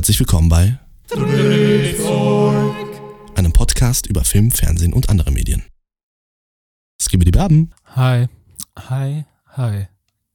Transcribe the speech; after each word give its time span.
Herzlich 0.00 0.18
willkommen 0.18 0.48
bei 0.48 0.78
einem 3.34 3.52
Podcast 3.52 4.06
über 4.06 4.24
Film, 4.24 4.50
Fernsehen 4.50 4.94
und 4.94 5.10
andere 5.10 5.30
Medien. 5.30 5.62
Die 7.12 7.30
Baben. 7.30 7.74
Hi, 7.84 8.26
hi, 8.78 9.26
hi. 9.48 9.88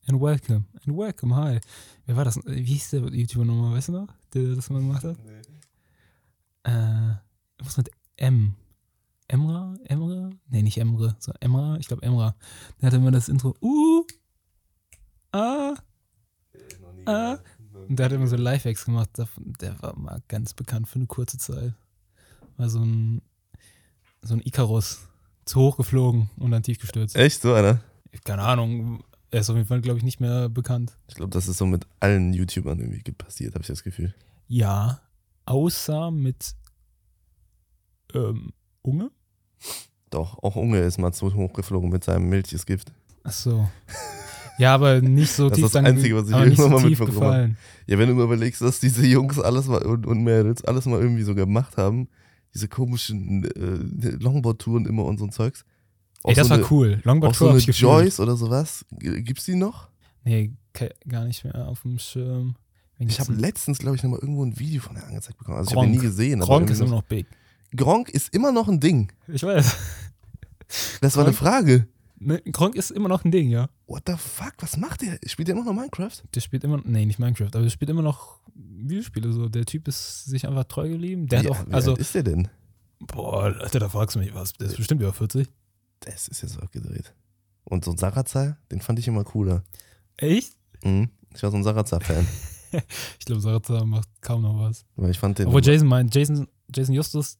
And 0.07 0.21
welcome, 0.21 0.65
and 0.85 0.95
welcome, 0.95 1.35
hi. 1.35 1.59
Wer 2.05 2.15
war 2.15 2.25
das? 2.25 2.39
Wie 2.45 2.61
hieß 2.61 2.91
der 2.91 3.11
YouTuber 3.11 3.43
nochmal, 3.43 3.75
weißt 3.75 3.87
du 3.87 3.93
noch? 3.93 4.07
Der 4.35 4.53
das 4.53 4.69
mal 4.69 4.81
gemacht 4.81 5.03
hat? 5.03 5.17
Nee. 5.25 6.71
Äh, 6.71 7.15
was 7.57 7.77
mit 7.77 7.89
M? 8.17 8.53
Emra? 9.27 9.73
Emra? 9.85 10.29
Nee, 10.47 10.61
nicht 10.61 10.77
Emre, 10.77 11.15
sondern 11.17 11.41
Emra. 11.41 11.77
Ich 11.79 11.87
glaube 11.87 12.03
Emra. 12.03 12.35
Der 12.79 12.85
hatte 12.85 12.97
immer 12.97 13.09
das 13.09 13.29
Intro. 13.29 13.55
Uh, 13.63 14.05
ah, 15.31 15.73
ah. 17.07 17.39
Und 17.87 17.97
der 17.97 18.05
hat 18.05 18.13
immer 18.13 18.27
so 18.27 18.35
Lifehacks 18.35 18.85
gemacht. 18.85 19.09
Der 19.61 19.81
war 19.81 19.97
mal 19.97 20.21
ganz 20.27 20.53
bekannt 20.53 20.87
für 20.87 20.95
eine 20.95 21.07
kurze 21.07 21.37
Zeit. 21.37 21.73
War 22.57 22.69
so 22.69 22.79
ein, 22.79 23.21
so 24.21 24.33
ein 24.33 24.41
Icarus. 24.41 25.07
Zu 25.45 25.59
hoch 25.59 25.77
geflogen 25.77 26.31
und 26.37 26.49
dann 26.49 26.63
tief 26.63 26.79
gestürzt. 26.79 27.15
Echt, 27.15 27.43
so 27.43 27.53
einer? 27.53 27.79
Keine 28.23 28.41
Ahnung. 28.41 29.03
Er 29.29 29.41
ist 29.41 29.49
auf 29.49 29.55
jeden 29.55 29.67
Fall, 29.67 29.81
glaube 29.81 29.99
ich, 29.99 30.03
nicht 30.03 30.19
mehr 30.19 30.49
bekannt. 30.49 30.97
Ich 31.07 31.15
glaube, 31.15 31.29
das 31.29 31.47
ist 31.47 31.57
so 31.57 31.67
mit 31.67 31.85
allen 31.99 32.33
YouTubern 32.33 32.79
irgendwie 32.79 33.11
passiert, 33.11 33.53
habe 33.53 33.61
ich 33.61 33.67
das 33.67 33.83
Gefühl. 33.83 34.15
Ja, 34.47 35.01
außer 35.45 36.09
mit 36.09 36.55
ähm, 38.15 38.53
Unge? 38.81 39.11
Doch, 40.09 40.41
auch 40.41 40.55
Unge 40.55 40.79
ist 40.79 40.97
mal 40.97 41.11
zu 41.11 41.33
hoch 41.33 41.53
geflogen 41.53 41.89
mit 41.89 42.03
seinem 42.03 42.29
Milchesgift. 42.29 42.91
Ach 43.23 43.33
so. 43.33 43.69
Ja, 44.57 44.73
aber 44.73 45.01
nicht 45.01 45.31
so 45.31 45.49
das 45.49 45.57
tief. 45.57 45.63
Das 45.65 45.69
ist 45.69 45.75
das 45.75 45.85
Einzige, 45.85 46.15
was 46.15 46.29
ich 46.29 46.35
irgendwann 46.35 46.55
so 46.55 46.69
mal 46.69 46.89
mitbekommen 46.89 47.21
habe. 47.21 47.55
Ja, 47.87 47.99
wenn 47.99 48.09
du 48.09 48.15
mal 48.15 48.23
überlegst, 48.23 48.61
dass 48.61 48.79
diese 48.79 49.05
Jungs 49.05 49.39
alles 49.39 49.67
mal 49.67 49.83
und, 49.83 50.05
und 50.05 50.23
Mädels 50.23 50.63
alles 50.63 50.85
mal 50.85 50.99
irgendwie 50.99 51.23
so 51.23 51.35
gemacht 51.35 51.77
haben, 51.77 52.07
diese 52.53 52.67
komischen 52.67 53.43
äh, 53.43 54.09
Longboard-Touren 54.17 54.85
immer 54.85 55.03
und 55.05 55.17
so 55.17 55.25
ein 55.25 55.31
Zeugs. 55.31 55.65
Auch 56.23 56.29
Ey, 56.29 56.35
das 56.35 56.47
so 56.47 56.51
war 56.51 56.57
eine, 56.57 56.67
cool. 56.71 57.01
Longboard-Tour 57.03 57.59
so 57.59 57.65
eine 57.65 57.75
Joyce 57.77 58.19
oder 58.19 58.35
sowas. 58.37 58.85
Gibt's 58.91 59.45
die 59.45 59.55
noch? 59.55 59.89
Nee, 60.23 60.53
gar 61.07 61.25
nicht 61.25 61.43
mehr 61.43 61.67
auf 61.67 61.81
dem 61.81 61.99
Schirm. 61.99 62.55
Ich 62.97 63.19
habe 63.19 63.33
letztens, 63.33 63.77
glaube 63.79 63.97
ich, 63.97 64.03
nochmal 64.03 64.19
irgendwo 64.21 64.43
ein 64.43 64.57
Video 64.57 64.81
von 64.81 64.95
der 64.95 65.05
angezeigt 65.05 65.37
bekommen. 65.37 65.57
Also 65.57 65.71
Gronk. 65.71 65.87
ich 65.89 65.97
habe 65.97 65.97
ihn 65.97 66.01
nie 66.01 66.07
gesehen. 66.07 66.39
Gronk 66.39 66.69
ist 66.69 66.79
immer 66.79 66.91
noch 66.91 67.03
big. 67.03 67.27
Gronk 67.75 68.09
ist 68.09 68.33
immer 68.33 68.51
noch 68.51 68.69
ein 68.69 68.79
Ding. 68.79 69.11
Ich 69.27 69.43
weiß. 69.43 69.75
Das 71.01 71.15
war 71.17 71.25
Gronk, 71.25 71.27
eine 71.27 71.33
Frage. 71.33 71.87
Gronk 72.51 72.75
ist 72.75 72.91
immer 72.91 73.09
noch 73.09 73.23
ein 73.23 73.31
Ding, 73.31 73.49
ja. 73.49 73.69
What 73.87 74.03
the 74.07 74.15
fuck? 74.17 74.53
Was 74.59 74.77
macht 74.77 75.01
der? 75.01 75.19
Spielt 75.25 75.47
der 75.47 75.55
immer 75.55 75.65
noch 75.65 75.73
Minecraft? 75.73 76.23
Der 76.33 76.39
spielt 76.39 76.63
immer, 76.63 76.81
nee, 76.83 77.05
nicht 77.05 77.19
Minecraft, 77.19 77.49
aber 77.53 77.63
der 77.63 77.69
spielt 77.69 77.89
immer 77.89 78.01
noch 78.01 78.39
Videospiele 78.55 79.31
so. 79.31 79.47
Der 79.47 79.65
Typ 79.65 79.87
ist 79.87 80.25
sich 80.25 80.47
einfach 80.47 80.63
treu 80.65 80.89
geblieben. 80.89 81.27
Der 81.27 81.43
wie, 81.43 81.49
hat 81.49 81.67
auch, 81.67 81.71
also. 81.71 81.95
Wie 81.95 82.01
ist 82.01 82.15
der 82.15 82.23
denn? 82.23 82.47
Boah, 82.99 83.43
Alter, 83.43 83.79
da 83.79 83.89
fragst 83.89 84.15
du 84.15 84.19
mich 84.19 84.33
was. 84.33 84.53
Der 84.53 84.67
ist 84.67 84.77
bestimmt 84.77 85.01
über 85.01 85.13
40. 85.13 85.47
Das 85.99 86.27
ist 86.27 86.39
so 86.39 86.59
abgedreht. 86.59 87.13
Und 87.63 87.85
so 87.85 87.91
ein 87.91 87.97
Sarazar, 87.97 88.57
den 88.71 88.81
fand 88.81 88.99
ich 88.99 89.07
immer 89.07 89.23
cooler. 89.23 89.63
Echt? 90.17 90.53
Mhm. 90.83 91.09
Ich 91.33 91.43
war 91.43 91.51
so 91.51 91.57
ein 91.57 91.63
Sarazar-Fan. 91.63 92.27
ich 93.19 93.25
glaube, 93.25 93.41
Sarazar 93.41 93.85
macht 93.85 94.09
kaum 94.21 94.43
noch 94.43 94.59
was. 94.59 94.85
Weil 94.95 95.11
ich 95.11 95.19
fand 95.19 95.39
den. 95.39 95.47
Obwohl 95.47 95.63
Jason 95.63 95.87
meint, 95.87 96.13
Jason, 96.13 96.47
Jason 96.73 96.95
Justus, 96.95 97.37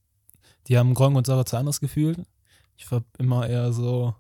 die 0.68 0.78
haben 0.78 0.94
Gronk 0.94 1.16
und 1.16 1.26
Sarazar 1.26 1.60
anders 1.60 1.80
gefühlt. 1.80 2.20
Ich 2.76 2.92
war 2.92 3.04
immer 3.18 3.48
eher 3.48 3.72
so 3.72 4.16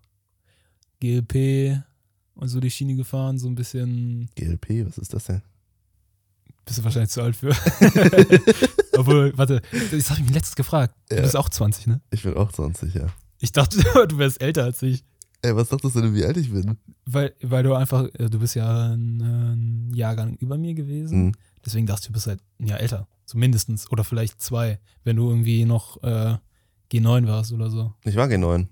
GLP 1.05 1.81
und 2.35 2.47
so 2.47 2.59
die 2.59 2.71
Schiene 2.71 2.95
gefahren, 2.95 3.37
so 3.37 3.47
ein 3.47 3.55
bisschen. 3.55 4.29
GLP, 4.35 4.85
was 4.85 4.97
ist 4.97 5.13
das 5.13 5.25
denn? 5.25 5.41
Bist 6.65 6.79
du 6.79 6.83
wahrscheinlich 6.83 7.11
zu 7.11 7.21
alt 7.21 7.35
für. 7.35 7.49
Obwohl, 8.97 9.37
warte, 9.37 9.61
das 9.91 10.09
habe 10.09 10.19
ich 10.19 10.25
mich 10.25 10.33
letztens 10.33 10.55
gefragt. 10.55 10.95
Ja. 11.11 11.17
Du 11.17 11.21
bist 11.23 11.35
auch 11.35 11.49
20, 11.49 11.87
ne? 11.87 12.01
Ich 12.09 12.23
bin 12.23 12.35
auch 12.35 12.51
20, 12.51 12.93
ja. 12.95 13.07
Ich 13.39 13.51
dachte, 13.51 13.77
du 14.07 14.17
wärst 14.17 14.41
älter 14.41 14.63
als 14.63 14.81
ich. 14.81 15.03
Ey, 15.43 15.55
was 15.55 15.69
dachtest 15.69 15.95
du 15.95 16.01
denn, 16.01 16.15
wie 16.15 16.25
alt 16.25 16.37
ich 16.37 16.51
bin? 16.51 16.77
Weil, 17.05 17.35
weil 17.41 17.61
du 17.61 17.75
einfach, 17.75 18.07
äh, 18.15 18.29
du 18.29 18.39
bist 18.39 18.55
ja 18.55 18.93
ein, 18.93 19.21
ein 19.21 19.93
Jahrgang 19.93 20.35
über 20.37 20.57
mir 20.57 20.73
gewesen. 20.73 21.25
Mhm. 21.25 21.31
Deswegen 21.63 21.85
dachte 21.85 22.01
ich, 22.03 22.07
du 22.07 22.13
bist 22.13 22.25
halt 22.25 22.41
ein 22.59 22.67
Jahr 22.67 22.79
älter. 22.79 23.07
So 23.25 23.37
mindestens. 23.37 23.91
Oder 23.91 24.03
vielleicht 24.03 24.41
zwei, 24.41 24.79
wenn 25.03 25.17
du 25.17 25.29
irgendwie 25.29 25.65
noch 25.65 26.01
äh, 26.01 26.37
G9 26.91 27.27
warst 27.27 27.51
oder 27.51 27.69
so. 27.69 27.93
Ich 28.03 28.15
war 28.15 28.27
G9. 28.27 28.67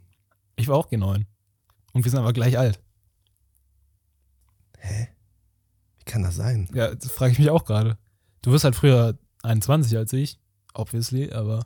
Ich 0.56 0.68
war 0.68 0.78
auch 0.78 0.90
G9. 0.90 1.26
Und 1.94 2.04
wir 2.04 2.12
sind 2.12 2.20
aber 2.20 2.34
gleich 2.34 2.58
alt. 2.58 2.80
Hä? 4.80 5.08
Wie 5.98 6.04
kann 6.04 6.24
das 6.24 6.36
sein? 6.36 6.68
Ja, 6.74 6.94
das 6.94 7.12
frage 7.12 7.32
ich 7.32 7.40
mich 7.40 7.50
auch 7.50 7.66
gerade. 7.66 7.98
Du 8.42 8.52
wirst 8.52 8.66
halt 8.66 8.76
früher 8.76 9.18
21 9.44 9.96
als 9.98 10.12
ich, 10.14 10.40
obviously, 10.74 11.32
aber. 11.32 11.66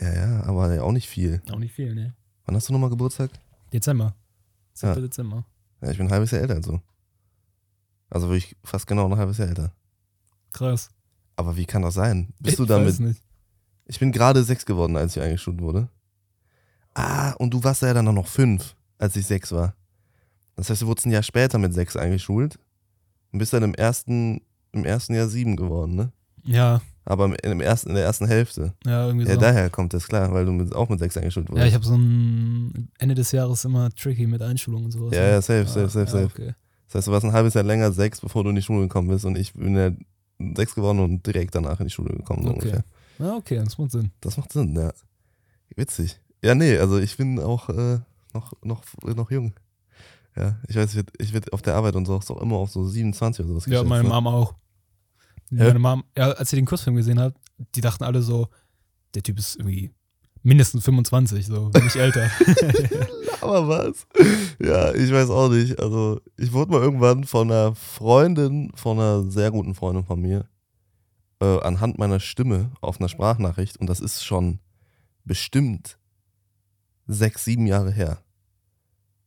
Ja, 0.00 0.14
ja, 0.14 0.42
aber 0.44 0.82
auch 0.82 0.92
nicht 0.92 1.08
viel. 1.08 1.42
Auch 1.50 1.58
nicht 1.58 1.74
viel, 1.74 1.94
ne? 1.94 2.14
Wann 2.44 2.56
hast 2.56 2.68
du 2.68 2.72
nochmal 2.72 2.90
Geburtstag? 2.90 3.30
Dezember. 3.72 4.14
7. 4.74 4.94
Ja. 4.94 5.00
Dezember. 5.00 5.44
Ja, 5.80 5.90
ich 5.90 5.98
bin 5.98 6.06
ein 6.06 6.12
halbes 6.12 6.30
Jahr 6.30 6.42
älter 6.42 6.54
als 6.54 6.66
du. 6.66 6.80
Also 8.10 8.28
wirklich 8.28 8.56
fast 8.62 8.86
genau 8.86 9.06
ein 9.06 9.16
halbes 9.16 9.38
Jahr 9.38 9.48
älter. 9.48 9.72
Krass. 10.52 10.90
Aber 11.36 11.56
wie 11.56 11.64
kann 11.64 11.82
das 11.82 11.94
sein? 11.94 12.32
Bist 12.38 12.54
ich 12.54 12.56
du 12.56 12.66
damit? 12.66 12.88
Weiß 12.88 12.98
nicht. 13.00 13.22
Ich 13.86 13.98
bin 13.98 14.12
gerade 14.12 14.44
sechs 14.44 14.64
geworden, 14.64 14.96
als 14.96 15.16
ich 15.16 15.22
eingeschult 15.22 15.60
wurde. 15.60 15.88
Ah, 16.94 17.32
und 17.32 17.52
du 17.52 17.64
warst 17.64 17.82
ja 17.82 17.94
dann 17.94 18.04
noch 18.04 18.26
fünf, 18.26 18.76
als 19.02 19.16
ich 19.16 19.26
sechs 19.26 19.50
war. 19.52 19.74
Das 20.54 20.70
heißt, 20.70 20.82
du 20.82 20.86
wurdest 20.86 21.06
ein 21.06 21.12
Jahr 21.12 21.22
später 21.22 21.58
mit 21.58 21.74
sechs 21.74 21.96
eingeschult 21.96 22.58
und 23.32 23.38
bist 23.38 23.52
dann 23.52 23.62
im 23.64 23.74
ersten, 23.74 24.42
im 24.70 24.84
ersten 24.84 25.14
Jahr 25.14 25.26
sieben 25.28 25.56
geworden, 25.56 25.96
ne? 25.96 26.12
Ja. 26.44 26.80
Aber 27.04 27.24
im, 27.44 27.60
ersten, 27.60 27.88
in 27.88 27.96
der 27.96 28.04
ersten 28.04 28.28
Hälfte. 28.28 28.74
Ja, 28.86 29.06
irgendwie 29.06 29.26
ja, 29.26 29.34
so. 29.34 29.40
daher 29.40 29.70
kommt 29.70 29.92
das, 29.92 30.06
klar, 30.06 30.32
weil 30.32 30.44
du 30.44 30.52
mit, 30.52 30.72
auch 30.72 30.88
mit 30.88 31.00
sechs 31.00 31.16
eingeschult 31.16 31.48
wurdest. 31.48 31.62
Ja, 31.62 31.68
ich 31.68 31.74
habe 31.74 31.84
so 31.84 31.96
ein 31.96 32.90
Ende 32.98 33.16
des 33.16 33.32
Jahres 33.32 33.64
immer 33.64 33.90
tricky 33.90 34.28
mit 34.28 34.40
Einschulungen 34.40 34.86
und 34.86 34.92
sowas. 34.92 35.16
Ja, 35.16 35.22
ja, 35.30 35.42
safe, 35.42 35.66
safe, 35.66 35.88
safe, 35.88 36.10
safe. 36.10 36.24
okay. 36.26 36.54
Das 36.86 36.94
heißt, 36.94 37.08
du 37.08 37.12
warst 37.12 37.24
ein 37.24 37.32
halbes 37.32 37.54
Jahr 37.54 37.64
länger 37.64 37.90
sechs, 37.90 38.20
bevor 38.20 38.44
du 38.44 38.50
in 38.50 38.56
die 38.56 38.62
Schule 38.62 38.82
gekommen 38.82 39.08
bist 39.08 39.24
und 39.24 39.36
ich 39.36 39.52
bin 39.54 39.74
ja 39.74 39.90
sechs 40.54 40.74
geworden 40.76 41.00
und 41.00 41.26
direkt 41.26 41.54
danach 41.56 41.80
in 41.80 41.86
die 41.86 41.92
Schule 41.92 42.14
gekommen, 42.14 42.44
so 42.44 42.50
Okay. 42.50 42.60
ungefähr. 42.60 42.84
Ja, 43.18 43.34
okay, 43.34 43.56
das 43.56 43.78
macht 43.78 43.90
Sinn. 43.90 44.12
Das 44.20 44.36
macht 44.36 44.52
Sinn, 44.52 44.76
ja. 44.76 44.92
Witzig. 45.74 46.20
Ja, 46.44 46.54
nee, 46.54 46.76
also 46.78 46.98
ich 46.98 47.16
bin 47.16 47.40
auch 47.40 47.68
äh, 47.68 47.98
noch, 48.34 48.52
noch, 48.62 48.82
noch 49.02 49.30
jung. 49.30 49.54
Ja, 50.36 50.58
ich 50.66 50.76
weiß, 50.76 50.90
ich 50.90 50.96
werde 50.96 51.12
ich 51.18 51.32
werd 51.32 51.52
auf 51.52 51.62
der 51.62 51.74
Arbeit 51.74 51.94
und 51.94 52.06
so 52.06 52.14
auch 52.14 52.40
immer 52.40 52.56
auf 52.56 52.70
so 52.70 52.86
27 52.86 53.44
oder 53.44 53.54
sowas 53.54 53.66
Ja, 53.66 53.84
meine 53.84 54.04
ne? 54.04 54.08
Mom 54.08 54.26
auch. 54.26 54.54
Hä? 55.50 55.56
Meine 55.56 55.78
Mom, 55.78 56.04
ja, 56.16 56.30
als 56.32 56.50
sie 56.50 56.56
den 56.56 56.64
Kurzfilm 56.64 56.96
gesehen 56.96 57.20
hat, 57.20 57.34
die 57.74 57.82
dachten 57.82 58.04
alle 58.04 58.22
so, 58.22 58.48
der 59.14 59.22
Typ 59.22 59.38
ist 59.38 59.56
irgendwie 59.56 59.90
mindestens 60.42 60.84
25, 60.84 61.46
so, 61.46 61.70
wenn 61.72 61.84
nicht 61.84 61.96
älter. 61.96 62.30
Aber 63.42 63.68
was? 63.68 64.06
Ja, 64.60 64.94
ich 64.94 65.12
weiß 65.12 65.30
auch 65.30 65.50
nicht. 65.50 65.78
Also, 65.78 66.20
ich 66.36 66.52
wurde 66.52 66.72
mal 66.72 66.80
irgendwann 66.80 67.24
von 67.24 67.50
einer 67.50 67.74
Freundin, 67.74 68.72
von 68.74 68.98
einer 68.98 69.30
sehr 69.30 69.50
guten 69.50 69.74
Freundin 69.74 70.04
von 70.04 70.20
mir, 70.20 70.46
äh, 71.40 71.60
anhand 71.60 71.98
meiner 71.98 72.20
Stimme 72.20 72.70
auf 72.80 73.00
einer 73.00 73.08
Sprachnachricht, 73.08 73.76
und 73.76 73.88
das 73.88 74.00
ist 74.00 74.24
schon 74.24 74.60
bestimmt 75.24 75.98
sechs, 77.06 77.44
sieben 77.44 77.66
Jahre 77.66 77.90
her, 77.90 78.18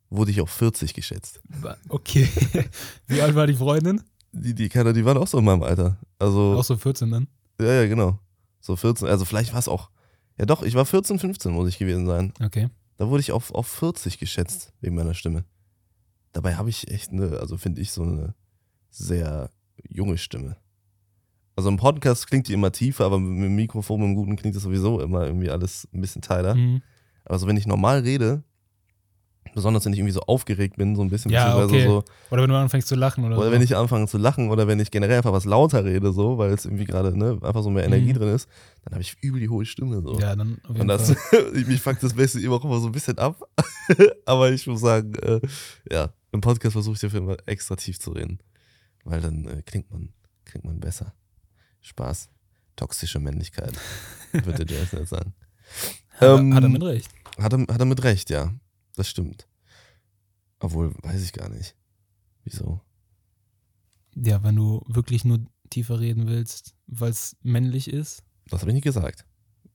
wurde 0.10 0.32
ich 0.32 0.42
auf 0.42 0.50
40 0.50 0.94
geschätzt. 0.94 1.42
okay. 1.90 2.28
Wie 3.08 3.22
alt 3.22 3.36
war 3.36 3.48
die 3.48 3.56
Freundin? 3.56 4.02
Die, 4.32 4.54
die, 4.54 4.70
keine, 4.70 4.94
die 4.94 5.06
waren 5.06 5.18
auch 5.18 5.28
so 5.28 5.40
in 5.40 5.46
meinem 5.46 5.64
Alter. 5.64 5.98
Also, 6.20 6.56
Auch 6.58 6.64
so 6.64 6.76
14 6.78 7.10
dann? 7.12 7.28
ja, 7.60 7.82
ja, 7.82 7.88
genau. 7.88 8.20
So 8.60 8.76
14, 8.76 9.08
also 9.08 9.26
vielleicht 9.26 9.54
war 9.54 9.60
es 9.60 9.68
auch. 9.68 9.90
Ja, 10.38 10.46
doch, 10.46 10.64
ich 10.64 10.74
war 10.76 10.86
14, 10.86 11.20
15, 11.20 11.52
muss 11.54 11.70
ich 11.70 11.78
gewesen 11.78 12.06
sein. 12.06 12.34
Okay. 12.44 12.70
Da 12.98 13.08
wurde 13.10 13.22
ich 13.22 13.32
auf, 13.32 13.54
auf 13.54 13.68
40 13.68 14.18
geschätzt, 14.18 14.74
wegen 14.82 14.96
meiner 14.96 15.14
Stimme. 15.14 15.46
Dabei 16.34 16.56
habe 16.56 16.70
ich 16.70 16.90
echt 16.92 17.12
eine, 17.12 17.40
also 17.40 17.58
finde 17.58 17.82
ich 17.82 17.92
so 17.92 18.04
eine 18.04 18.34
sehr 18.90 19.50
junge 19.88 20.18
Stimme. 20.18 20.58
Also 21.56 21.70
im 21.70 21.78
Podcast 21.78 22.28
klingt 22.28 22.50
die 22.50 22.54
immer 22.54 22.72
tiefer, 22.74 23.06
aber 23.06 23.20
mit 23.20 23.46
dem 23.46 23.56
Mikrofon, 23.56 24.02
mit 24.02 24.10
dem 24.10 24.16
Guten 24.16 24.36
klingt 24.36 24.56
das 24.56 24.64
sowieso 24.64 25.00
immer 25.00 25.26
irgendwie 25.26 25.50
alles 25.50 25.88
ein 25.94 26.02
bisschen 26.02 26.22
teiler. 26.22 26.56
Mhm. 26.56 26.82
Aber 27.26 27.40
so 27.40 27.48
wenn 27.48 27.58
ich 27.58 27.66
normal 27.68 28.00
rede, 28.00 28.44
besonders 29.54 29.86
wenn 29.86 29.94
ich 29.94 30.00
irgendwie 30.00 30.12
so 30.14 30.20
aufgeregt 30.22 30.76
bin, 30.76 30.96
so 30.96 31.02
ein 31.02 31.10
bisschen, 31.10 31.32
Ja, 31.32 31.56
beziehungsweise 31.56 31.76
okay. 31.76 32.06
so, 32.06 32.32
Oder 32.32 32.42
wenn 32.44 32.50
du 32.50 32.58
anfängst 32.58 32.88
zu 32.90 32.96
lachen 32.96 33.24
oder, 33.24 33.38
oder 33.38 33.46
so. 33.48 33.52
wenn 33.54 33.62
ich 33.62 33.76
anfange 33.76 34.08
zu 34.08 34.18
lachen 34.18 34.50
oder 34.50 34.68
wenn 34.68 34.80
ich 34.80 34.92
generell 34.92 35.18
einfach 35.18 35.32
was 35.32 35.46
lauter 35.46 35.86
rede, 35.86 36.12
so, 36.12 36.38
weil 36.38 36.52
es 36.52 36.66
irgendwie 36.66 36.84
gerade 36.86 37.18
ne, 37.18 37.40
einfach 37.42 37.64
so 37.64 37.70
mehr 37.70 37.86
Energie 37.86 38.10
Mhm. 38.14 38.18
drin 38.18 38.36
ist, 38.36 38.50
dann 38.84 38.94
habe 38.94 39.02
ich 39.02 39.16
übel 39.22 39.40
die 39.40 39.48
hohe 39.50 39.66
Stimme. 39.66 40.02
So. 40.02 40.20
Ja, 40.20 40.36
dann 40.36 40.58
auf 40.64 40.70
jeden 40.76 40.82
Und 40.82 40.88
das, 40.90 41.10
ich, 41.56 41.68
mich 41.68 41.82
fuckt 41.82 42.04
das 42.04 42.14
Beste 42.14 42.40
immer 42.42 42.56
auch 42.56 42.66
immer 42.66 42.80
so 42.80 42.88
ein 42.88 42.92
bisschen 42.92 43.18
ab. 43.18 43.40
Aber 44.26 44.52
ich 44.52 44.68
muss 44.68 44.82
sagen, 44.82 45.14
äh, 45.16 45.40
ja, 45.92 46.10
im 46.34 46.42
Podcast 46.42 46.74
versuche 46.74 46.96
ich 46.96 47.00
jeden 47.14 47.28
Fall 47.28 47.38
extra 47.46 47.76
tief 47.78 47.98
zu 48.00 48.12
reden. 48.12 48.40
Weil 49.06 49.22
dann 49.22 49.46
äh, 49.46 49.62
klingt, 49.62 49.90
man, 49.90 50.10
klingt 50.44 50.66
man 50.66 50.80
besser. 50.82 51.14
Spaß. 51.82 52.30
Toxische 52.76 53.20
Männlichkeit, 53.20 53.72
würde 54.34 54.66
Jason 54.68 55.00
jetzt 55.00 55.10
sagen. 55.12 55.34
Hat, 56.20 56.40
Ähm, 56.40 56.54
hat 56.54 56.64
er 56.64 56.70
mit 56.70 56.84
recht. 56.84 57.10
Hat 57.38 57.54
er, 57.54 57.60
hat 57.62 57.80
er 57.80 57.86
mit 57.86 58.04
recht, 58.04 58.30
ja. 58.30 58.54
Das 58.96 59.08
stimmt. 59.10 59.48
Obwohl, 60.60 60.94
weiß 61.04 61.22
ich 61.24 61.34
gar 61.34 61.50
nicht. 61.50 61.76
Wieso? 62.44 62.80
Ja, 64.16 64.44
wenn 64.44 64.56
du 64.56 64.82
wirklich 64.88 65.26
nur 65.26 65.40
tiefer 65.70 66.00
reden 66.00 66.28
willst, 66.28 66.74
weil 66.88 67.12
es 67.12 67.36
männlich 67.42 67.90
ist. 67.92 68.24
Das 68.50 68.62
habe 68.62 68.72
ich 68.72 68.76
nicht 68.76 68.84
gesagt. 68.84 69.26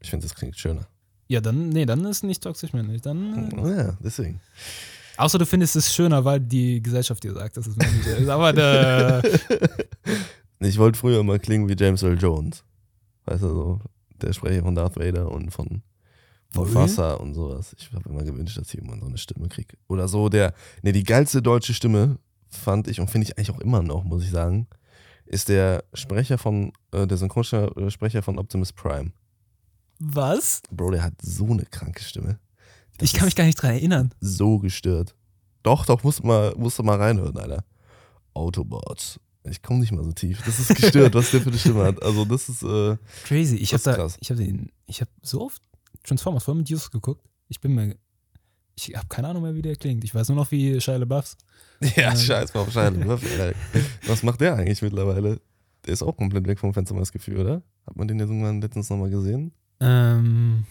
Ich 0.01 0.09
finde, 0.11 0.27
das 0.27 0.35
klingt 0.35 0.57
schöner. 0.57 0.87
Ja, 1.29 1.41
dann, 1.41 1.69
nee, 1.69 1.85
dann 1.87 2.05
ist 2.07 2.23
nicht 2.25 2.43
toxisch 2.43 2.73
männlich. 2.73 3.03
Dann, 3.03 3.51
äh, 3.53 3.77
Ja, 3.85 3.99
deswegen. 4.03 4.41
außer 5.19 5.39
du 5.39 5.45
findest 5.47 5.77
es 5.77 5.95
schöner, 5.95 6.25
weil 6.25 6.41
die 6.41 6.83
Gesellschaft 6.83 7.23
dir 7.23 7.35
sagt, 7.35 7.57
dass 7.57 7.67
es 7.67 7.77
männlich 7.77 8.07
ist. 8.07 8.29
Aber 8.29 8.53
da, 8.53 9.23
Ich 10.61 10.79
wollte 10.79 10.99
früher 10.99 11.21
immer 11.21 11.39
klingen 11.39 11.69
wie 11.69 11.77
James 11.79 12.03
Earl 12.03 12.19
Jones. 12.21 12.65
Weißt 13.25 13.43
du, 13.43 13.49
so 13.49 13.81
der 14.21 14.33
Sprecher 14.33 14.63
von 14.63 14.75
Darth 14.75 14.97
Vader 14.97 15.31
und 15.31 15.51
von? 15.51 15.83
Mufasa 16.55 17.15
und 17.15 17.35
sowas. 17.35 17.75
Ich 17.79 17.93
habe 17.93 18.09
immer 18.09 18.23
gewünscht, 18.25 18.57
dass 18.59 18.69
ich 18.69 18.75
irgendwann 18.77 19.01
so 19.01 19.07
eine 19.07 19.19
Stimme 19.19 19.49
kriege. 19.49 19.77
Oder 19.89 20.09
so 20.09 20.29
der, 20.29 20.53
ne, 20.83 20.93
die 20.93 21.05
geilste 21.05 21.41
deutsche 21.43 21.75
Stimme 21.75 22.19
fand 22.49 22.89
ich 22.89 23.01
und 23.01 23.09
finde 23.11 23.27
ich 23.29 23.37
eigentlich 23.39 23.51
auch 23.51 23.61
immer 23.61 23.83
noch, 23.83 24.03
muss 24.05 24.25
ich 24.25 24.31
sagen, 24.31 24.67
ist 25.27 25.49
der 25.49 25.85
Sprecher 25.95 26.39
von, 26.39 26.73
äh, 26.93 27.07
der 27.07 27.17
Synchronsprecher 27.17 28.23
von 28.23 28.39
Optimus 28.39 28.73
Prime. 28.73 29.13
was? 30.01 30.63
Bro, 30.73 30.91
der 30.93 31.03
hat 31.05 31.15
so 31.23 31.47
eine 31.47 31.65
kranke 31.65 32.03
Stimme. 32.03 32.39
Das 32.99 33.09
Ich 33.09 33.15
kann 33.15 33.27
mich 33.27 33.37
gar 33.37 33.45
nicht 33.45 33.61
dran 33.61 33.71
erinnern. 33.73 34.13
so 34.21 34.59
gestört. 34.59 35.15
Doch, 35.63 35.87
doch, 35.87 36.03
musst 36.03 36.19
du 36.21 36.27
mal, 36.27 36.55
musst 36.57 36.79
du 36.79 36.83
mal 36.83 36.97
reinhören, 36.99 37.37
Alter. 37.37 37.65
Autobots. 38.35 39.21
Ich 39.45 39.63
komme 39.63 39.81
nicht 39.81 39.93
mal 39.93 40.05
so 40.05 40.13
tief. 40.13 40.43
Das 40.45 40.59
ist 40.59 40.75
gestört, 40.75 41.15
was 41.15 41.31
der 41.31 41.41
für 41.41 41.49
eine 41.51 41.59
Stimme 41.59 41.85
hat. 41.85 42.03
Also, 42.03 42.25
das 42.25 42.49
ist, 42.49 42.63
äh, 42.63 42.97
Crazy. 43.25 43.57
Ich 43.57 43.73
habe 43.73 43.83
da, 43.83 43.95
krass. 43.95 44.17
ich 44.21 44.31
habe 44.31 44.43
den, 44.43 44.71
ich 44.87 45.01
habe 45.01 45.11
so 45.23 45.43
oft 45.43 45.63
Transformers 46.05 46.45
voll 46.45 46.55
mit 46.57 46.69
Jesus 46.69 46.91
geguckt. 46.91 47.25
Ich 47.49 47.61
bin 47.61 47.75
mir, 47.75 47.97
ich 48.77 48.95
habe 48.97 49.07
keine 49.09 49.29
Ahnung 49.29 49.43
mehr, 49.43 49.55
wie 49.55 49.63
der 49.63 49.77
klingt. 49.77 50.05
Ich 50.05 50.15
weiß 50.15 50.29
nur 50.29 50.37
noch, 50.37 50.51
wie 50.51 50.81
Shia 50.81 50.97
LaBeoufs. 50.97 51.37
Ja, 51.97 52.11
Ähm. 52.13 52.17
scheiß 52.17 52.53
drauf, 52.53 52.71
scheiße. 52.73 53.55
Was 54.07 54.23
macht 54.23 54.41
der 54.41 54.55
eigentlich 54.57 54.83
mittlerweile? 54.83 55.41
Der 55.87 55.93
ist 55.95 56.03
auch 56.03 56.17
komplett 56.17 56.47
weg 56.47 56.59
vom 56.59 56.75
Fenster, 56.75 56.95
mal 56.95 57.01
das 57.01 57.13
Gefühl, 57.13 57.39
oder? 57.39 57.63
Hat 57.87 57.97
man 57.97 58.07
den 58.07 58.19
jetzt 58.19 58.29
irgendwann 58.29 58.61
letztens 58.61 58.91
nochmal 58.91 59.11
gesehen? 59.11 59.53
Ähm, 59.81 60.65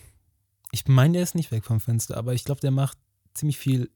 ich 0.71 0.87
meine, 0.87 1.13
der 1.13 1.23
ist 1.23 1.33
nicht 1.35 1.51
weg 1.51 1.65
vom 1.65 1.79
Fenster, 1.79 2.15
aber 2.17 2.33
ich 2.33 2.43
glaube, 2.43 2.61
der 2.61 2.71
macht 2.71 2.97
ziemlich 3.33 3.57
viel. 3.57 3.89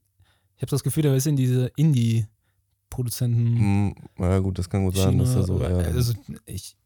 Ich 0.56 0.62
habe 0.62 0.70
das 0.70 0.82
Gefühl, 0.82 1.04
der 1.04 1.14
ist 1.14 1.26
in 1.26 1.36
diese 1.36 1.70
Indie-Produzenten. 1.76 3.56
Hm, 3.58 3.94
na 4.18 4.38
gut, 4.40 4.58
das 4.58 4.68
kann 4.68 4.84
gut 4.84 4.96
sein, 4.96 5.18
dass 5.18 5.34
er 5.34 5.44
so, 5.44 5.60
ja, 5.60 5.68
also, 5.68 6.14
ich, 6.46 6.76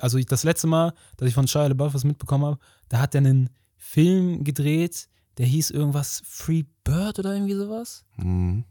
also 0.00 0.18
ich, 0.18 0.26
das 0.26 0.44
letzte 0.44 0.66
Mal, 0.66 0.92
dass 1.16 1.28
ich 1.28 1.34
von 1.34 1.46
Shia 1.48 1.66
LaBeouf 1.66 1.94
was 1.94 2.04
mitbekommen 2.04 2.44
habe, 2.44 2.58
da 2.88 3.00
hat 3.00 3.14
er 3.14 3.18
einen 3.20 3.50
Film 3.76 4.44
gedreht, 4.44 5.08
der 5.38 5.46
hieß 5.46 5.70
irgendwas 5.70 6.22
Free 6.24 6.64
Bird 6.84 7.18
oder 7.18 7.34
irgendwie 7.34 7.54
sowas. 7.54 8.04
hm, 8.16 8.64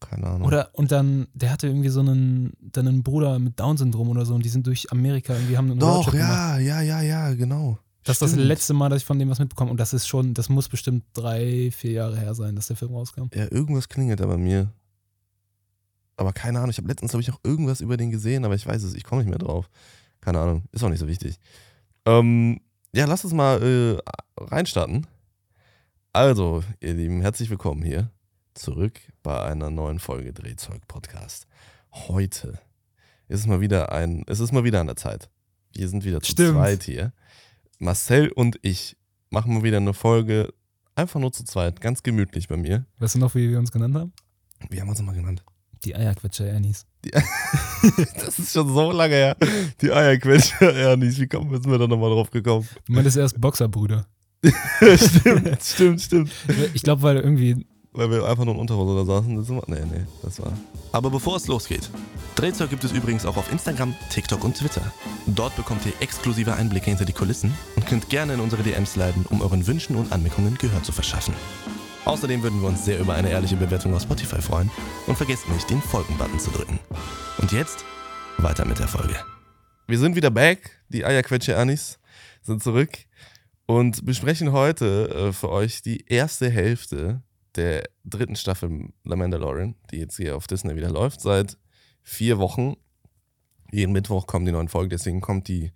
keine 0.00 0.26
Ahnung. 0.26 0.46
Oder 0.46 0.70
und 0.72 0.92
dann, 0.92 1.26
der 1.34 1.50
hatte 1.50 1.66
irgendwie 1.66 1.88
so 1.88 2.00
einen, 2.00 2.52
dann 2.60 2.86
einen 2.86 3.02
Bruder 3.02 3.38
mit 3.38 3.58
Down-Syndrom 3.58 4.08
oder 4.10 4.26
so 4.26 4.34
und 4.34 4.44
die 4.44 4.48
sind 4.50 4.66
durch 4.66 4.90
Amerika 4.92 5.34
irgendwie 5.34 5.56
haben 5.56 5.70
einen 5.70 5.80
Doch, 5.80 6.12
ja, 6.12 6.58
ja, 6.58 6.80
ja, 6.82 7.00
ja, 7.02 7.34
genau. 7.34 7.78
Das 8.04 8.16
ist 8.16 8.22
das 8.22 8.30
Stimmt. 8.32 8.46
letzte 8.46 8.72
Mal, 8.72 8.88
dass 8.88 9.00
ich 9.02 9.06
von 9.06 9.18
dem 9.18 9.28
was 9.30 9.40
mitbekomme 9.40 9.70
und 9.70 9.80
das 9.80 9.92
ist 9.92 10.06
schon, 10.06 10.32
das 10.32 10.48
muss 10.48 10.68
bestimmt 10.68 11.04
drei, 11.12 11.70
vier 11.72 11.90
Jahre 11.92 12.16
her 12.18 12.34
sein, 12.34 12.54
dass 12.54 12.68
der 12.68 12.76
Film 12.76 12.92
rauskam. 12.92 13.24
Ja, 13.34 13.50
irgendwas 13.50 13.88
klingelt 13.88 14.20
da 14.20 14.26
bei 14.26 14.36
mir. 14.36 14.70
Aber 16.16 16.32
keine 16.32 16.58
Ahnung, 16.58 16.70
ich 16.70 16.78
habe 16.78 16.88
letztens, 16.88 17.10
glaube 17.10 17.22
ich, 17.22 17.28
noch 17.28 17.40
irgendwas 17.42 17.80
über 17.80 17.96
den 17.96 18.10
gesehen, 18.10 18.44
aber 18.44 18.54
ich 18.54 18.66
weiß 18.66 18.82
es, 18.84 18.94
ich 18.94 19.04
komme 19.04 19.22
nicht 19.22 19.30
mehr 19.30 19.38
drauf. 19.38 19.68
Keine 20.20 20.38
Ahnung, 20.40 20.62
ist 20.72 20.82
auch 20.84 20.88
nicht 20.88 21.00
so 21.00 21.08
wichtig. 21.08 21.38
Ähm, 22.06 22.60
ja, 22.96 23.04
lass 23.04 23.24
uns 23.24 23.34
mal 23.34 23.62
äh, 23.62 24.42
reinstarten. 24.42 25.06
Also, 26.14 26.64
ihr 26.80 26.94
Lieben, 26.94 27.20
herzlich 27.20 27.50
willkommen 27.50 27.82
hier 27.82 28.10
zurück 28.54 28.98
bei 29.22 29.38
einer 29.42 29.68
neuen 29.68 29.98
Folge 29.98 30.32
Drehzeug 30.32 30.80
Podcast. 30.88 31.46
Heute 31.92 32.58
ist 33.28 33.40
es 33.40 33.46
mal 33.46 33.60
wieder 33.60 33.92
ein, 33.92 34.24
es 34.28 34.40
ist 34.40 34.50
mal 34.50 34.64
wieder 34.64 34.80
an 34.80 34.86
der 34.86 34.96
Zeit. 34.96 35.28
Wir 35.74 35.90
sind 35.90 36.06
wieder 36.06 36.22
zu 36.22 36.32
Stimmt. 36.32 36.54
zweit 36.54 36.84
hier. 36.84 37.12
Marcel 37.78 38.32
und 38.32 38.58
ich 38.62 38.96
machen 39.28 39.52
mal 39.52 39.62
wieder 39.62 39.76
eine 39.76 39.92
Folge 39.92 40.54
einfach 40.94 41.20
nur 41.20 41.32
zu 41.34 41.44
zweit, 41.44 41.82
ganz 41.82 42.02
gemütlich 42.02 42.48
bei 42.48 42.56
mir. 42.56 42.86
Weißt 42.98 43.16
du 43.16 43.18
noch, 43.18 43.34
wie 43.34 43.50
wir 43.50 43.58
uns 43.58 43.72
genannt 43.72 43.94
haben? 43.94 44.14
Wie 44.70 44.80
haben 44.80 44.86
wir 44.86 44.92
uns 44.92 45.02
mal 45.02 45.14
genannt? 45.14 45.44
Die 45.84 45.94
Eierquetscher 45.94 46.46
Ernies. 46.46 46.86
Das 48.16 48.38
ist 48.38 48.52
schon 48.52 48.68
so 48.74 48.90
lange 48.90 49.14
her. 49.14 49.36
Die 49.80 49.92
Eierquetscher, 49.92 50.76
ja 50.76 50.96
nicht. 50.96 51.20
Wie 51.20 51.28
kommen, 51.28 51.50
sind 51.52 51.70
wir 51.70 51.78
da 51.78 51.86
nochmal 51.86 52.10
drauf 52.10 52.30
gekommen? 52.30 52.66
Du 52.86 52.92
meintest 52.94 53.16
erst 53.16 53.40
Boxerbrüder. 53.40 54.06
stimmt, 54.96 55.62
stimmt, 55.62 56.00
stimmt. 56.00 56.30
Ich 56.74 56.82
glaube, 56.82 57.02
weil 57.02 57.16
irgendwie, 57.16 57.66
Weil 57.92 58.10
wir 58.10 58.24
einfach 58.26 58.44
nur 58.44 58.54
in 58.54 58.60
Unterhose 58.60 58.96
da 58.96 59.04
saßen. 59.04 59.36
Das 59.36 59.48
war, 59.48 59.62
nee, 59.68 59.84
nee, 59.90 60.04
das 60.22 60.40
war. 60.40 60.52
Aber 60.92 61.10
bevor 61.10 61.36
es 61.36 61.46
losgeht, 61.46 61.88
Drehzeug 62.34 62.70
gibt 62.70 62.84
es 62.84 62.92
übrigens 62.92 63.24
auch 63.24 63.36
auf 63.36 63.50
Instagram, 63.52 63.94
TikTok 64.10 64.42
und 64.44 64.56
Twitter. 64.56 64.82
Dort 65.26 65.54
bekommt 65.56 65.86
ihr 65.86 65.92
exklusive 66.00 66.54
Einblicke 66.54 66.86
hinter 66.90 67.04
die 67.04 67.12
Kulissen 67.12 67.54
und 67.76 67.86
könnt 67.86 68.08
gerne 68.08 68.34
in 68.34 68.40
unsere 68.40 68.62
DMs 68.62 68.96
leiten, 68.96 69.24
um 69.30 69.40
euren 69.40 69.66
Wünschen 69.66 69.96
und 69.96 70.12
Anmerkungen 70.12 70.56
Gehör 70.58 70.82
zu 70.82 70.92
verschaffen. 70.92 71.34
Außerdem 72.06 72.40
würden 72.44 72.60
wir 72.60 72.68
uns 72.68 72.84
sehr 72.84 73.00
über 73.00 73.14
eine 73.14 73.30
ehrliche 73.30 73.56
Bewertung 73.56 73.92
auf 73.92 74.02
Spotify 74.02 74.40
freuen 74.40 74.70
und 75.08 75.16
vergesst 75.16 75.48
nicht, 75.48 75.68
den 75.68 75.82
Folgen-Button 75.82 76.38
zu 76.38 76.52
drücken. 76.52 76.78
Und 77.38 77.50
jetzt 77.50 77.84
weiter 78.38 78.64
mit 78.64 78.78
der 78.78 78.86
Folge. 78.86 79.16
Wir 79.88 79.98
sind 79.98 80.14
wieder 80.14 80.30
back. 80.30 80.70
Die 80.88 81.04
Eierquetscher 81.04 81.58
Anis 81.58 81.98
sind 82.42 82.62
zurück 82.62 82.96
und 83.66 84.04
besprechen 84.04 84.52
heute 84.52 85.08
äh, 85.08 85.32
für 85.32 85.50
euch 85.50 85.82
die 85.82 86.06
erste 86.06 86.48
Hälfte 86.48 87.24
der 87.56 87.82
dritten 88.04 88.36
Staffel 88.36 88.92
The 89.02 89.16
Mandalorian, 89.16 89.74
die 89.90 89.98
jetzt 89.98 90.16
hier 90.16 90.36
auf 90.36 90.46
Disney 90.46 90.76
wieder 90.76 90.90
läuft, 90.90 91.20
seit 91.20 91.58
vier 92.04 92.38
Wochen. 92.38 92.76
Jeden 93.72 93.92
Mittwoch 93.92 94.28
kommen 94.28 94.46
die 94.46 94.52
neuen 94.52 94.68
Folgen, 94.68 94.90
deswegen 94.90 95.20
kommt 95.20 95.48
die, 95.48 95.72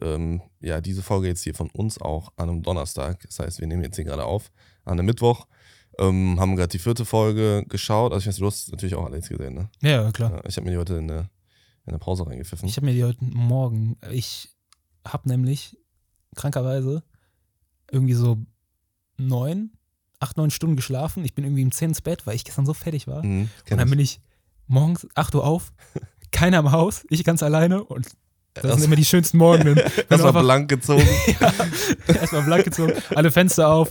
ähm, 0.00 0.40
ja, 0.60 0.80
diese 0.80 1.02
Folge 1.02 1.28
jetzt 1.28 1.44
hier 1.44 1.54
von 1.54 1.68
uns 1.68 2.00
auch 2.00 2.32
an 2.36 2.48
einem 2.48 2.62
Donnerstag. 2.62 3.20
Das 3.24 3.38
heißt, 3.38 3.60
wir 3.60 3.66
nehmen 3.66 3.82
jetzt 3.82 3.96
hier 3.96 4.06
gerade 4.06 4.24
auf 4.24 4.50
an 4.88 4.98
einem 4.98 5.06
Mittwoch. 5.06 5.46
Ähm, 5.98 6.38
haben 6.38 6.54
gerade 6.56 6.68
die 6.68 6.78
vierte 6.78 7.04
Folge 7.04 7.64
geschaut. 7.68 8.12
Also 8.12 8.22
ich 8.22 8.26
weiß, 8.28 8.36
du 8.36 8.46
hast 8.46 8.70
natürlich 8.70 8.94
auch 8.94 9.04
alle 9.06 9.16
jetzt 9.16 9.28
gesehen, 9.30 9.54
ne? 9.54 9.68
ja, 9.82 10.10
klar. 10.12 10.30
Ja, 10.32 10.40
ich 10.46 10.56
habe 10.56 10.64
mir 10.66 10.72
die 10.72 10.78
heute 10.78 10.94
in 10.96 11.08
der, 11.08 11.28
in 11.86 11.92
der 11.92 11.98
Pause 11.98 12.24
reingepfiffen. 12.26 12.68
Ich 12.68 12.76
habe 12.76 12.86
mir 12.86 12.94
die 12.94 13.02
heute 13.04 13.24
Morgen, 13.24 13.96
ich 14.12 14.50
habe 15.06 15.28
nämlich 15.28 15.76
krankerweise 16.36 17.02
irgendwie 17.90 18.14
so 18.14 18.38
neun, 19.16 19.72
acht, 20.20 20.36
neun 20.36 20.50
Stunden 20.52 20.76
geschlafen. 20.76 21.24
Ich 21.24 21.34
bin 21.34 21.44
irgendwie 21.44 21.64
um 21.64 21.72
zehn 21.72 21.88
ins 21.90 22.00
Bett, 22.00 22.26
weil 22.26 22.36
ich 22.36 22.44
gestern 22.44 22.66
so 22.66 22.74
fertig 22.74 23.06
war. 23.08 23.24
Mhm, 23.24 23.48
Und 23.70 23.76
dann 23.80 23.90
bin 23.90 23.98
ich 23.98 24.20
morgens 24.68 25.08
8 25.16 25.34
Uhr 25.34 25.44
auf, 25.44 25.72
keiner 26.30 26.58
im 26.60 26.70
Haus, 26.70 27.04
ich 27.10 27.24
ganz 27.24 27.42
alleine 27.42 27.82
und 27.82 28.06
das 28.54 28.64
Erst- 28.64 28.76
sind 28.78 28.84
immer 28.86 28.96
die 28.96 29.04
schönsten 29.04 29.38
Morgen. 29.38 29.76
Erstmal 30.10 30.32
blank 30.32 30.68
gezogen. 30.68 31.06
Erstmal 32.06 32.42
blank 32.42 32.64
gezogen, 32.64 32.92
alle 33.14 33.30
Fenster 33.30 33.68
auf, 33.72 33.90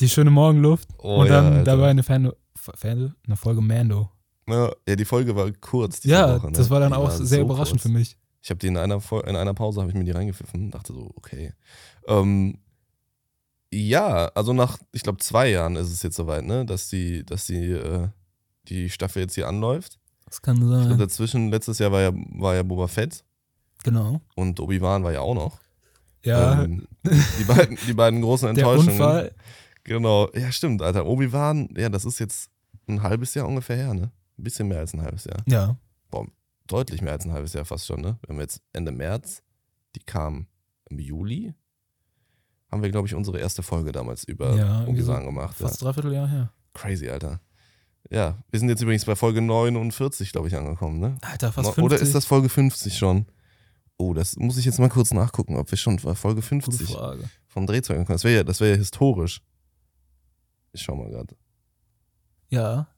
die 0.00 0.08
schöne 0.08 0.30
Morgenluft 0.30 0.88
Oh 0.98 1.20
und 1.20 1.26
ja, 1.26 1.32
dann 1.42 1.52
Alter. 1.52 1.64
dabei 1.64 1.88
eine, 1.90 2.02
Fan 2.02 2.32
Fan 2.56 3.14
eine 3.26 3.36
Folge 3.36 3.60
Mando. 3.60 4.10
Ja, 4.48 4.70
ja, 4.88 4.96
die 4.96 5.04
Folge 5.04 5.34
war 5.36 5.50
kurz. 5.60 6.02
Ja, 6.04 6.36
Woche, 6.36 6.46
ne? 6.46 6.52
das 6.52 6.70
war 6.70 6.80
dann 6.80 6.92
Die 6.92 6.98
auch 6.98 7.10
sehr 7.10 7.26
so 7.38 7.40
überraschend 7.44 7.80
kurz. 7.80 7.82
für 7.82 7.88
mich. 7.98 8.16
Ich 8.42 8.50
habe 8.50 8.58
die 8.58 8.68
in 8.68 8.76
einer, 8.76 9.00
Fol- 9.00 9.26
in 9.26 9.34
einer 9.34 9.54
Pause 9.54 9.80
habe 9.80 9.90
ich 9.90 9.96
mir 9.96 10.04
die 10.04 10.12
reingepfiffen. 10.12 10.70
Dachte 10.70 10.92
so, 10.92 11.10
okay. 11.16 11.52
Ähm, 12.06 12.58
ja, 13.72 14.26
also 14.34 14.52
nach, 14.52 14.78
ich 14.92 15.02
glaube, 15.02 15.18
zwei 15.18 15.50
Jahren 15.50 15.74
ist 15.76 15.90
es 15.90 16.02
jetzt 16.02 16.16
soweit, 16.16 16.44
ne, 16.44 16.64
dass 16.64 16.88
die, 16.88 17.24
dass 17.26 17.46
die, 17.46 17.72
äh, 17.72 18.08
die 18.68 18.88
Staffel 18.90 19.22
jetzt 19.22 19.34
hier 19.34 19.48
anläuft. 19.48 19.98
Das 20.26 20.40
kann 20.42 20.56
Ich 20.56 20.62
glaube, 20.62 20.84
sein. 20.84 20.98
dazwischen, 20.98 21.50
letztes 21.50 21.78
Jahr 21.78 21.90
war 21.92 22.00
ja, 22.02 22.12
war 22.14 22.54
ja 22.54 22.62
Boba 22.62 22.86
Fett 22.86 23.24
Genau. 23.84 24.20
und 24.36 24.58
Obi-Wan 24.60 25.02
war 25.04 25.12
ja 25.12 25.20
auch 25.20 25.34
noch. 25.34 25.58
Ja, 26.24 26.62
Ähm, 26.62 26.86
die, 27.38 27.44
beiden, 27.44 27.78
die 27.86 27.92
beiden 27.94 28.22
großen 28.22 28.46
der 28.54 28.64
Enttäuschungen. 28.64 29.00
Unfall. 29.00 29.32
Genau. 29.86 30.28
Ja, 30.34 30.50
stimmt, 30.52 30.82
Alter. 30.82 31.06
Obi-Wan, 31.06 31.68
ja, 31.76 31.88
das 31.88 32.04
ist 32.04 32.18
jetzt 32.18 32.50
ein 32.88 33.02
halbes 33.02 33.34
Jahr 33.34 33.46
ungefähr 33.48 33.76
her, 33.76 33.94
ne? 33.94 34.10
Ein 34.38 34.42
bisschen 34.44 34.68
mehr 34.68 34.78
als 34.80 34.92
ein 34.94 35.02
halbes 35.02 35.24
Jahr. 35.24 35.42
Ja, 35.46 35.76
deutlich 36.68 37.00
mehr 37.00 37.12
als 37.12 37.24
ein 37.24 37.32
halbes 37.32 37.52
Jahr 37.52 37.64
fast 37.64 37.86
schon, 37.86 38.00
ne? 38.00 38.18
Wir 38.26 38.34
haben 38.34 38.40
jetzt 38.40 38.60
Ende 38.72 38.90
März, 38.90 39.42
die 39.94 40.00
kam 40.00 40.48
im 40.90 40.98
Juli, 40.98 41.54
haben 42.72 42.82
wir, 42.82 42.90
glaube 42.90 43.06
ich, 43.06 43.14
unsere 43.14 43.38
erste 43.38 43.62
Folge 43.62 43.92
damals 43.92 44.24
über 44.24 44.56
Ja, 44.56 44.84
Obi-Wan 44.84 45.20
so 45.22 45.26
gemacht. 45.26 45.60
Ja. 45.60 45.68
fast 45.68 45.80
dreiviertel 45.82 46.12
Jahr 46.12 46.28
her. 46.28 46.52
Crazy, 46.74 47.08
Alter. 47.08 47.40
Ja, 48.10 48.36
wir 48.50 48.58
sind 48.60 48.68
jetzt 48.68 48.82
übrigens 48.82 49.04
bei 49.04 49.14
Folge 49.14 49.40
49, 49.40 50.32
glaube 50.32 50.48
ich, 50.48 50.56
angekommen, 50.56 50.98
ne? 50.98 51.18
Alter, 51.22 51.52
fast 51.52 51.68
No- 51.68 51.72
50. 51.72 51.84
Oder 51.84 52.00
ist 52.00 52.14
das 52.14 52.24
Folge 52.24 52.48
50 52.48 52.98
schon? 52.98 53.26
Oh, 53.96 54.12
das 54.12 54.36
muss 54.36 54.58
ich 54.58 54.64
jetzt 54.64 54.78
mal 54.80 54.88
kurz 54.90 55.12
nachgucken, 55.12 55.56
ob 55.56 55.70
wir 55.70 55.78
schon 55.78 55.96
bei 55.96 56.14
Folge 56.16 56.40
Gute 56.40 56.48
50 56.48 56.88
Frage. 56.94 57.30
vom 57.46 57.66
Drehzeug 57.66 57.96
kommen. 57.98 58.06
Das 58.08 58.24
wäre 58.24 58.34
ja, 58.38 58.44
das 58.44 58.60
wär 58.60 58.70
ja 58.70 58.76
historisch. 58.76 59.40
Ich 60.72 60.82
schau 60.82 60.96
mal 60.96 61.10
gerade. 61.10 61.36
Ja. 62.50 62.88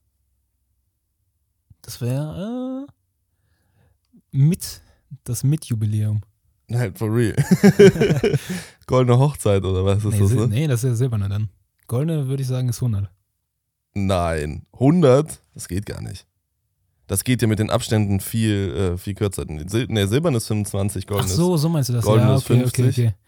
Das 1.83 2.01
wäre 2.01 2.87
äh, 2.87 4.37
mit, 4.37 4.83
das 5.25 5.45
Mitjubiläum. 5.45 6.23
Halt 6.71 6.99
for 6.99 7.15
real. 7.15 7.35
Goldene 8.87 9.19
Hochzeit 9.19 9.65
oder 9.65 9.85
was 9.85 10.05
ist 10.05 10.13
nee, 10.13 10.19
das? 10.21 10.33
Ne? 10.33 10.47
nee, 10.49 10.67
das 10.67 10.85
ist 10.85 10.91
ja 10.91 10.97
silberne 10.97 11.29
dann. 11.29 11.49
Goldene 11.87 12.29
würde 12.29 12.43
ich 12.43 12.49
sagen 12.49 12.69
ist 12.69 12.83
100. 12.83 13.11
Nein. 13.95 14.67
100? 14.75 15.41
Das 15.55 15.69
geht 15.69 15.87
gar 15.87 16.03
nicht. 16.03 16.27
Das 17.07 17.25
geht 17.25 17.41
ja 17.41 17.49
mit 17.49 17.59
den 17.59 17.71
Abständen 17.71 18.21
viel, 18.21 18.75
äh, 18.95 18.99
viel 18.99 19.15
kürzer. 19.15 19.47
Sil 19.49 19.89
ne, 19.89 20.07
silbern 20.07 20.35
ist 20.35 20.47
25, 20.47 21.07
golden 21.07 21.25
Ach 21.25 21.29
so, 21.29 21.57
so 21.57 21.71
meinst 21.71 21.89
du 21.89 21.95
das? 21.95 22.05
golden 22.05 22.29
ja, 22.29 22.37
ist 22.37 22.45
okay, 22.51 22.65
okay, 22.67 22.83
50. 22.83 23.07
okay. 23.07 23.15
Ich 23.25 23.28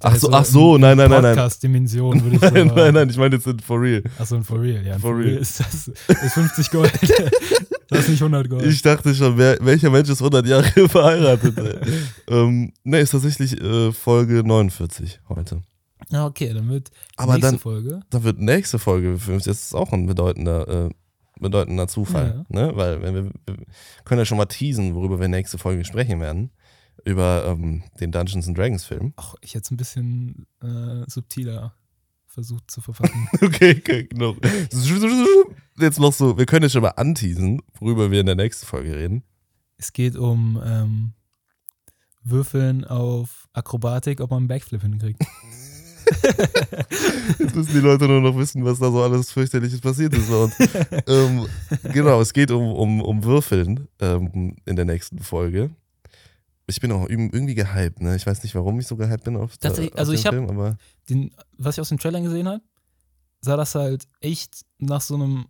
Ach 0.00 0.16
so, 0.16 0.30
ach 0.32 0.44
so, 0.44 0.74
in 0.74 0.82
nein, 0.82 0.96
nein, 0.96 1.08
nein, 1.08 1.22
nein. 1.22 1.34
Podcast-Dimension 1.36 2.22
würde 2.24 2.36
ich 2.36 2.42
ist. 2.42 2.52
Nein, 2.52 2.68
sagen. 2.68 2.80
nein, 2.80 2.94
nein, 2.94 3.10
ich 3.10 3.16
meine 3.16 3.36
jetzt 3.36 3.46
in 3.46 3.60
for 3.60 3.80
real. 3.80 4.02
Achso, 4.18 4.36
in 4.36 4.44
for 4.44 4.60
real, 4.60 4.84
ja. 4.84 4.94
in 4.94 5.00
For 5.00 5.16
real. 5.16 5.36
ist 5.38 5.60
das 5.60 5.88
ist 5.88 6.32
50 6.34 6.70
Gold. 6.70 6.92
das 7.88 8.00
ist 8.00 8.08
nicht 8.10 8.20
100 8.22 8.50
Gold. 8.50 8.66
Ich 8.66 8.82
dachte 8.82 9.14
schon, 9.14 9.38
wer, 9.38 9.56
welcher 9.60 9.90
Mensch 9.90 10.08
ist 10.10 10.20
100 10.20 10.46
Jahre 10.46 10.88
verheiratet? 10.88 11.56
ähm, 12.28 12.72
ne, 12.82 12.98
ist 13.00 13.10
tatsächlich 13.10 13.58
äh, 13.60 13.92
Folge 13.92 14.42
49 14.44 15.20
heute. 15.28 15.62
ja, 16.10 16.26
okay, 16.26 16.52
dann 16.52 16.68
wird 16.68 16.90
Aber 17.16 17.34
nächste 17.34 17.52
dann, 17.52 17.58
Folge. 17.60 18.00
dann 18.10 18.24
wird 18.24 18.40
nächste 18.40 18.78
Folge 18.78 19.16
50, 19.18 19.50
das 19.50 19.62
ist 19.66 19.74
auch 19.74 19.92
ein 19.92 20.06
bedeutender, 20.06 20.86
äh, 20.86 20.90
bedeutender 21.40 21.88
Zufall. 21.88 22.44
Ne? 22.48 22.72
Weil 22.74 23.00
wenn 23.02 23.14
wir, 23.14 23.24
wir 23.46 23.56
können 24.04 24.18
ja 24.18 24.24
schon 24.24 24.38
mal 24.38 24.46
teasen, 24.46 24.94
worüber 24.94 25.20
wir 25.20 25.28
nächste 25.28 25.56
Folge 25.56 25.84
sprechen 25.84 26.20
werden. 26.20 26.50
Über 27.04 27.44
ähm, 27.46 27.82
den 28.00 28.12
Dungeons 28.12 28.48
and 28.48 28.56
Dragons 28.56 28.84
Film. 28.84 29.12
Ach, 29.16 29.34
ich 29.40 29.54
hätte 29.54 29.64
es 29.64 29.70
ein 29.70 29.76
bisschen 29.76 30.46
äh, 30.62 31.04
subtiler 31.06 31.74
versucht 32.26 32.70
zu 32.70 32.80
verfassen. 32.80 33.28
Okay, 33.40 33.76
okay, 33.78 34.04
genau. 34.04 34.34
Jetzt 35.78 36.00
noch 36.00 36.12
so, 36.12 36.36
wir 36.36 36.46
können 36.46 36.64
ja 36.64 36.68
schon 36.68 36.82
mal 36.82 36.88
anteasen, 36.90 37.60
worüber 37.78 38.10
wir 38.10 38.20
in 38.20 38.26
der 38.26 38.34
nächsten 38.34 38.66
Folge 38.66 38.96
reden. 38.96 39.22
es 39.76 39.92
geht 39.92 40.16
um 40.16 40.60
ähm, 40.64 41.12
Würfeln 42.22 42.84
auf 42.84 43.48
Akrobatik, 43.52 44.20
ob 44.20 44.30
man 44.30 44.38
einen 44.38 44.48
Backflip 44.48 44.82
hinkriegt. 44.82 45.22
Jetzt 47.38 47.54
müssen 47.54 47.72
die 47.72 47.80
Leute 47.80 48.06
nur 48.06 48.20
noch 48.20 48.36
wissen, 48.36 48.64
was 48.64 48.78
da 48.78 48.90
so 48.90 49.02
alles 49.02 49.30
fürchterliches 49.30 49.80
passiert 49.80 50.14
ist. 50.14 50.30
Und, 50.30 50.52
ähm, 51.06 51.46
genau, 51.92 52.20
es 52.20 52.32
geht 52.32 52.50
um, 52.50 52.72
um, 52.72 53.00
um 53.00 53.24
Würfeln 53.24 53.88
ähm, 54.00 54.56
in 54.64 54.76
der 54.76 54.84
nächsten 54.84 55.18
Folge. 55.20 55.70
Ich 56.66 56.80
bin 56.80 56.90
auch 56.92 57.08
irgendwie 57.08 57.54
gehypt, 57.54 58.00
ne? 58.00 58.16
Ich 58.16 58.26
weiß 58.26 58.42
nicht, 58.42 58.54
warum 58.54 58.78
ich 58.80 58.86
so 58.86 58.96
gehypt 58.96 59.24
bin 59.24 59.36
auf, 59.36 59.56
Tatsächlich, 59.58 59.92
auf 59.92 59.98
also 59.98 60.12
den 60.12 60.18
ich 60.20 60.26
hab- 60.26 60.32
Film, 60.34 60.48
aber 60.48 60.76
Den, 61.10 61.30
was 61.58 61.76
ich 61.76 61.80
aus 61.80 61.90
den 61.90 61.98
Trailern 61.98 62.22
gesehen 62.24 62.48
habe, 62.48 62.62
sah 63.40 63.56
das 63.56 63.74
halt 63.74 64.06
echt 64.20 64.62
nach 64.78 65.00
so 65.02 65.14
einem 65.16 65.46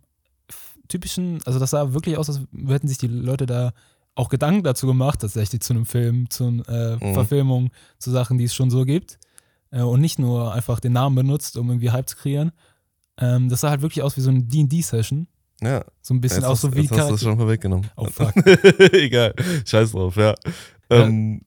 typischen, 0.87 1.39
also 1.45 1.57
das 1.59 1.71
sah 1.71 1.93
wirklich 1.93 2.17
aus, 2.17 2.29
als 2.29 2.41
hätten 2.67 2.87
sich 2.87 2.97
die 2.97 3.07
Leute 3.07 3.45
da 3.45 3.73
auch 4.13 4.29
Gedanken 4.29 4.63
dazu 4.63 4.87
gemacht, 4.87 5.19
tatsächlich 5.21 5.61
zu 5.61 5.73
einem 5.73 5.85
Film, 5.85 6.29
zu 6.29 6.63
äh, 6.67 6.95
Mhm. 6.97 7.13
Verfilmung, 7.13 7.71
zu 7.97 8.11
Sachen, 8.11 8.37
die 8.37 8.45
es 8.45 8.53
schon 8.55 8.69
so 8.69 8.85
gibt. 8.85 9.17
Äh, 9.71 9.81
und 9.81 9.99
nicht 10.01 10.19
nur 10.19 10.53
einfach 10.53 10.79
den 10.79 10.93
Namen 10.93 11.15
benutzt, 11.15 11.57
um 11.57 11.69
irgendwie 11.69 11.91
Hype 11.91 12.07
zu 12.07 12.15
kreieren. 12.17 12.51
Ähm, 13.17 13.49
das 13.49 13.61
sah 13.61 13.69
halt 13.71 13.81
wirklich 13.81 14.03
aus 14.03 14.15
wie 14.17 14.21
so 14.21 14.29
eine 14.29 14.43
D&D-Session. 14.43 15.27
ja, 15.61 15.83
So 16.01 16.13
ein 16.13 16.21
bisschen 16.21 16.37
jetzt, 16.41 16.45
auch 16.45 16.51
hast, 16.51 16.61
so 16.61 16.73
wie 16.75 16.81
jetzt 16.81 16.91
hast 16.91 17.07
du 17.09 17.13
das 17.13 17.21
schon 17.21 17.37
vorweggenommen. 17.37 17.89
Oh, 17.97 18.05
fuck. 18.05 18.33
Egal, 18.93 19.33
scheiß 19.65 19.91
drauf, 19.91 20.15
ja. 20.17 20.35
Ähm, 20.89 21.41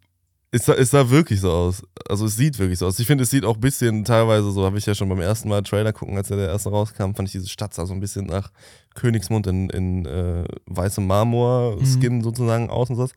es, 0.50 0.64
sah, 0.64 0.74
es 0.74 0.90
sah 0.90 1.10
wirklich 1.10 1.40
so 1.40 1.50
aus. 1.50 1.82
Also 2.08 2.26
es 2.26 2.36
sieht 2.36 2.58
wirklich 2.58 2.78
so 2.78 2.86
aus. 2.86 2.98
Ich 2.98 3.06
finde, 3.06 3.24
es 3.24 3.30
sieht 3.30 3.44
auch 3.44 3.54
ein 3.54 3.60
bisschen 3.60 4.04
teilweise 4.04 4.50
so, 4.50 4.64
habe 4.64 4.78
ich 4.78 4.86
ja 4.86 4.94
schon 4.94 5.08
beim 5.08 5.20
ersten 5.20 5.48
Mal 5.48 5.62
Trailer 5.62 5.92
gucken, 5.92 6.16
als 6.16 6.28
ja 6.28 6.36
der 6.36 6.48
erste 6.48 6.70
rauskam, 6.70 7.14
fand 7.14 7.28
ich 7.28 7.32
diese 7.32 7.48
Stadt 7.48 7.74
sah 7.74 7.86
so 7.86 7.92
ein 7.92 8.00
bisschen 8.00 8.26
nach 8.26 8.50
Königsmund 8.94 9.46
in, 9.46 9.70
in 9.70 10.06
äh, 10.06 10.44
weißem 10.66 11.06
Marmor-Skin 11.06 12.22
sozusagen 12.22 12.70
aus 12.70 12.90
und 12.90 12.96
sowas. 12.96 13.12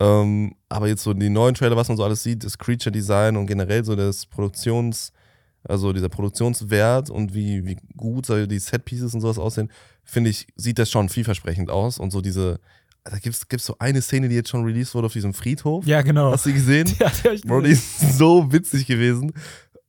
Ähm, 0.00 0.54
aber 0.68 0.88
jetzt 0.88 1.02
so 1.02 1.12
die 1.12 1.28
neuen 1.28 1.54
Trailer, 1.54 1.76
was 1.76 1.88
man 1.88 1.96
so 1.96 2.04
alles 2.04 2.22
sieht, 2.22 2.44
das 2.44 2.58
Creature-Design 2.58 3.36
und 3.36 3.46
generell 3.46 3.84
so 3.84 3.94
das 3.94 4.26
Produktions- 4.26 5.12
also 5.64 5.92
dieser 5.92 6.08
Produktionswert 6.08 7.10
und 7.10 7.34
wie, 7.34 7.64
wie 7.64 7.76
gut 7.96 8.26
so 8.26 8.46
die 8.46 8.58
Set-Pieces 8.58 9.14
und 9.14 9.20
sowas 9.20 9.38
aussehen, 9.38 9.70
finde 10.04 10.30
ich, 10.30 10.46
sieht 10.56 10.78
das 10.78 10.90
schon 10.90 11.08
vielversprechend 11.08 11.70
aus. 11.70 11.98
Und 11.98 12.10
so 12.10 12.20
diese, 12.20 12.58
da 13.04 13.18
gibt 13.18 13.36
es 13.50 13.66
so 13.66 13.76
eine 13.78 14.00
Szene, 14.00 14.28
die 14.28 14.34
jetzt 14.34 14.48
schon 14.48 14.64
released 14.64 14.94
wurde 14.94 15.06
auf 15.06 15.12
diesem 15.12 15.34
Friedhof. 15.34 15.86
Ja, 15.86 16.02
genau. 16.02 16.32
Hast 16.32 16.46
du 16.46 16.52
gesehen? 16.52 16.88
Ja, 16.98 17.10
die 17.10 17.28
hab 17.28 17.34
ich 17.34 17.42
Bro, 17.42 17.62
die 17.62 17.70
ist 17.70 18.18
so 18.18 18.52
witzig 18.52 18.86
gewesen. 18.86 19.32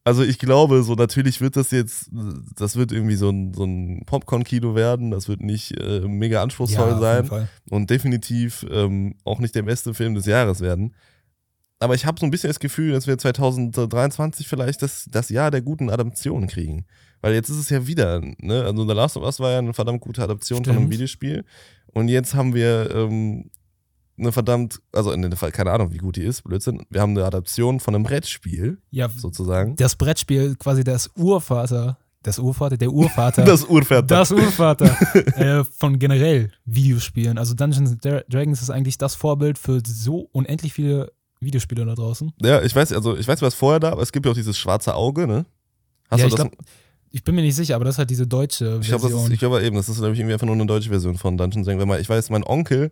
Also 0.05 0.23
ich 0.23 0.37
glaube, 0.37 0.83
so 0.83 0.95
natürlich 0.95 1.39
wird 1.39 1.55
das 1.55 1.71
jetzt, 1.71 2.09
das 2.55 2.75
wird 2.75 2.91
irgendwie 2.91 3.15
so 3.15 3.29
ein, 3.29 3.53
so 3.53 3.63
ein 3.63 4.03
Popcorn-Kino 4.05 4.75
werden. 4.75 5.11
Das 5.11 5.29
wird 5.29 5.41
nicht 5.41 5.79
äh, 5.79 6.01
mega 6.01 6.41
anspruchsvoll 6.41 6.89
ja, 6.89 6.95
auf 6.95 7.01
sein 7.01 7.15
jeden 7.17 7.27
Fall. 7.27 7.49
und 7.69 7.89
definitiv 7.89 8.65
ähm, 8.69 9.15
auch 9.23 9.39
nicht 9.39 9.55
der 9.55 9.61
beste 9.61 9.93
Film 9.93 10.15
des 10.15 10.25
Jahres 10.25 10.59
werden. 10.59 10.93
Aber 11.79 11.95
ich 11.95 12.05
habe 12.05 12.19
so 12.19 12.25
ein 12.25 12.31
bisschen 12.31 12.49
das 12.49 12.59
Gefühl, 12.59 12.93
dass 12.93 13.07
wir 13.07 13.17
2023 13.17 14.47
vielleicht 14.47 14.81
das, 14.81 15.05
das 15.11 15.29
Jahr 15.29 15.51
der 15.51 15.61
guten 15.61 15.89
Adaptionen 15.89 16.47
kriegen. 16.47 16.85
Weil 17.21 17.33
jetzt 17.33 17.49
ist 17.49 17.57
es 17.57 17.69
ja 17.69 17.87
wieder, 17.87 18.21
ne? 18.39 18.63
Also 18.63 18.87
The 18.87 18.93
Last 18.93 19.15
of 19.17 19.23
Us 19.23 19.39
war 19.39 19.51
ja 19.51 19.59
eine 19.59 19.73
verdammt 19.73 20.01
gute 20.01 20.21
Adaption 20.21 20.63
von 20.63 20.71
einem 20.71 20.81
Stimmt. 20.83 20.93
Videospiel. 20.93 21.45
Und 21.93 22.07
jetzt 22.07 22.33
haben 22.33 22.53
wir 22.53 22.89
ähm, 22.93 23.49
eine 24.17 24.31
verdammt, 24.31 24.81
also 24.91 25.11
in 25.11 25.21
dem 25.21 25.31
Fall, 25.33 25.51
keine 25.51 25.71
Ahnung, 25.71 25.91
wie 25.91 25.97
gut 25.97 26.15
die 26.15 26.23
ist, 26.23 26.43
Blödsinn. 26.43 26.85
Wir 26.89 27.01
haben 27.01 27.11
eine 27.11 27.25
Adaption 27.25 27.79
von 27.79 27.95
einem 27.95 28.03
Brettspiel, 28.03 28.79
Ja, 28.91 29.09
sozusagen. 29.09 29.75
das 29.75 29.95
Brettspiel, 29.95 30.55
quasi 30.55 30.83
das 30.83 31.09
Urvater, 31.15 31.97
das 32.23 32.39
Urvater, 32.39 32.77
der 32.77 32.91
Urvater. 32.91 33.43
Das 33.45 33.65
Urvater. 33.65 34.01
Das 34.03 34.31
Urvater 34.31 34.95
äh, 35.37 35.63
von 35.63 35.99
generell 35.99 36.51
Videospielen. 36.65 37.37
Also 37.37 37.53
Dungeons 37.53 37.91
and 37.91 38.23
Dragons 38.29 38.61
ist 38.61 38.69
eigentlich 38.69 38.97
das 38.97 39.15
Vorbild 39.15 39.57
für 39.57 39.81
so 39.85 40.29
unendlich 40.31 40.73
viele 40.73 41.11
Videospiele 41.41 41.85
da 41.85 41.95
draußen. 41.95 42.31
Ja, 42.41 42.61
ich 42.61 42.75
weiß, 42.75 42.93
also 42.93 43.17
ich 43.17 43.27
weiß, 43.27 43.41
was 43.41 43.53
vorher 43.55 43.79
da, 43.79 43.91
aber 43.91 44.01
es 44.01 44.11
gibt 44.11 44.25
ja 44.25 44.31
auch 44.31 44.35
dieses 44.35 44.57
schwarze 44.57 44.95
Auge, 44.95 45.27
ne? 45.27 45.45
Hast 46.09 46.21
ja, 46.21 46.27
du 46.27 46.35
das? 46.35 46.49
glaub, 46.49 46.57
ich 47.13 47.23
bin 47.23 47.35
mir 47.35 47.43
nicht 47.43 47.55
sicher, 47.55 47.75
aber 47.75 47.85
das 47.85 47.95
ist 47.95 47.99
halt 47.99 48.09
diese 48.09 48.25
deutsche 48.25 48.79
Ich 48.81 48.87
glaube, 48.87 49.07
Version. 49.07 49.31
ich 49.31 49.39
glaube 49.39 49.63
eben, 49.63 49.75
das 49.75 49.87
ist 49.87 49.99
glaube 49.99 50.13
ich 50.13 50.19
irgendwie 50.19 50.33
einfach 50.33 50.47
nur 50.47 50.55
eine 50.55 50.65
deutsche 50.65 50.89
Version 50.89 51.15
von 51.15 51.37
Dungeons 51.37 51.67
Dragons. 51.67 51.87
Weil 51.87 52.01
ich 52.01 52.09
weiß, 52.09 52.31
mein 52.31 52.43
Onkel, 52.43 52.91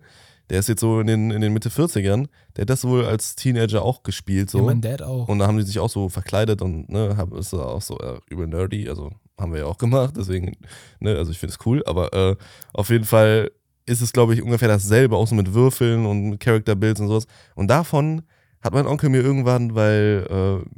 der 0.51 0.59
ist 0.59 0.69
jetzt 0.69 0.81
so 0.81 0.99
in 0.99 1.07
den, 1.07 1.31
in 1.31 1.41
den 1.41 1.53
Mitte 1.53 1.69
40ern, 1.69 2.27
der 2.55 2.61
hat 2.61 2.69
das 2.69 2.85
wohl 2.85 3.03
als 3.05 3.35
Teenager 3.35 3.81
auch 3.81 4.03
gespielt 4.03 4.51
so. 4.51 4.59
ja, 4.59 4.63
mein 4.63 4.79
Dad 4.79 5.01
auch. 5.01 5.27
und 5.27 5.39
da 5.39 5.47
haben 5.47 5.57
die 5.57 5.63
sich 5.63 5.79
auch 5.79 5.89
so 5.89 6.07
verkleidet 6.07 6.61
und 6.61 6.87
ne, 6.89 7.15
hab, 7.17 7.33
ist 7.33 7.53
auch 7.53 7.81
so 7.81 7.97
äh, 7.99 8.19
übel 8.29 8.47
nerdy, 8.47 8.87
also 8.87 9.11
haben 9.39 9.53
wir 9.53 9.61
ja 9.61 9.65
auch 9.65 9.79
gemacht, 9.79 10.13
deswegen, 10.17 10.55
ne, 10.99 11.17
also 11.17 11.31
ich 11.31 11.39
finde 11.39 11.55
es 11.55 11.65
cool, 11.65 11.81
aber 11.87 12.13
äh, 12.13 12.35
auf 12.73 12.89
jeden 12.89 13.05
Fall 13.05 13.51
ist 13.87 14.01
es, 14.01 14.13
glaube 14.13 14.35
ich, 14.35 14.43
ungefähr 14.43 14.67
dasselbe, 14.67 15.15
auch 15.15 15.27
so 15.27 15.33
mit 15.35 15.53
Würfeln 15.53 16.05
und 16.05 16.37
Character 16.39 16.75
Builds 16.75 17.01
und 17.01 17.07
sowas. 17.07 17.25
Und 17.55 17.67
davon 17.67 18.21
hat 18.61 18.73
mein 18.73 18.85
Onkel 18.87 19.09
mir 19.09 19.21
irgendwann, 19.21 19.73
weil 19.75 20.27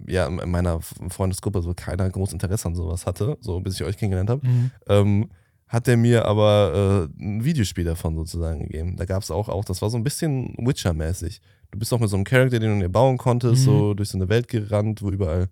äh, 0.08 0.12
ja 0.12 0.28
in 0.28 0.50
meiner 0.52 0.80
Freundesgruppe 0.82 1.62
so 1.62 1.74
keiner 1.75 2.10
groß 2.10 2.34
Interesse 2.34 2.68
an 2.68 2.75
sowas 2.75 3.06
hatte, 3.06 3.38
so 3.42 3.60
bis 3.60 3.75
ich 3.75 3.84
euch 3.84 3.98
kennengelernt 3.98 4.30
habe, 4.30 4.46
Mhm. 4.48 4.72
ähm, 4.88 5.30
hat 5.68 5.88
er 5.88 5.98
mir 5.98 6.25
aber 6.25 7.10
äh, 7.20 7.24
ein 7.24 7.44
Videospiel 7.44 7.84
davon 7.84 8.16
sozusagen 8.16 8.60
gegeben. 8.68 8.96
Da 8.96 9.06
gab 9.06 9.24
es 9.24 9.32
auch, 9.32 9.50
auch, 9.50 9.66
das 9.66 9.82
war 9.82 9.90
so 9.90 9.98
ein 9.98 10.04
bisschen 10.04 10.54
Witcher-mäßig. 10.60 11.42
Du 11.72 11.80
bist 11.80 11.92
auch 11.94 12.00
mit 12.00 12.10
so 12.10 12.16
einem 12.16 12.25
Charakter, 12.25 12.60
den 12.60 12.75
du 12.80 12.86
dir 12.86 12.92
bauen 12.92 13.18
konntest, 13.18 13.62
Mhm. 13.62 13.66
so 13.66 13.94
durch 13.96 14.10
so 14.10 14.18
eine 14.20 14.30
Welt 14.30 14.48
gerannt, 14.48 15.02
wo 15.02 15.10
überall 15.10 15.48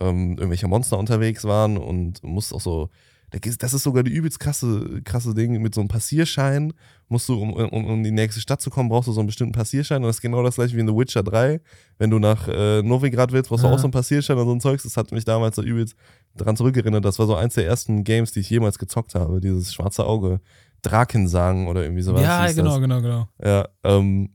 ähm, 0.00 0.30
irgendwelche 0.38 0.66
Monster 0.66 0.98
unterwegs 0.98 1.44
waren 1.44 1.76
und 1.76 2.22
musst 2.24 2.52
auch 2.54 2.60
so. 2.60 2.88
Das 3.30 3.72
ist 3.74 3.82
sogar 3.84 4.02
die 4.02 4.10
übelst 4.10 4.40
krasse, 4.40 5.02
krasse 5.04 5.34
Ding 5.34 5.60
mit 5.62 5.74
so 5.74 5.80
einem 5.80 5.88
Passierschein. 5.88 6.72
Musst 7.08 7.28
du, 7.28 7.40
um, 7.40 7.52
um, 7.52 7.68
um 7.84 7.98
in 7.98 8.02
die 8.04 8.10
nächste 8.10 8.40
Stadt 8.40 8.60
zu 8.60 8.70
kommen, 8.70 8.88
brauchst 8.88 9.08
du 9.08 9.12
so 9.12 9.20
einen 9.20 9.28
bestimmten 9.28 9.52
Passierschein. 9.52 9.98
Und 10.02 10.08
das 10.08 10.16
ist 10.16 10.22
genau 10.22 10.42
das 10.42 10.56
gleiche 10.56 10.76
wie 10.76 10.80
in 10.80 10.88
The 10.88 10.94
Witcher 10.94 11.22
3. 11.22 11.60
Wenn 11.98 12.10
du 12.10 12.18
nach 12.18 12.48
äh, 12.48 12.82
Novigrad 12.82 13.30
willst, 13.32 13.48
brauchst 13.48 13.62
du 13.64 13.68
Ah. 13.68 13.72
auch 13.72 13.78
so 13.78 13.84
einen 13.84 13.92
Passierschein 13.92 14.36
und 14.36 14.46
so 14.46 14.52
ein 14.52 14.60
Zeugs. 14.60 14.82
Das 14.82 14.96
hat 14.96 15.12
mich 15.12 15.24
damals 15.24 15.56
so 15.56 15.62
übelst 15.62 15.94
daran 16.34 16.56
zurückerinnert. 16.56 17.04
Das 17.04 17.18
war 17.18 17.26
so 17.26 17.34
eins 17.36 17.54
der 17.54 17.66
ersten 17.66 18.02
Games, 18.04 18.32
die 18.32 18.40
ich 18.40 18.50
jemals 18.50 18.78
gezockt 18.78 19.14
habe. 19.14 19.40
Dieses 19.40 19.72
schwarze 19.72 20.04
Auge. 20.06 20.40
Drakensang 20.82 21.66
oder 21.68 21.82
irgendwie 21.82 22.02
sowas. 22.02 22.22
ja, 22.22 22.50
genau, 22.52 22.70
das. 22.72 22.80
genau, 22.80 23.00
genau. 23.02 23.28
Ja, 23.44 23.68
ähm, 23.84 24.30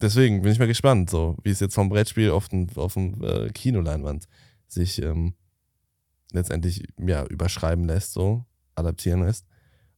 deswegen 0.00 0.42
bin 0.42 0.52
ich 0.52 0.58
mal 0.58 0.68
gespannt, 0.68 1.10
so 1.10 1.36
wie 1.42 1.50
es 1.50 1.60
jetzt 1.60 1.74
vom 1.74 1.88
Brettspiel 1.88 2.30
auf 2.30 2.48
dem, 2.48 2.68
auf 2.76 2.94
dem 2.94 3.22
äh, 3.24 3.48
Kinoleinwand 3.48 4.26
sich 4.68 5.02
ähm, 5.02 5.34
letztendlich 6.32 6.86
ja, 6.98 7.24
überschreiben 7.26 7.84
lässt, 7.84 8.12
so 8.12 8.44
adaptieren 8.74 9.22
lässt. 9.22 9.46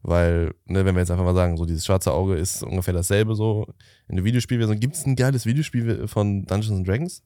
Weil, 0.02 0.54
ne, 0.64 0.84
wenn 0.84 0.94
wir 0.96 1.00
jetzt 1.00 1.10
einfach 1.10 1.24
mal 1.24 1.34
sagen, 1.34 1.56
so 1.56 1.64
dieses 1.64 1.84
schwarze 1.86 2.12
Auge 2.12 2.34
ist 2.34 2.62
ungefähr 2.64 2.94
dasselbe 2.94 3.36
so 3.36 3.72
in 4.08 4.16
der 4.16 4.24
Videospielversion. 4.24 4.80
Gibt 4.80 4.96
es 4.96 5.06
ein 5.06 5.14
geiles 5.14 5.46
Videospiel 5.46 6.08
von 6.08 6.44
Dungeons 6.44 6.78
and 6.78 6.88
Dragons? 6.88 7.22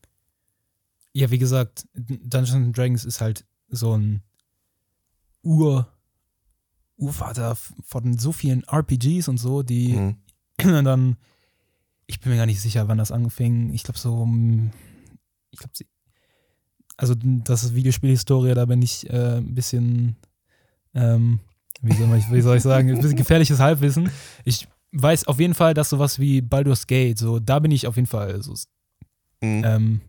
Ja, 1.15 1.31
wie 1.31 1.39
gesagt, 1.39 1.87
Dungeons 1.95 2.53
and 2.53 2.77
Dragons 2.77 3.05
ist 3.07 3.23
halt 3.23 3.47
so 3.69 3.97
ein 3.97 4.23
Ur 5.43 5.89
Urvater 6.99 7.57
von 7.85 8.19
so 8.19 8.33
vielen 8.33 8.63
RPGs 8.65 9.29
und 9.29 9.39
so, 9.39 9.63
die 9.63 9.95
Mhm. 9.95 10.17
dann, 10.85 11.17
ich 12.07 12.21
bin 12.21 12.33
mir 12.33 12.39
gar 12.39 12.47
nicht 12.47 12.61
sicher, 12.61 12.89
wann 12.89 12.99
das 12.99 13.13
anfing. 13.13 13.73
Ich 13.73 13.83
glaube 13.83 13.99
so, 13.99 14.23
um, 14.23 14.71
ich 15.51 15.59
glaube, 15.59 15.75
also 16.97 17.15
das 17.17 17.65
ist 17.65 17.75
Videospielhistorie, 17.75 18.55
da 18.55 18.65
bin 18.65 18.83
ich 18.83 19.09
äh, 19.11 19.37
ein 19.39 19.55
bisschen, 19.55 20.17
ähm, 20.95 21.41
wie, 21.83 21.95
soll 21.95 22.17
ich, 22.17 22.31
wie 22.33 22.41
soll 22.41 22.57
ich 22.57 22.63
sagen, 22.63 22.89
ein 22.91 22.97
bisschen 23.01 23.17
gefährliches 23.17 23.59
Halbwissen. 23.61 24.11
Ich 24.45 24.67
weiß 24.93 25.27
auf 25.27 25.39
jeden 25.39 25.55
Fall, 25.55 25.75
dass 25.75 25.91
sowas 25.91 26.19
wie 26.19 26.41
Baldur's 26.41 26.87
Gate, 26.87 27.19
so, 27.19 27.39
da 27.39 27.59
bin 27.59 27.71
ich 27.71 27.87
auf 27.87 27.97
jeden 27.97 28.09
Fall 28.09 28.43
so, 28.43 28.55
Mhm. 29.43 29.63
ähm, 29.67 30.01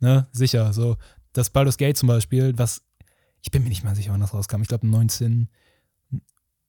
ne, 0.00 0.26
sicher. 0.32 0.72
So, 0.74 0.96
das 1.32 1.48
Baldur's 1.48 1.78
Gate 1.78 1.96
zum 1.96 2.08
Beispiel, 2.08 2.52
was, 2.58 2.82
ich 3.40 3.50
bin 3.50 3.62
mir 3.62 3.70
nicht 3.70 3.84
mal 3.84 3.94
sicher, 3.96 4.12
wann 4.12 4.20
das 4.20 4.34
rauskam. 4.34 4.60
Ich 4.60 4.68
glaube 4.68 4.86
19, 4.86 5.48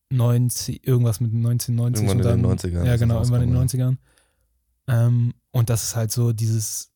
90, 0.09 0.87
irgendwas 0.87 1.19
mit 1.19 1.31
1990 1.33 2.03
Irgendwann 2.05 2.17
und 2.17 2.21
in 2.21 2.43
dann, 2.43 2.57
den 2.57 2.59
90ern 2.59 2.85
Ja, 2.85 2.95
genau, 2.97 3.15
irgendwann 3.19 3.41
in 3.43 3.49
den 3.49 3.57
rausgekommen, 3.57 3.97
90ern. 4.87 5.05
Ähm, 5.07 5.33
und 5.51 5.69
das 5.69 5.83
ist 5.83 5.95
halt 5.95 6.11
so 6.11 6.31
dieses, 6.33 6.90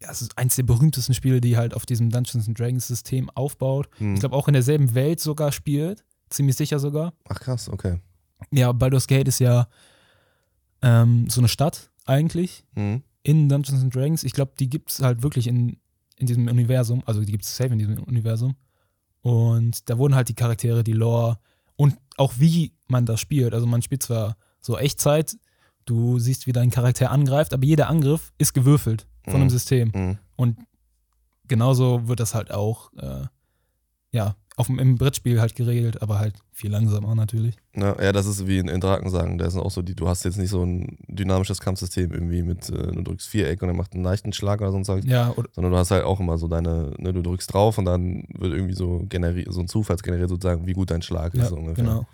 ja, 0.00 0.10
es 0.10 0.22
ist 0.22 0.38
eins 0.38 0.56
der 0.56 0.62
berühmtesten 0.62 1.14
Spiele, 1.14 1.40
die 1.40 1.56
halt 1.56 1.74
auf 1.74 1.84
diesem 1.84 2.10
Dungeons 2.10 2.46
and 2.46 2.58
Dragons 2.58 2.86
System 2.86 3.30
aufbaut. 3.30 3.88
Hm. 3.98 4.14
Ich 4.14 4.20
glaube 4.20 4.36
auch 4.36 4.46
in 4.48 4.54
derselben 4.54 4.94
Welt 4.94 5.20
sogar 5.20 5.50
spielt, 5.52 6.04
ziemlich 6.30 6.56
sicher 6.56 6.78
sogar. 6.78 7.14
Ach 7.28 7.40
krass, 7.40 7.68
okay. 7.68 7.98
Ja, 8.50 8.70
Baldur's 8.72 9.08
Gate 9.08 9.26
ist 9.26 9.40
ja 9.40 9.66
ähm, 10.82 11.28
so 11.28 11.40
eine 11.40 11.48
Stadt 11.48 11.90
eigentlich 12.04 12.64
Hm. 12.74 13.02
in 13.22 13.48
Dungeons 13.48 13.82
and 13.82 13.94
Dragons. 13.94 14.22
Ich 14.22 14.32
glaube, 14.32 14.52
die 14.58 14.70
gibt 14.70 14.90
es 14.90 15.02
halt 15.02 15.22
wirklich 15.22 15.46
in, 15.48 15.78
in 16.16 16.26
diesem 16.26 16.46
Universum, 16.46 17.02
also 17.06 17.20
die 17.20 17.32
gibt 17.32 17.44
es 17.44 17.56
safe 17.56 17.72
in 17.72 17.78
diesem 17.78 18.02
Universum. 18.04 18.54
Und 19.20 19.90
da 19.90 19.98
wurden 19.98 20.14
halt 20.14 20.28
die 20.28 20.34
Charaktere, 20.34 20.84
die 20.84 20.92
Lore 20.92 21.38
und 21.76 21.96
auch 22.16 22.34
wie 22.38 22.72
man 22.86 23.04
das 23.04 23.20
spielt. 23.20 23.52
Also 23.52 23.66
man 23.66 23.82
spielt 23.82 24.04
zwar 24.04 24.36
so 24.60 24.78
Echtzeit, 24.78 25.36
du 25.86 26.18
siehst, 26.20 26.46
wie 26.46 26.52
dein 26.52 26.70
Charakter 26.70 27.10
angreift, 27.10 27.52
aber 27.52 27.64
jeder 27.64 27.88
Angriff 27.88 28.32
ist 28.38 28.52
gewürfelt 28.54 29.06
von 29.30 29.38
Mhm. 29.40 29.42
einem 29.42 29.50
System. 29.50 29.92
Hm. 29.92 30.18
Und 30.36 30.56
genauso 31.46 32.08
wird 32.08 32.20
das 32.20 32.34
halt 32.34 32.50
auch, 32.50 32.92
äh, 32.94 33.26
ja, 34.12 34.36
auf 34.56 34.66
dem, 34.66 34.80
im 34.80 34.96
Brettspiel 34.96 35.40
halt 35.40 35.54
geregelt, 35.54 36.02
aber 36.02 36.18
halt 36.18 36.34
viel 36.52 36.70
langsamer 36.72 37.14
natürlich. 37.14 37.54
Ja, 37.76 37.94
ja, 38.02 38.10
das 38.10 38.26
ist 38.26 38.48
wie 38.48 38.58
in, 38.58 38.66
in 38.66 38.80
Drakensagen. 38.80 39.38
Da 39.38 39.46
ist 39.46 39.54
auch 39.56 39.70
so, 39.70 39.82
die, 39.82 39.94
du 39.94 40.08
hast 40.08 40.24
jetzt 40.24 40.36
nicht 40.36 40.50
so 40.50 40.64
ein 40.64 40.98
dynamisches 41.06 41.60
Kampfsystem 41.60 42.12
irgendwie 42.12 42.42
mit, 42.42 42.68
äh, 42.68 42.90
du 42.90 43.02
drückst 43.02 43.28
Viereck 43.28 43.62
und 43.62 43.68
er 43.68 43.74
macht 43.76 43.94
einen 43.94 44.02
leichten 44.02 44.32
Schlag 44.32 44.60
oder 44.60 44.72
so 44.72 44.78
ein 44.78 44.84
Zeug. 44.84 45.04
Ja, 45.04 45.30
oder, 45.36 45.48
Sondern 45.52 45.72
du 45.72 45.78
hast 45.78 45.92
halt 45.92 46.02
auch 46.04 46.18
immer 46.18 46.38
so 46.38 46.48
deine, 46.48 46.92
ne, 46.98 47.12
du 47.12 47.22
drückst 47.22 47.54
drauf 47.54 47.78
und 47.78 47.84
dann 47.84 48.24
wird 48.36 48.52
irgendwie 48.52 48.74
so 48.74 49.04
generiert, 49.08 49.52
so 49.52 49.60
ein 49.60 49.68
Zufallsgeneriert 49.68 50.28
sozusagen, 50.28 50.66
wie 50.66 50.72
gut 50.72 50.90
dein 50.90 51.02
Schlag 51.02 51.34
ist. 51.34 51.40
ja 51.42 51.48
so 51.50 51.56
ungefähr. 51.56 51.84
genau. 51.84 52.06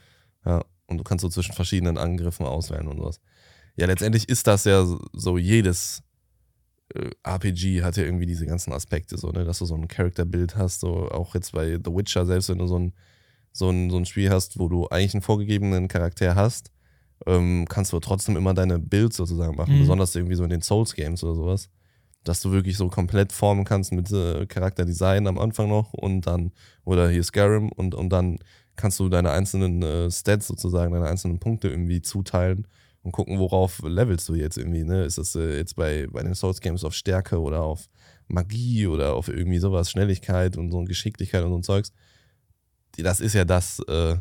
Ja, 0.45 0.63
und 0.87 0.99
du 0.99 1.05
kannst 1.05 1.23
so 1.23 1.31
zwischen 1.31 1.55
verschiedenen 1.55 1.97
Angriffen 1.97 2.45
auswählen 2.45 2.87
und 2.89 2.99
sowas. 2.99 3.21
Ja, 3.77 3.87
letztendlich 3.87 4.29
ist 4.29 4.47
das 4.47 4.65
ja 4.65 4.85
so- 5.15 5.39
jedes 5.39 6.03
RPG 7.23 7.83
hat 7.83 7.97
ja 7.97 8.05
irgendwie 8.05 8.27
diese 8.27 8.47
ganzen 8.47 8.73
Aspekte, 8.73 9.19
so, 9.19 9.31
ne, 9.31 9.45
dass 9.45 9.59
du 9.59 9.65
so 9.65 9.75
ein 9.75 9.89
Character-Bild 9.89 10.57
hast, 10.57 10.81
so 10.81 11.09
auch 11.11 11.35
jetzt 11.35 11.53
bei 11.53 11.79
The 11.85 11.93
Witcher, 11.95 12.27
selbst 12.27 12.49
wenn 12.49 12.59
du 12.59 12.67
so 12.67 12.79
ein, 12.79 12.93
so 13.53 13.71
ein, 13.71 13.91
so 13.91 13.97
ein 13.97 14.05
Spiel 14.05 14.31
hast, 14.31 14.59
wo 14.59 14.69
du 14.69 14.89
eigentlich 14.89 15.15
einen 15.15 15.23
vorgegebenen 15.23 15.89
Charakter 15.89 16.35
hast, 16.35 16.71
ähm, 17.27 17.67
kannst 17.69 17.93
du 17.93 18.01
trotzdem 18.01 18.37
immer 18.37 18.55
deine 18.55 18.79
Builds 18.79 19.17
sozusagen 19.17 19.57
machen, 19.57 19.75
Mhm. 19.75 19.81
besonders 19.81 20.15
irgendwie 20.15 20.35
so 20.35 20.45
in 20.45 20.51
den 20.51 20.63
Souls-Games 20.63 21.23
oder 21.25 21.35
sowas. 21.35 21.69
Dass 22.25 22.41
du 22.41 22.53
wirklich 22.53 22.77
so 22.77 22.89
komplett 22.89 23.33
formen 23.33 23.65
kannst 23.65 23.93
mit 23.93 24.11
äh, 24.11 24.47
Charakterdesign 24.47 25.27
am 25.27 25.39
Anfang 25.39 25.69
noch 25.69 25.93
und 25.93 26.23
dann, 26.27 26.53
oder 26.85 27.09
hier 27.11 27.23
Skyrim 27.23 27.69
und, 27.71 27.95
und 27.95 28.09
dann 28.11 28.39
kannst 28.77 28.99
du 28.99 29.09
deine 29.09 29.31
einzelnen 29.31 29.83
äh, 29.83 30.11
Stats 30.11 30.47
sozusagen, 30.49 30.93
deine 30.95 31.07
einzelnen 31.07 31.39
Punkte 31.39 31.69
irgendwie 31.69 32.03
zuteilen 32.03 32.67
und 33.05 33.13
gucken, 33.13 33.39
worauf 33.39 33.81
levelst 33.85 34.29
du 34.29 34.35
jetzt 34.35 34.57
irgendwie. 34.57 34.83
Ne? 34.83 35.05
Ist 35.05 35.19
das 35.19 35.37
äh, 35.37 35.59
jetzt 35.59 35.77
bei, 35.77 36.09
bei 36.11 36.23
den 36.23 36.35
Souls 36.35 36.61
Games 36.61 36.85
auf 36.85 36.95
Stärke 36.95 37.39
oder 37.41 37.63
auf 37.63 37.89
Magie 38.29 38.87
oder 38.87 39.15
auf 39.15 39.29
irgendwie 39.29 39.59
sowas, 39.59 39.91
Schnelligkeit 39.91 40.57
und 40.57 40.71
so 40.73 40.83
Geschicklichkeit 40.83 41.45
und 41.45 41.51
so 41.51 41.57
ein 41.59 41.63
Zeugs? 41.63 41.93
Das 42.97 43.21
ist 43.21 43.35
ja 43.35 43.45
das, 43.45 43.81
äh, 43.89 44.17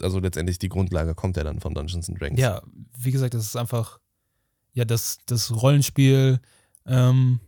also 0.00 0.20
letztendlich 0.20 0.58
die 0.58 0.70
Grundlage 0.70 1.14
kommt 1.14 1.36
ja 1.36 1.44
dann 1.44 1.60
von 1.60 1.74
Dungeons 1.74 2.08
and 2.08 2.18
Dragons. 2.18 2.40
Ja, 2.40 2.62
wie 2.98 3.12
gesagt, 3.12 3.34
das 3.34 3.44
ist 3.44 3.56
einfach, 3.56 4.00
ja, 4.72 4.86
das, 4.86 5.18
das 5.26 5.54
Rollenspiel, 5.54 6.40
ähm, 6.86 7.40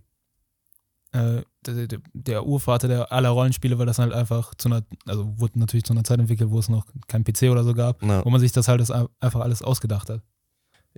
äh, 1.12 1.40
der, 1.66 1.98
der, 2.12 2.46
Urvater 2.46 2.88
der 2.88 3.12
aller 3.12 3.30
Rollenspiele, 3.30 3.78
weil 3.78 3.86
das 3.86 3.98
halt 3.98 4.12
einfach 4.12 4.54
zu 4.54 4.68
einer, 4.68 4.82
also 5.06 5.38
wurde 5.38 5.58
natürlich 5.58 5.84
zu 5.84 5.92
einer 5.92 6.04
Zeit 6.04 6.18
entwickelt, 6.20 6.50
wo 6.50 6.58
es 6.58 6.68
noch 6.68 6.86
kein 7.08 7.24
PC 7.24 7.50
oder 7.50 7.64
so 7.64 7.74
gab, 7.74 8.02
Ja. 8.02 8.24
wo 8.24 8.30
man 8.30 8.40
sich 8.40 8.52
das 8.52 8.68
halt 8.68 8.80
das 8.80 8.90
einfach 8.90 9.40
alles 9.40 9.62
ausgedacht 9.62 10.10
hat. 10.10 10.20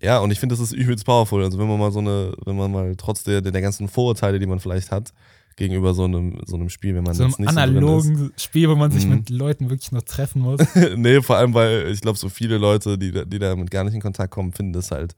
Ja, 0.03 0.19
und 0.19 0.31
ich 0.31 0.39
finde, 0.41 0.55
das 0.55 0.61
ist 0.61 0.73
übelst 0.73 1.07
powerful. 1.07 1.43
Also 1.43 1.59
wenn 1.59 1.69
man 1.69 1.79
mal 1.79 1.91
so 1.91 2.01
eine, 2.01 2.33
wenn 2.45 2.57
man 2.57 2.71
mal 2.71 2.95
trotz 2.97 3.23
der, 3.25 3.41
der 3.41 3.63
ganzen 3.63 3.89
Vorurteile, 3.89 4.39
die 4.39 4.47
man 4.47 4.61
vielleicht 4.61 4.91
hat, 4.91 5.13
gegenüber 5.57 5.95
so 5.95 6.05
einem, 6.05 6.39
so 6.45 6.57
einem 6.57 6.69
Spiel, 6.69 6.95
wenn 6.95 7.03
man 7.05 7.15
So 7.15 7.25
jetzt 7.25 7.39
einem 7.39 7.47
nicht 7.47 7.55
so 7.55 7.61
drin 7.61 7.69
ist. 7.77 7.77
analogen 7.83 8.33
Spiel, 8.37 8.69
wo 8.69 8.75
man 8.77 8.91
sich 8.91 9.07
Mhm. 9.07 9.11
mit 9.15 9.31
Leuten 9.31 9.71
wirklich 9.71 9.91
noch 9.93 10.03
treffen 10.03 10.43
muss. 10.43 10.61
nee, 10.97 11.23
vor 11.23 11.37
allem, 11.39 11.55
weil 11.55 11.89
ich 11.91 12.03
glaube, 12.03 12.19
so 12.19 12.29
viele 12.29 12.59
Leute, 12.59 12.99
die, 12.99 13.11
da- 13.11 13.25
die 13.25 13.39
damit 13.39 13.71
gar 13.71 13.85
nicht 13.85 13.95
in 13.95 14.03
Kontakt 14.03 14.33
kommen, 14.33 14.53
finden 14.53 14.75
das 14.75 14.91
halt 14.91 15.17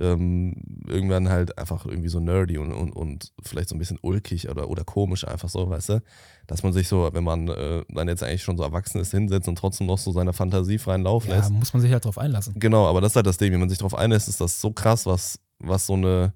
ähm, 0.00 0.54
irgendwann 0.86 1.28
halt 1.28 1.58
einfach 1.58 1.86
irgendwie 1.86 2.08
so 2.08 2.20
nerdy 2.20 2.58
und, 2.58 2.72
und, 2.72 2.92
und 2.92 3.32
vielleicht 3.42 3.68
so 3.68 3.74
ein 3.74 3.78
bisschen 3.78 3.98
ulkig 4.02 4.48
oder, 4.48 4.68
oder 4.68 4.84
komisch 4.84 5.26
einfach 5.26 5.48
so, 5.48 5.68
weißt 5.68 5.88
du? 5.90 6.02
Dass 6.46 6.62
man 6.62 6.72
sich 6.72 6.88
so, 6.88 7.08
wenn 7.12 7.24
man 7.24 7.48
äh, 7.48 7.84
dann 7.88 8.08
jetzt 8.08 8.22
eigentlich 8.22 8.42
schon 8.42 8.56
so 8.56 8.62
erwachsen 8.62 9.00
ist, 9.00 9.10
hinsetzt 9.10 9.48
und 9.48 9.56
trotzdem 9.58 9.86
noch 9.86 9.98
so 9.98 10.12
seiner 10.12 10.32
Fantasie 10.32 10.78
freien 10.78 11.02
Lauf 11.02 11.26
ja, 11.26 11.36
lässt. 11.36 11.50
muss 11.50 11.72
man 11.72 11.82
sich 11.82 11.92
halt 11.92 12.04
drauf 12.04 12.18
einlassen. 12.18 12.54
Genau, 12.58 12.86
aber 12.86 13.00
das 13.00 13.12
ist 13.12 13.16
halt 13.16 13.26
das 13.26 13.36
Ding, 13.38 13.52
wenn 13.52 13.60
man 13.60 13.68
sich 13.68 13.78
darauf 13.78 13.94
einlässt, 13.94 14.28
ist 14.28 14.40
das 14.40 14.60
so 14.60 14.72
krass, 14.72 15.04
was, 15.06 15.38
was 15.58 15.86
so 15.86 15.94
eine 15.94 16.32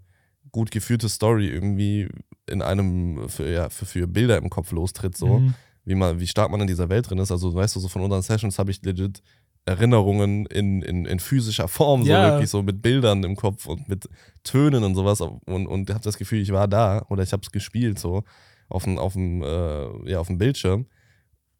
gut 0.50 0.70
geführte 0.70 1.08
Story 1.08 1.48
irgendwie 1.48 2.08
in 2.50 2.60
einem 2.60 3.28
für, 3.28 3.50
ja, 3.50 3.70
für, 3.70 3.86
für 3.86 4.06
Bilder 4.06 4.36
im 4.36 4.50
Kopf 4.50 4.72
lostritt, 4.72 5.16
so 5.16 5.38
Mhm. 5.38 5.54
wie, 5.84 5.94
man, 5.94 6.20
wie 6.20 6.26
stark 6.26 6.50
man 6.50 6.60
in 6.60 6.66
dieser 6.66 6.88
Welt 6.90 7.08
drin 7.08 7.18
ist. 7.18 7.30
Also, 7.32 7.54
weißt 7.54 7.74
du, 7.76 7.80
so 7.80 7.88
von 7.88 8.02
unseren 8.02 8.22
Sessions 8.22 8.58
habe 8.58 8.70
ich 8.70 8.82
legit 8.82 9.22
Erinnerungen 9.64 10.46
in, 10.46 10.82
in, 10.82 11.04
in 11.06 11.20
physischer 11.20 11.68
Form, 11.68 12.02
so 12.02 12.10
Ja. 12.10 12.32
wirklich 12.32 12.50
so 12.50 12.62
mit 12.62 12.82
Bildern 12.82 13.22
im 13.22 13.36
Kopf 13.36 13.66
und 13.66 13.88
mit 13.88 14.08
Tönen 14.42 14.82
und 14.82 14.94
sowas 14.96 15.20
und, 15.20 15.66
und 15.66 15.90
habe 15.90 16.00
das 16.02 16.18
Gefühl, 16.18 16.40
ich 16.40 16.52
war 16.52 16.66
da 16.66 17.04
oder 17.08 17.22
ich 17.22 17.32
habe 17.32 17.42
es 17.44 17.52
gespielt, 17.52 17.98
so 17.98 18.24
auf 18.68 18.84
dem, 18.84 18.98
auf 18.98 19.12
dem, 19.12 19.42
äh, 19.42 20.10
ja, 20.10 20.18
auf 20.18 20.26
dem 20.26 20.38
Bildschirm. 20.38 20.86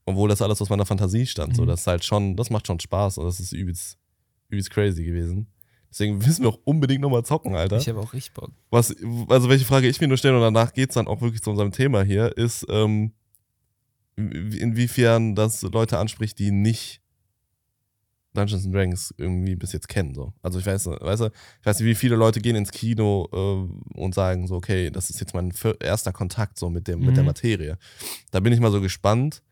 Obwohl 0.04 0.28
das 0.28 0.42
alles 0.42 0.60
aus 0.60 0.68
meiner 0.68 0.84
Fantasie 0.84 1.26
stand. 1.26 1.54
So, 1.54 1.62
Mhm. 1.62 1.68
das 1.68 1.82
ist 1.82 1.86
halt 1.86 2.04
schon, 2.04 2.34
das 2.36 2.50
macht 2.50 2.66
schon 2.66 2.80
Spaß 2.80 3.18
und 3.18 3.24
das 3.26 3.38
ist 3.38 3.52
übelst, 3.52 3.98
übelst 4.48 4.70
crazy 4.70 5.04
gewesen. 5.04 5.46
Deswegen 5.88 6.18
müssen 6.26 6.42
wir 6.42 6.48
auch 6.48 6.58
unbedingt 6.64 7.02
nochmal 7.02 7.24
zocken, 7.24 7.54
Alter. 7.54 7.76
Ich 7.76 7.88
habe 7.88 8.00
auch 8.00 8.12
richtig 8.12 8.34
Bock. 8.34 8.50
Was, 8.70 8.96
also 9.28 9.48
welche 9.48 9.64
Frage 9.64 9.86
ich 9.86 10.00
mir 10.00 10.08
nur 10.08 10.16
stelle 10.16 10.34
und 10.34 10.42
danach 10.42 10.72
geht 10.72 10.88
es 10.90 10.94
dann 10.94 11.06
auch 11.06 11.20
wirklich 11.20 11.40
zu 11.42 11.50
unserem 11.50 11.70
Thema 11.70 12.02
hier, 12.02 12.36
ist, 12.36 12.66
ähm, 12.68 13.12
in- 14.16 14.32
inwiefern 14.52 15.36
das 15.36 15.62
Leute 15.62 15.98
anspricht, 15.98 16.38
die 16.40 16.50
nicht 16.50 17.00
Dungeons 18.34 18.64
and 18.64 18.74
Dragons 18.74 19.14
irgendwie 19.18 19.54
bis 19.56 19.72
jetzt 19.72 19.88
kennen. 19.88 20.14
So. 20.14 20.32
Also 20.42 20.58
ich 20.58 20.66
weiß, 20.66 20.86
weißt 20.86 21.22
du, 21.22 21.26
ich 21.60 21.66
weiß 21.66 21.78
nicht, 21.80 21.88
wie 21.88 21.94
viele 21.94 22.16
Leute 22.16 22.40
gehen 22.40 22.56
ins 22.56 22.70
Kino 22.70 23.28
äh, 23.32 23.98
und 23.98 24.14
sagen 24.14 24.46
so, 24.46 24.54
okay, 24.56 24.90
das 24.90 25.10
ist 25.10 25.20
jetzt 25.20 25.34
mein 25.34 25.52
erster 25.80 26.12
Kontakt 26.12 26.58
so 26.58 26.70
mit, 26.70 26.88
dem, 26.88 27.00
mit 27.00 27.16
der 27.16 27.22
Mhm. 27.24 27.26
Materie. 27.28 27.78
Da 28.30 28.40
bin 28.40 28.52
ich 28.52 28.60
mal 28.60 28.70
so 28.72 28.80
gespannt, 28.80 29.42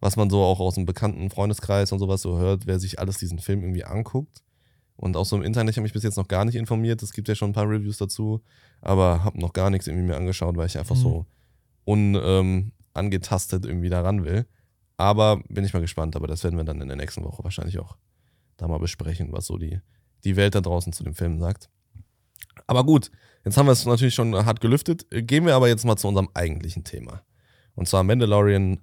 was 0.00 0.16
man 0.16 0.30
so 0.30 0.42
auch 0.42 0.60
aus 0.60 0.76
einem 0.76 0.86
bekannten 0.86 1.30
Freundeskreis 1.30 1.90
und 1.90 1.98
sowas 1.98 2.22
so 2.22 2.38
hört, 2.38 2.66
wer 2.66 2.78
sich 2.78 3.00
alles 3.00 3.18
diesen 3.18 3.40
Film 3.40 3.62
irgendwie 3.62 3.84
anguckt. 3.84 4.42
Und 4.94 5.16
auch 5.16 5.24
so 5.26 5.36
im 5.36 5.42
Internet, 5.42 5.72
ich 5.72 5.76
habe 5.76 5.82
mich 5.84 5.92
bis 5.92 6.02
jetzt 6.04 6.16
noch 6.16 6.28
gar 6.28 6.44
nicht 6.44 6.54
informiert. 6.54 7.02
Es 7.02 7.12
gibt 7.12 7.28
ja 7.28 7.34
schon 7.34 7.50
ein 7.50 7.54
paar 7.54 7.68
Reviews 7.68 7.98
dazu, 7.98 8.40
aber 8.80 9.24
habe 9.24 9.40
noch 9.40 9.52
gar 9.52 9.70
nichts 9.70 9.86
irgendwie 9.88 10.06
mir 10.06 10.16
angeschaut, 10.16 10.56
weil 10.56 10.66
ich 10.66 10.78
einfach 10.78 10.96
Mhm. 10.96 11.00
so 11.00 11.26
unangetastet 12.94 13.64
ähm, 13.64 13.70
irgendwie 13.70 13.88
daran 13.88 14.24
will. 14.24 14.46
Aber 14.96 15.40
bin 15.48 15.64
ich 15.64 15.72
mal 15.72 15.80
gespannt, 15.80 16.16
aber 16.16 16.26
das 16.26 16.42
werden 16.44 16.56
wir 16.56 16.64
dann 16.64 16.80
in 16.80 16.88
der 16.88 16.96
nächsten 16.96 17.22
Woche 17.24 17.44
wahrscheinlich 17.44 17.78
auch 17.78 17.96
da 18.58 18.68
mal 18.68 18.78
besprechen, 18.78 19.32
was 19.32 19.46
so 19.46 19.56
die, 19.56 19.80
die 20.24 20.36
Welt 20.36 20.54
da 20.54 20.60
draußen 20.60 20.92
zu 20.92 21.02
dem 21.02 21.14
Film 21.14 21.38
sagt. 21.38 21.70
Aber 22.66 22.84
gut, 22.84 23.10
jetzt 23.44 23.56
haben 23.56 23.66
wir 23.66 23.72
es 23.72 23.86
natürlich 23.86 24.14
schon 24.14 24.34
hart 24.34 24.60
gelüftet. 24.60 25.06
Gehen 25.10 25.46
wir 25.46 25.54
aber 25.54 25.68
jetzt 25.68 25.84
mal 25.84 25.96
zu 25.96 26.08
unserem 26.08 26.28
eigentlichen 26.34 26.84
Thema. 26.84 27.22
Und 27.74 27.88
zwar 27.88 28.02
Mandalorian 28.02 28.80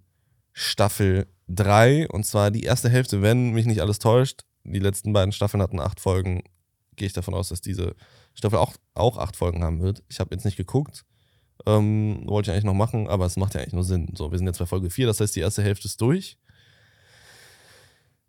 Staffel 0.54 1.28
3. 1.50 2.08
Und 2.10 2.26
zwar 2.26 2.50
die 2.50 2.64
erste 2.64 2.90
Hälfte, 2.90 3.22
wenn 3.22 3.52
mich 3.52 3.66
nicht 3.66 3.82
alles 3.82 4.00
täuscht. 4.00 4.46
Die 4.64 4.80
letzten 4.80 5.14
beiden 5.14 5.32
Staffeln 5.32 5.62
hatten 5.62 5.80
acht 5.80 6.00
Folgen. 6.00 6.42
Gehe 6.96 7.08
ich 7.08 7.14
davon 7.14 7.34
aus, 7.34 7.50
dass 7.50 7.62
diese 7.62 7.96
Staffel 8.34 8.58
auch, 8.58 8.74
auch 8.94 9.18
acht 9.18 9.36
Folgen 9.36 9.64
haben 9.64 9.82
wird. 9.82 10.02
Ich 10.10 10.20
habe 10.20 10.34
jetzt 10.34 10.46
nicht 10.46 10.58
geguckt. 10.58 11.06
Ähm, 11.66 12.24
wollte 12.26 12.50
ich 12.50 12.54
eigentlich 12.54 12.66
noch 12.66 12.74
machen, 12.74 13.08
aber 13.08 13.26
es 13.26 13.38
macht 13.38 13.54
ja 13.54 13.62
eigentlich 13.62 13.74
nur 13.74 13.84
Sinn. 13.84 14.14
So, 14.16 14.32
wir 14.32 14.38
sind 14.38 14.48
jetzt 14.48 14.60
bei 14.60 14.66
Folge 14.66 14.90
4, 14.90 15.08
das 15.08 15.20
heißt, 15.20 15.36
die 15.36 15.40
erste 15.40 15.64
Hälfte 15.64 15.88
ist 15.88 16.00
durch. 16.02 16.38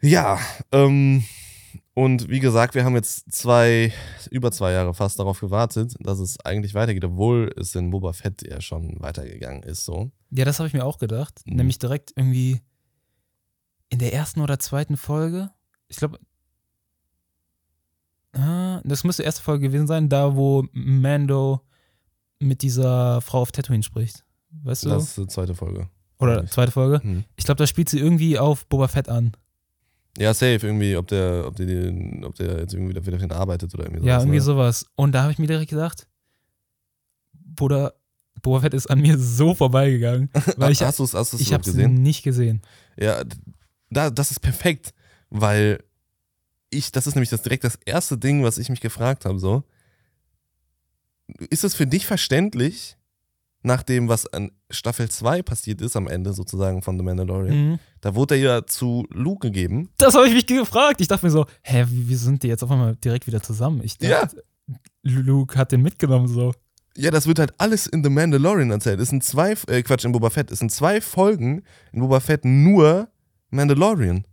Ja, 0.01 0.39
ähm, 0.73 1.25
und 1.95 2.29
wie 2.29 2.41
gesagt, 2.41 2.75
wir 2.75 2.85
haben 2.85 2.95
jetzt 2.95 3.33
zwei, 3.33 3.91
über 4.31 4.53
zwei 4.53 4.73
Jahre 4.73 4.93
fast 4.93 5.19
darauf 5.19 5.41
gewartet, 5.41 5.95
dass 5.99 6.19
es 6.19 6.39
eigentlich 6.41 6.75
weitergeht, 6.75 7.05
obwohl 7.05 7.51
es 7.57 7.75
in 7.75 7.91
Boba 7.91 8.13
Fett 8.13 8.43
ja 8.47 8.61
schon 8.61 9.01
weitergegangen 9.01 9.63
ist, 9.63 9.87
so. 9.87 10.11
Ja, 10.31 10.45
das 10.45 10.59
habe 10.59 10.67
ich 10.69 10.75
mir 10.75 10.85
auch 10.85 10.99
gedacht. 10.99 11.41
Mhm. 11.47 11.57
Nämlich 11.57 11.79
direkt 11.79 12.13
irgendwie 12.15 12.61
in 13.89 13.99
der 13.99 14.13
ersten 14.13 14.43
oder 14.43 14.59
zweiten 14.59 14.99
Folge. 14.99 15.51
Ich 15.89 15.97
glaube, 15.97 16.19
ah, 18.35 18.83
das 18.85 19.05
müsste 19.05 19.23
die 19.23 19.27
erste 19.27 19.43
Folge 19.43 19.69
gewesen 19.69 19.87
sein, 19.87 20.11
da 20.11 20.37
wo 20.37 20.67
Mando 20.73 21.63
mit 22.39 22.61
dieser 22.61 23.23
Frau 23.23 23.41
auf 23.41 23.53
Tatooine 23.53 23.83
spricht. 23.83 24.23
Weißt 24.51 24.85
du? 24.85 24.91
Das 24.91 25.05
ist 25.05 25.17
die 25.17 25.27
zweite 25.29 25.55
Folge. 25.55 25.89
oder 26.19 26.47
zweite 26.47 26.73
Folge. 26.73 27.03
Hm. 27.03 27.25
Ich 27.37 27.47
glaube, 27.47 27.59
da 27.59 27.67
spielt 27.67 27.89
sie 27.89 27.99
irgendwie 27.99 28.39
auf 28.39 28.67
Boba 28.67 28.89
Fett 28.89 29.09
an. 29.09 29.33
Ja, 30.19 30.33
safe, 30.35 30.67
irgendwie, 30.67 30.97
ob 30.97 31.07
der, 31.09 31.45
ob 31.47 31.57
der, 31.57 31.67
den, 31.67 32.25
ob 32.25 32.35
der 32.35 32.61
jetzt 32.61 32.75
irgendwie 32.75 32.91
wieder 32.91 33.03
für 33.03 33.11
den 33.11 33.33
arbeitet 33.33 33.75
oder 33.75 33.85
irgendwie 33.85 34.07
ja, 34.07 34.19
irgendwie 34.19 34.39
ne? 34.39 34.43
sowas. 34.43 34.87
Und 34.95 35.13
da 35.13 35.23
habe 35.23 35.33
ich 35.33 35.39
mir 35.39 35.47
direkt 35.47 35.71
gedacht, 35.71 36.07
Bruder, 37.33 37.95
Boba 38.43 38.61
Fett 38.61 38.75
ist 38.75 38.89
an 38.89 39.01
mir 39.01 39.19
so 39.19 39.55
vorbeigegangen, 39.55 40.31
weil 40.57 40.73
ich, 40.73 40.83
hast 40.83 40.99
du 40.99 41.05
es 41.05 41.15
hast 41.15 41.33
du's 41.33 41.41
ich 41.41 41.53
habe 41.53 41.69
es 41.69 41.75
nicht 41.75 42.23
gesehen. 42.23 42.63
Ja, 42.97 43.23
da, 43.91 44.11
das 44.11 44.31
ist 44.31 44.41
perfekt, 44.41 44.95
weil 45.31 45.83
ich, 46.71 46.93
das 46.93 47.07
ist 47.07 47.15
nämlich 47.15 47.31
das 47.31 47.43
direkt 47.43 47.65
das 47.65 47.79
erste 47.85 48.19
Ding, 48.19 48.43
was 48.43 48.59
ich 48.59 48.69
mich 48.69 48.81
gefragt 48.81 49.25
habe, 49.25 49.39
so. 49.39 49.65
Ist 51.51 51.65
es 51.65 51.75
für 51.75 51.87
dich 51.87 52.07
verständlich, 52.07 52.97
nach 53.67 53.83
dem, 53.83 54.09
was 54.09 54.27
an 54.33 54.53
Staffel 54.71 55.11
2 55.11 55.43
passiert 55.43 55.81
ist, 55.83 55.97
am 55.97 56.07
Ende 56.09 56.33
sozusagen 56.33 56.83
von 56.83 56.97
The 56.99 57.05
Mandalorian, 57.05 57.71
Mhm. 57.73 57.79
da 58.01 58.15
wurde 58.15 58.37
er 58.37 58.41
ja 58.41 58.67
zu 58.67 59.07
Luke 59.11 59.49
gegeben. 59.49 59.91
Das 59.99 60.15
habe 60.15 60.29
ich 60.29 60.35
mich 60.35 60.47
gefragt. 60.47 61.01
Ich 61.01 61.09
dachte 61.09 61.27
mir 61.27 61.33
so, 61.33 61.47
hä, 61.63 61.85
wie, 61.89 62.15
sind 62.15 62.43
die 62.43 62.49
jetzt 62.49 62.63
auf 62.63 62.71
einmal 62.71 62.97
direkt 62.97 63.27
wieder 63.27 63.43
zusammen? 63.43 63.81
Ich 63.85 63.99
dachte, 63.99 64.43
Luke 65.03 65.59
hat 65.59 65.73
den 65.73 65.83
mitgenommen 65.83 66.29
so. 66.29 66.53
Ja, 66.97 67.11
das 67.11 67.27
wird 67.27 67.39
halt 67.39 67.53
alles 67.59 67.87
in 67.87 68.03
The 68.03 68.09
Mandalorian 68.11 68.71
erzählt. 68.71 69.01
Es 69.01 69.11
sind 69.11 69.23
zwei, 69.23 69.55
äh, 69.69 69.83
Quatsch, 69.83 70.05
in 70.05 70.13
Boba 70.13 70.31
Fett. 70.31 70.51
Es 70.51 70.61
sind 70.61 70.73
zwei 70.73 71.01
Folgen 71.01 71.63
in 71.93 72.01
Boba 72.01 72.21
Fett 72.21 72.45
nur 72.45 73.09
Mandalorian. 73.51 74.25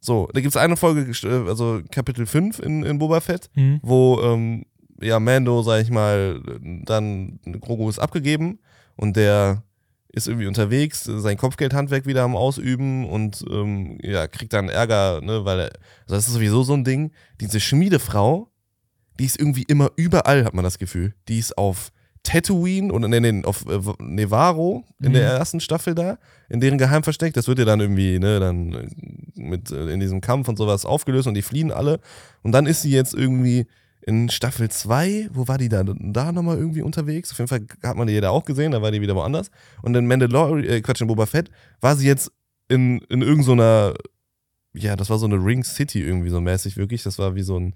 So, 0.00 0.28
da 0.32 0.40
gibt 0.40 0.54
es 0.54 0.56
eine 0.56 0.76
Folge, 0.76 1.10
äh, 1.26 1.48
also 1.48 1.80
Kapitel 1.90 2.26
5 2.26 2.58
in, 2.60 2.82
in 2.84 2.98
Boba 2.98 3.20
Fett, 3.20 3.50
Mhm. 3.54 3.80
wo 3.82 4.20
ähm, 4.22 4.64
ja 5.00 5.20
Mando, 5.20 5.62
sag 5.62 5.82
ich 5.82 5.90
mal, 5.90 6.40
dann 6.84 7.40
Grogu 7.60 7.88
ist 7.88 7.98
abgegeben 7.98 8.58
und 8.96 9.16
der 9.16 9.62
ist 10.12 10.28
irgendwie 10.28 10.46
unterwegs, 10.46 11.02
sein 11.04 11.36
Kopfgeldhandwerk 11.36 12.06
wieder 12.06 12.22
am 12.22 12.36
Ausüben 12.36 13.08
und 13.08 13.44
ähm, 13.50 13.98
ja, 14.00 14.28
kriegt 14.28 14.52
dann 14.52 14.68
Ärger, 14.68 15.20
ne, 15.20 15.44
weil 15.44 15.58
er, 15.58 15.70
also 16.02 16.14
das 16.14 16.28
ist 16.28 16.34
sowieso 16.34 16.62
so 16.62 16.74
ein 16.74 16.84
Ding, 16.84 17.10
diese 17.40 17.58
Schmiedefrau, 17.58 18.48
die 19.18 19.24
ist 19.24 19.38
irgendwie 19.38 19.64
immer 19.64 19.90
überall, 19.96 20.44
hat 20.44 20.54
man 20.54 20.64
das 20.64 20.78
Gefühl. 20.78 21.14
Die 21.28 21.38
ist 21.38 21.58
auf 21.58 21.90
Tatooine 22.22 22.92
und 22.92 23.08
nee, 23.10 23.20
nee, 23.20 23.44
auf 23.44 23.66
äh, 23.68 23.80
Nevarro 24.00 24.84
in 25.02 25.12
der 25.12 25.32
Mhm. 25.32 25.38
ersten 25.38 25.60
Staffel 25.60 25.94
da, 25.94 26.18
in 26.48 26.60
deren 26.60 26.78
Geheimversteck. 26.78 27.34
Das 27.34 27.48
wird 27.48 27.58
ja 27.58 27.64
dann 27.64 27.80
irgendwie, 27.80 28.18
ne, 28.18 28.40
dann 28.40 28.72
äh, 28.72 28.88
mit 29.34 29.70
äh, 29.72 29.88
in 29.90 30.00
diesem 30.00 30.20
Kampf 30.20 30.48
und 30.48 30.56
sowas 30.56 30.84
aufgelöst 30.86 31.26
und 31.28 31.34
die 31.34 31.42
fliehen 31.42 31.70
alle. 31.70 32.00
Und 32.42 32.52
dann 32.52 32.66
ist 32.66 32.82
sie 32.82 32.90
jetzt 32.92 33.14
irgendwie 33.14 33.66
in 34.06 34.28
Staffel 34.28 34.70
2, 34.70 35.30
wo 35.32 35.48
war 35.48 35.58
die 35.58 35.68
da? 35.68 35.82
Da 35.84 36.32
nochmal 36.32 36.58
irgendwie 36.58 36.82
unterwegs. 36.82 37.30
Auf 37.32 37.38
jeden 37.38 37.48
Fall 37.48 37.66
hat 37.82 37.96
man 37.96 38.06
die 38.06 38.20
da 38.20 38.30
auch 38.30 38.44
gesehen, 38.44 38.72
da 38.72 38.82
war 38.82 38.90
die 38.90 39.00
wieder 39.00 39.14
woanders. 39.14 39.50
Und 39.82 39.96
in 39.96 40.06
Mandalorian, 40.06 40.64
äh, 40.64 40.80
Quatsch, 40.80 41.00
in 41.00 41.06
Boba 41.06 41.26
Fett 41.26 41.50
war 41.80 41.96
sie 41.96 42.06
jetzt 42.06 42.30
in, 42.68 42.98
in 43.08 43.22
irgendeiner, 43.22 43.94
ja, 44.74 44.96
das 44.96 45.10
war 45.10 45.18
so 45.18 45.26
eine 45.26 45.36
Ring 45.36 45.64
City 45.64 46.02
irgendwie 46.02 46.28
so 46.30 46.40
mäßig, 46.40 46.76
wirklich. 46.76 47.02
Das 47.02 47.18
war 47.18 47.34
wie 47.34 47.42
so 47.42 47.58
ein, 47.58 47.74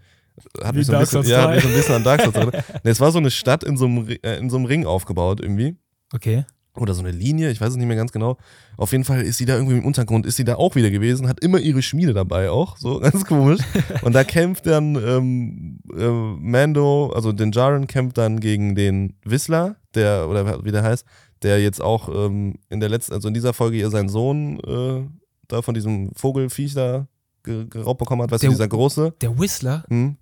hat 0.62 0.75
mich 0.75 0.87
so 0.87 0.93
ein 0.93 1.01
bisschen, 1.01 1.23
ja, 1.25 1.43
hat 1.43 1.51
3. 1.51 1.55
mich 1.55 1.62
so 1.62 1.69
ein 1.69 1.75
bisschen 1.75 1.95
an 1.95 2.05
Dark 2.05 2.21
Souls 2.21 2.35
erinnert. 2.37 2.64
Nee, 2.85 2.91
es 2.91 3.01
war 3.01 3.11
so 3.11 3.19
eine 3.19 3.31
Stadt 3.31 3.64
in 3.64 3.77
so 3.77 3.87
einem, 3.87 4.09
äh, 4.09 4.37
in 4.37 4.51
so 4.51 4.57
einem 4.57 4.67
Ring 4.67 4.87
aufgebaut 4.87 5.41
irgendwie 5.41 5.77
Okay. 6.14 6.45
Oder 6.79 6.95
so 6.95 7.01
eine 7.03 7.11
Linie, 7.11 7.51
ich 7.51 7.61
weiß 7.61 7.71
es 7.71 7.77
nicht 7.77 7.87
mehr 7.87 7.97
ganz 7.97 8.12
genau. 8.12 8.38
Auf 8.77 8.93
jeden 8.93 9.05
Fall 9.05 9.23
ist 9.23 9.37
sie 9.38 9.45
da 9.45 9.57
irgendwie 9.57 9.77
im 9.79 9.85
Untergrund, 9.85 10.25
ist 10.27 10.37
sie 10.37 10.45
da 10.45 10.57
auch 10.57 10.75
wieder 10.75 10.91
gewesen, 10.91 11.29
hat 11.29 11.41
immer 11.43 11.59
ihre 11.59 11.83
Schmiede 11.83 12.12
dabei 12.14 12.51
auch, 12.51 12.77
so 12.77 12.99
ganz 13.01 13.25
komisch. 13.25 13.61
Und 14.03 14.12
da 14.14 14.25
kämpft 14.25 14.67
dann 14.67 14.95
ähm, 14.97 15.81
äh, 15.97 16.09
Mando, 16.09 17.12
also 17.14 17.33
den 17.33 17.53
Jaren 17.53 17.87
kämpft 17.87 18.19
dann 18.19 18.41
gegen 18.41 18.75
den 18.75 19.14
Whistler, 19.25 19.77
der, 19.95 20.29
oder 20.29 20.64
wie 20.64 20.71
der 20.73 20.83
heißt, 20.83 21.05
der 21.43 21.61
jetzt 21.62 21.81
auch 21.83 22.09
ähm, 22.09 22.55
in 22.69 22.81
der 22.81 22.88
letzten, 22.88 23.12
also 23.14 23.29
in 23.29 23.35
dieser 23.35 23.53
Folge 23.53 23.77
ihr 23.77 23.91
seinen 23.91 24.09
Sohn 24.09 24.59
äh, 24.61 25.07
da 25.49 25.62
von 25.62 25.75
diesem 25.75 26.11
Vogelfiech 26.14 26.75
da 26.75 27.07
ge- 27.43 27.67
geraubt 27.69 27.99
bekommen 27.99 28.23
hat, 28.23 28.31
weißt 28.31 28.43
du, 28.43 28.47
Der- 28.49 28.51
dieser 28.55 28.69
große. 28.69 29.14
Der 29.21 29.38
Whistler, 29.38 29.85
Hm? 29.88 30.17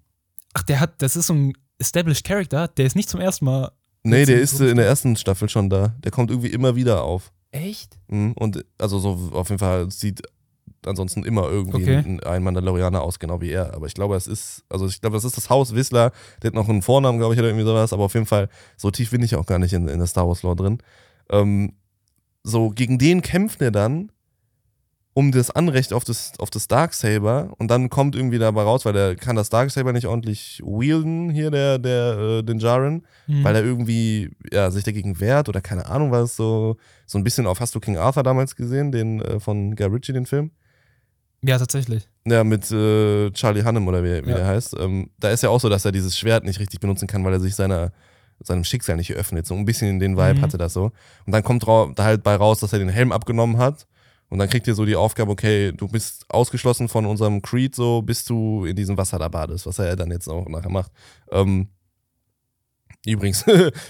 ach, 0.55 0.63
der 0.63 0.81
hat, 0.81 1.01
das 1.03 1.17
ist 1.17 1.27
so 1.29 1.35
ein 1.35 1.53
established 1.79 2.25
Character, 2.25 2.69
der 2.69 2.87
ist 2.87 2.97
nicht 2.97 3.09
zum 3.11 3.21
ersten 3.21 3.45
Mal. 3.47 3.71
Nee, 4.11 4.25
der 4.25 4.41
ist 4.41 4.61
äh, 4.61 4.69
in 4.71 4.77
der 4.77 4.87
ersten 4.87 5.17
Staffel 5.17 5.49
schon 5.49 5.69
da. 5.71 5.95
Der 6.05 6.11
kommt 6.13 6.31
irgendwie 6.31 6.49
immer 6.51 6.77
wieder 6.77 7.03
auf. 7.05 7.33
Echt? 7.53 7.99
Mhm, 8.09 8.33
Und 8.33 8.65
also 8.79 8.99
so 8.99 9.31
auf 9.33 9.49
jeden 9.49 9.59
Fall 9.59 9.91
sieht 9.91 10.23
ansonsten 10.85 11.25
immer 11.25 11.49
irgendwie 11.51 11.83
Okay. 11.83 11.97
ein, 11.99 12.21
ein 12.21 12.43
Mandalorianer 12.43 13.03
aus, 13.03 13.19
genau 13.19 13.41
wie 13.41 13.51
er. 13.51 13.75
Aber 13.75 13.87
ich 13.87 13.95
glaube, 13.95 14.15
es 14.17 14.27
ist, 14.27 14.63
also 14.69 14.87
ich 14.87 15.01
glaube, 15.01 15.17
das 15.17 15.25
ist 15.25 15.37
das 15.37 15.51
Haus 15.51 15.75
Whistler. 15.75 16.13
Der 16.43 16.49
hat 16.49 16.55
noch 16.55 16.69
einen 16.69 16.83
Vornamen, 16.83 17.19
glaube 17.19 17.35
ich, 17.35 17.41
oder 17.41 17.49
irgendwie 17.49 17.65
sowas. 17.67 17.93
Aber 17.93 18.05
auf 18.05 18.15
jeden 18.15 18.27
Fall, 18.27 18.49
so 18.77 18.91
tief 18.91 19.11
bin 19.11 19.23
ich 19.23 19.35
auch 19.35 19.47
gar 19.47 19.59
nicht 19.59 19.73
in, 19.73 19.89
in 19.89 19.99
der 19.99 20.07
Star 20.07 20.29
Wars 20.29 20.43
Lore 20.43 20.57
drin. 20.57 20.79
Ähm, 21.31 21.73
so, 22.45 22.71
gegen 22.71 22.99
den 22.99 23.23
kämpft 23.23 23.61
er 23.63 23.73
dann 23.73 24.13
um 25.19 25.33
das 25.33 25.51
Anrecht 25.51 25.95
auf 25.95 26.05
das, 26.05 26.35
auf 26.39 26.51
das 26.51 26.69
Darksaber 26.69 27.55
und 27.57 27.71
dann 27.71 27.89
kommt 27.89 28.15
irgendwie 28.15 28.37
dabei 28.39 28.63
raus, 28.65 28.85
weil 28.85 28.93
der 28.93 29.17
kann 29.17 29.35
das 29.35 29.49
Darksaber 29.49 29.95
nicht 29.95 30.07
ordentlich 30.07 30.61
wielden, 30.63 31.31
hier 31.31 31.51
der, 31.51 31.79
der, 31.79 32.19
äh, 32.19 32.43
den 32.43 32.59
Jaren 32.59 33.07
Mhm. 33.27 33.43
weil 33.43 33.57
er 33.57 33.65
irgendwie 33.65 34.31
ja, 34.53 34.71
sich 34.71 34.85
dagegen 34.85 35.19
wehrt 35.19 35.49
oder 35.49 35.63
keine 35.63 35.87
Ahnung 35.87 36.11
was, 36.13 36.37
so, 36.37 36.77
so 37.07 37.17
ein 37.17 37.25
bisschen 37.25 37.47
auf 37.47 37.61
Hast 37.61 37.75
du 37.75 37.81
King 37.81 37.97
Arthur 37.97 38.23
damals 38.25 38.55
gesehen, 38.57 38.93
den 38.93 39.23
äh, 39.23 39.41
von 39.41 39.75
Guy 39.75 39.87
Ritchie, 39.87 40.13
den 40.13 40.27
Film? 40.27 40.51
ja, 41.43 41.59
tatsächlich. 41.59 42.09
Ja, 42.27 42.45
mit 42.45 42.71
äh, 42.71 43.31
Charlie 43.31 43.65
Hunnam 43.65 43.87
oder 43.89 44.03
wie, 44.05 44.25
wie 44.27 44.31
Ja. 44.31 44.37
der 44.37 44.47
heißt. 44.47 44.77
Ähm, 44.79 45.11
da 45.19 45.31
ist 45.31 45.43
ja 45.43 45.49
auch 45.49 45.61
so, 45.61 45.69
dass 45.69 45.85
er 45.87 45.93
dieses 45.93 46.19
Schwert 46.19 46.45
nicht 46.45 46.59
richtig 46.61 46.81
benutzen 46.81 47.07
kann, 47.07 47.25
weil 47.25 47.33
er 47.33 47.41
sich 47.41 47.55
seiner, 47.55 47.93
seinem 48.41 48.65
Schicksal 48.65 48.97
nicht 48.97 49.13
öffnet. 49.15 49.47
So 49.47 49.55
ein 49.55 49.65
bisschen 49.65 49.99
den 50.01 50.17
Vibe 50.17 50.35
Mhm. 50.39 50.43
hatte 50.43 50.59
das 50.59 50.73
so. 50.73 50.91
Und 51.25 51.33
dann 51.33 51.43
kommt 51.43 51.63
da 51.67 52.05
halt 52.05 52.23
bei 52.23 52.35
raus, 52.35 52.61
dass 52.61 52.73
er 52.73 52.81
den 52.81 52.89
Helm 52.89 53.13
abgenommen 53.13 53.59
hat. 53.59 53.87
Und 54.29 54.39
dann 54.39 54.49
kriegt 54.49 54.67
ihr 54.67 54.75
so 54.75 54.85
die 54.85 54.97
Aufgabe, 54.97 55.31
okay, 55.31 55.73
du 55.73 55.87
bist 55.89 56.25
ausgeschlossen 56.29 56.89
von 56.89 57.07
unserem 57.07 57.43
Creed, 57.43 57.75
so 57.75 58.03
bis 58.03 58.25
du 58.25 58.65
in 58.65 58.75
diesem 58.75 58.97
Wasser 58.97 59.19
da 59.19 59.29
badest, 59.29 59.67
was 59.67 59.79
er 59.79 59.95
dann 59.97 60.11
jetzt 60.11 60.29
auch 60.29 60.49
nachher 60.49 60.71
macht. 60.71 60.91
Ähm, 61.31 61.69
übrigens, 63.05 63.45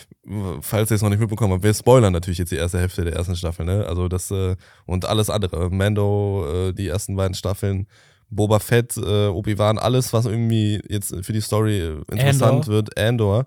falls 0.60 0.90
ihr 0.90 0.96
es 0.96 1.02
noch 1.02 1.08
nicht 1.08 1.20
mitbekommen 1.20 1.54
habt, 1.54 1.62
wir 1.62 1.72
spoilern 1.72 2.12
natürlich 2.12 2.38
jetzt 2.38 2.52
die 2.52 2.56
erste 2.56 2.78
Hälfte 2.78 3.04
der 3.04 3.14
ersten 3.14 3.36
Staffel, 3.36 3.64
ne? 3.64 3.86
Also 3.86 4.08
das 4.08 4.30
äh, 4.30 4.56
und 4.84 5.06
alles 5.06 5.30
andere. 5.30 5.70
Mando, 5.70 6.46
äh, 6.52 6.72
die 6.74 6.88
ersten 6.88 7.16
beiden 7.16 7.34
Staffeln, 7.34 7.86
Boba 8.28 8.58
Fett, 8.58 8.96
äh, 8.98 9.28
Obi-Wan, 9.28 9.78
alles, 9.78 10.12
was 10.12 10.26
irgendwie 10.26 10.82
jetzt 10.88 11.14
für 11.24 11.32
die 11.32 11.40
Story 11.40 11.80
äh, 11.80 12.02
interessant 12.10 12.64
Andor. 12.64 12.74
wird, 12.74 12.98
Andor. 12.98 13.46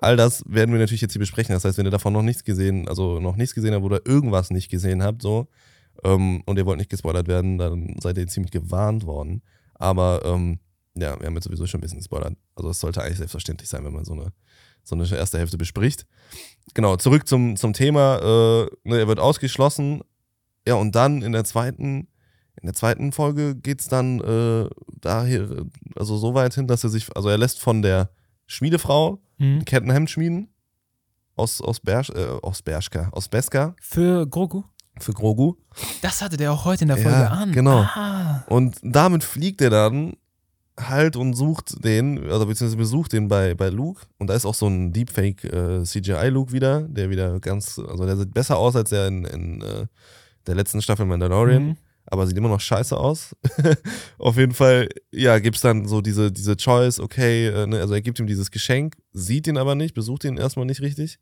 All 0.00 0.16
das 0.16 0.44
werden 0.46 0.72
wir 0.72 0.78
natürlich 0.78 1.00
jetzt 1.00 1.12
hier 1.12 1.20
besprechen. 1.20 1.54
Das 1.54 1.64
heißt, 1.64 1.78
wenn 1.78 1.86
ihr 1.86 1.90
davon 1.90 2.12
noch 2.12 2.22
nichts 2.22 2.44
gesehen, 2.44 2.86
also 2.86 3.18
noch 3.18 3.34
nichts 3.34 3.56
gesehen 3.56 3.74
habt 3.74 3.84
oder 3.84 4.06
irgendwas 4.06 4.50
nicht 4.50 4.70
gesehen 4.70 5.02
habt, 5.02 5.22
so, 5.22 5.48
ähm, 6.04 6.42
und 6.46 6.58
ihr 6.58 6.66
wollt 6.66 6.78
nicht 6.78 6.90
gespoilert 6.90 7.28
werden, 7.28 7.58
dann 7.58 7.96
seid 8.00 8.18
ihr 8.18 8.26
ziemlich 8.26 8.52
gewarnt 8.52 9.06
worden. 9.06 9.42
Aber 9.74 10.22
ähm, 10.24 10.60
ja, 10.96 11.18
wir 11.18 11.26
haben 11.26 11.34
jetzt 11.34 11.44
sowieso 11.44 11.66
schon 11.66 11.78
ein 11.78 11.82
bisschen 11.82 11.98
gespoilert. 11.98 12.36
Also 12.54 12.70
es 12.70 12.80
sollte 12.80 13.02
eigentlich 13.02 13.18
selbstverständlich 13.18 13.68
sein, 13.68 13.84
wenn 13.84 13.92
man 13.92 14.04
so 14.04 14.12
eine, 14.12 14.32
so 14.82 14.94
eine 14.94 15.08
erste 15.08 15.38
Hälfte 15.38 15.58
bespricht. 15.58 16.06
Genau, 16.74 16.96
zurück 16.96 17.28
zum, 17.28 17.56
zum 17.56 17.72
Thema. 17.72 18.16
Äh, 18.16 18.70
ne, 18.84 18.98
er 18.98 19.08
wird 19.08 19.20
ausgeschlossen. 19.20 20.02
Ja, 20.66 20.74
und 20.74 20.94
dann 20.94 21.22
in 21.22 21.32
der 21.32 21.44
zweiten, 21.44 22.08
in 22.60 22.64
der 22.66 22.74
zweiten 22.74 23.12
Folge 23.12 23.54
geht 23.54 23.80
es 23.80 23.88
dann 23.88 24.20
äh, 24.20 24.68
daher, 25.00 25.66
also 25.94 26.16
so 26.16 26.34
weit 26.34 26.54
hin, 26.54 26.66
dass 26.66 26.84
er 26.84 26.90
sich, 26.90 27.14
also 27.16 27.28
er 27.28 27.38
lässt 27.38 27.60
von 27.60 27.82
der 27.82 28.10
Schmiedefrau 28.46 29.20
Mhm. 29.38 29.64
Kettenhemd 29.64 30.10
schmieden. 30.10 30.48
Aus, 31.36 31.60
aus, 31.60 31.78
Bersch, 31.78 32.10
äh, 32.10 32.26
aus 32.42 32.62
Bershka, 32.62 33.10
aus 33.12 33.28
Beska 33.28 33.76
Für 33.80 34.26
Grogu? 34.26 34.64
Für 35.02 35.12
Grogu. 35.12 35.54
Das 36.02 36.22
hatte 36.22 36.36
der 36.36 36.52
auch 36.52 36.64
heute 36.64 36.84
in 36.84 36.88
der 36.88 36.98
Ja, 36.98 37.02
Folge 37.02 37.30
an. 37.30 37.52
genau. 37.52 37.80
Ah. 37.80 38.44
Und 38.48 38.76
damit 38.82 39.24
fliegt 39.24 39.60
er 39.60 39.70
dann 39.70 40.14
halt 40.78 41.16
und 41.16 41.34
sucht 41.34 41.84
den, 41.84 42.30
also 42.30 42.46
beziehungsweise 42.46 42.76
besucht 42.76 43.12
den 43.12 43.26
bei, 43.28 43.54
bei 43.54 43.68
Luke. 43.68 44.02
Und 44.18 44.28
da 44.28 44.34
ist 44.34 44.46
auch 44.46 44.54
so 44.54 44.68
ein 44.68 44.92
Deepfake 44.92 45.44
äh, 45.44 45.82
CGI-Luke 45.82 46.52
wieder, 46.52 46.82
der 46.82 47.10
wieder 47.10 47.40
ganz, 47.40 47.78
also 47.80 48.06
der 48.06 48.16
sieht 48.16 48.32
besser 48.32 48.56
aus 48.58 48.76
als 48.76 48.90
der 48.90 49.08
in, 49.08 49.24
in 49.24 49.62
äh, 49.62 49.86
der 50.46 50.54
letzten 50.54 50.80
Staffel 50.80 51.04
Mandalorian, 51.04 51.62
Mhm. 51.70 51.76
aber 52.06 52.26
sieht 52.28 52.36
immer 52.38 52.48
noch 52.48 52.60
scheiße 52.60 52.96
aus. 52.96 53.34
Auf 54.18 54.36
jeden 54.36 54.54
Fall, 54.54 54.88
ja, 55.10 55.38
gibt's 55.40 55.60
dann 55.62 55.86
so 55.88 56.00
diese, 56.00 56.30
diese 56.30 56.56
Choice, 56.56 57.00
okay, 57.00 57.48
äh, 57.48 57.66
ne, 57.66 57.80
also 57.80 57.94
er 57.94 58.00
gibt 58.00 58.18
ihm 58.20 58.26
dieses 58.28 58.50
Geschenk, 58.52 58.96
sieht 59.12 59.46
ihn 59.48 59.58
aber 59.58 59.74
nicht, 59.74 59.94
besucht 59.94 60.22
ihn 60.24 60.36
erstmal 60.36 60.64
nicht 60.66 60.80
richtig. 60.80 61.18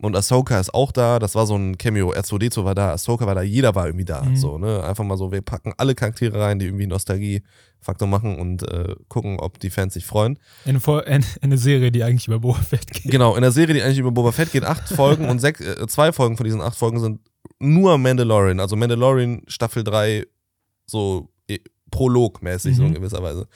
Und 0.00 0.14
Ahsoka 0.14 0.60
ist 0.60 0.72
auch 0.72 0.92
da, 0.92 1.18
das 1.18 1.34
war 1.34 1.44
so 1.46 1.56
ein 1.56 1.76
Cameo. 1.76 2.12
R2D2 2.12 2.64
war 2.64 2.76
da, 2.76 2.92
Ahsoka 2.92 3.26
war 3.26 3.34
da, 3.34 3.42
jeder 3.42 3.74
war 3.74 3.86
irgendwie 3.86 4.04
da. 4.04 4.22
Mhm. 4.22 4.36
So, 4.36 4.56
ne? 4.56 4.84
Einfach 4.84 5.02
mal 5.02 5.16
so, 5.16 5.32
wir 5.32 5.40
packen 5.42 5.72
alle 5.76 5.96
Charaktere 5.96 6.40
rein, 6.40 6.60
die 6.60 6.66
irgendwie 6.66 6.86
Nostalgie-Faktor 6.86 8.06
machen 8.06 8.38
und 8.38 8.62
äh, 8.62 8.94
gucken, 9.08 9.40
ob 9.40 9.58
die 9.58 9.70
Fans 9.70 9.94
sich 9.94 10.06
freuen. 10.06 10.38
Eine, 10.64 10.78
Fol- 10.78 11.02
eine, 11.04 11.24
eine 11.42 11.58
Serie, 11.58 11.90
die 11.90 12.04
eigentlich 12.04 12.28
über 12.28 12.38
Boba 12.38 12.60
Fett 12.60 12.88
geht. 12.92 13.10
Genau, 13.10 13.34
in 13.34 13.42
der 13.42 13.50
Serie, 13.50 13.74
die 13.74 13.82
eigentlich 13.82 13.98
über 13.98 14.12
Boba 14.12 14.30
Fett 14.30 14.52
geht, 14.52 14.64
acht 14.64 14.88
Folgen 14.88 15.28
und 15.28 15.40
sechs, 15.40 15.60
äh, 15.60 15.84
zwei 15.88 16.12
Folgen 16.12 16.36
von 16.36 16.44
diesen 16.44 16.60
acht 16.60 16.76
Folgen 16.78 17.00
sind 17.00 17.20
nur 17.58 17.98
Mandalorian. 17.98 18.60
Also 18.60 18.76
Mandalorian 18.76 19.42
Staffel 19.48 19.82
3, 19.82 20.24
so 20.86 21.28
eh, 21.48 21.58
Prolog-mäßig, 21.90 22.76
so 22.76 22.82
in 22.84 22.90
Mhm. 22.90 22.94
gewisser 22.94 23.20
Weise. 23.20 23.48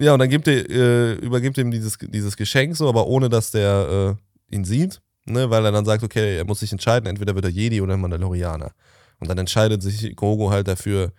Ja, 0.00 0.12
und 0.12 0.20
dann 0.20 0.28
gibt 0.30 0.46
er, 0.46 0.70
äh, 0.70 1.12
übergibt 1.14 1.58
ihm 1.58 1.72
dieses, 1.72 1.98
dieses 2.00 2.36
Geschenk 2.36 2.76
so, 2.76 2.88
aber 2.88 3.06
ohne 3.08 3.28
dass 3.28 3.50
der 3.50 4.16
äh, 4.50 4.54
ihn 4.54 4.64
sieht, 4.64 5.00
ne, 5.24 5.50
weil 5.50 5.64
er 5.64 5.72
dann 5.72 5.84
sagt, 5.84 6.02
okay, 6.02 6.36
er 6.36 6.44
muss 6.44 6.60
sich 6.60 6.72
entscheiden, 6.72 7.06
entweder 7.06 7.34
wird 7.34 7.44
er 7.44 7.50
Jedi 7.50 7.80
oder 7.80 7.96
Mandalorianer. 7.96 8.72
Und 9.20 9.28
dann 9.28 9.38
entscheidet 9.38 9.82
sich 9.82 10.14
Grogu 10.16 10.50
halt 10.50 10.68
dafür, 10.68 11.12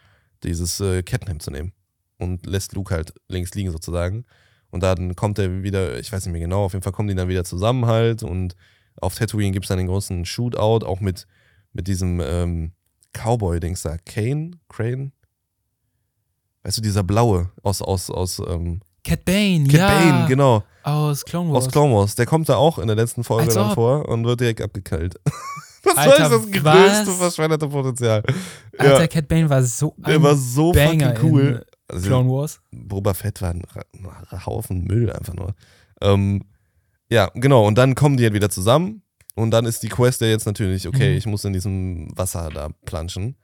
dieses 0.43 0.79
äh, 0.79 1.01
Kettenhemd 1.03 1.41
zu 1.41 1.51
nehmen 1.51 1.73
und 2.17 2.45
lässt 2.45 2.73
Luke 2.73 2.93
halt 2.93 3.13
links 3.27 3.53
liegen 3.55 3.71
sozusagen. 3.71 4.25
Und 4.69 4.83
dann 4.83 5.15
kommt 5.15 5.39
er 5.39 5.63
wieder, 5.63 5.99
ich 5.99 6.11
weiß 6.11 6.25
nicht 6.25 6.33
mehr 6.33 6.41
genau, 6.41 6.65
auf 6.65 6.73
jeden 6.73 6.83
Fall 6.83 6.91
kommen 6.91 7.07
die 7.07 7.15
dann 7.15 7.29
wieder 7.29 7.43
zusammen 7.43 7.85
halt 7.85 8.23
und 8.23 8.55
auf 9.01 9.15
Tatooine 9.15 9.51
gibt 9.51 9.65
es 9.65 9.69
dann 9.69 9.77
den 9.77 9.87
großen 9.87 10.25
Shootout, 10.25 10.85
auch 10.85 10.99
mit, 10.99 11.27
mit 11.73 11.87
diesem 11.87 12.21
ähm, 12.21 12.71
Cowboy-Dings 13.13 13.81
da, 13.81 13.97
Kane, 13.97 14.51
Crane, 14.69 15.11
weißt 16.63 16.77
du, 16.77 16.81
dieser 16.81 17.03
blaue 17.03 17.51
aus, 17.63 17.81
aus, 17.81 18.09
aus 18.09 18.39
ähm, 18.39 18.81
Cat 19.05 19.23
Bane, 19.23 19.63
Cat 19.67 19.73
ja. 19.79 19.87
Bane, 19.87 20.27
genau, 20.27 20.63
Aus 20.83 21.23
Clone 21.23 21.53
Wars. 21.53 21.65
aus 21.65 21.71
Clone 21.71 21.93
Wars. 21.95 22.15
Der 22.15 22.25
kommt 22.25 22.49
da 22.49 22.55
auch 22.57 22.79
in 22.79 22.87
der 22.87 22.95
letzten 22.95 23.23
Folge 23.23 23.45
Als 23.45 23.53
dann 23.53 23.69
ob. 23.69 23.75
vor 23.75 24.09
und 24.09 24.25
wird 24.25 24.39
direkt 24.41 24.61
abgekeilt. 24.61 25.15
Das 25.87 25.97
Alter, 25.97 26.23
ist 26.23 26.31
das 26.31 26.63
größte 26.63 27.07
was? 27.09 27.17
verschwendete 27.17 27.67
Potenzial. 27.67 28.23
Alter, 28.75 29.01
ja, 29.01 29.07
Cat 29.07 29.27
Bane 29.27 29.47
war 29.47 29.61
so 29.61 29.93
der 29.97 30.19
war 30.23 30.35
so 30.35 30.71
Banger 30.71 31.13
fucking 31.15 31.31
cool. 31.31 31.65
Also, 31.87 32.07
Clone 32.07 32.27
Wars. 32.27 32.59
Boba 32.71 33.13
Fett 33.13 33.39
war 33.43 33.51
ein 33.51 33.61
Haufen 34.47 34.83
Müll 34.85 35.11
einfach 35.11 35.35
nur. 35.35 35.53
Ähm, 36.01 36.41
ja, 37.11 37.29
genau. 37.35 37.67
Und 37.67 37.77
dann 37.77 37.93
kommen 37.93 38.17
die 38.17 38.23
halt 38.23 38.33
wieder 38.33 38.49
zusammen. 38.49 39.03
Und 39.35 39.51
dann 39.51 39.65
ist 39.67 39.83
die 39.83 39.89
Quest 39.89 40.21
ja 40.21 40.27
jetzt 40.27 40.47
natürlich, 40.47 40.87
okay, 40.87 41.11
Mhm. 41.11 41.17
ich 41.17 41.27
muss 41.27 41.45
in 41.45 41.53
diesem 41.53 42.07
Wasser 42.17 42.49
da 42.51 42.69
planschen. 42.85 43.35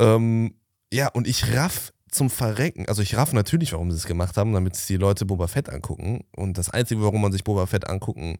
Ähm, 0.00 0.54
ja, 0.92 1.08
und 1.08 1.28
ich 1.28 1.54
raff 1.54 1.92
zum 2.10 2.30
Verrecken. 2.30 2.86
Also 2.88 3.02
ich 3.02 3.16
raff 3.16 3.32
natürlich, 3.32 3.72
warum 3.72 3.90
sie 3.90 3.96
es 3.96 4.06
gemacht 4.06 4.36
haben, 4.36 4.52
damit 4.52 4.76
sich 4.76 4.86
die 4.86 4.96
Leute 4.96 5.26
Boba 5.26 5.46
Fett 5.46 5.68
angucken. 5.68 6.24
Und 6.34 6.58
das 6.58 6.68
Einzige, 6.70 7.02
warum 7.02 7.20
man 7.22 7.32
sich 7.32 7.44
Boba 7.44 7.66
Fett 7.66 7.88
angucken 7.88 8.38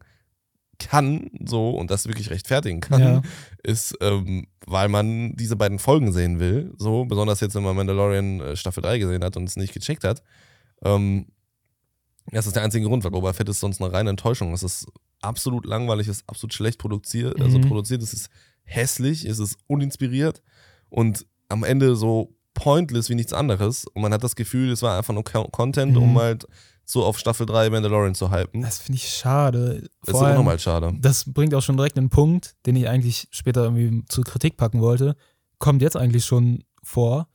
kann, 0.79 1.29
so, 1.45 1.69
und 1.71 1.91
das 1.91 2.07
wirklich 2.07 2.31
rechtfertigen 2.31 2.79
kann, 2.81 3.01
Ja. 3.01 3.21
ist, 3.63 3.95
ähm, 4.01 4.47
weil 4.65 4.89
man 4.89 5.35
diese 5.35 5.55
beiden 5.55 5.77
Folgen 5.77 6.11
sehen 6.11 6.39
will, 6.39 6.73
so, 6.77 7.05
besonders 7.05 7.39
jetzt, 7.39 7.53
wenn 7.55 7.61
man 7.63 7.75
Mandalorian 7.75 8.39
äh, 8.41 8.55
Staffel 8.55 8.81
3 8.81 8.97
gesehen 8.97 9.23
hat 9.23 9.37
und 9.37 9.47
es 9.47 9.57
nicht 9.57 9.73
gecheckt 9.73 10.03
hat. 10.03 10.23
Ähm, 10.83 11.27
das 12.31 12.47
ist 12.47 12.55
der 12.55 12.63
einzige 12.63 12.85
Grund, 12.87 13.03
weil 13.03 13.11
Boba 13.11 13.33
Fett 13.33 13.47
ist 13.49 13.59
sonst 13.59 13.81
eine 13.81 13.93
reine 13.93 14.09
Enttäuschung. 14.09 14.53
Es 14.53 14.63
ist 14.63 14.87
absolut 15.21 15.65
langweilig, 15.65 16.07
es 16.07 16.17
ist 16.17 16.29
absolut 16.29 16.53
schlecht 16.53 16.79
produziert, 16.79 17.39
also 17.39 17.57
Mhm. 17.59 17.61
produziert, 17.67 18.01
es 18.01 18.13
ist 18.13 18.29
hässlich, 18.63 19.25
es 19.25 19.37
ist 19.39 19.57
uninspiriert 19.67 20.41
und 20.89 21.25
am 21.49 21.63
Ende 21.63 21.95
so 21.95 22.33
pointless 22.63 23.09
wie 23.09 23.15
nichts 23.15 23.33
anderes. 23.33 23.85
Und 23.93 24.01
man 24.01 24.13
hat 24.13 24.23
das 24.23 24.35
Gefühl, 24.35 24.71
es 24.71 24.81
war 24.81 24.97
einfach 24.97 25.13
nur 25.13 25.23
Co- 25.23 25.47
Content, 25.49 25.95
um 25.97 26.13
Mhm. 26.13 26.19
halt 26.19 26.45
so 26.85 27.03
auf 27.05 27.17
Staffel 27.17 27.45
3 27.45 27.69
Mandalorian 27.69 28.15
zu 28.15 28.31
hypen. 28.31 28.61
Das 28.61 28.79
finde 28.79 28.97
ich 28.97 29.09
schade. 29.09 29.87
Das 30.05 30.15
ist 30.15 30.21
unnormal 30.21 30.59
schade. 30.59 30.91
das 30.99 31.25
bringt 31.31 31.53
auch 31.55 31.61
schon 31.61 31.77
direkt 31.77 31.97
einen 31.97 32.09
Punkt, 32.09 32.55
den 32.65 32.75
ich 32.75 32.87
eigentlich 32.89 33.27
später 33.31 33.63
irgendwie 33.63 34.03
zur 34.09 34.23
Kritik 34.25 34.57
packen 34.57 34.81
wollte. 34.81 35.15
Kommt 35.59 35.81
jetzt 35.81 35.95
eigentlich 35.95 36.25
schon 36.25 36.63
vor. 36.83 37.27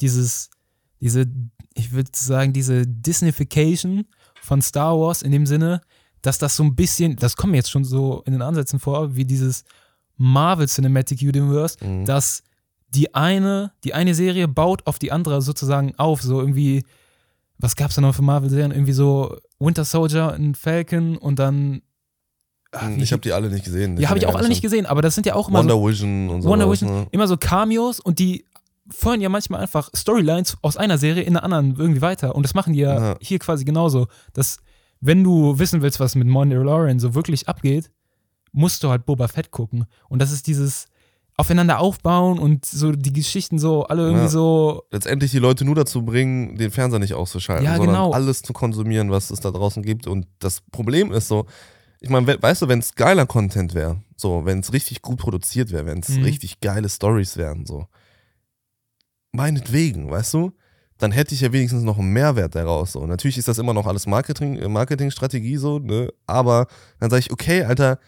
Dieses, 0.00 0.50
diese, 1.00 1.26
ich 1.74 1.92
würde 1.92 2.10
sagen, 2.14 2.52
diese 2.52 2.86
Disneyfication 2.86 4.04
von 4.42 4.60
Star 4.62 4.98
Wars 4.98 5.22
in 5.22 5.32
dem 5.32 5.46
Sinne, 5.46 5.80
dass 6.22 6.38
das 6.38 6.56
so 6.56 6.62
ein 6.64 6.74
bisschen, 6.74 7.16
das 7.16 7.36
kommt 7.36 7.52
mir 7.52 7.58
jetzt 7.58 7.70
schon 7.70 7.84
so 7.84 8.22
in 8.26 8.32
den 8.32 8.42
Ansätzen 8.42 8.80
vor, 8.80 9.14
wie 9.14 9.24
dieses 9.24 9.64
Marvel 10.16 10.66
Cinematic 10.68 11.20
Universe, 11.22 11.76
Mhm. 11.84 12.04
dass 12.04 12.42
die 12.94 13.14
eine, 13.14 13.72
die 13.84 13.94
eine 13.94 14.14
Serie 14.14 14.48
baut 14.48 14.86
auf 14.86 14.98
die 14.98 15.12
andere 15.12 15.42
sozusagen 15.42 15.94
auf, 15.98 16.22
so 16.22 16.40
irgendwie, 16.40 16.84
was 17.58 17.76
gab's 17.76 17.94
da 17.96 18.00
noch 18.00 18.14
für 18.14 18.22
Marvel-Serien? 18.22 18.70
Irgendwie 18.72 18.92
so 18.92 19.36
Winter 19.58 19.84
Soldier 19.84 20.34
und 20.38 20.56
Falcon 20.56 21.16
und 21.16 21.38
dann. 21.38 21.82
ach, 22.72 22.88
wie- 22.88 23.02
ich 23.02 23.12
habe 23.12 23.20
die 23.22 23.32
alle 23.32 23.50
nicht 23.50 23.64
gesehen. 23.64 23.96
ja, 23.98 24.08
habe 24.08 24.18
ich 24.18 24.26
auch 24.26 24.34
alle 24.34 24.48
nicht 24.48 24.62
gesehen. 24.62 24.86
aber 24.86 25.02
das 25.02 25.14
sind 25.14 25.26
ja 25.26 25.34
auch 25.34 25.48
immer 25.48 25.60
Wonder 25.60 25.74
so, 25.74 25.88
Vision 25.88 26.28
und 26.30 26.42
so. 26.42 26.48
Wonder 26.48 26.70
Vision, 26.70 26.90
Ne? 26.90 27.06
immer 27.12 27.28
so 27.28 27.36
Cameos 27.36 28.00
und 28.00 28.18
die 28.18 28.44
feuern 28.90 29.20
ja 29.20 29.28
manchmal 29.30 29.60
einfach 29.60 29.88
Storylines 29.94 30.56
aus 30.62 30.76
einer 30.76 30.98
Serie 30.98 31.22
in 31.22 31.36
eine 31.36 31.42
anderen 31.42 31.76
irgendwie 31.78 32.02
weiter. 32.02 32.34
Und 32.34 32.42
das 32.42 32.54
machen 32.54 32.74
die 32.74 32.80
ja 32.80 32.94
Ja. 33.12 33.16
hier 33.20 33.38
quasi 33.38 33.64
genauso. 33.64 34.08
Dass, 34.34 34.58
wenn 35.00 35.24
du 35.24 35.58
wissen 35.58 35.80
willst, 35.82 36.00
was 36.00 36.14
mit 36.16 36.26
Mandalorian 36.28 36.98
so 36.98 37.14
wirklich 37.14 37.48
abgeht, 37.48 37.90
musst 38.52 38.82
du 38.84 38.90
halt 38.90 39.06
Boba 39.06 39.26
Fett 39.28 39.50
gucken. 39.50 39.86
Und 40.08 40.20
das 40.20 40.32
ist 40.32 40.46
dieses 40.46 40.86
aufeinander 41.36 41.80
aufbauen 41.80 42.38
und 42.38 42.64
so 42.64 42.92
die 42.92 43.12
Geschichten 43.12 43.58
so 43.58 43.84
alle 43.84 44.02
irgendwie 44.02 44.22
Ja. 44.24 44.28
so. 44.28 44.84
letztendlich 44.92 45.32
die 45.32 45.40
Leute 45.40 45.64
nur 45.64 45.74
dazu 45.74 46.02
bringen, 46.04 46.56
den 46.56 46.70
Fernseher 46.70 47.00
nicht 47.00 47.14
auszuschalten, 47.14 47.64
Ja, 47.64 47.76
sondern 47.76 47.94
genau. 47.96 48.12
alles 48.12 48.42
zu 48.42 48.52
konsumieren, 48.52 49.10
was 49.10 49.30
es 49.30 49.40
da 49.40 49.50
draußen 49.50 49.82
gibt. 49.82 50.06
Und 50.06 50.26
das 50.38 50.60
Problem 50.70 51.10
ist 51.10 51.26
so, 51.28 51.46
ich 52.00 52.08
meine, 52.08 52.26
we- 52.28 52.38
weißt 52.40 52.62
du, 52.62 52.68
wenn 52.68 52.78
es 52.78 52.94
geiler 52.94 53.26
Content 53.26 53.74
wäre, 53.74 54.00
so, 54.16 54.44
wenn 54.44 54.60
es 54.60 54.72
richtig 54.72 55.02
gut 55.02 55.18
produziert 55.18 55.72
wäre, 55.72 55.86
wenn 55.86 55.98
es 56.00 56.10
Mhm. 56.10 56.22
richtig 56.22 56.60
geile 56.60 56.88
Stories 56.88 57.36
wären, 57.36 57.66
so, 57.66 57.86
meinetwegen, 59.32 60.10
weißt 60.10 60.34
du, 60.34 60.52
dann 60.98 61.10
hätte 61.10 61.34
ich 61.34 61.40
ja 61.40 61.52
wenigstens 61.52 61.82
noch 61.82 61.98
einen 61.98 62.12
Mehrwert 62.12 62.54
daraus. 62.54 62.92
So. 62.92 63.04
Natürlich 63.06 63.38
ist 63.38 63.48
das 63.48 63.58
immer 63.58 63.74
noch 63.74 63.86
alles 63.86 64.06
Marketing, 64.06 64.56
äh, 64.56 64.68
Marketingstrategie 64.68 65.56
so, 65.56 65.80
ne? 65.80 66.10
Aber 66.26 66.68
dann 67.00 67.10
sage 67.10 67.20
ich, 67.20 67.32
okay, 67.32 67.64
Alter, 67.64 67.98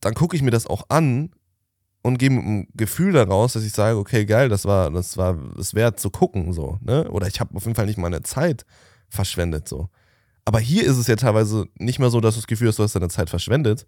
dann 0.00 0.14
gucke 0.14 0.36
ich 0.36 0.42
mir 0.42 0.52
das 0.52 0.66
auch 0.66 0.84
an 0.88 1.30
und 2.02 2.18
gehe 2.18 2.30
mit 2.30 2.44
einem 2.44 2.66
Gefühl 2.74 3.12
daraus, 3.12 3.52
dass 3.52 3.64
ich 3.64 3.72
sage, 3.72 3.96
okay, 3.96 4.24
geil, 4.26 4.48
das 4.48 4.64
war, 4.64 4.90
das 4.90 5.16
war 5.16 5.38
es 5.58 5.74
wert 5.74 6.00
zu 6.00 6.10
gucken, 6.10 6.52
so, 6.52 6.78
ne? 6.82 7.08
Oder 7.10 7.26
ich 7.28 7.40
habe 7.40 7.54
auf 7.56 7.64
jeden 7.64 7.74
Fall 7.76 7.86
nicht 7.86 7.98
meine 7.98 8.22
Zeit 8.22 8.64
verschwendet, 9.08 9.68
so. 9.68 9.88
Aber 10.44 10.58
hier 10.58 10.84
ist 10.84 10.96
es 10.98 11.06
ja 11.06 11.14
teilweise 11.16 11.66
nicht 11.78 11.98
mehr 12.00 12.10
so, 12.10 12.20
dass 12.20 12.34
du 12.34 12.40
das 12.40 12.46
Gefühl 12.48 12.68
hast, 12.68 12.78
du 12.78 12.82
hast 12.82 12.96
deine 12.96 13.08
Zeit 13.08 13.30
verschwendet, 13.30 13.86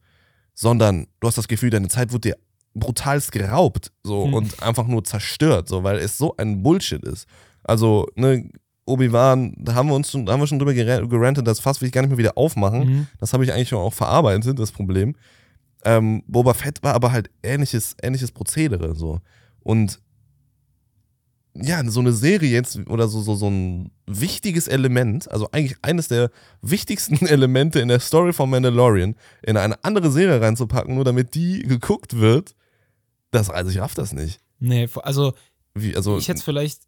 sondern 0.54 1.06
du 1.20 1.26
hast 1.26 1.36
das 1.38 1.48
Gefühl, 1.48 1.70
deine 1.70 1.88
Zeit 1.88 2.12
wurde 2.12 2.28
dir 2.30 2.36
brutalst 2.74 3.32
geraubt, 3.32 3.90
so, 4.04 4.26
Hm. 4.26 4.34
und 4.34 4.62
einfach 4.62 4.86
nur 4.86 5.02
zerstört, 5.04 5.68
so, 5.68 5.82
weil 5.82 5.98
es 5.98 6.16
so 6.18 6.34
ein 6.36 6.62
Bullshit 6.62 7.02
ist. 7.04 7.26
Also, 7.64 8.06
ne, 8.16 8.48
Obi-Wan, 8.86 9.54
da 9.58 9.74
haben 9.74 9.88
wir 9.88 9.94
uns 9.94 10.10
schon, 10.10 10.26
da 10.26 10.32
haben 10.32 10.40
wir 10.40 10.46
schon 10.46 10.58
drüber 10.58 10.72
gera- 10.72 11.06
gerantet, 11.08 11.46
das 11.46 11.58
Fass 11.60 11.80
will 11.80 11.86
ich 11.86 11.92
gar 11.92 12.02
nicht 12.02 12.10
mehr 12.10 12.18
wieder 12.18 12.36
aufmachen. 12.36 12.80
Mhm. 12.86 13.06
Das 13.18 13.32
habe 13.32 13.44
ich 13.44 13.52
eigentlich 13.52 13.68
schon 13.70 13.78
auch 13.78 13.94
verarbeitet, 13.94 14.58
das 14.58 14.72
Problem. 14.72 15.16
Ähm, 15.84 16.22
Boba 16.26 16.54
Fett 16.54 16.82
war 16.82 16.94
aber 16.94 17.12
halt 17.12 17.30
ähnliches, 17.42 17.96
ähnliches 18.02 18.32
Prozedere 18.32 18.94
so. 18.94 19.20
Und 19.60 20.00
ja, 21.56 21.88
so 21.88 22.00
eine 22.00 22.12
Serie 22.12 22.50
jetzt 22.50 22.78
oder 22.88 23.06
so, 23.06 23.20
so, 23.20 23.36
so 23.36 23.48
ein 23.48 23.92
wichtiges 24.06 24.66
Element, 24.66 25.30
also 25.30 25.48
eigentlich 25.52 25.78
eines 25.82 26.08
der 26.08 26.30
wichtigsten 26.62 27.26
Elemente 27.26 27.80
in 27.80 27.88
der 27.88 28.00
Story 28.00 28.32
von 28.32 28.50
Mandalorian, 28.50 29.14
in 29.42 29.56
eine 29.56 29.82
andere 29.84 30.10
Serie 30.10 30.40
reinzupacken, 30.40 30.94
nur 30.94 31.04
damit 31.04 31.34
die 31.34 31.62
geguckt 31.62 32.18
wird, 32.18 32.56
das, 33.30 33.50
also 33.50 33.70
ich 33.70 33.78
raff 33.78 33.94
das 33.94 34.12
nicht. 34.12 34.40
Nee, 34.58 34.88
also 35.02 35.34
Wie, 35.74 35.96
also, 35.96 36.18
ich 36.18 36.28
hätte 36.28 36.38
es 36.38 36.44
vielleicht 36.44 36.82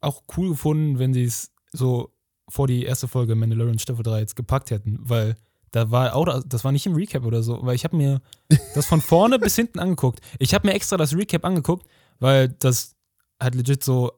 auch 0.00 0.22
cool 0.36 0.50
gefunden, 0.50 0.98
wenn 0.98 1.12
sie 1.12 1.24
es 1.24 1.52
so 1.72 2.12
vor 2.48 2.66
die 2.66 2.84
erste 2.84 3.08
Folge 3.08 3.34
Mandalorian 3.34 3.78
Staffel 3.78 4.02
3 4.02 4.20
jetzt 4.20 4.36
gepackt 4.36 4.70
hätten, 4.70 4.98
weil 5.02 5.36
da 5.70 5.90
war 5.90 6.14
auch, 6.16 6.42
das 6.46 6.64
war 6.64 6.72
nicht 6.72 6.86
im 6.86 6.94
Recap 6.94 7.24
oder 7.24 7.42
so, 7.42 7.58
weil 7.62 7.74
ich 7.74 7.84
habe 7.84 7.96
mir 7.96 8.20
das 8.74 8.86
von 8.86 9.00
vorne 9.00 9.38
bis 9.38 9.56
hinten 9.56 9.78
angeguckt. 9.78 10.20
Ich 10.38 10.54
habe 10.54 10.66
mir 10.68 10.74
extra 10.74 10.96
das 10.96 11.14
Recap 11.14 11.44
angeguckt, 11.44 11.86
weil 12.18 12.48
das 12.48 12.96
halt 13.40 13.54
legit 13.54 13.84
so 13.84 14.12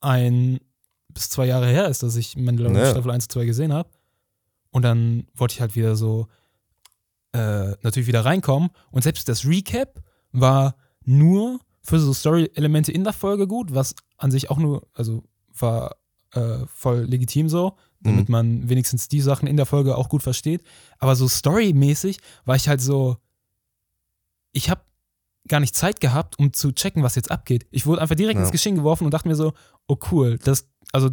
ein 0.00 0.60
bis 1.08 1.30
zwei 1.30 1.46
Jahre 1.46 1.66
her 1.66 1.88
ist, 1.88 2.02
dass 2.02 2.16
ich 2.16 2.36
Mandalorian 2.36 2.82
Ja. 2.82 2.90
Staffel 2.90 3.10
1 3.10 3.24
und 3.26 3.32
2 3.32 3.44
gesehen 3.44 3.72
habe. 3.72 3.88
Und 4.70 4.82
dann 4.82 5.26
wollte 5.34 5.54
ich 5.54 5.60
halt 5.60 5.76
wieder 5.76 5.96
so 5.96 6.28
äh, 7.32 7.72
natürlich 7.82 8.06
wieder 8.06 8.24
reinkommen. 8.24 8.70
Und 8.90 9.02
selbst 9.02 9.28
das 9.28 9.44
Recap 9.44 10.02
war 10.32 10.76
nur 11.04 11.60
für 11.82 11.98
so 11.98 12.12
Story-Elemente 12.12 12.92
in 12.92 13.04
der 13.04 13.12
Folge 13.12 13.46
gut, 13.46 13.74
was 13.74 13.94
an 14.16 14.30
sich 14.30 14.50
auch 14.50 14.58
nur, 14.58 14.86
also 14.94 15.24
war 15.58 15.96
äh, 16.32 16.64
voll 16.66 17.00
legitim 17.00 17.48
so, 17.48 17.76
damit 18.02 18.28
Mhm. 18.28 18.32
man 18.32 18.68
wenigstens 18.68 19.08
die 19.08 19.20
Sachen 19.20 19.46
in 19.48 19.56
der 19.56 19.66
Folge 19.66 19.96
auch 19.96 20.08
gut 20.08 20.22
versteht. 20.22 20.62
Aber 20.98 21.14
so 21.16 21.28
storymäßig 21.28 22.18
war 22.44 22.56
ich 22.56 22.68
halt 22.68 22.80
so, 22.80 23.16
ich 24.52 24.70
habe 24.70 24.82
gar 25.48 25.60
nicht 25.60 25.74
Zeit 25.74 26.00
gehabt, 26.00 26.38
um 26.38 26.52
zu 26.52 26.72
checken, 26.72 27.02
was 27.02 27.14
jetzt 27.16 27.30
abgeht. 27.30 27.66
Ich 27.70 27.86
wurde 27.86 28.00
einfach 28.00 28.14
direkt 28.14 28.36
Ja. 28.36 28.42
ins 28.42 28.52
Geschehen 28.52 28.76
geworfen 28.76 29.04
und 29.04 29.12
dachte 29.14 29.28
mir 29.28 29.34
so, 29.34 29.52
oh 29.88 29.96
cool, 30.12 30.38
das, 30.44 30.68
also 30.92 31.10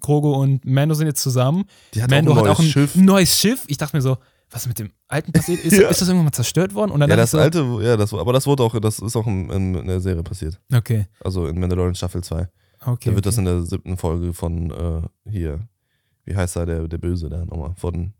Grogo 0.00 0.40
und 0.40 0.64
Mando 0.64 0.94
sind 0.94 1.06
jetzt 1.06 1.22
zusammen. 1.22 1.64
die 1.94 2.02
hat 2.02 2.10
Mando 2.10 2.32
auch 2.32 2.36
hat 2.38 2.48
auch 2.48 2.58
ein 2.60 2.66
Schiff. 2.66 2.94
neues 2.96 3.38
Schiff. 3.38 3.64
Ich 3.66 3.76
dachte 3.78 3.96
mir 3.96 4.00
so, 4.02 4.16
was 4.50 4.66
mit 4.66 4.78
dem 4.78 4.90
alten 5.08 5.32
passiert? 5.32 5.60
Ist, 5.64 5.72
Ja. 5.78 5.88
ist 5.88 6.00
das 6.00 6.08
irgendwann 6.08 6.26
mal 6.26 6.32
zerstört 6.32 6.74
worden? 6.74 6.90
Und 6.90 7.00
dann 7.00 7.10
Ja, 7.10 7.16
das 7.16 7.32
so, 7.32 7.38
alte, 7.38 7.58
ja, 7.82 7.96
das, 7.96 8.14
aber 8.14 8.32
das 8.32 8.46
wurde 8.46 8.62
auch, 8.62 8.78
das 8.80 8.98
ist 8.98 9.14
auch 9.16 9.26
in, 9.26 9.50
in, 9.50 9.86
der 9.86 10.00
Serie 10.00 10.22
passiert. 10.22 10.58
Okay, 10.72 11.06
Also 11.20 11.46
in 11.46 11.58
Mandalorian 11.60 11.94
Staffel 11.94 12.22
2. 12.24 12.48
okay. 12.86 13.10
Da 13.10 13.14
wird 13.14 13.26
das 13.26 13.34
okay. 13.38 13.40
in 13.40 13.44
der 13.44 13.62
siebten 13.66 13.96
Folge 13.96 14.32
von 14.32 14.70
äh, 14.70 15.30
hier, 15.30 15.60
wie 16.28 16.36
heißt 16.36 16.56
er, 16.56 16.66
der, 16.66 16.86
der 16.88 16.98
Böse 16.98 17.28
da 17.28 17.44
nochmal, 17.44 17.74
von 17.76 18.12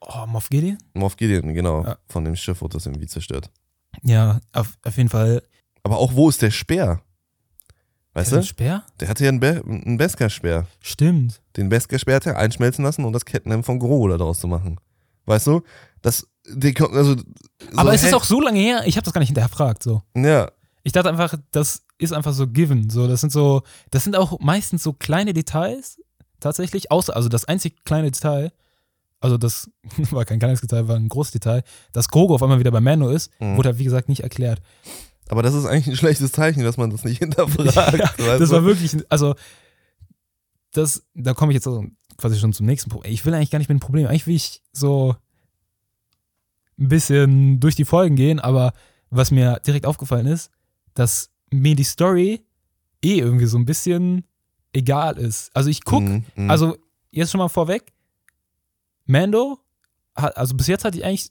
oh, 0.00 0.26
Moff 0.26 0.48
Gideon? 0.48 0.78
Moff 0.94 1.16
Gideon, 1.16 1.52
genau, 1.52 1.84
Ja. 1.84 1.98
von 2.08 2.24
dem 2.24 2.36
Schiff 2.36 2.60
wurde 2.62 2.74
das 2.78 2.86
irgendwie 2.86 3.06
zerstört. 3.06 3.50
Ja, 4.02 4.40
auf, 4.52 4.78
auf 4.84 4.96
jeden 4.96 5.08
Fall. 5.08 5.42
Aber 5.82 5.98
auch 5.98 6.14
wo 6.14 6.28
ist 6.28 6.40
der 6.42 6.50
Speer? 6.50 7.02
Weißt 8.14 8.32
ein 8.32 8.40
du? 8.40 8.46
Speer? 8.46 8.84
Der 9.00 9.08
hatte 9.08 9.24
ja 9.24 9.28
einen, 9.28 9.40
Be 9.40 9.62
einen 9.66 9.98
Beskar-Speer. 9.98 10.66
Stimmt. 10.80 11.40
Den 11.56 11.68
Beskar-Speer 11.68 12.16
hat 12.16 12.26
er 12.26 12.38
einschmelzen 12.38 12.84
lassen, 12.84 13.04
um 13.04 13.12
das 13.12 13.24
Kettenhemd 13.24 13.64
von 13.66 13.78
Grogu 13.78 14.08
daraus 14.08 14.40
zu 14.40 14.48
machen. 14.48 14.80
Weißt 15.26 15.46
du? 15.46 15.62
Das, 16.00 16.26
die, 16.48 16.74
also, 16.80 17.16
so, 17.16 17.22
Aber 17.76 17.92
es 17.92 18.02
ist 18.02 18.14
auch 18.14 18.24
so 18.24 18.40
lange 18.40 18.58
her, 18.58 18.82
ich 18.86 18.96
habe 18.96 19.04
das 19.04 19.12
gar 19.12 19.20
nicht 19.20 19.28
hinterfragt. 19.28 19.82
So. 19.82 20.02
Ja, 20.16 20.50
Ich 20.84 20.92
dachte 20.92 21.10
einfach, 21.10 21.34
das 21.50 21.84
ist 21.98 22.12
einfach 22.12 22.32
so 22.32 22.46
given. 22.48 22.88
So, 22.88 23.06
das 23.06 23.20
sind 23.20 23.30
so, 23.30 23.62
das 23.90 24.04
sind 24.04 24.16
auch 24.16 24.40
meistens 24.40 24.82
so 24.82 24.92
kleine 24.94 25.32
Details 25.34 26.00
tatsächlich, 26.40 26.90
außer, 26.90 27.14
also 27.14 27.28
das 27.28 27.44
einzig 27.46 27.84
kleine 27.84 28.10
Detail, 28.10 28.52
also 29.20 29.36
das 29.38 29.70
war 30.10 30.24
kein 30.24 30.38
kleines 30.38 30.60
Detail, 30.60 30.88
war 30.88 30.96
ein 30.96 31.08
großes 31.08 31.32
Detail, 31.32 31.62
dass 31.92 32.08
Grogu 32.08 32.34
auf 32.34 32.42
einmal 32.42 32.58
wieder 32.60 32.70
bei 32.70 32.80
Mando 32.80 33.08
ist, 33.10 33.30
Mhm. 33.40 33.56
wurde 33.56 33.70
halt 33.70 33.78
wie 33.78 33.84
gesagt 33.84 34.08
nicht 34.08 34.22
erklärt. 34.22 34.60
Aber 35.30 35.42
das 35.42 35.52
ist 35.54 35.66
eigentlich 35.66 35.88
ein 35.88 35.96
schlechtes 35.96 36.32
Zeichen, 36.32 36.62
dass 36.62 36.76
man 36.78 36.90
das 36.90 37.04
nicht 37.04 37.18
hinterfragt. 37.20 37.74
Ja, 38.18 38.38
das 38.38 38.48
du? 38.48 38.54
war 38.56 38.64
wirklich, 38.64 38.96
also, 39.10 39.34
das, 40.72 41.02
da 41.14 41.34
komme 41.34 41.52
ich 41.52 41.56
jetzt 41.56 41.66
also 41.66 41.84
quasi 42.16 42.38
schon 42.38 42.52
zum 42.52 42.66
nächsten 42.66 42.90
Problem. 42.90 43.12
Ich 43.12 43.24
will 43.26 43.34
eigentlich 43.34 43.50
gar 43.50 43.58
nicht 43.58 43.68
mit 43.68 43.76
dem 43.78 43.80
Problem, 43.80 44.06
eigentlich 44.06 44.26
will 44.26 44.34
ich 44.36 44.62
so 44.72 45.14
ein 46.78 46.88
bisschen 46.88 47.60
durch 47.60 47.74
die 47.74 47.84
Folgen 47.84 48.16
gehen, 48.16 48.38
aber 48.40 48.72
was 49.10 49.30
mir 49.30 49.60
direkt 49.66 49.86
aufgefallen 49.86 50.26
ist, 50.26 50.50
dass 50.94 51.30
mir 51.50 51.74
die 51.74 51.84
Story 51.84 52.44
eh 53.02 53.18
irgendwie 53.18 53.46
so 53.46 53.56
ein 53.58 53.64
bisschen 53.64 54.24
egal 54.72 55.16
ist. 55.18 55.50
Also 55.54 55.70
ich 55.70 55.84
gucke, 55.84 56.04
Mhm, 56.08 56.24
mhm. 56.36 56.50
also 56.50 56.76
jetzt 57.10 57.30
schon 57.30 57.38
mal 57.38 57.48
vorweg, 57.48 57.92
Mando, 59.06 59.58
hat, 60.14 60.36
also 60.36 60.54
bis 60.54 60.66
jetzt 60.66 60.84
hatte 60.84 60.98
ich 60.98 61.04
eigentlich 61.04 61.30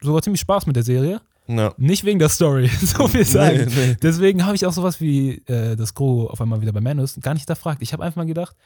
sogar 0.00 0.22
ziemlich 0.22 0.40
Spaß 0.40 0.66
mit 0.66 0.76
der 0.76 0.82
Serie. 0.82 1.20
ja. 1.46 1.74
Nicht 1.76 2.04
wegen 2.04 2.18
der 2.18 2.28
Story, 2.28 2.68
so 2.82 3.06
viel 3.08 3.24
sagen. 3.24 3.66
Nee, 3.68 3.86
nee. 3.88 3.96
Deswegen 4.02 4.44
habe 4.46 4.56
ich 4.56 4.66
auch 4.66 4.72
sowas 4.72 5.00
wie 5.00 5.38
äh, 5.46 5.76
das 5.76 5.94
Gro 5.94 6.26
auf 6.28 6.40
einmal 6.40 6.60
wieder 6.60 6.72
bei 6.72 6.80
Mando 6.80 7.02
ist 7.04 7.20
gar 7.22 7.34
nicht 7.34 7.42
hinterfragt. 7.42 7.82
Ich 7.82 7.92
habe 7.92 8.02
einfach 8.04 8.16
mal 8.16 8.26
gedacht, 8.26 8.56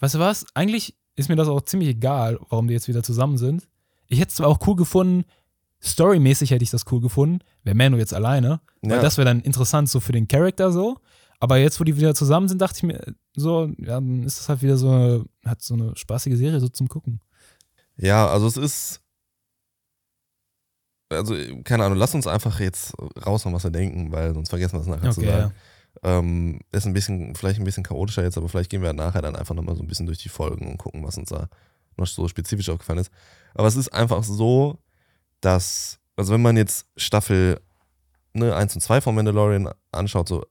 weißt 0.00 0.16
du 0.16 0.18
was, 0.18 0.46
eigentlich 0.54 0.94
ist 1.16 1.28
mir 1.28 1.36
das 1.36 1.48
auch 1.48 1.60
ziemlich 1.62 1.88
egal, 1.90 2.38
warum 2.48 2.66
die 2.68 2.74
jetzt 2.74 2.88
wieder 2.88 3.02
zusammen 3.02 3.36
sind. 3.38 3.68
Ich 4.06 4.18
hätte 4.18 4.30
es 4.30 4.34
zwar 4.36 4.48
auch 4.48 4.58
cool 4.66 4.76
gefunden, 4.76 5.24
storymäßig 5.82 6.50
hätte 6.50 6.62
ich 6.64 6.70
das 6.70 6.84
cool 6.90 7.00
gefunden, 7.00 7.40
wäre 7.64 7.76
Mando 7.76 7.98
jetzt 7.98 8.12
alleine, 8.14 8.60
weil 8.82 8.92
Ja. 8.96 9.02
das 9.02 9.16
wäre 9.16 9.26
dann 9.26 9.40
interessant 9.40 9.88
so 9.88 10.00
für 10.00 10.12
den 10.12 10.28
Charakter 10.28 10.72
so. 10.72 10.98
Aber 11.40 11.56
jetzt, 11.56 11.80
wo 11.80 11.84
die 11.84 11.96
wieder 11.96 12.14
zusammen 12.14 12.48
sind, 12.48 12.60
dachte 12.60 12.76
ich 12.76 12.82
mir 12.82 13.14
so, 13.34 13.72
ja, 13.78 13.94
dann 13.94 14.22
ist 14.22 14.38
das 14.38 14.48
halt 14.50 14.62
wieder 14.62 14.76
so 14.76 14.90
eine, 14.90 15.24
hat 15.44 15.62
so 15.62 15.74
eine 15.74 15.96
spaßige 15.96 16.36
Serie 16.36 16.60
so 16.60 16.68
zum 16.68 16.88
Gucken. 16.88 17.20
Ja, 17.96 18.28
also 18.28 18.46
es 18.46 18.56
ist. 18.56 19.00
Also, 21.08 21.34
keine 21.64 21.84
Ahnung, 21.84 21.98
lass 21.98 22.14
uns 22.14 22.26
einfach 22.26 22.60
jetzt 22.60 22.94
raushauen, 23.26 23.54
was 23.54 23.64
wir 23.64 23.70
denken, 23.70 24.12
weil 24.12 24.32
sonst 24.32 24.50
vergessen 24.50 24.74
wir 24.74 24.80
es 24.82 24.86
nachher 24.86 25.10
zu 25.10 25.20
Okay, 25.20 25.30
sagen. 25.30 25.54
Ähm, 26.02 26.60
ist 26.70 26.86
ein 26.86 26.92
bisschen, 26.92 27.34
vielleicht 27.34 27.58
ein 27.58 27.64
bisschen 27.64 27.82
chaotischer 27.82 28.22
jetzt, 28.22 28.38
aber 28.38 28.48
vielleicht 28.48 28.70
gehen 28.70 28.82
wir 28.82 28.92
nachher 28.92 29.22
dann 29.22 29.34
einfach 29.34 29.54
nochmal 29.54 29.74
so 29.74 29.82
ein 29.82 29.88
bisschen 29.88 30.06
durch 30.06 30.18
die 30.18 30.28
Folgen 30.28 30.70
und 30.70 30.78
gucken, 30.78 31.02
was 31.02 31.18
uns 31.18 31.30
da 31.30 31.48
noch 31.96 32.06
so 32.06 32.28
spezifisch 32.28 32.68
aufgefallen 32.68 33.00
ist. 33.00 33.10
Aber 33.54 33.66
es 33.66 33.74
ist 33.74 33.92
einfach 33.92 34.22
so, 34.22 34.78
dass, 35.40 35.98
also 36.16 36.32
wenn 36.32 36.42
man 36.42 36.56
jetzt 36.56 36.86
Staffel 36.96 37.60
ne, 38.32 38.54
1 38.54 38.76
und 38.76 38.80
2 38.80 39.00
von 39.00 39.14
Mandalorian 39.14 39.68
anschaut, 39.90 40.28
so, 40.28 40.44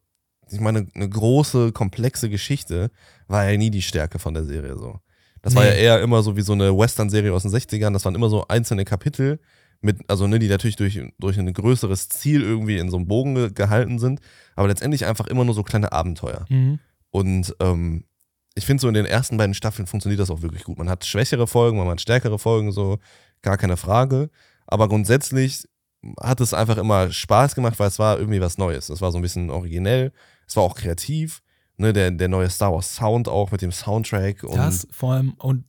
ich 0.52 0.60
meine, 0.60 0.88
eine 0.94 1.10
große, 1.10 1.72
komplexe 1.72 2.30
Geschichte 2.30 2.92
war 3.28 3.50
ja 3.50 3.58
nie 3.58 3.70
die 3.70 3.82
Stärke 3.82 4.20
von 4.20 4.34
der 4.34 4.46
Serie 4.46 4.76
so. 4.78 5.00
Das 5.42 5.56
war 5.56 5.64
Nee. 5.64 5.70
ja 5.70 5.76
eher 5.76 6.02
immer 6.02 6.22
so 6.24 6.36
wie 6.36 6.42
so 6.42 6.54
eine 6.54 6.78
Western-Serie 6.78 7.34
aus 7.34 7.44
den 7.44 7.52
60ern, 7.52 7.94
das 7.94 8.06
waren 8.06 8.16
immer 8.16 8.30
so 8.30 8.46
einzelne 8.48 8.84
Kapitel, 8.86 9.40
mit, 9.82 9.98
also 10.10 10.28
ne, 10.28 10.40
die 10.40 10.50
natürlich 10.50 10.76
durch, 10.76 11.00
durch 11.20 11.40
ein 11.40 11.54
größeres 11.54 12.10
Ziel 12.10 12.42
irgendwie 12.42 12.78
in 12.78 12.90
so 12.90 12.98
einem 12.98 13.08
Bogen 13.08 13.36
ge 13.36 13.52
gehalten 13.54 13.98
sind, 14.00 14.20
aber 14.56 14.68
letztendlich 14.68 15.06
einfach 15.06 15.28
immer 15.28 15.46
nur 15.46 15.54
so 15.54 15.64
kleine 15.64 15.94
Abenteuer. 15.94 16.46
Mhm. 16.50 16.80
Und 17.12 17.56
ähm, 17.62 18.04
ich 18.56 18.66
finde, 18.66 18.82
so 18.82 18.90
in 18.90 18.94
den 18.94 19.06
ersten 19.06 19.38
beiden 19.38 19.54
Staffeln 19.54 19.88
funktioniert 19.88 20.20
das 20.20 20.30
auch 20.30 20.42
wirklich 20.42 20.66
gut. 20.66 20.78
Man 20.78 20.90
hat 20.90 21.06
schwächere 21.06 21.48
Folgen, 21.48 21.78
man 21.78 21.88
hat 21.88 22.02
stärkere 22.02 22.38
Folgen, 22.40 22.74
so 22.74 23.00
gar 23.42 23.58
keine 23.58 23.78
Frage. 23.78 24.30
Aber 24.68 24.90
grundsätzlich 24.90 25.64
hat 26.20 26.42
es 26.42 26.54
einfach 26.54 26.78
immer 26.78 27.10
Spaß 27.12 27.56
gemacht, 27.56 27.80
weil 27.80 27.88
es 27.88 28.00
war 28.00 28.20
irgendwie 28.20 28.42
was 28.42 28.58
Neues. 28.58 28.90
Es 28.90 29.00
war 29.00 29.12
so 29.14 29.18
ein 29.18 29.22
bisschen 29.22 29.50
originell, 29.50 30.12
es 30.50 30.56
war 30.56 30.64
auch 30.64 30.76
kreativ. 30.76 31.42
Ne, 31.78 31.94
der, 31.94 32.12
der 32.12 32.28
neue 32.28 32.50
Star 32.50 32.74
Wars 32.74 32.94
Sound 32.94 33.30
auch 33.30 33.52
mit 33.52 33.62
dem 33.62 33.72
Soundtrack 33.72 34.44
und 34.44 34.58
Das 34.58 34.86
vor 34.92 35.14
allem 35.14 35.34
und 35.38 35.64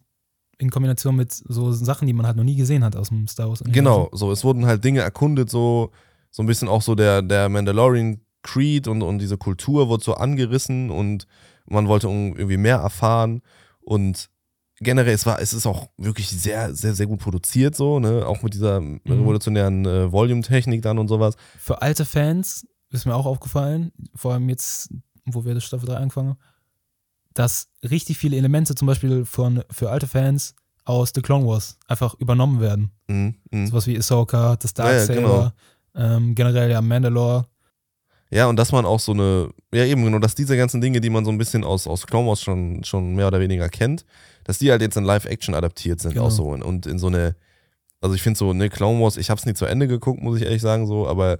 in 0.58 0.68
Kombination 0.68 1.14
mit 1.14 1.32
so 1.32 1.70
Sachen, 1.70 2.06
die 2.06 2.12
man 2.12 2.26
halt 2.26 2.36
noch 2.36 2.42
nie 2.42 2.56
gesehen 2.56 2.82
hat 2.82 2.96
aus 2.96 3.10
dem 3.10 3.28
Star 3.28 3.48
Wars. 3.48 3.62
Genau, 3.64 4.08
so 4.12 4.32
es 4.32 4.42
wurden 4.42 4.66
halt 4.66 4.82
Dinge 4.82 5.00
erkundet, 5.00 5.50
so, 5.50 5.92
so 6.32 6.42
ein 6.42 6.46
bisschen 6.46 6.66
auch 6.66 6.82
so 6.82 6.96
der, 6.96 7.22
der 7.22 7.48
Mandalorian 7.48 8.20
Creed 8.42 8.88
und, 8.88 9.02
und 9.02 9.20
diese 9.20 9.38
Kultur 9.38 9.88
wurde 9.88 10.02
so 10.02 10.14
angerissen 10.14 10.90
und 10.90 11.26
man 11.66 11.86
wollte 11.86 12.08
irgendwie 12.08 12.56
mehr 12.56 12.78
erfahren 12.78 13.40
und 13.80 14.30
generell, 14.80 15.14
es 15.14 15.26
war, 15.26 15.40
es 15.40 15.52
ist 15.52 15.66
auch 15.66 15.88
wirklich 15.96 16.28
sehr, 16.28 16.74
sehr, 16.74 16.94
sehr 16.94 17.06
gut 17.06 17.20
produziert, 17.20 17.76
so, 17.76 18.00
ne, 18.00 18.26
auch 18.26 18.42
mit 18.42 18.54
dieser 18.54 18.80
revolutionären 19.06 19.84
äh, 19.86 20.10
Volume-Technik 20.10 20.82
dann 20.82 20.98
und 20.98 21.08
sowas. 21.08 21.36
Für 21.58 21.82
alte 21.82 22.04
Fans 22.04 22.66
ist 22.90 23.06
mir 23.06 23.14
auch 23.14 23.26
aufgefallen, 23.26 23.92
vor 24.14 24.32
allem 24.32 24.48
jetzt, 24.48 24.90
wo 25.24 25.44
wir 25.44 25.54
das 25.54 25.64
Staffel 25.64 25.86
3 25.86 25.96
angefangen 25.96 26.30
haben, 26.30 26.38
dass 27.34 27.68
richtig 27.88 28.18
viele 28.18 28.36
Elemente 28.36 28.74
zum 28.74 28.86
Beispiel 28.86 29.24
von, 29.24 29.62
für 29.70 29.90
alte 29.90 30.08
Fans 30.08 30.54
aus 30.84 31.12
The 31.14 31.22
Clone 31.22 31.46
Wars 31.46 31.78
einfach 31.86 32.14
übernommen 32.14 32.60
werden. 32.60 32.90
Mhm, 33.06 33.34
mhm. 33.50 33.66
Sowas 33.68 33.86
wie 33.86 33.96
Ahsoka, 33.96 34.56
das 34.56 34.72
Ja, 34.76 34.84
ja, 34.92 35.06
Darksaber, 35.06 35.54
ähm, 35.94 36.34
generell 36.34 36.70
ja 36.70 36.80
Mandalore. 36.80 37.46
Ja, 38.32 38.46
und 38.46 38.56
dass 38.56 38.72
man 38.72 38.84
auch 38.84 39.00
so 39.00 39.12
eine, 39.12 39.50
ja 39.72 39.84
eben 39.84 40.04
genau, 40.04 40.18
dass 40.18 40.34
diese 40.34 40.56
ganzen 40.56 40.80
Dinge, 40.80 41.00
die 41.00 41.10
man 41.10 41.24
so 41.24 41.30
ein 41.30 41.38
bisschen 41.38 41.64
aus, 41.64 41.86
aus 41.86 42.06
Clone 42.06 42.28
Wars 42.28 42.40
schon, 42.42 42.82
schon 42.84 43.14
mehr 43.14 43.26
oder 43.26 43.40
weniger 43.40 43.68
kennt, 43.68 44.04
dass 44.44 44.58
die 44.58 44.70
halt 44.70 44.82
jetzt 44.82 44.96
in 44.96 45.04
Live-Action 45.04 45.54
adaptiert 45.54 46.00
sind 46.00 46.14
Genau. 46.14 46.26
auch 46.26 46.30
so 46.30 46.44
und, 46.48 46.62
und 46.62 46.86
in 46.86 46.98
so 46.98 47.08
eine, 47.08 47.36
also 48.00 48.14
ich 48.14 48.22
finde 48.22 48.38
so, 48.38 48.52
ne, 48.52 48.68
Clone 48.70 49.00
Wars, 49.00 49.16
ich 49.16 49.30
habe 49.30 49.38
es 49.38 49.46
nie 49.46 49.54
zu 49.54 49.66
Ende 49.66 49.86
geguckt, 49.88 50.22
muss 50.22 50.38
ich 50.38 50.44
ehrlich 50.44 50.62
sagen 50.62 50.86
so, 50.86 51.06
aber 51.08 51.38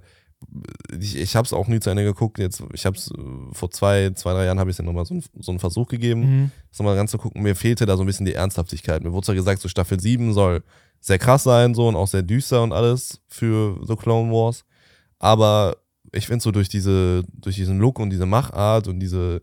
ich, 0.99 1.15
ich 1.17 1.35
habe 1.35 1.45
es 1.45 1.53
auch 1.53 1.67
nie 1.67 1.79
zu 1.79 1.89
Ende 1.89 2.03
geguckt, 2.03 2.37
jetzt, 2.39 2.63
ich 2.73 2.85
habe 2.85 2.97
es 2.97 3.11
vor 3.53 3.71
zwei, 3.71 4.11
zwei, 4.15 4.33
drei 4.33 4.45
Jahren 4.45 4.59
habe 4.59 4.69
ich 4.69 4.75
es 4.75 4.77
ja 4.79 4.83
nochmal 4.85 5.05
so, 5.05 5.13
einen- 5.13 5.23
so 5.39 5.51
einen 5.51 5.59
Versuch 5.59 5.87
gegeben, 5.87 6.21
Mhm. 6.21 6.51
das 6.69 6.79
nochmal 6.79 6.95
ganz 6.95 7.11
zu 7.11 7.17
gucken, 7.17 7.41
mir 7.41 7.55
fehlte 7.55 7.85
da 7.85 7.95
so 7.97 8.03
ein 8.03 8.07
bisschen 8.07 8.25
die 8.25 8.33
Ernsthaftigkeit. 8.33 9.03
Mir 9.03 9.11
wurde 9.13 9.25
zwar 9.25 9.35
gesagt, 9.35 9.61
so 9.61 9.67
Staffel 9.69 9.99
7 9.99 10.33
soll 10.33 10.63
sehr 10.99 11.17
krass 11.19 11.43
sein 11.43 11.73
so 11.73 11.87
und 11.87 11.95
auch 11.95 12.07
sehr 12.07 12.21
düster 12.23 12.61
und 12.63 12.73
alles 12.73 13.21
für 13.27 13.79
so 13.83 13.95
Clone 13.95 14.31
Wars, 14.31 14.65
aber 15.19 15.77
ich 16.11 16.27
finde 16.27 16.43
so 16.43 16.51
durch 16.51 16.67
diese, 16.69 17.23
durch 17.33 17.55
diesen 17.55 17.79
Look 17.79 17.99
und 17.99 18.09
diese 18.09 18.25
Machart 18.25 18.87
und 18.87 18.99
diese, 18.99 19.41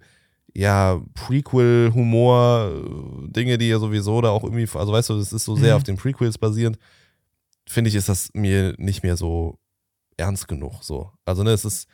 ja, 0.55 1.01
Prequel-Humor, 1.15 2.71
äh, 2.73 3.29
Dinge, 3.31 3.59
die 3.59 3.69
ja 3.69 3.79
sowieso 3.79 4.21
da 4.21 4.31
auch 4.31 4.45
irgendwie, 4.45 4.69
also 4.79 4.93
weißt 4.93 5.11
du, 5.11 5.19
das 5.19 5.33
ist 5.33 5.45
so 5.45 5.57
sehr 5.57 5.73
Mhm. 5.75 5.77
auf 5.77 5.83
den 5.85 5.97
Prequels 5.97 6.39
basierend, 6.39 6.79
finde 7.67 7.89
ich, 7.91 7.97
ist 7.97 8.09
das 8.09 8.31
mir 8.35 8.75
nicht 8.79 9.03
mehr 9.03 9.17
so 9.17 9.59
ernst 10.19 10.49
genug, 10.49 10.83
so. 10.83 11.11
Also, 11.25 11.43
ne, 11.43 11.51
es 11.53 11.65
ist 11.65 11.89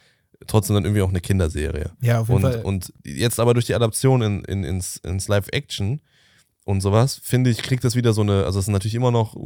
trotzdem 0.46 0.74
dann 0.74 0.84
irgendwie 0.84 1.02
auch 1.02 1.08
eine 1.08 1.20
Kinderserie. 1.20 1.92
Ja, 2.00 2.20
auf 2.20 2.28
jeden 2.28 2.44
Und, 2.44 2.52
Fall. 2.52 2.62
und 2.62 2.92
jetzt 3.04 3.38
aber 3.40 3.54
durch 3.54 3.66
die 3.66 3.74
Adaption 3.74 4.22
in, 4.22 4.44
in, 4.44 4.64
ins, 4.64 4.96
ins 4.96 5.28
Live-Action 5.28 6.00
und 6.64 6.80
sowas, 6.80 7.20
finde 7.22 7.50
ich, 7.50 7.58
kriegt 7.62 7.84
das 7.84 7.94
wieder 7.94 8.12
so 8.12 8.22
eine, 8.22 8.44
also 8.44 8.58
es 8.58 8.66
ist 8.66 8.72
natürlich 8.72 8.94
immer 8.94 9.10
noch 9.10 9.36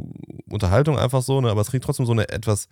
Unterhaltung 0.49 0.97
einfach 0.97 1.21
so, 1.21 1.41
ne, 1.41 1.49
aber 1.51 1.61
es 1.61 1.69
kriegt 1.69 1.83
trotzdem 1.85 2.05
so 2.05 2.11
eine 2.11 2.29
etwas, 2.29 2.67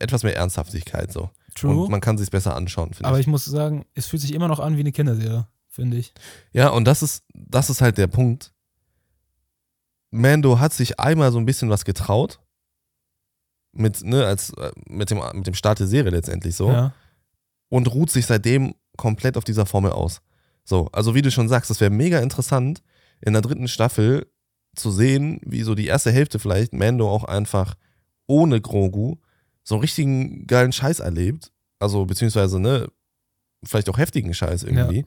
etwas 0.00 0.22
mehr 0.22 0.36
Ernsthaftigkeit 0.36 1.12
so. 1.12 1.30
True. 1.54 1.82
Und 1.82 1.90
man 1.90 2.00
kann 2.00 2.18
sich 2.18 2.30
besser 2.30 2.56
anschauen, 2.56 2.92
finde 2.92 3.08
aber 3.08 3.18
ich. 3.18 3.26
ich 3.26 3.30
muss 3.30 3.44
sagen, 3.44 3.84
es 3.94 4.06
fühlt 4.06 4.22
sich 4.22 4.34
immer 4.34 4.48
noch 4.48 4.60
an 4.60 4.76
wie 4.76 4.80
eine 4.80 4.92
Kinderserie, 4.92 5.46
finde 5.68 5.96
ich. 5.96 6.12
Ja, 6.52 6.68
und 6.68 6.84
das 6.84 7.02
ist, 7.02 7.24
das 7.34 7.70
ist 7.70 7.80
halt 7.80 7.98
der 7.98 8.06
Punkt. 8.06 8.52
Mando 10.10 10.58
hat 10.58 10.72
sich 10.72 11.00
einmal 11.00 11.32
so 11.32 11.38
ein 11.38 11.46
bisschen 11.46 11.70
was 11.70 11.84
getraut. 11.84 12.40
Mit, 13.72 14.04
ne, 14.04 14.26
als, 14.26 14.50
äh, 14.54 14.70
mit 14.86 15.10
dem, 15.10 15.22
mit 15.34 15.46
dem 15.46 15.54
Start 15.54 15.80
der 15.80 15.86
Serie 15.86 16.10
letztendlich 16.10 16.54
so. 16.54 16.70
Ja. 16.70 16.92
und 17.68 17.92
ruht 17.92 18.10
sich 18.10 18.26
seitdem 18.26 18.74
komplett 18.96 19.38
auf 19.38 19.44
dieser 19.44 19.64
Formel 19.64 19.92
aus. 19.92 20.20
So, 20.64 20.88
also 20.92 21.14
wie 21.14 21.22
du 21.22 21.30
schon 21.30 21.48
sagst, 21.48 21.70
das 21.70 21.80
wäre 21.80 21.90
mega 21.90 22.18
interessant, 22.18 22.82
in 23.20 23.32
der 23.32 23.42
dritten 23.42 23.68
Staffel 23.68 24.26
zu 24.76 24.90
sehen, 24.90 25.40
wie 25.44 25.62
so 25.62 25.74
die 25.74 25.86
erste 25.86 26.10
Hälfte 26.12 26.38
vielleicht 26.38 26.72
Mando 26.72 27.10
auch 27.10 27.24
einfach 27.24 27.74
ohne 28.26 28.60
Grogu 28.60 29.16
so 29.64 29.76
einen 29.76 29.82
richtigen 29.82 30.46
geilen 30.46 30.72
Scheiß 30.72 31.00
erlebt. 31.00 31.50
Also, 31.78 32.04
beziehungsweise, 32.04 32.60
ne, 32.60 32.88
vielleicht 33.64 33.88
auch 33.88 33.98
heftigen 33.98 34.34
Scheiß 34.34 34.64
irgendwie. 34.64 35.04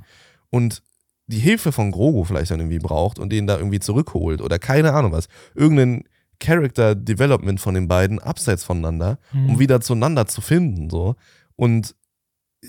Und 0.49 0.82
die 1.28 1.39
Hilfe 1.39 1.71
von 1.71 1.91
Grogu 1.91 2.23
vielleicht 2.23 2.51
dann 2.51 2.60
irgendwie 2.60 2.80
braucht 2.80 3.19
und 3.19 3.30
den 3.32 3.47
da 3.47 3.58
irgendwie 3.58 3.80
zurückholt 3.80 4.41
oder 4.41 4.60
keine 4.60 4.93
Ahnung 4.93 5.12
was. 5.12 5.28
Irgendein 5.56 6.04
Character 6.39 6.95
Development 6.95 7.60
von 7.60 7.74
den 7.76 7.88
beiden 7.88 8.19
abseits 8.19 8.63
voneinander 8.63 9.19
Mhm. 9.34 9.50
um 9.52 9.60
wieder 9.60 9.82
zueinander 9.82 10.26
zu 10.28 10.41
finden, 10.41 10.89
so. 10.89 11.15
Und 11.56 11.95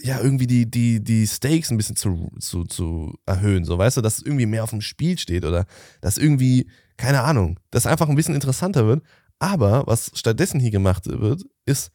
ja, 0.03 0.21
irgendwie 0.21 0.47
die, 0.47 0.71
die, 0.71 1.03
die 1.03 1.27
Stakes 1.27 1.71
ein 1.71 1.77
bisschen 1.79 1.97
zu, 1.97 2.31
zu, 2.39 2.65
zu 2.65 3.15
erhöhen, 3.25 3.65
so, 3.65 3.79
weißt 3.79 3.97
du, 3.97 4.01
dass 4.03 4.21
irgendwie 4.21 4.47
mehr 4.47 4.63
auf 4.65 4.71
dem 4.71 4.83
Spiel 4.83 5.19
steht 5.19 5.45
oder 5.45 5.65
dass 6.03 6.19
irgendwie, 6.19 6.69
keine 6.99 7.23
Ahnung, 7.23 7.59
das 7.71 7.87
einfach 7.87 8.09
ein 8.09 8.15
bisschen 8.17 8.35
interessanter 8.35 8.87
wird. 8.87 9.03
Aber 9.39 9.87
was 9.87 10.11
stattdessen 10.15 10.61
hier 10.61 10.71
gemacht 10.71 11.07
wird, 11.07 11.45
ist, 11.65 11.91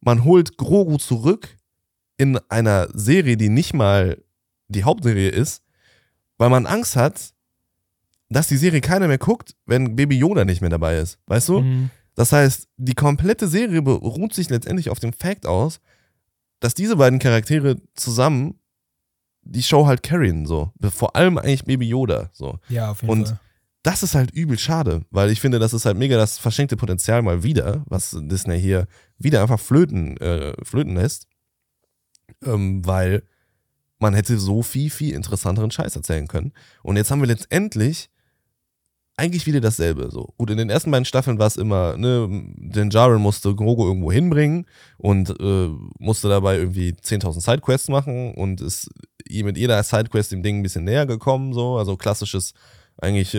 man 0.00 0.24
holt 0.24 0.56
Grogu 0.58 0.98
zurück 0.98 1.56
in 2.18 2.38
einer 2.50 2.88
Serie, 2.92 3.36
die 3.36 3.48
nicht 3.48 3.72
mal 3.74 4.22
die 4.68 4.84
Hauptserie 4.84 5.30
ist, 5.30 5.62
weil 6.38 6.50
man 6.50 6.66
Angst 6.66 6.96
hat, 6.96 7.32
dass 8.28 8.48
die 8.48 8.56
Serie 8.56 8.80
keiner 8.80 9.08
mehr 9.08 9.18
guckt, 9.18 9.54
wenn 9.66 9.96
Baby 9.96 10.18
Yoda 10.18 10.44
nicht 10.44 10.60
mehr 10.60 10.70
dabei 10.70 10.98
ist. 10.98 11.18
Weißt 11.26 11.48
du? 11.48 11.60
Mhm. 11.60 11.90
Das 12.14 12.32
heißt, 12.32 12.68
die 12.76 12.94
komplette 12.94 13.46
Serie 13.46 13.82
beruht 13.82 14.34
sich 14.34 14.50
letztendlich 14.50 14.90
auf 14.90 14.98
dem 14.98 15.12
Fact 15.12 15.46
aus, 15.46 15.80
dass 16.60 16.74
diese 16.74 16.96
beiden 16.96 17.18
Charaktere 17.18 17.76
zusammen 17.94 18.58
die 19.42 19.62
Show 19.62 19.86
halt 19.86 20.02
carryen, 20.02 20.46
so. 20.46 20.72
Vor 20.80 21.14
allem 21.14 21.38
eigentlich 21.38 21.64
Baby 21.64 21.88
Yoda, 21.88 22.30
so. 22.32 22.58
Ja, 22.68 22.90
auf 22.90 23.02
jeden 23.02 23.12
Und 23.12 23.28
Fall. 23.28 23.40
Das 23.82 24.02
ist 24.02 24.16
halt 24.16 24.32
übel 24.32 24.58
schade, 24.58 25.02
weil 25.10 25.30
ich 25.30 25.40
finde, 25.40 25.60
das 25.60 25.72
ist 25.72 25.86
halt 25.86 25.96
mega 25.96 26.16
das 26.16 26.38
verschenkte 26.38 26.76
Potenzial 26.76 27.22
mal 27.22 27.44
wieder, 27.44 27.84
was 27.86 28.16
Disney 28.20 28.60
hier 28.60 28.88
wieder 29.16 29.42
einfach 29.42 29.60
flöten, 29.60 30.16
äh, 30.16 30.54
flöten 30.64 30.96
lässt. 30.96 31.28
Ähm, 32.44 32.84
weil 32.84 33.22
man 34.00 34.14
hätte 34.14 34.38
so 34.38 34.62
viel, 34.64 34.90
viel 34.90 35.14
interessanteren 35.14 35.70
Scheiß 35.70 35.94
erzählen 35.94 36.26
können. 36.26 36.52
Und 36.82 36.96
jetzt 36.96 37.12
haben 37.12 37.20
wir 37.20 37.28
letztendlich 37.28 38.10
eigentlich 39.18 39.46
wieder 39.46 39.60
dasselbe. 39.60 40.10
So. 40.10 40.34
Gut, 40.36 40.50
in 40.50 40.58
den 40.58 40.68
ersten 40.70 40.90
beiden 40.90 41.04
Staffeln 41.06 41.38
war 41.38 41.46
es 41.46 41.56
immer, 41.56 41.96
ne, 41.96 42.28
den 42.56 42.90
Jaren 42.90 43.22
musste 43.22 43.54
Grogu 43.54 43.86
irgendwo 43.86 44.12
hinbringen 44.12 44.66
und 44.98 45.30
äh, 45.40 45.68
musste 45.98 46.28
dabei 46.28 46.58
irgendwie 46.58 46.90
10.000 46.90 47.40
Sidequests 47.40 47.88
machen 47.88 48.34
und 48.34 48.60
ist 48.60 48.90
mit 49.30 49.56
jeder 49.56 49.82
Sidequest 49.82 50.32
dem 50.32 50.42
Ding 50.42 50.58
ein 50.58 50.62
bisschen 50.62 50.84
näher 50.84 51.06
gekommen, 51.06 51.54
so. 51.54 51.78
Also 51.78 51.96
klassisches, 51.96 52.52
eigentlich 52.98 53.34
äh, 53.34 53.38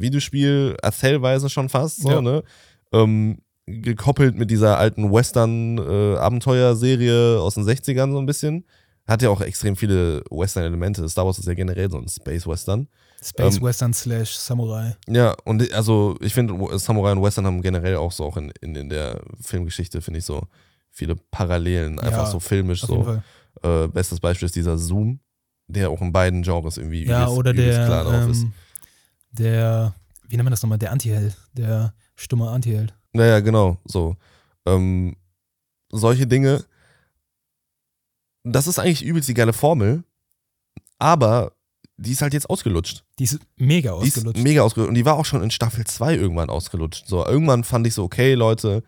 Videospiel, 0.00 0.76
Erzählweise 0.82 1.48
schon 1.50 1.68
fast, 1.68 2.00
so, 2.02 2.10
Ja. 2.10 2.20
ne. 2.22 2.44
Ähm, 2.92 3.38
gekoppelt 3.66 4.38
mit 4.38 4.50
dieser 4.50 4.78
alten 4.78 5.12
Western-Abenteuerserie 5.12 7.38
aus 7.40 7.54
den 7.54 7.64
60ern 7.64 8.12
so 8.12 8.18
ein 8.18 8.26
bisschen. 8.26 8.64
Hat 9.08 9.22
ja 9.22 9.30
auch 9.30 9.40
extrem 9.40 9.74
viele 9.74 10.22
Western-Elemente. 10.30 11.08
Star 11.08 11.24
Wars 11.24 11.38
ist 11.38 11.46
ja 11.48 11.54
generell 11.54 11.90
so 11.90 11.98
ein 11.98 12.06
Space-Western. 12.08 12.88
Space 13.24 13.56
Ähm, 13.56 13.62
Western 13.62 13.94
slash 13.94 14.36
Samurai. 14.36 14.96
Ja, 15.08 15.34
und 15.44 15.72
also 15.72 16.16
ich 16.20 16.34
finde, 16.34 16.54
Samurai 16.78 17.12
und 17.12 17.22
Western 17.22 17.46
haben 17.46 17.62
generell 17.62 17.96
auch 17.96 18.12
so 18.12 18.24
auch 18.24 18.36
in, 18.36 18.52
in, 18.60 18.74
in 18.76 18.88
der 18.90 19.20
Filmgeschichte, 19.40 20.00
finde 20.02 20.18
ich, 20.18 20.24
so 20.26 20.42
viele 20.90 21.16
Parallelen, 21.30 21.98
einfach 21.98 22.24
Ja, 22.24 22.30
so 22.30 22.38
filmisch 22.38 22.82
so. 22.82 23.20
Äh, 23.62 23.88
bestes 23.88 24.20
Beispiel 24.20 24.46
ist 24.46 24.54
dieser 24.54 24.78
Zoom, 24.78 25.20
der 25.66 25.90
auch 25.90 26.00
in 26.00 26.12
beiden 26.12 26.42
Genres 26.42 26.76
irgendwie 26.76 27.04
Ja, 27.06 27.24
übelst- 27.24 27.38
oder 27.38 27.50
übelst 27.52 27.78
der, 27.78 27.86
klar 27.86 28.04
drauf 28.04 28.30
ist. 28.30 28.42
ähm, 28.42 28.52
der, 29.32 29.94
wie 30.28 30.36
nennt 30.36 30.44
man 30.44 30.50
das 30.52 30.62
nochmal? 30.62 30.78
Der 30.78 30.92
Antiheld. 30.92 31.36
Der 31.54 31.94
stumme 32.14 32.48
Antiheld. 32.50 32.94
Naja, 33.12 33.40
genau, 33.40 33.78
so. 33.84 34.16
Ähm, 34.66 35.16
solche 35.90 36.26
Dinge, 36.26 36.64
das 38.44 38.66
ist 38.66 38.78
eigentlich 38.78 39.04
übelst 39.04 39.28
die 39.28 39.34
geile 39.34 39.52
Formel, 39.52 40.04
aber 40.98 41.52
die 41.96 42.12
ist 42.12 42.22
halt 42.22 42.32
jetzt 42.32 42.48
ausgelutscht. 42.48 43.04
Die 43.18 43.24
ist 43.24 43.40
mega 43.56 43.90
Die 44.00 44.06
ist 44.08 44.16
ausgelutscht. 44.18 44.42
mega 44.42 44.62
ausgelutscht. 44.62 44.88
Und 44.88 44.94
die 44.94 45.04
war 45.04 45.16
auch 45.16 45.24
schon 45.24 45.42
in 45.42 45.50
Staffel 45.50 45.84
2 45.84 46.14
irgendwann 46.14 46.48
ausgelutscht. 46.50 47.06
So, 47.08 47.26
irgendwann 47.26 47.64
fand 47.64 47.86
ich 47.86 47.94
so, 47.94 48.04
okay, 48.04 48.34
Leute, 48.34 48.84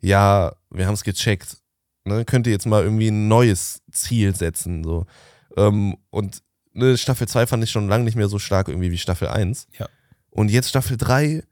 ja, 0.00 0.54
wir 0.70 0.86
haben 0.86 0.94
es 0.94 1.02
gecheckt. 1.02 1.56
Ne, 2.04 2.24
könnt 2.24 2.46
ihr 2.46 2.52
jetzt 2.52 2.66
mal 2.66 2.82
irgendwie 2.82 3.08
ein 3.08 3.28
neues 3.28 3.82
Ziel 3.90 4.34
setzen. 4.34 4.84
So. 4.84 5.06
Ähm, 5.56 5.96
und 6.10 6.42
ne, 6.72 6.96
Staffel 6.96 7.28
2 7.28 7.46
fand 7.46 7.64
ich 7.64 7.70
schon 7.70 7.88
lange 7.88 8.04
nicht 8.04 8.16
mehr 8.16 8.28
so 8.28 8.38
stark 8.38 8.68
irgendwie 8.68 8.90
wie 8.92 8.98
Staffel 8.98 9.28
1. 9.28 9.66
Ja. 9.78 9.88
Und 10.30 10.50
jetzt 10.50 10.68
Staffel 10.68 10.96
3 10.96 11.42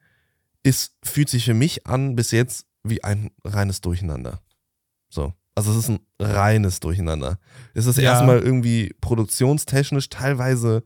ist, 0.62 0.94
fühlt 1.02 1.28
sich 1.28 1.44
für 1.44 1.54
mich 1.54 1.86
an 1.86 2.14
bis 2.16 2.30
jetzt 2.30 2.66
wie 2.84 3.02
ein 3.02 3.30
reines 3.44 3.80
Durcheinander. 3.80 4.40
So. 5.10 5.34
Also 5.58 5.72
es 5.72 5.78
ist 5.78 5.88
ein 5.88 5.98
reines 6.20 6.78
Durcheinander. 6.78 7.40
Es 7.74 7.86
ist 7.86 7.96
Ja. 7.98 8.12
erstmal 8.12 8.38
irgendwie 8.38 8.94
produktionstechnisch 9.00 10.08
teilweise 10.08 10.84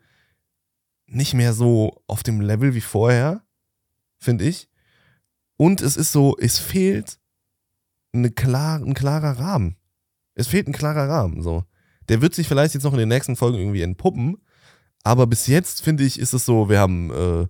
nicht 1.07 1.35
mehr 1.35 1.53
so 1.53 2.03
auf 2.07 2.23
dem 2.23 2.41
Level 2.41 2.75
wie 2.75 2.81
vorher, 2.81 3.43
finde 4.19 4.45
ich. 4.45 4.71
Und 5.59 5.83
es 5.83 5.97
ist 5.99 6.11
so, 6.13 6.37
es 6.39 6.59
fehlt 6.59 7.19
eine 8.15 8.31
klar, 8.31 8.79
ein 8.81 8.95
klarer 8.95 9.39
Rahmen. 9.39 9.77
Es 10.35 10.47
fehlt 10.47 10.67
ein 10.69 10.73
klarer 10.73 11.07
Rahmen. 11.07 11.43
So. 11.43 11.65
Der 12.09 12.23
wird 12.23 12.35
sich 12.35 12.49
vielleicht 12.49 12.73
jetzt 12.73 12.85
noch 12.85 12.95
in 12.95 12.99
den 12.99 13.11
nächsten 13.11 13.37
Folgen 13.37 13.59
irgendwie 13.59 13.83
entpuppen. 13.83 14.39
Aber 15.05 15.27
bis 15.27 15.47
jetzt, 15.49 15.83
finde 15.83 16.05
ich, 16.05 16.19
ist 16.19 16.33
es 16.33 16.47
so, 16.47 16.71
wir 16.71 16.79
haben 16.81 17.11
äh, 17.11 17.47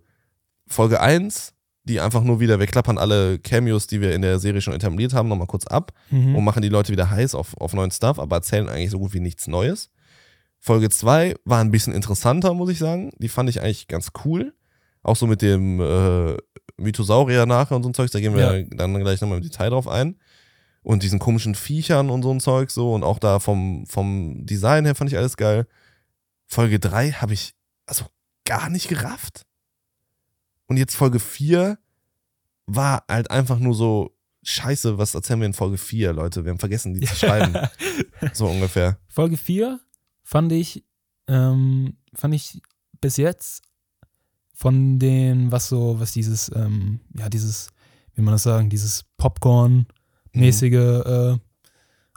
Folge 0.67 1.01
1, 1.01 1.55
die 1.85 2.01
einfach 2.01 2.23
nur 2.23 2.39
wieder, 2.41 2.59
wir 2.61 2.67
klappern 2.67 2.97
alle 2.99 3.39
Cameos, 3.39 3.87
die 3.87 4.01
wir 4.01 4.15
in 4.15 4.23
der 4.23 4.39
Serie 4.39 4.61
schon 4.61 4.75
etabliert 4.75 5.15
haben, 5.15 5.29
nochmal 5.29 5.47
kurz 5.49 5.67
ab 5.67 5.93
Mhm. 6.11 6.37
und 6.37 6.45
machen 6.45 6.63
die 6.63 6.69
Leute 6.69 6.93
wieder 6.93 7.11
heiß 7.11 7.35
auf, 7.35 7.57
auf 7.61 7.73
neuen 7.75 7.91
Stuff, 7.91 8.19
aber 8.19 8.37
erzählen 8.37 8.69
eigentlich 8.69 8.91
so 8.91 8.99
gut 8.99 9.13
wie 9.15 9.21
nichts 9.21 9.47
Neues. 9.49 9.91
Folge 10.61 10.91
2 10.91 11.35
war 11.45 11.61
ein 11.61 11.73
bisschen 11.73 11.93
interessanter, 11.93 12.55
muss 12.55 12.71
ich 12.71 12.79
sagen. 12.79 13.11
Die 13.19 13.29
fand 13.29 13.51
ich 13.51 13.61
eigentlich 13.61 13.89
ganz 13.89 14.11
cool. 14.25 14.55
Auch 15.03 15.17
so 15.17 15.27
mit 15.27 15.43
dem 15.43 15.81
äh, 15.81 16.37
Mythosaurier 16.77 17.47
nachher 17.47 17.75
und 17.75 17.83
so 17.83 17.89
ein 17.89 17.95
Zeug, 17.95 18.11
da 18.13 18.21
gehen 18.21 18.37
wir 18.37 18.59
Ja. 18.61 18.65
dann 18.77 18.95
gleich 19.01 19.21
nochmal 19.21 19.39
im 19.39 19.43
Detail 19.45 19.71
drauf 19.71 19.89
ein. 19.89 20.17
Und 20.85 21.03
diesen 21.03 21.19
komischen 21.19 21.55
Viechern 21.57 22.11
und 22.11 22.23
so 22.23 22.31
ein 22.33 22.39
Zeug 22.41 22.71
so 22.71 22.93
und 22.95 23.03
auch 23.03 23.19
da 23.19 23.41
vom, 23.41 23.87
vom 23.87 24.47
Design 24.47 24.85
her 24.85 24.95
fand 24.95 25.11
ich 25.11 25.17
alles 25.19 25.37
geil. 25.37 25.67
Folge 26.47 26.79
3 26.79 27.13
habe 27.13 27.33
ich 27.35 27.55
also 27.87 28.05
gar 28.45 28.69
nicht 28.69 28.89
gerafft. 28.89 29.43
Und 30.67 30.77
jetzt 30.77 30.97
Folge 30.97 31.19
4 31.19 31.79
war 32.67 33.05
halt 33.09 33.31
einfach 33.31 33.59
nur 33.59 33.75
so, 33.75 34.17
scheiße, 34.43 34.99
was 34.99 35.15
erzählen 35.15 35.41
wir 35.41 35.47
in 35.47 35.53
Folge 35.53 35.79
4, 35.79 36.13
Leute? 36.13 36.45
Wir 36.45 36.51
haben 36.51 36.59
vergessen, 36.59 36.95
die 36.95 37.07
zu 37.07 37.15
schreiben. 37.17 37.55
So 38.33 38.47
ungefähr. 38.47 38.99
Folge 39.09 39.37
4 39.37 39.81
fand 40.23 40.53
ich, 40.53 40.85
ähm, 41.29 41.97
fand 42.15 42.35
ich 42.35 42.61
bis 43.01 43.17
jetzt 43.17 43.63
von 44.55 44.99
den, 44.99 45.51
was 45.51 45.69
so, 45.69 45.99
was 45.99 46.13
dieses, 46.13 46.51
ähm, 46.55 47.01
ja, 47.17 47.29
dieses, 47.29 47.69
wie 48.15 48.23
man 48.23 48.33
das 48.33 48.45
sagen, 48.45 48.71
dieses 48.71 49.05
Popcorn-mäßige, 49.17 50.73
äh, 50.73 51.39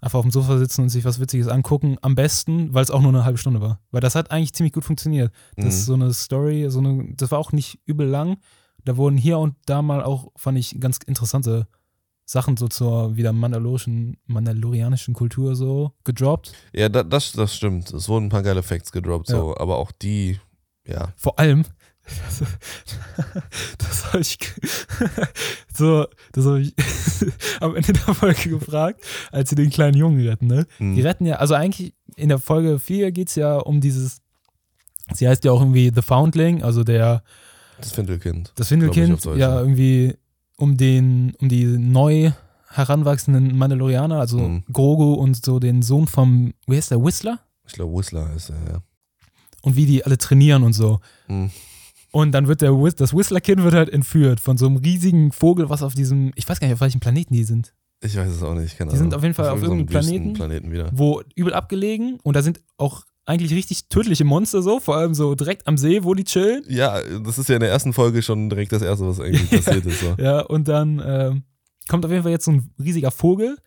einfach 0.02 0.20
auf 0.20 0.26
dem 0.26 0.32
Sofa 0.32 0.58
sitzen 0.58 0.82
und 0.82 0.90
sich 0.90 1.06
was 1.06 1.20
Witziges 1.20 1.48
angucken, 1.48 1.98
am 2.02 2.16
besten, 2.16 2.74
weil 2.74 2.84
es 2.84 2.92
auch 2.92 3.02
nur 3.02 3.10
eine 3.10 3.24
halbe 3.26 3.38
Stunde 3.38 3.62
war. 3.62 3.80
Weil 3.92 4.02
das 4.02 4.16
hat 4.16 4.32
eigentlich 4.32 4.54
ziemlich 4.54 4.74
gut 4.74 4.84
funktioniert. 4.86 5.32
Das 5.56 5.66
ist 5.68 5.82
Mhm. 5.82 5.86
so 5.86 5.94
eine 5.94 6.14
Story, 6.14 6.66
so 6.70 6.80
eine, 6.80 7.14
das 7.16 7.32
war 7.32 7.40
auch 7.40 7.52
nicht 7.52 7.80
übel 7.86 8.08
lang. 8.08 8.38
Da 8.84 8.98
wurden 8.98 9.18
hier 9.18 9.40
und 9.40 9.56
da 9.66 9.82
mal 9.82 10.04
auch, 10.04 10.28
fand 10.36 10.58
ich, 10.60 10.80
ganz 10.80 10.98
interessante 11.06 11.68
Sachen 12.26 12.58
so 12.58 12.68
zur 12.68 13.16
wieder 13.16 13.34
mandalorischen, 13.34 14.18
mandalorianischen 14.26 15.14
Kultur 15.14 15.56
so 15.56 15.92
gedroppt. 16.04 16.54
Ja, 16.74 16.90
da, 16.90 17.04
das, 17.04 17.32
das 17.32 17.56
stimmt. 17.56 17.92
Es 17.94 18.10
wurden 18.10 18.26
ein 18.26 18.30
paar 18.30 18.44
geile 18.44 18.64
Facts 18.64 18.92
gedroppt, 18.92 19.28
so, 19.28 19.56
aber 19.58 19.78
auch 19.78 19.92
die, 19.92 20.40
ja. 20.88 21.14
Vor 21.18 21.40
allem, 21.40 21.66
das 23.78 24.06
habe 24.14 24.20
ich, 24.22 24.38
so, 25.74 26.06
das 26.32 26.46
habe 26.46 26.62
ich 26.62 26.74
am 27.60 27.76
Ende 27.76 27.94
der 27.94 28.14
Folge 28.14 28.50
gefragt, 28.50 29.02
als 29.32 29.50
sie 29.50 29.56
den 29.56 29.70
kleinen 29.70 29.98
Jungen 29.98 30.26
retten, 30.28 30.48
ne? 30.48 30.66
Hm. 30.78 30.96
Die 30.96 31.02
retten 31.02 31.26
ja, 31.26 31.36
also 31.38 31.54
eigentlich 31.56 31.94
in 32.16 32.30
der 32.30 32.40
Folge 32.40 32.80
4 32.80 33.12
geht 33.12 33.30
es 33.30 33.36
ja 33.36 33.58
um 33.58 33.82
dieses, 33.82 34.22
sie 35.14 35.28
heißt 35.28 35.44
ja 35.46 35.52
auch 35.52 35.62
irgendwie 35.62 35.92
The 35.94 36.02
Foundling, 36.02 36.64
also 36.64 36.84
der, 36.84 37.24
Das 38.56 38.68
Findelkind. 38.70 39.14
das 39.18 39.22
Deutsch, 39.24 39.40
ja, 39.40 39.56
ja. 39.56 39.60
irgendwie 39.60 40.16
um 40.58 40.78
den, 40.78 41.34
um 41.40 41.50
die 41.50 41.66
neu 41.66 42.32
heranwachsenden 42.70 43.58
Mandalorianer, 43.58 44.20
also 44.20 44.38
Mhm. 44.40 44.64
Grogu 44.72 45.14
und 45.14 45.44
so 45.46 45.60
den 45.60 45.82
Sohn 45.82 46.08
vom, 46.08 46.54
wie 46.68 46.76
heißt 46.78 46.92
der, 46.92 47.04
Whistler? 47.04 47.40
Ich 47.68 47.74
glaube, 47.74 47.98
Whistler 47.98 48.32
ist 48.36 48.50
er, 48.50 48.56
ja. 48.74 48.82
Und 49.62 49.76
wie 49.76 49.86
die 49.86 50.06
alle 50.06 50.18
trainieren 50.18 50.62
und 50.64 50.74
so. 50.74 51.00
Hm. 51.28 51.50
Und 52.16 52.32
dann 52.32 52.48
wird 52.48 52.62
der 52.62 52.72
Whis 52.72 52.96
das 52.96 53.14
Whistler-Kind 53.14 53.62
wird 53.62 53.74
halt 53.74 53.90
entführt 53.90 54.40
von 54.40 54.56
so 54.58 54.68
einem 54.68 54.78
riesigen 54.78 55.34
Vogel, 55.34 55.70
was 55.70 55.84
auf 55.84 55.96
diesem, 55.96 56.32
ich 56.36 56.48
weiß 56.48 56.62
gar 56.62 56.68
nicht, 56.68 56.76
auf 56.76 56.80
welchem 56.80 57.02
Planeten 57.02 57.34
die 57.34 57.44
sind. 57.44 57.74
Ich 58.00 58.16
weiß 58.16 58.30
es 58.30 58.42
auch 58.42 58.54
nicht. 58.54 58.78
Keine 58.78 58.92
Die 58.92 58.96
sind 58.96 59.08
Ahnung. 59.08 59.18
auf 59.18 59.24
jeden 59.24 59.36
Fall 59.36 59.50
auf 59.50 59.62
irgendeinem 59.62 60.02
irgendeinem 60.02 60.34
Planeten 60.34 60.72
wieder. 60.72 60.90
Wo 60.94 61.22
übel 61.36 61.54
abgelegen 61.54 62.18
und 62.24 62.38
da 62.38 62.42
sind 62.42 62.62
auch 62.78 63.04
eigentlich 63.26 63.52
richtig 63.52 63.90
tödliche 63.90 64.24
Monster 64.24 64.62
so, 64.62 64.80
vor 64.80 64.96
allem 64.96 65.14
so 65.14 65.36
direkt 65.36 65.68
am 65.68 65.78
See, 65.78 66.06
wo 66.06 66.14
die 66.14 66.24
chillen. 66.24 66.64
Ja, 66.70 67.02
das 67.20 67.38
ist 67.38 67.50
ja 67.50 67.56
in 67.56 67.60
der 67.60 67.70
ersten 67.72 67.92
Folge 67.92 68.22
schon 68.22 68.50
direkt 68.50 68.72
das 68.72 68.82
erste, 68.82 69.06
was 69.06 69.20
eigentlich 69.20 69.50
passiert 69.66 69.86
ist. 69.86 70.00
So. 70.00 70.16
Ja, 70.18 70.40
und 70.40 70.70
dann 70.70 71.02
ähm, 71.06 71.44
kommt 71.90 72.06
auf 72.06 72.12
jeden 72.12 72.24
Fall 72.24 72.32
jetzt 72.32 72.46
so 72.46 72.52
ein 72.52 72.70
riesiger 72.82 73.12
Vogel, 73.12 73.58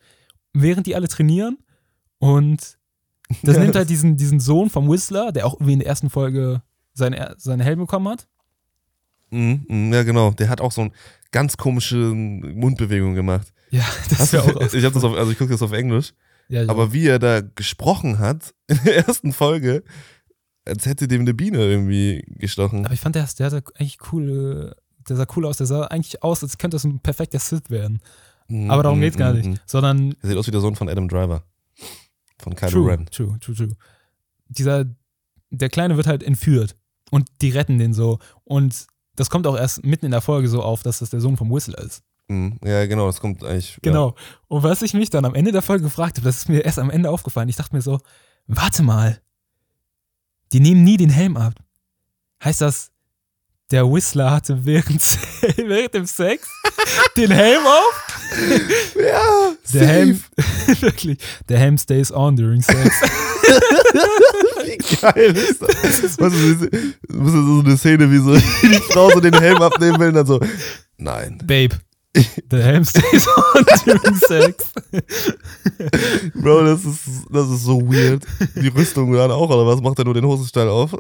während 0.55 0.87
die 0.87 0.95
alle 0.95 1.09
trainieren. 1.09 1.59
Und 2.19 2.79
das 3.43 3.57
Ja, 3.57 3.63
nimmt 3.63 3.77
halt 3.77 3.91
diesen, 3.91 4.17
diesen 4.17 4.41
Sohn 4.41 4.71
vom 4.71 4.89
Whistler, 4.91 5.33
der 5.33 5.47
auch 5.47 5.53
irgendwie 5.57 5.75
in 5.75 5.81
der 5.81 5.89
ersten 5.89 6.09
Folge 6.09 6.63
seinen, 6.95 7.35
seinen 7.37 7.61
Helm 7.61 7.81
bekommen 7.81 8.09
hat. 8.09 8.27
Mhm, 9.31 9.65
mhm, 9.69 9.93
ja, 9.93 10.03
genau. 10.03 10.31
Der 10.33 10.49
hat 10.49 10.61
auch 10.61 10.73
so 10.73 10.83
eine 10.83 10.91
ganz 11.33 11.57
komische 11.57 11.97
Mundbewegung 11.97 13.15
gemacht. 13.15 13.53
Ja, 13.71 13.85
das 14.11 14.33
wäre 14.33 14.53
du- 14.53 14.59
auch 14.61 14.73
ich 14.73 14.85
hab 14.85 14.93
das 14.93 15.05
auf, 15.05 15.15
also 15.17 15.31
ich 15.31 15.39
gucke 15.39 15.51
das 15.53 15.63
auf 15.63 15.73
Englisch. 15.73 16.13
ja, 16.49 16.69
Aber 16.69 16.93
wie 16.93 17.07
er 17.07 17.19
da 17.19 17.41
gesprochen 17.41 18.19
hat 18.19 18.55
in 18.69 18.79
der 18.85 19.07
ersten 19.07 19.33
Folge, 19.33 19.83
als 20.65 20.87
hätte 20.87 21.09
dem 21.09 21.23
eine 21.23 21.35
Biene 21.35 21.59
irgendwie 21.59 22.25
gestochen. 22.39 22.85
Aber 22.85 22.95
ich 22.95 23.01
fand, 23.01 23.15
der, 23.15 23.27
der 23.39 23.47
hatte 23.47 23.63
eigentlich 23.77 23.99
cool, 24.13 24.75
der 25.09 25.17
sah 25.17 25.27
cool 25.37 25.47
aus. 25.47 25.57
Der 25.59 25.67
sah 25.67 25.85
eigentlich 25.85 26.23
aus, 26.23 26.43
als 26.43 26.59
könnte 26.59 26.75
das 26.77 26.85
ein 26.85 27.01
perfekter 27.01 27.39
Sith 27.39 27.69
werden. 27.71 28.01
Mhm, 28.49 28.71
Aber 28.71 28.83
darum 28.83 29.01
geht's 29.01 29.17
gar 29.17 29.31
mhm, 29.33 29.37
nicht. 29.39 29.49
mhm. 29.51 29.59
Sondern 29.67 30.15
Er 30.23 30.29
sieht 30.29 30.37
aus 30.39 30.47
wie 30.47 30.51
der 30.53 30.61
Sohn 30.61 30.77
von 30.77 30.89
Adam 30.89 31.09
Driver. 31.09 31.43
Von 32.39 32.55
Kylo 32.55 32.71
true, 32.71 32.91
Ren. 32.91 33.07
true, 33.07 33.37
true, 33.41 33.55
true. 33.55 33.77
Dieser, 34.49 34.85
der 35.51 35.69
Kleine 35.69 35.97
wird 35.97 36.07
halt 36.07 36.23
entführt 36.23 36.77
und 37.11 37.29
die 37.43 37.51
retten 37.51 37.79
den 37.79 37.93
so. 37.95 38.19
Und 38.45 38.87
das 39.19 39.31
kommt 39.31 39.47
auch 39.47 39.57
erst 39.57 39.85
mitten 39.85 40.07
in 40.07 40.13
der 40.13 40.21
Folge 40.21 40.49
so 40.49 40.63
auf, 40.63 40.83
dass 40.83 41.01
das 41.01 41.11
der 41.11 41.21
Sohn 41.21 41.37
vom 41.37 41.53
Whistler 41.53 41.79
ist. 41.79 42.03
Mhm. 42.29 42.59
Ja, 42.65 42.87
genau, 42.87 43.07
das 43.07 43.21
kommt 43.21 43.43
eigentlich. 43.43 43.79
Genau. 43.83 44.15
Und 44.47 44.63
was 44.63 44.83
ich 44.83 44.95
mich 44.95 45.11
dann 45.11 45.25
am 45.25 45.35
Ende 45.35 45.51
der 45.51 45.63
Folge 45.63 45.85
gefragt 45.85 46.19
habe, 46.19 46.27
das 46.27 46.37
ist 46.37 46.49
mir 46.49 46.65
erst 46.65 46.79
am 46.79 46.91
Ende 46.91 47.11
aufgefallen. 47.11 47.49
Ich 47.49 47.57
dachte 47.57 47.75
mir 47.75 47.83
so, 47.83 48.01
warte 48.47 48.83
mal, 48.83 49.21
die 50.53 50.61
nehmen 50.61 50.85
nie 50.85 50.97
den 50.97 51.11
Helm 51.11 51.37
ab. 51.37 51.55
Heißt 52.45 52.61
das, 52.61 52.93
der 53.71 53.91
Whistler 53.91 54.31
hatte 54.31 54.65
während, 54.65 55.03
während 55.57 55.95
dem 55.95 56.07
Sex 56.07 56.49
den 57.17 57.31
Helm 57.31 57.67
auf? 57.67 58.21
Ja, 58.95 59.03
ja 59.03 59.53
Der 59.73 59.87
Helm, 59.87 60.25
wirklich, 60.81 61.19
der 61.49 61.59
Helm 61.59 61.77
stays 61.77 62.13
on 62.13 62.37
during 62.37 62.63
sex. 62.63 62.79
Wie 64.69 64.97
geil 64.97 65.37
ist 65.37 65.63
das? 65.63 66.19
Was 66.19 66.35
ist 66.35 66.63
das? 66.63 66.71
Das 67.09 67.35
ist 67.35 67.47
so 67.47 67.63
eine 67.65 67.77
Szene, 67.77 68.11
wie 68.11 68.19
so 68.19 68.35
die 68.63 68.81
Frau 68.93 69.11
so 69.11 69.21
den 69.21 69.39
Helm 69.39 69.63
abnehmen 69.63 69.99
will 69.99 70.09
und 70.09 70.15
dann 70.15 70.27
so, 70.27 70.41
nein. 70.97 71.39
Babe, 71.45 71.77
the 72.51 72.57
helm 72.57 72.85
stays 72.85 73.27
on 73.29 73.65
during 73.85 74.17
sex. 74.17 74.73
Bro, 76.35 76.65
das 76.65 76.85
ist, 76.85 77.01
das 77.31 77.51
ist 77.51 77.65
so 77.65 77.81
weird. 77.81 78.25
Die 78.57 78.69
Rüstung 78.69 79.13
dann 79.13 79.31
auch, 79.31 79.51
oder 79.51 79.67
was? 79.67 79.81
Macht 79.81 79.99
er 79.99 80.05
nur 80.05 80.15
den 80.15 80.25
Hosenstall 80.25 80.69
auf? 80.69 80.95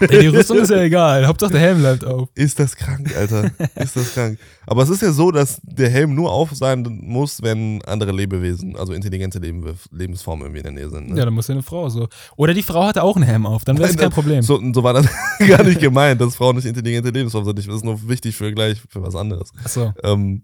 Ey, 0.00 0.20
die 0.20 0.26
Rüstung 0.28 0.58
ist 0.58 0.70
ja 0.70 0.80
egal. 0.82 1.26
Hauptsache 1.26 1.52
der 1.52 1.60
Helm 1.60 1.78
bleibt 1.78 2.04
auf. 2.04 2.28
Ist 2.34 2.58
das 2.58 2.76
krank, 2.76 3.14
Alter. 3.16 3.50
Ist 3.76 3.96
das 3.96 4.14
krank. 4.14 4.38
Aber 4.66 4.82
es 4.82 4.90
ist 4.90 5.02
ja 5.02 5.12
so, 5.12 5.30
dass 5.30 5.60
der 5.62 5.88
Helm 5.88 6.14
nur 6.14 6.30
auf 6.32 6.54
sein 6.54 6.84
muss, 7.02 7.42
wenn 7.42 7.82
andere 7.84 8.12
Lebewesen, 8.12 8.76
also 8.76 8.92
intelligente 8.92 9.38
Leben 9.38 9.64
Lebensformen 9.90 10.46
irgendwie 10.46 10.58
in 10.58 10.64
der 10.64 10.72
Nähe 10.72 10.90
sind. 10.90 11.10
Ne? 11.10 11.18
Ja, 11.18 11.24
dann 11.24 11.34
muss 11.34 11.48
ja 11.48 11.54
eine 11.54 11.62
Frau 11.62 11.88
so. 11.88 12.08
Oder 12.36 12.54
die 12.54 12.62
Frau 12.62 12.84
hatte 12.86 13.02
auch 13.02 13.16
einen 13.16 13.24
Helm 13.24 13.46
auf, 13.46 13.64
dann 13.64 13.78
wäre 13.78 13.88
es 13.88 13.96
kein 13.96 14.10
Problem. 14.10 14.42
So, 14.42 14.60
so 14.72 14.82
war 14.82 14.94
das 14.94 15.06
gar 15.48 15.64
nicht 15.64 15.80
gemeint, 15.80 16.20
dass 16.20 16.36
Frauen 16.36 16.56
nicht 16.56 16.66
intelligente 16.66 17.10
Lebensformen 17.10 17.46
sind. 17.46 17.58
Das 17.58 17.76
ist 17.76 17.84
nur 17.84 18.08
wichtig 18.08 18.36
für 18.36 18.52
gleich 18.52 18.80
für 18.88 19.02
was 19.02 19.14
anderes. 19.14 19.50
Achso. 19.64 19.92
Ähm, 20.02 20.42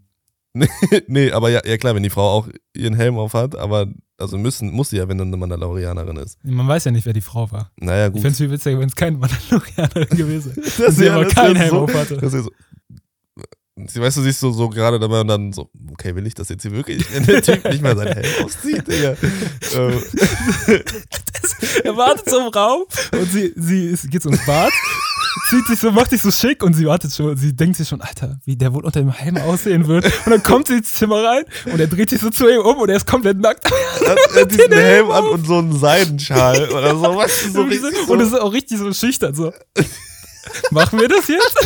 nee, 1.09 1.30
aber 1.32 1.50
ja, 1.50 1.61
ja 1.66 1.76
klar, 1.78 1.94
wenn 1.94 2.02
die 2.05 2.11
Frau 2.11 2.30
auch 2.30 2.48
ihren 2.74 2.94
Helm 2.94 3.18
auf 3.18 3.34
hat, 3.34 3.57
aber 3.57 3.88
also 4.18 4.38
müssen, 4.38 4.70
muss 4.70 4.90
sie 4.90 4.98
ja, 4.98 5.09
wenn 5.09 5.18
dann 5.18 5.28
eine 5.28 5.36
Mandalorianerin 5.36 6.16
ist. 6.18 6.38
Man 6.44 6.68
weiß 6.68 6.84
ja 6.84 6.92
nicht, 6.92 7.05
wer 7.07 7.12
die 7.12 7.20
Frau 7.20 7.50
war. 7.50 7.72
Naja, 7.80 8.07
Ich 8.07 8.12
gut. 8.12 8.22
fände 8.22 8.32
es 8.32 8.38
viel 8.38 8.50
witziger, 8.50 8.78
wenn 8.78 8.88
es 8.88 8.94
keine 8.94 9.18
Mandalorianerin 9.18 10.09
gewesen 10.16 10.55
wäre. 10.57 10.70
Das 10.86 10.96
sie 10.96 11.11
aber 11.11 11.24
das 11.24 11.34
keinen 11.34 11.57
Helm 11.57 11.70
so- 11.70 11.80
auf 11.82 11.94
hatte. 11.94 12.16
Das 12.18 12.32
ist 12.32 12.44
so, 12.44 12.50
Sie 13.88 14.00
weißt 14.00 14.16
du, 14.18 14.22
siehst 14.22 14.38
so, 14.38 14.52
so 14.52 14.68
gerade 14.68 15.00
dabei 15.00 15.20
und 15.20 15.26
dann 15.26 15.52
so, 15.52 15.68
okay, 15.90 16.14
will 16.14 16.24
ich 16.28 16.34
das 16.34 16.48
jetzt 16.48 16.62
hier 16.62 16.70
wirklich, 16.70 17.05
wenn 17.12 17.26
der 17.26 17.42
Typ 17.42 17.64
nicht 17.64 17.82
mal 17.82 17.96
seinen 17.96 18.12
Helm 18.12 18.44
auszieht, 18.44 18.86
Digga. 18.86 19.16
ähm, 19.74 20.00
er 21.84 21.96
wartet 21.96 22.28
so 22.30 22.38
im 22.38 22.46
Raum 22.48 22.84
und 23.12 23.32
sie, 23.32 23.52
sie 23.57 23.86
ist, 23.86 24.09
geht 24.11 24.22
so 24.22 24.30
ins 24.30 24.46
Bad, 24.46 24.72
zieht 25.49 25.66
sich 25.66 25.80
so, 25.80 25.91
macht 25.91 26.11
sich 26.11 26.22
so 26.22 26.30
schick 26.30 26.62
und 26.62 26.74
sie 26.74 26.87
wartet 26.87 27.12
schon, 27.12 27.37
sie 27.37 27.55
denkt 27.55 27.76
sich 27.76 27.89
schon, 27.89 28.01
Alter, 28.01 28.39
wie 28.45 28.57
der 28.57 28.72
wohl 28.72 28.85
unter 28.85 29.01
dem 29.01 29.11
Helm 29.11 29.37
aussehen 29.39 29.87
wird. 29.87 30.05
Und 30.05 30.32
dann 30.32 30.43
kommt 30.43 30.68
sie 30.68 30.74
ins 30.74 30.95
Zimmer 30.95 31.24
rein 31.24 31.45
und 31.66 31.80
er 31.80 31.87
dreht 31.87 32.11
sich 32.11 32.20
so 32.20 32.30
zu 32.30 32.49
ihm 32.49 32.61
um 32.61 32.78
und 32.78 32.89
er 32.89 32.97
ist 32.97 33.07
komplett 33.07 33.39
nackt. 33.39 33.70
hat, 33.70 34.18
hat 34.37 34.51
diesen 34.51 34.72
Helm 34.72 35.11
an 35.11 35.24
und 35.24 35.47
so 35.47 35.59
einen 35.59 35.78
Seidenschal 35.78 36.68
oder 36.70 36.97
so, 36.97 37.16
was 37.16 37.53
so 37.53 37.61
Und 37.61 37.68
richtig 37.68 38.09
und 38.09 38.20
es 38.20 38.30
so, 38.30 38.37
ist 38.37 38.43
auch 38.43 38.53
richtig 38.53 38.78
so 38.78 38.93
schüchtern 38.93 39.35
so. 39.35 39.53
Machen 40.70 41.01
wir 41.01 41.09
das 41.09 41.26
jetzt? 41.28 41.57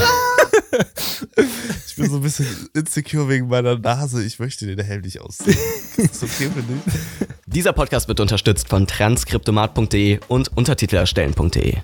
Ich 1.88 1.96
bin 1.96 2.08
so 2.08 2.16
ein 2.16 2.22
bisschen 2.22 2.46
insecure 2.74 3.28
wegen 3.28 3.48
meiner 3.48 3.76
Nase, 3.76 4.22
ich 4.24 4.38
möchte 4.38 4.66
den 4.66 4.78
Helm 4.84 5.02
nicht 5.02 5.20
ausziehen. 5.20 5.58
Ist 5.96 6.22
okay 6.22 6.48
für 6.54 6.62
dich? 6.62 7.28
Dieser 7.46 7.72
Podcast 7.72 8.06
wird 8.06 8.20
unterstützt 8.20 8.68
von 8.68 8.86
transkriptomat.de 8.86 10.20
und 10.28 10.56
Untertitelerstellen.de. 10.56 11.78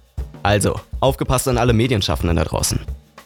Also, 0.45 0.79
aufgepasst 1.01 1.49
an 1.49 1.57
alle 1.57 1.73
Medienschaffenden 1.73 2.37
da 2.37 2.45
draußen. 2.45 2.79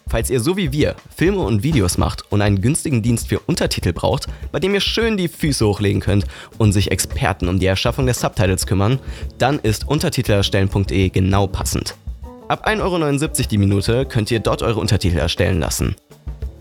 Falls 0.09 0.31
ihr 0.31 0.41
so 0.41 0.57
wie 0.57 0.73
wir 0.73 0.95
Filme 1.15 1.41
und 1.41 1.65
Videos 1.65 1.99
macht 1.99 2.31
und 2.31 2.41
einen 2.41 2.61
günstigen 2.61 3.03
Dienst 3.03 3.27
für 3.29 3.41
Untertitel 3.41 3.93
braucht, 3.93 4.29
bei 4.53 4.61
dem 4.61 4.73
ihr 4.73 4.81
schön 4.81 5.17
die 5.17 5.27
Füße 5.27 5.67
hochlegen 5.67 6.01
könnt 6.01 6.27
und 6.59 6.73
sich 6.73 6.93
Experten 6.93 7.49
um 7.49 7.59
die 7.59 7.67
Erschaffung 7.67 8.07
der 8.07 8.15
Subtitles 8.15 8.67
kümmern, 8.67 9.01
dann 9.37 9.59
ist 9.59 9.89
Untertitelerstellen.de 9.89 11.09
genau 11.11 11.49
passend. 11.49 11.97
Ab 12.47 12.67
1,79 12.67 12.81
Euro 12.83 13.49
die 13.51 13.59
Minute 13.59 14.07
könnt 14.07 14.31
ihr 14.31 14.39
dort 14.39 14.63
eure 14.63 14.79
Untertitel 14.79 15.19
erstellen 15.19 15.59
lassen. 15.59 15.97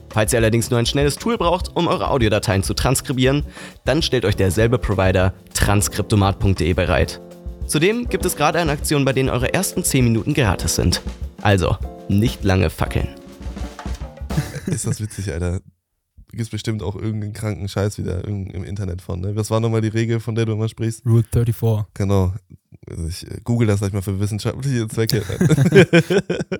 Falls 0.09 0.33
ihr 0.33 0.39
allerdings 0.39 0.71
nur 0.71 0.79
ein 0.79 0.87
schnelles 0.87 1.17
Tool 1.17 1.37
braucht, 1.37 1.75
um 1.75 1.87
eure 1.87 2.09
Audiodateien 2.09 2.63
zu 2.63 2.73
transkribieren, 2.73 3.45
dann 3.85 4.01
stellt 4.01 4.25
euch 4.25 4.35
derselbe 4.35 4.79
Provider 4.79 5.35
transkriptomat.de 5.53 6.73
bereit. 6.73 7.21
Zudem 7.67 8.07
gibt 8.07 8.25
es 8.25 8.35
gerade 8.35 8.59
eine 8.59 8.71
Aktion, 8.71 9.03
bei 9.05 9.13
denen 9.13 9.29
eure 9.29 9.53
ersten 9.53 9.83
10 9.83 10.03
Minuten 10.05 10.33
gratis 10.33 10.75
sind. 10.75 11.01
Also, 11.41 11.77
nicht 12.07 12.43
lange 12.43 12.69
fackeln. 12.69 13.09
Ist 14.67 14.87
das 14.87 15.01
witzig, 15.01 15.31
Alter. 15.31 15.61
Gibt 16.31 16.51
bestimmt 16.51 16.83
auch 16.83 16.95
irgendeinen 16.95 17.33
kranken 17.33 17.67
Scheiß 17.67 17.97
wieder 17.97 18.23
irgend- 18.23 18.53
im 18.53 18.63
Internet 18.63 19.01
von, 19.01 19.19
ne? 19.21 19.35
Was 19.35 19.49
war 19.49 19.59
nochmal 19.59 19.81
die 19.81 19.87
Regel, 19.87 20.19
von 20.19 20.35
der 20.35 20.45
du 20.45 20.53
immer 20.53 20.69
sprichst? 20.69 21.05
Rule 21.05 21.23
34. 21.31 21.85
Genau. 21.93 22.33
Also 22.89 23.07
ich 23.07 23.29
äh, 23.29 23.39
google 23.43 23.67
das 23.67 23.79
gleich 23.79 23.93
mal 23.93 24.01
für 24.01 24.19
wissenschaftliche 24.19 24.87
Zwecke. 24.87 25.23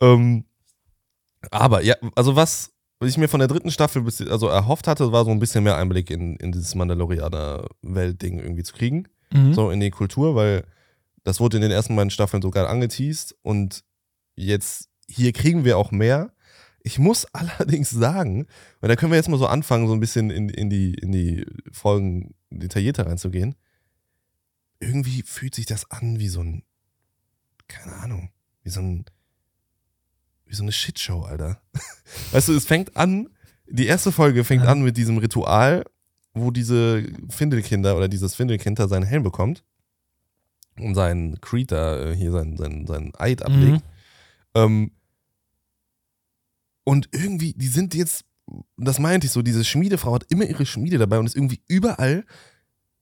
ähm, 0.00 0.44
aber 1.50 1.82
ja, 1.82 1.96
also 2.14 2.36
was 2.36 2.70
ich 3.02 3.16
mir 3.18 3.28
von 3.28 3.40
der 3.40 3.48
dritten 3.48 3.70
Staffel 3.70 4.02
bis, 4.02 4.20
also 4.22 4.48
erhofft 4.48 4.86
hatte, 4.86 5.10
war 5.12 5.24
so 5.24 5.30
ein 5.30 5.38
bisschen 5.38 5.64
mehr 5.64 5.76
Einblick 5.76 6.10
in, 6.10 6.36
in 6.36 6.52
dieses 6.52 6.74
Mandalorianer-Welt-Ding 6.74 8.38
irgendwie 8.38 8.62
zu 8.62 8.74
kriegen. 8.74 9.08
Mhm. 9.32 9.54
So 9.54 9.70
in 9.70 9.80
die 9.80 9.90
Kultur, 9.90 10.34
weil 10.34 10.64
das 11.24 11.40
wurde 11.40 11.56
in 11.58 11.62
den 11.62 11.70
ersten 11.70 11.94
beiden 11.96 12.10
Staffeln 12.10 12.42
sogar 12.42 12.68
angeteased 12.68 13.36
und 13.42 13.84
jetzt 14.34 14.88
hier 15.08 15.32
kriegen 15.32 15.64
wir 15.64 15.76
auch 15.78 15.90
mehr. 15.90 16.32
Ich 16.82 16.98
muss 16.98 17.24
allerdings 17.34 17.90
sagen, 17.90 18.46
weil 18.80 18.88
da 18.88 18.96
können 18.96 19.12
wir 19.12 19.16
jetzt 19.16 19.28
mal 19.28 19.38
so 19.38 19.46
anfangen, 19.46 19.86
so 19.86 19.92
ein 19.92 20.00
bisschen 20.00 20.30
in, 20.30 20.48
in, 20.48 20.70
die, 20.70 20.94
in 20.94 21.12
die 21.12 21.46
Folgen 21.72 22.34
detaillierter 22.50 23.06
reinzugehen. 23.06 23.54
Irgendwie 24.80 25.22
fühlt 25.22 25.54
sich 25.54 25.66
das 25.66 25.90
an 25.90 26.18
wie 26.18 26.28
so 26.28 26.42
ein, 26.42 26.62
keine 27.68 27.96
Ahnung, 27.96 28.30
wie 28.62 28.70
so 28.70 28.80
ein, 28.80 29.04
wie 30.46 30.54
so 30.54 30.62
eine 30.62 30.72
Shitshow, 30.72 31.22
Alter. 31.22 31.60
Weißt 32.32 32.48
du, 32.48 32.54
es 32.54 32.64
fängt 32.64 32.96
an, 32.96 33.28
die 33.68 33.86
erste 33.86 34.10
Folge 34.10 34.42
fängt 34.42 34.64
Ja. 34.64 34.70
an 34.72 34.82
mit 34.82 34.96
diesem 34.96 35.18
Ritual, 35.18 35.84
wo 36.34 36.50
diese 36.50 37.04
Findelkinder 37.28 37.96
oder 37.96 38.08
dieses 38.08 38.34
Findelkind 38.34 38.78
da 38.78 38.88
seinen 38.88 39.04
Helm 39.04 39.22
bekommt 39.22 39.64
und 40.78 40.94
seinen 40.94 41.40
Creed 41.40 41.72
da 41.72 42.10
äh, 42.10 42.16
hier 42.16 42.32
seinen, 42.32 42.56
seinen, 42.56 42.86
seinen 42.86 43.12
Eid 43.18 43.42
ablegt. 43.42 43.84
Mhm. 43.84 43.90
Ähm, 44.54 44.90
und 46.84 47.08
irgendwie, 47.12 47.52
die 47.52 47.68
sind 47.68 47.94
jetzt, 47.94 48.24
das 48.76 48.98
meinte 48.98 49.26
ich 49.26 49.32
so, 49.32 49.42
diese 49.42 49.64
Schmiedefrau 49.64 50.14
hat 50.14 50.26
immer 50.28 50.44
ihre 50.44 50.66
Schmiede 50.66 50.98
dabei 50.98 51.18
und 51.18 51.26
ist 51.26 51.36
irgendwie 51.36 51.62
überall, 51.68 52.24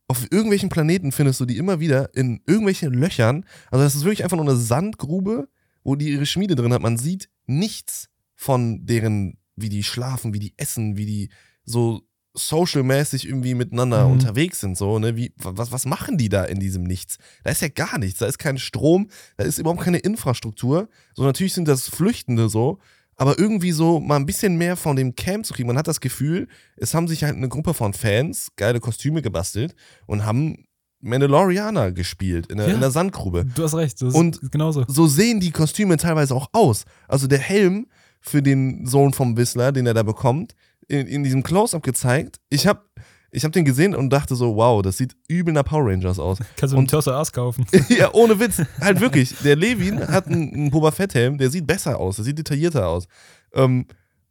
auf 0.09 0.23
irgendwelchen 0.31 0.71
Planeten 0.71 1.13
findest 1.13 1.39
du 1.41 1.45
die 1.45 1.59
immer 1.59 1.81
wieder 1.81 2.15
in 2.15 2.41
irgendwelchen 2.47 2.95
Löchern. 2.95 3.45
Also 3.71 3.85
das 3.85 3.95
ist 3.95 4.05
wirklich 4.05 4.25
einfach 4.25 4.39
nur 4.39 4.47
eine 4.47 4.57
Sandgrube, 4.57 5.49
wo 5.85 5.97
die 5.97 6.11
ihre 6.11 6.27
Schmiede 6.27 6.55
drin 6.55 6.73
hat. 6.73 6.81
Man 6.81 6.97
sieht 6.97 7.29
nichts 7.47 8.09
von 8.35 8.87
deren, 8.87 9.39
wie 9.55 9.69
die 9.69 9.83
schlafen, 9.83 10.33
wie 10.33 10.39
die 10.39 10.55
essen, 10.57 10.97
wie 10.97 11.07
die 11.07 11.29
so 11.65 12.08
socialmäßig 12.35 13.27
irgendwie 13.27 13.55
miteinander 13.55 14.07
Mhm. 14.07 14.13
unterwegs 14.13 14.61
sind. 14.61 14.77
So, 14.77 14.99
ne? 14.99 15.17
wie, 15.17 15.33
was, 15.37 15.73
was 15.73 15.87
machen 15.87 16.19
die 16.19 16.29
da 16.29 16.45
in 16.45 16.61
diesem 16.61 16.83
Nichts? 16.85 17.19
Da 17.45 17.51
ist 17.51 17.63
ja 17.63 17.69
gar 17.69 17.99
nichts. 17.99 18.19
Da 18.21 18.27
ist 18.27 18.39
kein 18.39 18.59
Strom, 18.59 19.09
da 19.37 19.45
ist 19.45 19.59
überhaupt 19.59 19.81
keine 19.83 19.99
Infrastruktur. 19.99 20.89
So, 21.15 21.25
natürlich 21.25 21.55
sind 21.55 21.69
das 21.69 21.89
Flüchtende 21.89 22.49
so, 22.49 22.79
aber 23.17 23.39
irgendwie 23.39 23.73
so 23.73 23.99
mal 24.01 24.17
ein 24.17 24.27
bisschen 24.27 24.57
mehr 24.57 24.77
von 24.77 24.95
dem 24.97 25.17
Camp 25.17 25.45
zu 25.45 25.53
kriegen. 25.55 25.67
Man 25.67 25.79
hat 25.79 25.89
das 25.89 26.01
Gefühl, 26.01 26.47
es 26.77 26.95
haben 26.95 27.09
sich 27.09 27.25
halt 27.25 27.35
eine 27.37 27.49
Gruppe 27.49 27.75
von 27.75 27.93
Fans 27.93 28.49
geile 28.57 28.79
Kostüme 28.81 29.23
gebastelt 29.23 29.75
und 30.07 30.25
haben 30.25 30.65
Mandalorianer 31.01 31.93
gespielt 31.93 32.47
in 32.51 32.59
der, 32.59 32.69
Ja. 32.69 32.75
in 32.75 32.81
der 32.81 32.91
Sandgrube. 32.91 33.45
Du 33.55 33.63
hast 33.63 33.75
recht, 33.75 34.01
das 34.03 34.15
Und- 34.15 34.37
ist 34.39 34.51
genauso. 34.53 34.85
So 34.89 35.07
sehen 35.07 35.41
die 35.41 35.53
Kostüme 35.53 35.97
teilweise 35.97 36.35
auch 36.35 36.49
aus. 36.53 36.85
Also 37.07 37.27
der 37.27 37.39
Helm 37.39 37.87
für 38.21 38.43
den 38.43 38.85
Sohn 38.85 39.13
vom 39.13 39.37
Whistler, 39.37 39.71
den 39.71 39.87
er 39.87 39.95
da 39.95 40.03
bekommt, 40.03 40.55
in, 40.89 41.07
in 41.07 41.23
diesem 41.23 41.43
Close-Up 41.43 41.83
gezeigt. 41.83 42.41
Ich 42.51 42.67
habe 42.67 42.83
ich 43.31 43.45
hab 43.45 43.53
den 43.53 43.65
gesehen 43.65 43.95
und 43.95 44.11
dachte 44.11 44.35
so, 44.35 44.57
wow, 44.57 44.81
das 44.81 44.97
sieht 44.97 45.15
übel 45.29 45.53
nach 45.53 45.65
Power 45.65 45.91
Rangers 45.91 46.19
aus. 46.19 46.39
Kannst 46.57 46.73
du 46.73 46.79
einen 46.79 46.87
Toaster 46.87 47.15
Ass 47.15 47.33
kaufen. 47.33 47.67
ja, 47.89 48.13
ohne 48.15 48.41
Witz. 48.41 48.63
Halt 48.81 49.01
wirklich. 49.01 49.35
Der 49.45 49.55
Levin 49.55 50.01
hat 50.09 50.27
einen, 50.27 50.53
einen 50.53 50.71
Boba 50.71 50.91
Fett-Helm, 50.91 51.37
der 51.37 51.51
sieht 51.51 51.67
besser 51.67 51.99
aus, 51.99 52.17
der 52.17 52.25
sieht 52.25 52.39
detaillierter 52.39 52.89
aus. 52.89 53.07
Ähm, 53.53 53.87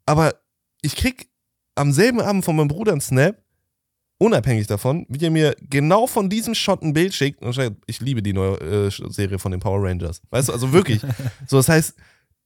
aber 0.05 0.33
ich 0.81 0.95
krieg 0.95 1.29
am 1.75 1.91
selben 1.91 2.21
Abend 2.21 2.43
von 2.43 2.55
meinem 2.55 2.69
Bruder 2.69 2.91
einen 2.91 3.01
Snap, 3.01 3.37
unabhängig 4.17 4.65
davon, 4.65 5.05
wie 5.09 5.23
er 5.23 5.31
mir 5.31 5.55
genau 5.59 6.07
von 6.07 6.29
diesem 6.29 6.55
Shot 6.55 6.81
ein 6.81 6.93
Bild 6.93 7.13
schickt 7.13 7.43
und 7.43 7.53
schreibt, 7.53 7.83
ich 7.85 8.01
liebe 8.01 8.23
die 8.23 8.33
neue 8.33 8.59
äh, 8.59 8.89
Serie 8.89 9.37
von 9.37 9.51
den 9.51 9.59
Power 9.59 9.83
Rangers. 9.83 10.21
Weißt 10.31 10.49
du, 10.49 10.53
also 10.53 10.73
wirklich. 10.73 11.01
so, 11.47 11.57
das 11.57 11.69
heißt, 11.69 11.95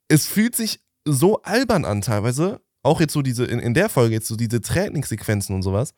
es 0.09 0.27
fühlt 0.27 0.55
sich 0.55 0.81
so 1.05 1.41
albern 1.43 1.85
an 1.85 2.01
teilweise, 2.01 2.61
auch 2.83 2.99
jetzt 2.99 3.13
so 3.13 3.21
diese, 3.21 3.45
in, 3.45 3.59
in 3.59 3.73
der 3.73 3.89
Folge 3.89 4.15
jetzt 4.15 4.27
so 4.27 4.35
diese 4.35 4.61
Trainingssequenzen 4.61 5.55
und 5.55 5.63
sowas. 5.63 5.93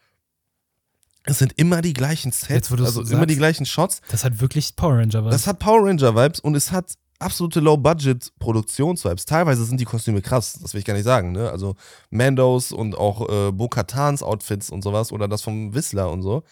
Es 1.26 1.40
sind 1.40 1.54
immer 1.56 1.82
die 1.82 1.94
gleichen 1.94 2.32
Sets, 2.32 2.70
Jetzt, 2.70 2.72
also 2.72 3.02
immer 3.02 3.10
sagst. 3.10 3.30
die 3.30 3.36
gleichen 3.38 3.66
Shots. 3.66 4.02
Das 4.10 4.26
hat 4.26 4.42
wirklich 4.42 4.76
Power 4.76 4.98
Ranger 4.98 5.24
was. 5.24 5.32
Das 5.32 5.48
hat 5.48 5.60
Power 5.60 5.88
Ranger-Vibes 5.88 6.42
und 6.42 6.56
es 6.56 6.72
hat 6.74 6.96
absolute 7.20 7.62
Low-Budget-Produktions-Vibes. 7.62 9.26
Teilweise 9.26 9.64
sind 9.64 9.80
die 9.80 9.86
Kostüme 9.86 10.22
krass, 10.22 10.60
das 10.62 10.74
will 10.74 10.80
ich 10.80 10.86
gar 10.86 10.94
nicht 10.94 11.06
sagen. 11.06 11.32
Ne? 11.32 11.50
Also 11.50 11.76
Mandos 12.10 12.74
und 12.74 12.98
auch 12.98 13.30
äh, 13.30 13.52
Bo-Katans 13.54 14.22
Outfits 14.22 14.70
und 14.70 14.84
sowas 14.84 15.14
oder 15.14 15.30
das 15.30 15.42
vom 15.42 15.74
Whistler 15.74 16.12
und 16.12 16.22
so. 16.22 16.44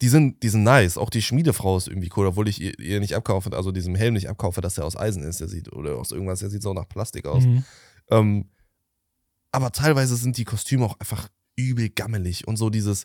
Die 0.00 0.08
sind, 0.08 0.42
die 0.44 0.48
sind 0.48 0.62
nice. 0.62 0.96
Auch 0.96 1.10
die 1.10 1.20
Schmiedefrau 1.22 1.76
ist 1.76 1.88
irgendwie 1.88 2.10
cool, 2.16 2.26
obwohl 2.28 2.48
ich 2.48 2.60
ihr, 2.60 2.78
ihr 2.78 3.00
nicht 3.00 3.16
abkaufe, 3.16 3.54
also 3.54 3.72
diesem 3.72 3.96
Helm 3.96 4.14
nicht 4.14 4.30
abkaufe, 4.30 4.60
dass 4.60 4.74
der 4.74 4.86
aus 4.86 4.96
Eisen 4.96 5.22
ist, 5.24 5.40
der 5.40 5.48
sieht, 5.48 5.72
oder 5.72 5.96
aus 5.96 6.12
irgendwas, 6.12 6.38
der 6.38 6.48
sieht 6.50 6.62
so 6.62 6.72
nach 6.72 6.88
Plastik 6.88 7.26
aus. 7.26 7.44
Mhm. 7.44 7.64
Ähm, 8.10 8.44
aber 9.52 9.72
teilweise 9.72 10.16
sind 10.16 10.36
die 10.36 10.44
Kostüme 10.44 10.84
auch 10.84 10.98
einfach 11.00 11.28
übel 11.56 11.90
gammelig 11.90 12.46
und 12.46 12.56
so 12.56 12.70
dieses. 12.70 13.04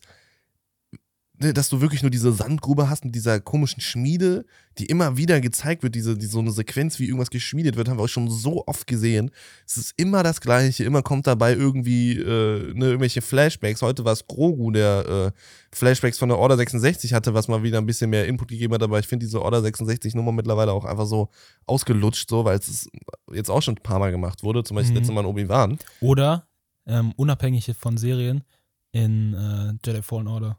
Ne, 1.40 1.54
dass 1.54 1.70
du 1.70 1.82
wirklich 1.82 2.02
nur 2.02 2.12
diese 2.12 2.32
Sandgrube 2.32 2.90
hast 2.90 3.06
mit 3.06 3.16
dieser 3.16 3.40
komischen 3.40 3.82
Schmiede, 3.82 4.46
die 4.78 4.86
immer 4.86 5.18
wieder 5.18 5.40
gezeigt 5.42 5.84
wird, 5.84 5.96
diese, 5.96 6.18
die, 6.18 6.26
so 6.26 6.40
eine 6.40 6.52
Sequenz, 6.52 7.00
wie 7.00 7.06
irgendwas 7.06 7.30
geschmiedet 7.30 7.76
wird, 7.78 7.88
haben 7.88 7.98
wir 7.98 8.04
auch 8.04 8.10
schon 8.10 8.30
so 8.30 8.66
oft 8.68 8.88
gesehen. 8.88 9.32
Es 9.66 9.78
ist 9.78 9.94
immer 9.98 10.24
das 10.24 10.42
Gleiche, 10.42 10.84
immer 10.84 11.02
kommt 11.02 11.28
dabei 11.28 11.54
irgendwie 11.54 12.14
äh, 12.18 12.74
ne, 12.74 12.86
irgendwelche 12.88 13.22
Flashbacks. 13.22 13.82
Heute 13.82 14.04
war 14.06 14.14
es 14.14 14.28
Grogu, 14.28 14.72
der 14.72 15.34
äh, 15.34 15.40
Flashbacks 15.74 16.18
von 16.20 16.30
der 16.30 16.38
Order 16.38 16.58
66 16.58 17.14
hatte, 17.14 17.34
was 17.34 17.48
mal 17.48 17.64
wieder 17.64 17.78
ein 17.78 17.86
bisschen 17.86 18.10
mehr 18.10 18.28
Input 18.28 18.50
gegeben 18.50 18.74
hat, 18.74 18.84
aber 18.84 19.00
ich 19.00 19.08
finde 19.08 19.26
diese 19.26 19.42
Order 19.42 19.62
66 19.62 20.16
Nummer 20.16 20.32
mittlerweile 20.32 20.72
auch 20.72 20.86
einfach 20.86 21.06
so 21.06 21.30
ausgelutscht, 21.66 22.30
so, 22.30 22.46
weil 22.46 22.58
es 22.58 22.90
jetzt 23.34 23.50
auch 23.50 23.62
schon 23.62 23.76
ein 23.76 23.84
paar 23.84 24.00
Mal 24.00 24.12
gemacht 24.12 24.44
wurde, 24.44 24.64
zum 24.64 24.76
Beispiel 24.76 24.92
Mhm. 24.92 24.98
letztes 24.98 25.14
Mal 25.14 25.22
in 25.22 25.28
Obi-Wan. 25.28 25.78
Oder 26.02 26.48
ähm, 26.86 27.14
unabhängig 27.16 27.72
von 27.80 27.98
Serien 27.98 28.44
in 28.92 29.34
äh, 29.34 29.74
Jedi 29.86 30.02
Fallen 30.02 30.28
Order. 30.28 30.58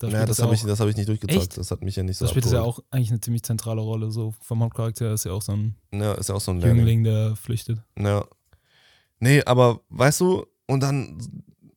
Da 0.00 0.08
Ja, 0.08 0.24
das 0.26 0.40
habe 0.40 0.54
ich, 0.54 0.62
das 0.62 0.80
hab 0.80 0.88
ich 0.88 0.96
nicht 0.96 1.08
durchgezockt, 1.08 1.42
Echt? 1.42 1.58
das 1.58 1.70
hat 1.70 1.82
mich 1.84 1.94
ja 1.94 2.02
nicht 2.02 2.16
so 2.16 2.24
Da 2.24 2.30
spielt 2.30 2.46
es 2.46 2.52
ja 2.52 2.58
abgeholt. 2.60 2.84
auch 2.88 2.92
eigentlich 2.96 3.10
eine 3.10 3.20
ziemlich 3.20 3.42
zentrale 3.42 3.80
Rolle. 3.82 4.10
So 4.10 4.34
vom 4.42 4.62
Hauptcharakter 4.62 5.12
ist 5.12 5.24
ja 5.24 5.32
auch 5.32 5.42
so 5.42 5.52
ein 5.52 5.76
Ja, 5.92 6.14
ist 6.14 6.28
ja 6.30 6.34
auch 6.34 6.40
so 6.40 6.50
ein. 6.52 6.60
Jüngling, 6.60 7.04
der 7.04 7.36
flüchtet. 7.36 7.80
Ja. 7.98 8.24
Nee, 9.18 9.42
aber 9.44 9.82
weißt 9.90 10.20
du, 10.20 10.46
und 10.66 10.80
dann 10.82 11.18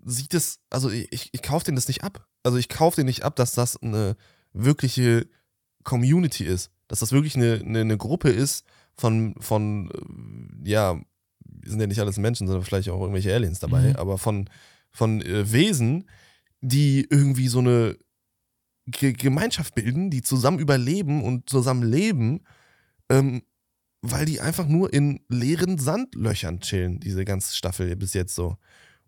sieht 0.06 0.34
es, 0.34 0.60
also 0.70 0.90
ich, 0.90 1.30
ich 1.34 1.42
kaufe 1.42 1.66
den 1.66 1.76
das 1.76 1.88
nicht 1.90 2.04
ab. 2.04 2.26
Also 2.44 2.58
ich 2.58 2.70
kaufe 2.70 2.96
den 2.96 3.06
nicht 3.08 3.24
ab, 3.24 3.36
dass 3.36 3.54
das 3.54 3.76
eine 3.78 4.16
wirkliche 4.54 5.28
Community 5.84 6.46
ist. 6.46 6.72
Dass 6.88 7.00
das 7.00 7.12
wirklich 7.12 7.36
eine, 7.36 7.56
eine, 7.66 7.82
eine 7.82 7.98
Gruppe 7.98 8.30
ist 8.30 8.66
von, 8.96 9.36
von, 9.40 9.90
äh, 10.64 10.70
ja, 10.70 11.00
sind 11.66 11.80
ja 11.82 11.88
nicht 11.88 12.00
alles 12.00 12.18
Menschen, 12.18 12.48
sondern 12.48 12.64
vielleicht 12.64 12.90
auch 12.90 13.00
irgendwelche 13.02 13.34
Aliens 13.34 13.60
dabei, 13.60 13.90
Mhm. 13.90 13.96
aber 13.98 14.18
von, 14.18 14.50
von 14.92 15.22
äh, 15.22 15.52
Wesen, 15.52 16.08
die 16.62 17.06
irgendwie 17.10 17.48
so 17.48 17.60
eine 17.60 17.98
Ge 18.86 19.14
Gemeinschaft 19.14 19.76
bilden, 19.76 20.10
die 20.10 20.22
zusammen 20.22 20.60
überleben 20.60 21.24
und 21.24 21.50
zusammen 21.50 21.84
leben, 21.84 22.42
ähm, 23.10 23.44
weil 24.02 24.26
die 24.26 24.42
einfach 24.42 24.68
nur 24.68 24.94
in 24.94 25.22
leeren 25.30 25.78
Sandlöchern 25.78 26.60
chillen, 26.60 27.00
diese 27.00 27.24
ganze 27.24 27.56
Staffel 27.56 27.96
bis 27.96 28.14
jetzt 28.14 28.36
so. 28.36 28.58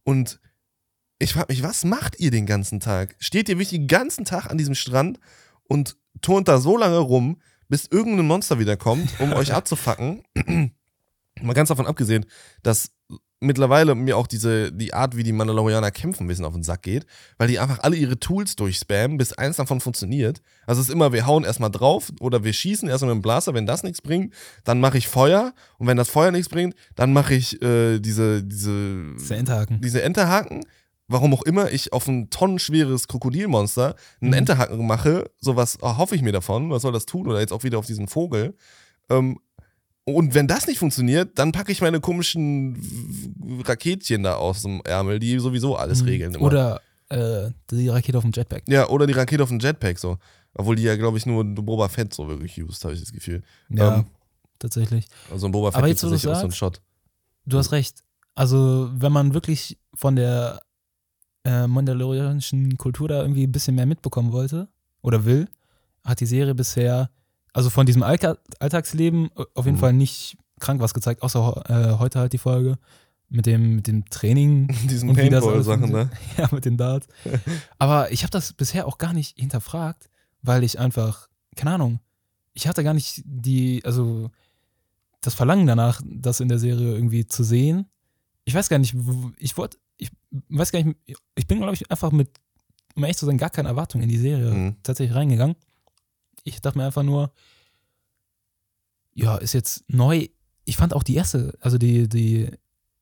Und 0.03 0.39
ich 1.19 1.33
frage 1.33 1.51
mich, 1.51 1.63
was 1.63 1.83
macht 1.83 2.19
ihr 2.19 2.31
den 2.31 2.45
ganzen 2.45 2.79
Tag? 2.79 3.15
Steht 3.19 3.49
ihr 3.49 3.55
wirklich 3.55 3.69
den 3.69 3.87
ganzen 3.87 4.25
Tag 4.25 4.49
an 4.49 4.57
diesem 4.57 4.75
Strand 4.75 5.19
und 5.63 5.97
turnt 6.21 6.47
da 6.47 6.59
so 6.59 6.77
lange 6.77 6.97
rum, 6.97 7.41
bis 7.67 7.87
irgendein 7.87 8.27
Monster 8.27 8.59
wiederkommt, 8.59 9.19
um 9.19 9.33
euch 9.33 9.53
abzufacken? 9.53 10.23
Mal 11.41 11.53
ganz 11.53 11.69
davon 11.69 11.87
abgesehen, 11.87 12.25
dass 12.63 12.91
mittlerweile 13.39 13.95
mir 13.95 14.17
auch 14.17 14.27
diese, 14.27 14.71
die 14.71 14.93
Art, 14.93 15.15
wie 15.17 15.23
die 15.23 15.33
Mandalorianer 15.33 15.91
kämpfen, 15.91 16.23
ein 16.23 16.27
bisschen 16.27 16.45
auf 16.45 16.53
den 16.53 16.63
Sack 16.63 16.83
geht, 16.83 17.05
weil 17.37 17.47
die 17.47 17.59
einfach 17.59 17.79
alle 17.79 17.95
ihre 17.95 18.19
Tools 18.19 18.55
durchspammen, 18.55 19.17
bis 19.17 19.33
eins 19.33 19.57
davon 19.57 19.81
funktioniert. 19.81 20.41
Also 20.65 20.81
es 20.81 20.87
ist 20.87 20.93
immer, 20.93 21.11
wir 21.13 21.25
hauen 21.25 21.43
erstmal 21.43 21.71
drauf 21.71 22.11
oder 22.19 22.43
wir 22.43 22.53
schießen 22.53 22.87
erstmal 22.87 23.13
mit 23.13 23.21
dem 23.21 23.23
Blaster, 23.23 23.53
wenn 23.53 23.65
das 23.65 23.83
nichts 23.83 24.01
bringt, 24.01 24.33
dann 24.63 24.79
mache 24.79 24.97
ich 24.97 25.07
Feuer 25.07 25.53
und 25.77 25.87
wenn 25.87 25.97
das 25.97 26.09
Feuer 26.09 26.31
nichts 26.31 26.49
bringt, 26.49 26.75
dann 26.95 27.13
mache 27.13 27.33
ich 27.33 27.61
äh, 27.61 27.99
diese, 27.99 28.43
diese, 28.43 29.15
der 29.29 29.37
Enterhaken. 29.37 29.81
diese 29.81 30.01
Enterhaken. 30.01 30.65
Warum 31.07 31.35
auch 31.35 31.43
immer 31.43 31.71
ich 31.71 31.93
auf 31.93 32.07
ein 32.07 32.31
tonnenschweres 32.31 33.07
Krokodilmonster 33.07 33.95
einen 34.21 34.31
Mhm. 34.31 34.37
Enterhaken 34.37 34.87
mache, 34.87 35.29
sowas 35.39 35.77
hoffe 35.81 36.15
ich 36.15 36.23
mir 36.23 36.31
davon, 36.31 36.71
was 36.71 36.81
soll 36.81 36.93
das 36.93 37.05
tun? 37.05 37.27
Oder 37.27 37.41
jetzt 37.41 37.53
auch 37.53 37.63
wieder 37.63 37.77
auf 37.77 37.85
diesen 37.85 38.07
Vogel. 38.07 38.55
Ähm, 39.09 39.37
und 40.05 40.33
wenn 40.33 40.47
das 40.47 40.67
nicht 40.67 40.77
funktioniert, 40.79 41.37
dann 41.37 41.51
packe 41.51 41.71
ich 41.71 41.81
meine 41.81 41.99
komischen 41.99 43.61
Raketchen 43.63 44.23
da 44.23 44.35
aus 44.35 44.61
dem 44.61 44.81
Ärmel, 44.85 45.19
die 45.19 45.37
sowieso 45.39 45.75
alles 45.75 46.01
Mhm. 46.01 46.07
regeln. 46.07 46.33
Immer. 46.35 46.43
Oder 46.45 46.81
äh, 47.09 47.49
die 47.71 47.89
Rakete 47.89 48.17
auf 48.17 48.23
dem 48.23 48.31
Jetpack. 48.33 48.63
ja, 48.67 48.87
oder 48.89 49.07
die 49.07 49.13
Rakete 49.13 49.43
auf 49.43 49.49
dem 49.49 49.59
Jetpack 49.59 49.99
so. 49.99 50.17
Obwohl 50.53 50.75
die 50.75 50.83
ja, 50.83 50.95
glaube 50.95 51.17
ich, 51.17 51.25
nur 51.25 51.43
Boba 51.43 51.89
Fett 51.89 52.13
so 52.13 52.27
wirklich 52.27 52.61
used, 52.63 52.83
habe 52.85 52.93
ich 52.93 53.01
das 53.01 53.11
Gefühl. 53.11 53.43
Ja, 53.69 53.97
Ähm, 53.97 54.05
tatsächlich. 54.57 55.05
Also 55.29 55.47
ein 55.47 55.51
Boba 55.51 55.71
Fett 55.71 56.01
du 56.01 56.09
sicher 56.09 56.31
auch 56.31 56.35
so 56.35 56.41
sagst- 56.43 56.57
Shot. 56.57 56.81
Du 57.45 57.57
hast 57.57 57.71
recht. 57.71 58.03
Also, 58.35 58.89
wenn 58.93 59.11
man 59.11 59.33
wirklich 59.33 59.77
von 59.93 60.15
der 60.15 60.61
äh, 61.43 61.67
mandalorianischen 61.67 62.77
Kultur 62.77 63.07
da 63.07 63.21
irgendwie 63.21 63.43
ein 63.45 63.51
bisschen 63.51 63.75
mehr 63.75 63.85
mitbekommen 63.85 64.31
wollte 64.31 64.67
oder 65.01 65.25
will, 65.25 65.47
hat 66.03 66.19
die 66.19 66.25
Serie 66.25 66.55
bisher, 66.55 67.09
also 67.55 67.69
von 67.69 67.85
diesem 67.85 68.03
Allka 68.03 68.37
Alltagsleben 68.59 69.29
äh, 69.37 69.43
auf 69.55 69.65
jeden 69.65 69.77
Mhm. 69.77 69.81
Fall 69.81 69.93
nicht 69.93 70.37
krank 70.59 70.79
was 70.81 70.93
gezeigt, 70.93 71.21
außer 71.23 71.63
äh, 71.69 71.97
heute 71.99 72.19
halt 72.19 72.33
die 72.33 72.37
Folge 72.37 72.77
mit 73.29 73.45
dem, 73.45 73.77
mit 73.77 73.87
dem 73.87 74.05
Training, 74.09 74.67
Diesen 74.89 75.13
Paintball-Sachen, 75.13 75.91
ne? 75.91 76.09
ja, 76.37 76.47
mit 76.51 76.65
den 76.65 76.77
Darts. 76.77 77.07
Aber 77.79 78.11
ich 78.11 78.23
habe 78.23 78.31
das 78.31 78.53
bisher 78.53 78.87
auch 78.87 78.97
gar 78.97 79.13
nicht 79.13 79.37
hinterfragt, 79.39 80.09
weil 80.41 80.63
ich 80.63 80.79
einfach, 80.79 81.27
keine 81.55 81.71
Ahnung, 81.71 81.99
ich 82.53 82.67
hatte 82.67 82.83
gar 82.83 82.93
nicht 82.93 83.21
die, 83.25 83.83
also 83.83 84.29
das 85.21 85.33
Verlangen 85.33 85.65
danach, 85.67 86.01
das 86.05 86.39
in 86.39 86.47
der 86.49 86.59
Serie 86.59 86.93
irgendwie 86.93 87.25
zu 87.25 87.43
sehen. 87.43 87.87
Ich 88.45 88.53
weiß 88.53 88.69
gar 88.69 88.77
nicht, 88.77 88.95
ich 89.39 89.57
wollte, 89.57 89.77
ich 89.97 90.11
weiß 90.49 90.71
gar 90.71 90.83
nicht, 90.83 90.97
ich 91.35 91.47
bin, 91.47 91.57
glaube 91.59 91.73
ich, 91.73 91.89
einfach 91.91 92.11
mit, 92.11 92.29
um 92.95 93.03
ehrlich 93.03 93.17
zu 93.17 93.25
sein, 93.25 93.37
gar 93.37 93.49
keine 93.49 93.69
Erwartung 93.69 94.01
in 94.01 94.09
die 94.09 94.17
Serie 94.19 94.51
Mhm. 94.51 94.75
tatsächlich 94.83 95.15
reingegangen. 95.17 95.55
Ich 96.45 96.61
dachte 96.61 96.77
mir 96.77 96.85
einfach 96.85 97.03
nur, 97.03 97.31
ja, 99.13 99.35
ist 99.37 99.53
jetzt 99.53 99.83
neu. 99.87 100.27
Ich 100.63 100.77
fand 100.77 100.93
auch 100.93 101.03
die 101.03 101.15
erste, 101.15 101.53
also 101.59 101.77
die, 101.77 102.07
die 102.07 102.49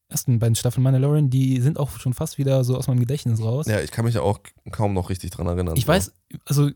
ersten 0.10 0.40
beiden 0.40 0.56
Staffeln 0.56 0.84
Mandalorian, 0.84 1.30
die 1.30 1.60
sind 1.62 1.78
auch 1.80 1.92
schon 2.00 2.14
fast 2.14 2.38
wieder 2.38 2.64
so 2.64 2.78
aus 2.78 2.88
meinem 2.88 3.00
Gedächtnis 3.00 3.42
raus. 3.42 3.66
Ja, 3.68 3.80
ich 3.82 3.92
kann 3.92 4.06
mich 4.06 4.16
ja 4.16 4.22
auch 4.22 4.40
kaum 4.72 4.94
noch 4.94 5.10
richtig 5.10 5.32
dran 5.32 5.48
erinnern. 5.48 5.76
ich 5.76 5.84
so. 5.84 5.88
weiß, 5.90 6.14
also 6.46 6.70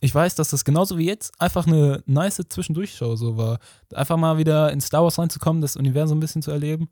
ich 0.00 0.14
weiß, 0.14 0.34
dass 0.34 0.48
das 0.50 0.64
genauso 0.64 0.96
wie 0.98 1.06
jetzt 1.06 1.38
einfach 1.40 1.66
eine 1.66 2.02
nice 2.06 2.40
Zwischendurchschau 2.48 3.16
so 3.16 3.36
war. 3.36 3.58
Einfach 3.94 4.16
mal 4.16 4.38
wieder 4.38 4.72
in 4.72 4.80
Star 4.80 5.02
Wars 5.02 5.18
reinzukommen, 5.18 5.60
das 5.60 5.76
Universum 5.76 6.16
ein 6.18 6.20
bisschen 6.20 6.42
zu 6.42 6.50
erleben. 6.50 6.88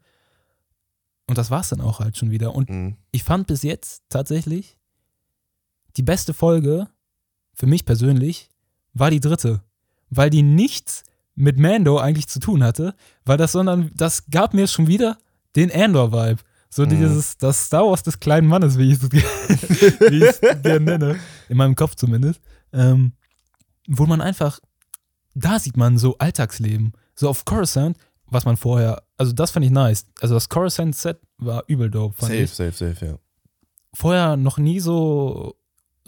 Und 1.27 1.39
das 1.39 1.51
war 1.51 1.61
es 1.61 1.71
dann 1.71 1.81
auch 1.81 2.01
halt 2.01 2.17
schon 2.19 2.31
wieder. 2.31 2.55
Und 2.55 2.69
Mhm. 2.69 2.97
ich 3.11 3.25
fand 3.25 3.47
bis 3.47 3.63
jetzt 3.63 4.03
tatsächlich 4.11 4.79
die 5.97 6.03
beste 6.03 6.35
Folge 6.35 6.89
für 7.55 7.67
mich 7.67 7.85
persönlich 7.87 8.51
war 8.95 9.11
die 9.11 9.21
dritte, 9.21 9.63
weil 10.11 10.31
die 10.31 10.43
nichts 10.43 11.05
mit 11.35 11.59
Mando 11.59 11.99
eigentlich 11.99 12.27
zu 12.29 12.41
tun 12.41 12.65
hatte, 12.65 12.95
weil 13.25 13.37
das 13.37 13.53
sondern 13.53 13.91
das 13.95 14.27
gab 14.31 14.55
mir 14.55 14.67
schon 14.67 14.87
wieder 14.89 15.19
den 15.57 15.71
Andor-Vibe. 15.73 16.41
So 16.71 16.85
Mhm. 16.85 16.91
dieses, 16.91 17.39
das 17.39 17.67
Star 17.67 17.85
Wars 17.87 18.03
des 18.03 18.21
kleinen 18.21 18.47
Mannes, 18.47 18.77
wie 18.79 18.93
ich 18.93 19.01
es, 20.23 20.41
gerne 20.63 20.81
nenne, 20.81 21.19
in 21.49 21.57
meinem 21.57 21.75
Kopf 21.75 21.95
zumindest, 21.95 22.41
ähm, 22.73 23.13
wo 23.87 24.05
man 24.07 24.21
einfach, 24.21 24.61
da 25.35 25.59
sieht 25.59 25.77
man 25.77 25.97
so 25.97 26.19
Alltagsleben, 26.19 26.93
so 27.15 27.29
auf 27.29 27.45
Coruscant, 27.45 27.97
was 28.27 28.45
man 28.45 28.57
vorher, 28.59 29.03
also 29.17 29.33
das 29.33 29.51
fand 29.53 29.65
ich 29.65 29.73
nice. 29.73 30.07
Also 30.21 30.35
das 30.35 30.49
Coruscant-Set 30.51 31.19
war 31.39 31.65
übel 31.69 31.89
dope, 31.91 32.15
fand 32.17 32.33
Safe, 32.33 32.43
ich 32.43 32.51
safe, 32.51 32.73
safe, 32.73 33.07
ja. 33.07 33.19
vorher 33.95 34.37
noch 34.37 34.59
nie 34.59 34.81
so 34.81 35.57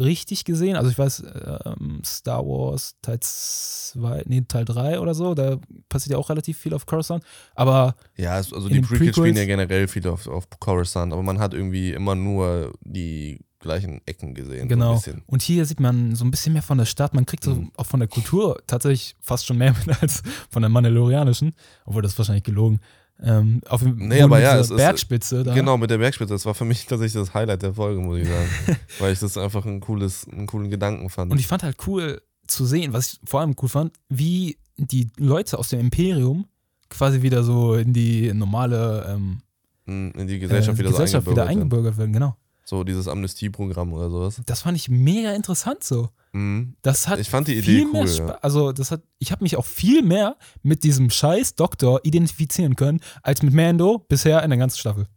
richtig 0.01 0.45
gesehen. 0.45 0.77
Also 0.77 0.91
ich 0.91 0.99
weiß, 0.99 1.23
ähm, 1.67 2.03
Star 2.05 2.45
Wars 2.45 2.97
Teil 3.03 3.19
2, 3.21 4.25
nee, 4.27 4.43
Teil 4.49 4.65
3 4.65 4.99
oder 5.01 5.15
so, 5.15 5.35
da 5.35 5.59
passiert 5.89 6.13
ja 6.13 6.19
auch 6.19 6.31
relativ 6.31 6.59
viel 6.59 6.75
auf 6.75 6.87
Coruscant. 6.87 7.23
Aber 7.55 7.95
Ja, 8.17 8.33
also 8.33 8.69
die 8.69 8.81
Prequels 8.81 9.17
spielen 9.17 9.37
ja 9.37 9.45
generell 9.45 9.87
viel 9.89 10.07
auf, 10.09 10.27
auf 10.27 10.49
Coruscant, 10.59 11.13
aber 11.13 11.23
man 11.23 11.39
hat 11.39 11.55
irgendwie 11.55 11.93
immer 11.93 12.15
nur 12.15 12.73
die 12.83 13.41
gleichen 13.59 14.01
Ecken 14.07 14.35
gesehen. 14.35 14.63
So 14.63 14.69
Genau. 14.69 14.95
bisschen. 14.95 15.23
und 15.27 15.43
hier 15.43 15.67
sieht 15.67 15.81
man 15.81 16.15
so 16.17 16.25
ein 16.25 16.31
bisschen 16.31 16.55
mehr 16.55 16.63
von 16.63 16.79
der 16.79 16.87
Stadt. 16.87 17.13
Man 17.13 17.27
kriegt 17.27 17.45
so 17.45 17.55
Mhm. 17.57 17.73
auch 17.77 17.85
von 17.87 18.01
der 18.01 18.09
Kultur 18.09 18.59
tatsächlich 18.67 19.17
fast 19.21 19.47
schon 19.47 19.59
mehr 19.59 19.75
mit 19.87 20.03
als 20.03 20.23
von 20.49 20.63
der 20.63 20.71
Mandalorianischen. 20.71 21.53
Obwohl 21.85 22.01
das 22.03 22.13
ist 22.13 22.19
wahrscheinlich 22.19 22.45
gelogen. 22.45 22.81
Ähm, 23.23 23.61
auf 23.69 23.83
dem 23.83 23.97
Nee, 24.09 24.23
aber 24.23 24.41
ja, 24.41 24.57
ist- 24.57 24.75
Bergspitze 24.75 25.43
da. 25.45 25.55
Genau, 25.55 25.77
mit 25.77 25.91
der 25.91 25.99
Bergspitze. 25.99 26.33
Das 26.33 26.47
war 26.47 26.55
für 26.55 26.65
mich 26.65 26.87
tatsächlich 26.87 27.21
das 27.21 27.35
Highlight 27.35 27.63
der 27.63 27.75
Folge, 27.75 28.01
muss 28.01 28.19
ich 28.21 28.29
sagen. 28.29 28.49
weil 28.99 29.13
ich 29.13 29.19
das 29.19 29.37
einfach 29.37 29.65
ein 29.67 29.81
cooles, 29.81 30.27
einen 30.29 30.47
coolen 30.47 30.71
Gedanken 30.71 31.11
fand. 31.11 31.31
Und 31.31 31.39
ich 31.39 31.47
fand 31.47 31.63
halt 31.63 31.77
cool 31.87 32.23
zu 32.47 32.65
sehen, 32.65 32.93
was 32.93 33.15
ich 33.15 33.21
vor 33.25 33.41
allem 33.41 33.55
cool 33.63 33.69
fand, 33.69 33.93
wie 34.09 34.59
die 34.77 35.11
Leute 35.19 35.59
aus 35.59 35.69
dem 35.69 35.81
Imperium 35.81 36.47
quasi 36.89 37.23
wieder 37.23 37.43
so 37.45 37.75
in 37.75 37.93
die 37.93 38.33
normale 38.33 39.07
ähm, 39.09 39.43
in 39.87 40.27
die 40.27 40.39
Gesellschaft 40.39 40.79
äh, 40.79 40.81
wieder 40.81 40.91
Gesellschaft 40.91 41.27
so 41.27 41.33
wieder 41.33 41.47
eingebürgert 41.47 41.99
werden. 41.99 41.99
eingebürgert 41.99 41.99
werden. 41.99 42.13
Genau. 42.13 42.37
So 42.71 42.85
dieses 42.85 43.09
Amnestieprogramm 43.09 43.93
oder 43.93 44.09
sowas. 44.11 44.41
Das 44.47 44.63
fand 44.63 44.77
ich 44.77 44.89
mega 44.89 45.33
interessant 45.33 45.83
so. 45.83 46.11
Mhm. 46.31 46.77
Das 46.83 47.09
hat 47.09 47.19
Ich 47.19 47.29
fand 47.29 47.49
die 47.49 47.55
Idee 47.59 47.85
cool. 47.93 48.07
Ja. 48.09 48.39
Also 48.43 48.71
das 48.71 48.93
hat, 48.93 49.03
ich 49.19 49.33
habe 49.33 49.43
mich 49.43 49.57
auch 49.57 49.65
viel 49.67 50.03
mehr 50.03 50.37
mit 50.63 50.85
diesem 50.85 51.11
scheiß 51.11 51.57
Doktor 51.57 51.99
identifizieren 52.05 52.77
können, 52.77 53.01
als 53.25 53.43
mit 53.43 53.53
Mando 53.55 53.99
bisher 53.99 54.41
in 54.45 54.51
der 54.51 54.59
ganzen 54.61 54.79
Staffel. 54.79 55.09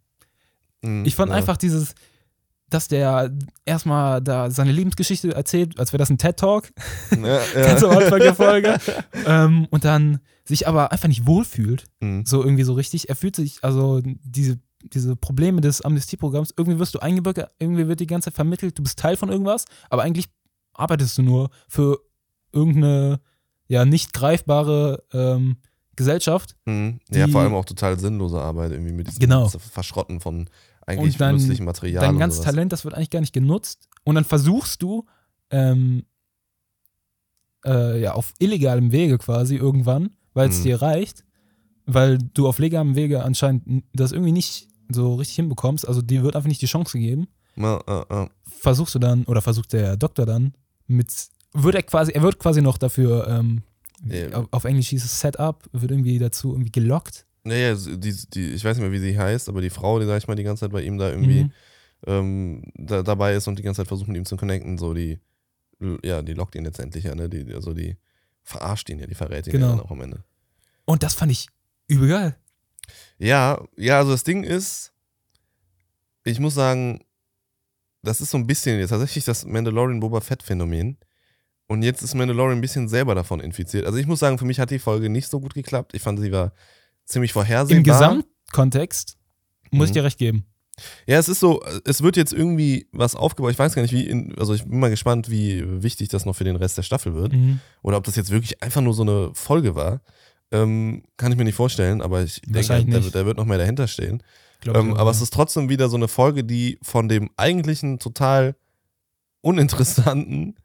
Mhm, 0.82 1.04
Ich 1.04 1.14
fand 1.14 1.30
ja. 1.30 1.36
einfach 1.36 1.56
dieses, 1.56 1.94
dass 2.70 2.88
der 2.88 3.32
erstmal 3.64 4.20
da 4.20 4.50
seine 4.50 4.72
Lebensgeschichte 4.72 5.32
erzählt, 5.32 5.78
als 5.78 5.92
wäre 5.92 5.98
das 5.98 6.10
ein 6.10 6.18
TED-Talk, 6.18 6.72
Ja, 7.22 7.40
ganz 7.54 7.84
am. 7.84 7.96
Anfang 7.98 8.18
der 8.18 8.34
Folge. 8.34 8.78
ähm, 9.26 9.68
und 9.70 9.84
dann 9.84 10.18
sich 10.44 10.66
aber 10.66 10.90
einfach 10.90 11.06
nicht 11.06 11.24
wohlfühlt. 11.28 11.84
Mhm. 12.00 12.26
So 12.26 12.42
irgendwie 12.42 12.64
so 12.64 12.72
richtig. 12.72 13.08
Er 13.10 13.14
fühlt 13.14 13.36
sich, 13.36 13.62
also 13.62 14.02
diese 14.24 14.58
diese 14.92 15.16
Probleme 15.16 15.60
des 15.60 15.80
Amnestieprogramms, 15.82 16.52
irgendwie 16.56 16.78
wirst 16.78 16.94
du 16.94 16.98
eingebürgert, 17.00 17.50
irgendwie 17.58 17.88
wird 17.88 18.00
die 18.00 18.06
ganze 18.06 18.26
Zeit 18.26 18.34
vermittelt, 18.34 18.78
du 18.78 18.82
bist 18.82 18.98
Teil 18.98 19.16
von 19.16 19.30
irgendwas, 19.30 19.64
aber 19.90 20.02
eigentlich 20.02 20.26
arbeitest 20.74 21.18
du 21.18 21.22
nur 21.22 21.50
für 21.68 21.98
irgendeine 22.52 23.20
ja 23.68 23.84
nicht 23.84 24.12
greifbare 24.12 25.02
ähm, 25.12 25.56
Gesellschaft. 25.96 26.56
Mhm. 26.66 26.98
Ja, 27.10 27.28
vor 27.28 27.40
allem 27.42 27.54
auch 27.54 27.64
total 27.64 27.98
sinnlose 27.98 28.40
Arbeit 28.40 28.72
irgendwie 28.72 28.92
mit 28.92 29.06
diesem 29.06 29.20
Genau. 29.20 29.48
Verschrotten 29.48 30.20
von 30.20 30.48
eigentlich 30.86 31.14
Und 31.14 31.20
dein- 31.20 31.36
nützlichem 31.36 31.64
Material. 31.64 32.04
Dein 32.04 32.18
ganzes. 32.18 32.42
Talent, 32.42 32.72
das 32.72 32.84
wird 32.84 32.94
eigentlich 32.94 33.10
gar 33.10 33.20
nicht 33.20 33.32
genutzt. 33.32 33.88
Und 34.04 34.16
dann 34.16 34.24
versuchst 34.24 34.82
du, 34.82 35.06
ähm, 35.50 36.04
äh, 37.64 38.00
ja, 38.00 38.12
auf 38.12 38.34
illegalem 38.38 38.92
Wege 38.92 39.18
quasi 39.18 39.56
irgendwann, 39.56 40.10
weil 40.34 40.48
es 40.50 40.58
Mhm. 40.58 40.62
dir 40.64 40.82
reicht, 40.82 41.24
weil 41.86 42.18
du 42.18 42.48
auf 42.48 42.58
legalem 42.58 42.96
Wege 42.96 43.22
anscheinend 43.22 43.84
das 43.94 44.12
irgendwie 44.12 44.32
nicht 44.32 44.68
so 44.90 45.14
richtig 45.14 45.36
hinbekommst, 45.36 45.86
also 45.88 46.02
dir 46.02 46.22
wird 46.22 46.36
einfach 46.36 46.48
nicht 46.48 46.62
die 46.62 46.66
Chance 46.66 46.98
gegeben, 46.98 47.26
Ja, 47.56 47.80
ja, 47.86 48.06
ja. 48.10 48.30
versuchst 48.44 48.94
du 48.94 48.98
dann, 48.98 49.24
oder 49.24 49.40
versucht 49.42 49.72
der 49.72 49.96
Doktor 49.96 50.26
dann 50.26 50.54
mit, 50.86 51.08
wird 51.52 51.74
er 51.74 51.82
quasi, 51.82 52.12
er 52.12 52.22
wird 52.22 52.38
quasi 52.38 52.60
noch 52.62 52.78
dafür, 52.78 53.26
ähm, 53.28 53.62
auf, 54.34 54.48
auf 54.50 54.64
Englisch 54.64 54.88
hieß 54.88 55.04
es 55.04 55.20
Setup, 55.20 55.62
wird 55.72 55.90
irgendwie 55.90 56.18
dazu 56.18 56.52
irgendwie 56.52 56.72
gelockt. 56.72 57.26
Ja, 57.46 57.54
ja, 57.54 57.74
die, 57.74 58.14
die, 58.34 58.50
ich 58.52 58.64
weiß 58.64 58.76
nicht 58.76 58.82
mehr, 58.82 58.92
wie 58.92 58.98
sie 58.98 59.18
heißt, 59.18 59.48
aber 59.48 59.60
die 59.60 59.70
Frau, 59.70 59.98
die, 59.98 60.06
sag 60.06 60.18
ich 60.18 60.28
mal, 60.28 60.34
die 60.34 60.42
ganze 60.44 60.60
Zeit 60.60 60.72
bei 60.72 60.82
ihm 60.82 60.98
da 60.98 61.10
irgendwie 61.10 61.44
Mhm. 61.44 61.52
ähm, 62.06 62.62
da, 62.74 63.02
dabei 63.02 63.34
ist 63.34 63.48
und 63.48 63.58
die 63.58 63.62
ganze 63.62 63.80
Zeit 63.82 63.88
versucht, 63.88 64.08
mit 64.08 64.16
ihm 64.16 64.24
zu 64.26 64.36
connecten, 64.36 64.76
so 64.78 64.92
die, 64.94 65.18
ja, 66.02 66.22
die 66.22 66.34
lockt 66.34 66.54
ihn 66.54 66.64
letztendlich 66.64 67.04
ja, 67.04 67.14
ne? 67.14 67.28
Die, 67.28 67.52
also 67.54 67.72
die 67.74 67.96
verarscht 68.42 68.88
ihn 68.90 68.98
ja, 68.98 69.06
die 69.06 69.14
verrät 69.14 69.46
ihn 69.46 69.52
Genau. 69.52 69.66
ja 69.70 69.72
dann 69.76 69.80
auch 69.80 69.90
am 69.90 70.00
Ende. 70.00 70.22
Und 70.84 71.02
das 71.02 71.14
fand 71.14 71.32
ich 71.32 71.48
übel 71.88 72.08
geil. 72.08 72.36
Ja, 73.18 73.62
ja, 73.76 73.98
also 73.98 74.12
das 74.12 74.24
Ding 74.24 74.42
ist, 74.44 74.92
ich 76.24 76.40
muss 76.40 76.54
sagen, 76.54 77.04
das 78.02 78.20
ist 78.20 78.30
so 78.30 78.38
ein 78.38 78.46
bisschen 78.46 78.78
jetzt 78.78 78.90
tatsächlich 78.90 79.24
das 79.24 79.44
Mandalorian 79.44 80.00
Boba 80.00 80.20
Fett 80.20 80.42
Phänomen. 80.42 80.98
Und 81.66 81.82
jetzt 81.82 82.02
ist 82.02 82.14
Mandalorian 82.14 82.58
ein 82.58 82.60
bisschen 82.60 82.88
selber 82.88 83.14
davon 83.14 83.40
infiziert. 83.40 83.86
Also 83.86 83.98
ich 83.98 84.06
muss 84.06 84.20
sagen, 84.20 84.36
für 84.38 84.44
mich 84.44 84.60
hat 84.60 84.70
die 84.70 84.78
Folge 84.78 85.08
nicht 85.08 85.28
so 85.28 85.40
gut 85.40 85.54
geklappt. 85.54 85.94
Ich 85.94 86.02
fand, 86.02 86.20
sie 86.20 86.30
war 86.32 86.52
ziemlich 87.06 87.32
vorhersehbar. 87.32 87.78
Im 87.78 87.84
Gesamtkontext 87.84 89.16
muss 89.70 89.88
ich 89.88 89.90
Mhm. 89.92 89.94
dir 89.94 90.04
recht 90.04 90.18
geben. 90.18 90.44
Ja, 91.06 91.18
es 91.18 91.28
ist 91.28 91.38
so, 91.40 91.62
es 91.84 92.02
wird 92.02 92.16
jetzt 92.16 92.32
irgendwie 92.32 92.88
was 92.92 93.14
aufgebaut. 93.14 93.52
Ich 93.52 93.58
weiß 93.58 93.74
gar 93.74 93.82
nicht, 93.82 93.94
wie, 93.94 94.06
in, 94.06 94.36
also 94.38 94.54
ich 94.54 94.64
bin 94.64 94.80
mal 94.80 94.90
gespannt, 94.90 95.30
wie 95.30 95.62
wichtig 95.82 96.08
das 96.08 96.26
noch 96.26 96.34
für 96.34 96.44
den 96.44 96.56
Rest 96.56 96.76
der 96.76 96.82
Staffel 96.82 97.14
wird. 97.14 97.32
Mhm. 97.32 97.60
Oder 97.82 97.96
ob 97.96 98.04
das 98.04 98.16
jetzt 98.16 98.30
wirklich 98.30 98.62
einfach 98.62 98.80
nur 98.82 98.92
so 98.92 99.02
eine 99.02 99.30
Folge 99.34 99.74
war. 99.76 100.00
Ähm, 100.54 101.02
kann 101.16 101.32
ich 101.32 101.38
mir 101.38 101.44
nicht 101.44 101.56
vorstellen, 101.56 102.00
aber 102.00 102.22
ich 102.22 102.40
denke, 102.42 102.84
nicht. 102.84 103.14
da 103.14 103.26
wird 103.26 103.36
noch 103.38 103.44
mehr 103.44 103.58
dahinter 103.58 103.88
stehen. 103.88 104.22
Ähm, 104.64 104.94
aber 104.94 105.06
ja. 105.06 105.10
es 105.10 105.20
ist 105.20 105.32
trotzdem 105.32 105.68
wieder 105.68 105.88
so 105.88 105.96
eine 105.96 106.08
Folge, 106.08 106.44
die 106.44 106.78
von 106.82 107.08
dem 107.08 107.28
eigentlichen 107.36 107.98
total 107.98 108.54
uninteressanten, 109.42 110.56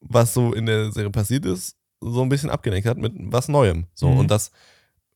was 0.00 0.34
so 0.34 0.52
in 0.52 0.66
der 0.66 0.92
Serie 0.92 1.10
passiert 1.10 1.44
ist, 1.46 1.76
so 2.00 2.22
ein 2.22 2.28
bisschen 2.28 2.50
abgelenkt 2.50 2.88
hat 2.88 2.98
mit 2.98 3.12
was 3.16 3.48
Neuem. 3.48 3.86
So 3.94 4.08
Mhm. 4.08 4.18
und 4.20 4.30
das 4.30 4.50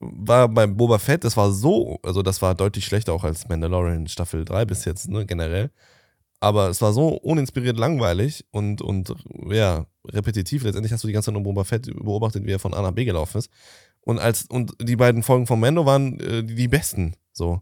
war 0.01 0.49
beim 0.49 0.76
Boba 0.76 0.99
Fett, 0.99 1.24
das 1.24 1.37
war 1.37 1.51
so, 1.51 1.99
also 2.05 2.22
das 2.22 2.41
war 2.41 2.55
deutlich 2.55 2.85
schlechter 2.85 3.12
auch 3.12 3.24
als 3.24 3.49
Mandalorian 3.49 4.07
Staffel 4.07 4.45
3 4.45 4.64
bis 4.66 4.85
jetzt, 4.85 5.09
ne, 5.09 5.26
generell. 5.26 5.70
Aber 6.41 6.68
es 6.68 6.81
war 6.81 6.93
so 6.93 7.09
uninspiriert 7.09 7.76
langweilig 7.79 8.45
und, 8.53 8.81
und 8.81 9.12
ja, 9.51 9.87
repetitiv. 10.07 10.62
Letztendlich 10.62 10.93
hast 10.93 11.03
du 11.03 11.09
die 11.09 11.12
ganze 11.12 11.26
Zeit 11.26 11.35
nur 11.35 11.43
Boba 11.43 11.64
Fett 11.64 11.87
beobachtet, 11.87 12.47
wie 12.47 12.53
er 12.53 12.61
von 12.61 12.74
A 12.74 12.83
nach 12.83 12.93
B 12.93 13.05
gelaufen 13.05 13.39
ist. 13.39 13.51
Und 14.09 14.18
als, 14.18 14.46
und 14.48 14.72
die 14.80 14.96
beiden 14.96 15.22
Folgen 15.22 15.46
von 15.46 15.61
Mando 15.61 15.84
waren 15.84 16.18
äh, 16.20 16.42
die, 16.42 16.66
besten, 16.66 17.12
so. 17.34 17.61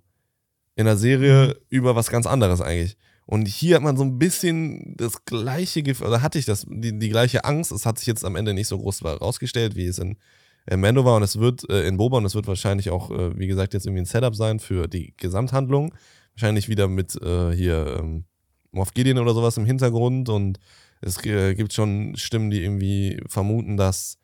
In 0.77 0.85
der 0.87 0.97
Serie 0.97 1.59
über 1.71 1.97
was 1.97 2.09
ganz 2.09 2.25
anderes 2.25 2.61
eigentlich. 2.61 2.97
Und 3.25 3.49
hier 3.49 3.75
hat 3.75 3.83
man 3.83 3.97
so 3.97 4.05
ein 4.05 4.17
bisschen 4.17 4.95
das 4.97 5.25
gleiche 5.25 5.83
Gefühl, 5.83 6.07
oder 6.07 6.23
hatte 6.23 6.39
ich 6.39 6.45
das, 6.45 6.65
die, 6.69 6.97
die 6.97 7.09
gleiche 7.09 7.45
Angst. 7.45 7.73
Es 7.73 7.85
hat 7.85 7.99
sich 7.99 8.07
jetzt 8.07 8.25
am 8.25 8.37
Ende 8.37 8.55
nicht 8.55 8.69
so 8.69 8.79
groß 8.79 9.05
rausgestellt, 9.05 9.75
wie 9.75 9.87
es 9.87 9.99
in 9.99 10.19
äh, 10.67 10.77
Mando 10.77 11.05
war. 11.05 11.17
Und 11.17 11.25
es 11.25 11.41
wird 11.41 11.69
äh, 11.69 11.85
in 11.89 11.97
Boba 11.97 12.19
und 12.19 12.25
es 12.25 12.37
wird 12.37 12.47
wahrscheinlich 12.47 12.91
auch, 12.91 13.11
äh, 13.11 13.37
wie 13.37 13.49
gesagt, 13.49 13.75
jetzt 13.75 13.85
irgendwie 13.85 14.03
ein 14.03 14.07
Setup 14.07 14.37
sein 14.37 14.61
für 14.61 14.87
die 14.87 15.15
Gesamthandlung. 15.17 15.97
Wahrscheinlich 16.37 16.69
wieder 16.69 16.87
mit 16.87 17.21
äh, 17.21 17.51
hier 17.57 17.97
ähm, 17.99 18.25
Moff 18.71 18.95
Gideon 18.95 19.19
oder 19.19 19.35
sowas 19.35 19.57
im 19.57 19.65
Hintergrund. 19.65 20.29
Und 20.29 20.61
es 21.01 21.25
äh, 21.25 21.57
gibt 21.57 21.73
schon 21.73 22.15
Stimmen, 22.15 22.51
die 22.51 22.63
irgendwie 22.63 23.21
vermuten, 23.27 23.77
dass 23.77 24.19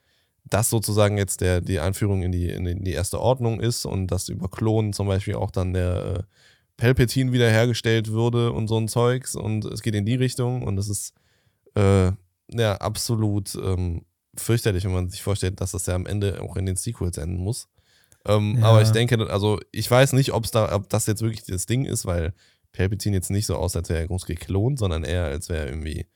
das 0.52 0.70
sozusagen 0.70 1.16
jetzt 1.16 1.40
der, 1.40 1.60
die 1.60 1.80
Einführung 1.80 2.22
in 2.22 2.32
die, 2.32 2.50
in 2.50 2.84
die 2.84 2.92
erste 2.92 3.20
Ordnung 3.20 3.60
ist 3.60 3.86
und 3.86 4.08
dass 4.08 4.28
über 4.28 4.48
Klonen 4.48 4.92
zum 4.92 5.06
Beispiel 5.06 5.34
auch 5.34 5.50
dann 5.50 5.72
der 5.72 6.04
äh, 6.04 6.22
Palpatine 6.76 7.32
wiederhergestellt 7.32 8.08
würde 8.08 8.52
und 8.52 8.68
so 8.68 8.76
ein 8.76 8.88
Zeugs 8.88 9.34
und 9.34 9.64
es 9.64 9.82
geht 9.82 9.94
in 9.94 10.04
die 10.04 10.14
Richtung 10.14 10.62
und 10.62 10.78
es 10.78 10.88
ist 10.88 11.14
äh, 11.74 12.10
ja 12.50 12.74
absolut 12.76 13.54
ähm, 13.54 14.04
fürchterlich, 14.36 14.84
wenn 14.84 14.92
man 14.92 15.08
sich 15.08 15.22
vorstellt, 15.22 15.60
dass 15.60 15.72
das 15.72 15.86
ja 15.86 15.94
am 15.94 16.06
Ende 16.06 16.42
auch 16.42 16.56
in 16.56 16.66
den 16.66 16.76
Sequels 16.76 17.16
enden 17.16 17.42
muss. 17.42 17.68
Ähm, 18.26 18.58
Ja. 18.58 18.66
Aber 18.66 18.82
ich 18.82 18.90
denke, 18.90 19.30
also 19.30 19.58
ich 19.70 19.90
weiß 19.90 20.12
nicht, 20.12 20.32
ob's 20.32 20.50
da, 20.50 20.74
ob 20.74 20.88
das 20.88 21.06
jetzt 21.06 21.22
wirklich 21.22 21.44
das 21.44 21.66
Ding 21.66 21.84
ist, 21.86 22.04
weil 22.04 22.34
Palpatine 22.72 23.16
jetzt 23.16 23.30
nicht 23.30 23.46
so 23.46 23.56
aussieht, 23.56 23.78
als 23.78 23.88
wäre 23.88 24.00
er 24.00 24.06
groß 24.08 24.26
geklont, 24.26 24.78
sondern 24.78 25.04
eher, 25.04 25.24
als 25.24 25.48
wäre 25.48 25.64
er 25.64 25.68
irgendwie 25.68 26.06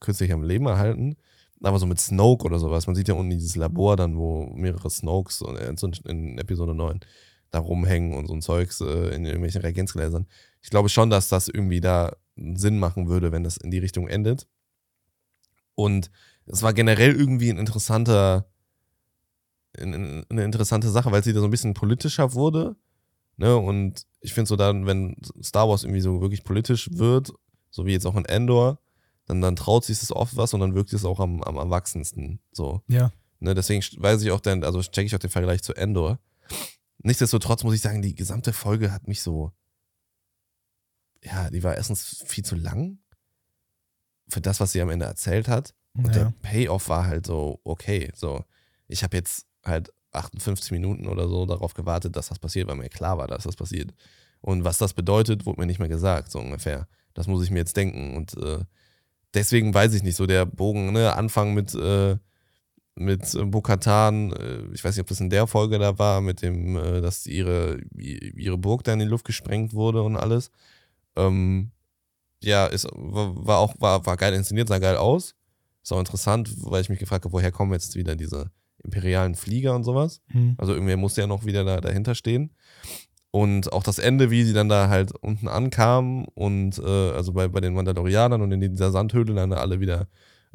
kürzlich 0.00 0.32
am 0.32 0.42
Leben 0.42 0.66
erhalten. 0.66 1.16
Aber 1.62 1.78
so 1.78 1.86
mit 1.86 2.00
Snoke 2.00 2.44
oder 2.44 2.58
sowas. 2.58 2.86
Man 2.86 2.96
sieht 2.96 3.08
ja 3.08 3.14
unten 3.14 3.30
dieses 3.30 3.54
Labor 3.56 3.96
dann, 3.96 4.16
wo 4.16 4.46
mehrere 4.46 4.90
Snokes 4.90 5.42
äh, 5.42 5.74
in 6.08 6.38
Episode 6.38 6.74
9 6.74 7.00
da 7.50 7.58
rumhängen 7.60 8.14
und 8.14 8.26
so 8.26 8.34
ein 8.34 8.42
Zeugs 8.42 8.80
äh, 8.80 9.14
in 9.14 9.24
irgendwelchen 9.24 9.60
Reagenzgläsern. 9.60 10.26
Ich 10.62 10.70
glaube 10.70 10.88
schon, 10.88 11.10
dass 11.10 11.28
das 11.28 11.48
irgendwie 11.48 11.80
da 11.80 12.16
Sinn 12.36 12.78
machen 12.78 13.08
würde, 13.08 13.30
wenn 13.30 13.44
das 13.44 13.58
in 13.58 13.70
die 13.70 13.78
Richtung 13.78 14.08
endet. 14.08 14.46
Und 15.74 16.10
es 16.46 16.62
war 16.62 16.72
generell 16.72 17.14
irgendwie 17.14 17.50
ein 17.50 17.58
interessanter, 17.58 18.46
ein- 19.78 19.94
ein- 19.94 20.24
eine 20.30 20.44
interessante 20.44 20.90
Sache, 20.90 21.10
weil 21.12 21.20
es 21.20 21.26
wieder 21.26 21.40
so 21.40 21.46
ein 21.46 21.50
bisschen 21.50 21.74
politischer 21.74 22.34
wurde. 22.34 22.76
Ne? 23.36 23.56
Und 23.56 24.06
ich 24.20 24.32
finde 24.34 24.48
so 24.48 24.56
dann, 24.56 24.86
wenn 24.86 25.16
Star 25.42 25.68
Wars 25.68 25.84
irgendwie 25.84 26.00
so 26.02 26.20
wirklich 26.20 26.44
politisch 26.44 26.90
wird, 26.92 27.32
so 27.70 27.86
wie 27.86 27.92
jetzt 27.92 28.06
auch 28.06 28.16
in 28.16 28.24
Endor, 28.26 28.78
dann, 29.32 29.40
dann 29.40 29.56
traut 29.56 29.84
sich 29.84 29.98
das 29.98 30.12
oft 30.12 30.36
was 30.36 30.52
und 30.52 30.60
dann 30.60 30.74
wirkt 30.74 30.92
es 30.92 31.04
auch 31.04 31.18
am, 31.20 31.42
am 31.42 31.56
erwachsensten. 31.56 32.40
So. 32.52 32.82
Ja. 32.86 33.12
Ne, 33.40 33.54
deswegen 33.54 33.82
weiß 34.00 34.22
ich 34.22 34.30
auch 34.30 34.40
den, 34.40 34.62
also 34.62 34.80
checke 34.82 35.06
ich 35.06 35.14
auch 35.14 35.20
den 35.20 35.30
Vergleich 35.30 35.62
zu 35.62 35.74
Endor. 35.74 36.18
Nichtsdestotrotz 36.98 37.64
muss 37.64 37.74
ich 37.74 37.80
sagen, 37.80 38.02
die 38.02 38.14
gesamte 38.14 38.52
Folge 38.52 38.92
hat 38.92 39.08
mich 39.08 39.22
so, 39.22 39.52
ja, 41.24 41.50
die 41.50 41.62
war 41.62 41.74
erstens 41.74 42.22
viel 42.26 42.44
zu 42.44 42.54
lang 42.54 42.98
für 44.28 44.40
das, 44.40 44.60
was 44.60 44.72
sie 44.72 44.80
am 44.80 44.90
Ende 44.90 45.06
erzählt 45.06 45.48
hat. 45.48 45.74
Und 45.94 46.06
ja. 46.06 46.12
der 46.12 46.34
Payoff 46.42 46.88
war 46.88 47.06
halt 47.06 47.26
so, 47.26 47.60
okay, 47.64 48.10
so, 48.14 48.44
ich 48.86 49.02
habe 49.02 49.16
jetzt 49.16 49.46
halt 49.64 49.92
58 50.12 50.70
Minuten 50.70 51.06
oder 51.06 51.28
so 51.28 51.46
darauf 51.46 51.74
gewartet, 51.74 52.16
dass 52.16 52.28
das 52.28 52.38
passiert, 52.38 52.68
weil 52.68 52.76
mir 52.76 52.88
klar 52.88 53.18
war, 53.18 53.26
dass 53.26 53.44
das 53.44 53.56
passiert. 53.56 53.92
Und 54.40 54.64
was 54.64 54.78
das 54.78 54.92
bedeutet, 54.92 55.46
wurde 55.46 55.60
mir 55.60 55.66
nicht 55.66 55.78
mehr 55.78 55.88
gesagt, 55.88 56.30
so 56.30 56.38
ungefähr. 56.38 56.86
Das 57.14 57.26
muss 57.26 57.44
ich 57.44 57.50
mir 57.50 57.58
jetzt 57.58 57.76
denken. 57.76 58.16
Und 58.16 58.34
äh, 58.36 58.64
deswegen 59.34 59.72
weiß 59.74 59.94
ich 59.94 60.02
nicht, 60.02 60.16
so 60.16 60.26
der 60.26 60.46
Bogen, 60.46 60.92
ne, 60.92 61.14
Anfang 61.14 61.54
mit, 61.54 61.74
äh, 61.74 62.16
mit 62.94 63.36
Bo-Katan, 63.50 64.32
äh, 64.32 64.62
ich 64.74 64.84
weiß 64.84 64.94
nicht, 64.94 65.02
ob 65.02 65.08
das 65.08 65.20
in 65.20 65.30
der 65.30 65.46
Folge 65.46 65.78
da 65.78 65.98
war, 65.98 66.20
mit 66.20 66.42
dem, 66.42 66.76
äh, 66.76 67.00
dass 67.00 67.26
ihre, 67.26 67.80
ihre 67.94 68.58
Burg 68.58 68.84
da 68.84 68.92
in 68.92 68.98
die 68.98 69.04
Luft 69.04 69.24
gesprengt 69.24 69.72
wurde 69.72 70.02
und 70.02 70.16
alles. 70.16 70.50
Ähm, 71.16 71.70
ja, 72.42 72.66
ist, 72.66 72.86
war 72.92 73.46
war 73.46 73.58
auch, 73.58 73.74
war, 73.78 74.04
war 74.04 74.16
geil 74.16 74.34
inszeniert, 74.34 74.68
sah 74.68 74.78
geil 74.78 74.96
aus. 74.96 75.34
Ist 75.82 75.92
auch 75.92 75.98
interessant, 75.98 76.52
weil 76.58 76.80
ich 76.80 76.88
mich 76.88 76.98
gefragt 76.98 77.24
habe, 77.24 77.32
woher 77.32 77.52
kommen 77.52 77.72
jetzt 77.72 77.96
wieder 77.96 78.14
diese 78.14 78.50
imperialen 78.84 79.34
Flieger 79.34 79.74
und 79.74 79.84
sowas. 79.84 80.20
Hm. 80.28 80.54
Also 80.58 80.72
irgendwer 80.72 80.96
musste 80.96 81.20
ja 81.20 81.26
noch 81.26 81.44
wieder 81.44 81.64
da, 81.64 81.80
dahinter 81.80 82.14
stehen. 82.14 82.52
Und 83.32 83.72
auch 83.72 83.82
das 83.82 83.98
Ende, 83.98 84.30
wie 84.30 84.44
sie 84.44 84.52
dann 84.52 84.68
da 84.68 84.88
halt 84.88 85.12
unten 85.22 85.48
ankamen 85.48 86.26
und 86.34 86.78
äh, 86.78 87.10
also 87.12 87.32
bei, 87.32 87.48
bei 87.48 87.60
den 87.60 87.72
Mandalorianern 87.72 88.42
und 88.42 88.52
in 88.52 88.60
dieser 88.60 88.90
Sandhöhle 88.90 89.34
dann 89.34 89.54
alle 89.54 89.80
wieder 89.80 90.06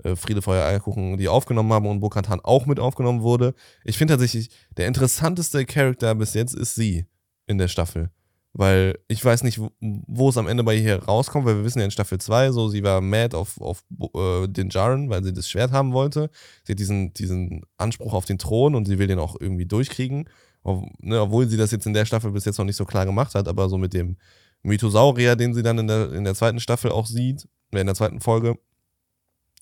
äh, 0.04 0.16
Friede, 0.16 0.44
Feuer, 0.44 0.64
Eierkuchen, 0.64 1.18
die 1.18 1.28
aufgenommen 1.28 1.74
haben 1.74 1.88
und 1.88 2.02
Bo-Katan 2.02 2.40
auch 2.44 2.68
mit 2.68 2.80
aufgenommen 2.80 3.24
wurde. 3.24 3.56
Ich 3.84 3.98
finde 3.98 4.14
tatsächlich, 4.14 4.52
der 4.78 4.86
interessanteste 4.86 5.66
Charakter 5.66 6.14
bis 6.14 6.36
jetzt 6.36 6.54
ist 6.54 6.76
sie 6.76 7.08
in 7.48 7.58
der 7.58 7.68
Staffel. 7.68 8.12
Weil 8.54 8.98
ich 9.08 9.24
weiß 9.24 9.44
nicht, 9.44 9.60
wo, 9.80 10.30
es 10.30 10.38
am 10.38 10.48
Ende 10.48 10.64
bei 10.64 10.76
ihr 10.76 11.04
rauskommt, 11.04 11.46
weil 11.46 11.58
wir 11.58 11.64
wissen 11.64 11.80
ja 11.80 11.86
in 11.86 11.92
Staffel 11.92 12.20
2, 12.20 12.52
so 12.52 12.70
sie 12.70 12.82
war 12.84 13.02
mad 13.02 13.36
auf, 13.36 13.60
auf 13.62 13.84
äh, 14.16 14.48
Din 14.48 14.70
Djarin, 14.70 15.10
weil 15.10 15.24
sie 15.24 15.34
das 15.34 15.50
Schwert 15.50 15.72
haben 15.72 15.94
wollte. 15.94 16.30
Sie 16.64 16.74
hat 16.74 16.80
diesen, 16.80 17.14
diesen 17.14 17.62
Anspruch 17.78 18.14
auf 18.14 18.26
den 18.26 18.40
Thron 18.40 18.74
und 18.74 18.86
sie 18.86 18.98
will 18.98 19.08
den 19.08 19.20
auch 19.20 19.36
irgendwie 19.40 19.66
durchkriegen. 19.66 20.28
Ne, 20.64 21.22
obwohl 21.22 21.48
sie 21.48 21.58
das 21.58 21.72
jetzt 21.72 21.86
in 21.86 21.94
der 21.94 22.06
Staffel 22.06 22.32
bis 22.32 22.46
jetzt 22.46 22.58
noch 22.58 22.66
nicht 22.66 22.76
so 22.76 22.86
klar 22.86 23.06
gemacht 23.06 23.36
hat, 23.36 23.48
aber 23.48 23.70
so 23.70 23.78
mit 23.78 23.94
dem 23.94 24.18
Mythosaurier, 24.64 25.36
den 25.36 25.54
sie 25.54 25.64
dann 25.64 25.78
in 25.78 25.88
der, 25.88 26.12
in 26.12 26.24
der 26.24 26.36
zweiten 26.36 26.60
Staffel 26.60 26.92
auch 26.92 27.06
sieht, 27.06 27.48
äh, 27.72 27.80
in 27.80 27.88
der 27.88 27.96
zweiten 27.96 28.20
Folge. 28.20 28.58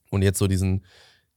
Und 0.10 0.22
jetzt 0.22 0.40
so 0.40 0.48
diesen, 0.48 0.86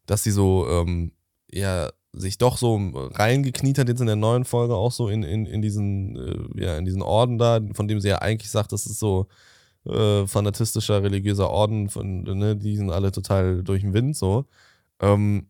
dass 0.07 0.23
sie 0.23 0.31
so, 0.31 0.67
ähm, 0.69 1.13
ja, 1.51 1.91
sich 2.13 2.39
doch 2.39 2.57
so 2.57 2.77
reingekniet 2.95 3.79
hat 3.79 3.89
jetzt 3.89 4.01
in 4.01 4.07
der 4.07 4.17
neuen 4.17 4.45
Folge 4.45 4.75
auch 4.75 4.93
so 4.93 5.09
in, 5.09 5.23
in, 5.23 5.45
in 5.45 5.61
diesen, 5.61 6.17
äh, 6.17 6.65
ja, 6.65 6.79
in 6.79 6.85
diesen 6.85 7.03
Orden 7.03 7.39
da, 7.39 7.61
von 7.75 7.89
dem 7.89 8.01
sie 8.01 8.09
ja 8.09 8.19
eigentlich 8.19 8.51
sagt, 8.51 8.73
das 8.73 8.87
ist 8.87 8.99
so 8.99 9.29
äh, 9.85 10.27
fanatistischer 10.27 11.03
religiöser 11.03 11.51
Orden, 11.51 11.89
von, 11.91 12.23
ne, 12.23 12.57
die 12.57 12.77
sind 12.77 12.91
alle 12.91 13.13
total 13.13 13.63
durch 13.63 13.83
den 13.83 13.93
Wind 13.93 14.17
so. 14.17 14.47
Ähm, 15.01 15.49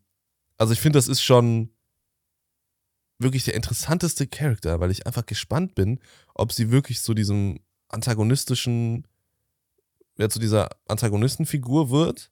also 0.56 0.72
ich 0.72 0.80
finde, 0.80 0.98
das 0.98 1.08
ist 1.08 1.22
schon 1.22 1.70
wirklich 3.18 3.44
der 3.44 3.54
interessanteste 3.54 4.26
Charakter, 4.26 4.80
weil 4.80 4.90
ich 4.90 5.06
einfach 5.06 5.26
gespannt 5.26 5.74
bin, 5.74 5.98
ob 6.34 6.52
sie 6.52 6.70
wirklich 6.70 7.02
zu 7.02 7.14
diesem 7.14 7.58
antagonistischen, 7.88 9.06
ja, 10.18 10.28
zu 10.28 10.38
dieser 10.38 10.68
Antagonistenfigur 10.86 11.90
wird 11.90 12.30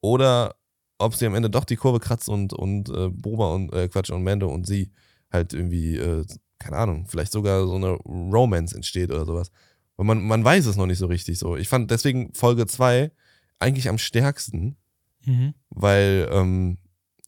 oder 0.00 0.56
ob 0.98 1.14
sie 1.14 1.26
am 1.26 1.34
Ende 1.34 1.50
doch 1.50 1.64
die 1.64 1.76
Kurve 1.76 2.00
kratzt 2.00 2.28
und, 2.28 2.52
und 2.52 2.88
äh, 2.88 3.08
Boba 3.10 3.52
und 3.54 3.72
äh, 3.74 3.88
Quatsch 3.88 4.10
und 4.10 4.24
Mando 4.24 4.48
und 4.48 4.66
sie 4.66 4.90
halt 5.30 5.52
irgendwie, 5.52 5.96
äh, 5.96 6.24
keine 6.58 6.76
Ahnung, 6.78 7.06
vielleicht 7.06 7.32
sogar 7.32 7.66
so 7.66 7.74
eine 7.74 7.90
Romance 7.90 8.74
entsteht 8.74 9.10
oder 9.10 9.26
sowas. 9.26 9.50
Weil 9.96 10.06
man, 10.06 10.26
man 10.26 10.44
weiß 10.44 10.66
es 10.66 10.76
noch 10.76 10.86
nicht 10.86 10.98
so 10.98 11.06
richtig 11.06 11.38
so. 11.38 11.56
Ich 11.56 11.68
fand 11.68 11.90
deswegen 11.90 12.32
Folge 12.34 12.66
2 12.66 13.10
eigentlich 13.58 13.88
am 13.88 13.98
stärksten, 13.98 14.76
Mhm. 15.24 15.54
weil, 15.70 16.28
ähm, 16.30 16.78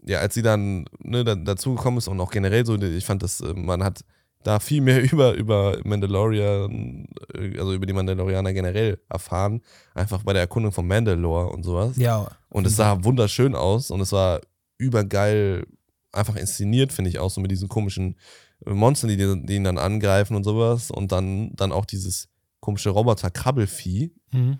ja, 0.08 0.20
als 0.20 0.34
sie 0.34 0.42
dann 0.42 0.86
ne, 0.98 1.24
da, 1.24 1.34
dazugekommen 1.34 1.98
ist 1.98 2.08
und 2.08 2.20
auch 2.20 2.30
generell 2.30 2.64
so, 2.66 2.76
ich 2.76 3.04
fand, 3.04 3.22
dass 3.22 3.40
äh, 3.40 3.52
man 3.54 3.84
hat 3.84 4.04
da 4.42 4.60
viel 4.60 4.80
mehr 4.80 5.02
über, 5.12 5.34
über 5.34 5.78
Mandalorian, 5.84 7.06
äh, 7.34 7.58
also 7.58 7.74
über 7.74 7.86
die 7.86 7.92
Mandalorianer 7.92 8.52
generell 8.52 9.00
erfahren, 9.08 9.60
einfach 9.94 10.22
bei 10.22 10.32
der 10.32 10.42
Erkundung 10.42 10.72
von 10.72 10.86
Mandalore 10.86 11.50
und 11.50 11.62
sowas. 11.62 11.96
Ja. 11.96 12.28
Und 12.48 12.66
es 12.66 12.76
sah 12.76 13.04
wunderschön 13.04 13.54
aus 13.54 13.90
und 13.90 14.00
es 14.00 14.12
war 14.12 14.40
übergeil 14.78 15.66
einfach 16.12 16.36
inszeniert, 16.36 16.92
finde 16.92 17.10
ich 17.10 17.18
auch 17.18 17.30
so 17.30 17.40
mit 17.40 17.50
diesen 17.50 17.68
komischen 17.68 18.16
äh, 18.66 18.70
Monstern, 18.70 19.08
die, 19.08 19.16
die 19.16 19.46
die 19.46 19.56
ihn 19.56 19.64
dann 19.64 19.78
angreifen 19.78 20.36
und 20.36 20.44
sowas. 20.44 20.90
Und 20.90 21.12
dann, 21.12 21.54
dann 21.54 21.72
auch 21.72 21.84
dieses 21.84 22.28
komische 22.60 22.90
Roboter-Krabbelvieh. 22.90 24.12
Mhm. 24.32 24.58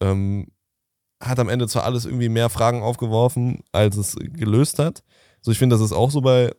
Ähm, 0.00 0.46
hat 1.20 1.38
am 1.38 1.48
Ende 1.48 1.68
zwar 1.68 1.84
alles 1.84 2.04
irgendwie 2.06 2.28
mehr 2.28 2.48
Fragen 2.48 2.82
aufgeworfen, 2.82 3.62
als 3.72 3.96
es 3.96 4.16
gelöst 4.18 4.78
hat. 4.78 5.02
So, 5.42 5.50
ich 5.50 5.58
finde, 5.58 5.74
das 5.76 5.84
ist 5.84 5.92
auch 5.92 6.10
so 6.10 6.20
bei, 6.22 6.52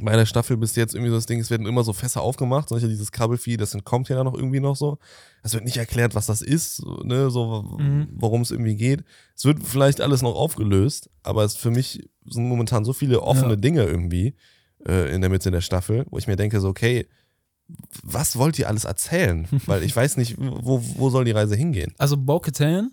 bei 0.00 0.16
der 0.16 0.24
Staffel 0.24 0.56
bis 0.56 0.74
jetzt 0.74 0.94
irgendwie 0.94 1.10
so 1.10 1.16
das 1.16 1.26
Ding, 1.26 1.38
es 1.38 1.50
werden 1.50 1.66
immer 1.66 1.84
so 1.84 1.92
Fässer 1.92 2.22
aufgemacht, 2.22 2.70
solche 2.70 2.88
dieses 2.88 3.12
Krabbelvieh, 3.12 3.58
das 3.58 3.74
entkommt 3.74 4.08
ja 4.08 4.16
dann 4.16 4.24
noch 4.24 4.34
irgendwie 4.34 4.60
noch 4.60 4.74
so. 4.74 4.98
Es 5.42 5.52
wird 5.52 5.64
nicht 5.64 5.76
erklärt, 5.76 6.14
was 6.14 6.24
das 6.26 6.40
ist, 6.40 6.82
ne, 7.04 7.30
so 7.30 7.76
Mhm. 7.78 8.08
worum 8.14 8.40
es 8.40 8.50
irgendwie 8.50 8.76
geht. 8.76 9.04
Es 9.36 9.44
wird 9.44 9.62
vielleicht 9.62 10.00
alles 10.00 10.22
noch 10.22 10.34
aufgelöst, 10.34 11.10
aber 11.22 11.44
es 11.44 11.56
für 11.56 11.70
mich 11.70 12.08
sind 12.24 12.48
momentan 12.48 12.86
so 12.86 12.94
viele 12.94 13.20
offene 13.22 13.50
Ja. 13.50 13.56
Dinge 13.56 13.84
irgendwie 13.84 14.34
äh, 14.86 15.14
in 15.14 15.20
der 15.20 15.28
Mitte 15.30 15.50
der 15.50 15.60
Staffel, 15.60 16.06
wo 16.10 16.16
ich 16.16 16.26
mir 16.26 16.36
denke, 16.36 16.58
so, 16.60 16.68
okay, 16.68 17.06
was 18.02 18.36
wollt 18.36 18.58
ihr 18.58 18.68
alles 18.68 18.84
erzählen? 18.84 19.46
Weil 19.66 19.82
ich 19.82 19.94
weiß 19.94 20.16
nicht, 20.16 20.36
wo, 20.38 20.82
wo 20.96 21.10
soll 21.10 21.24
die 21.26 21.30
Reise 21.32 21.54
hingehen? 21.54 21.92
Also 21.98 22.16
Bo-Katan, 22.16 22.92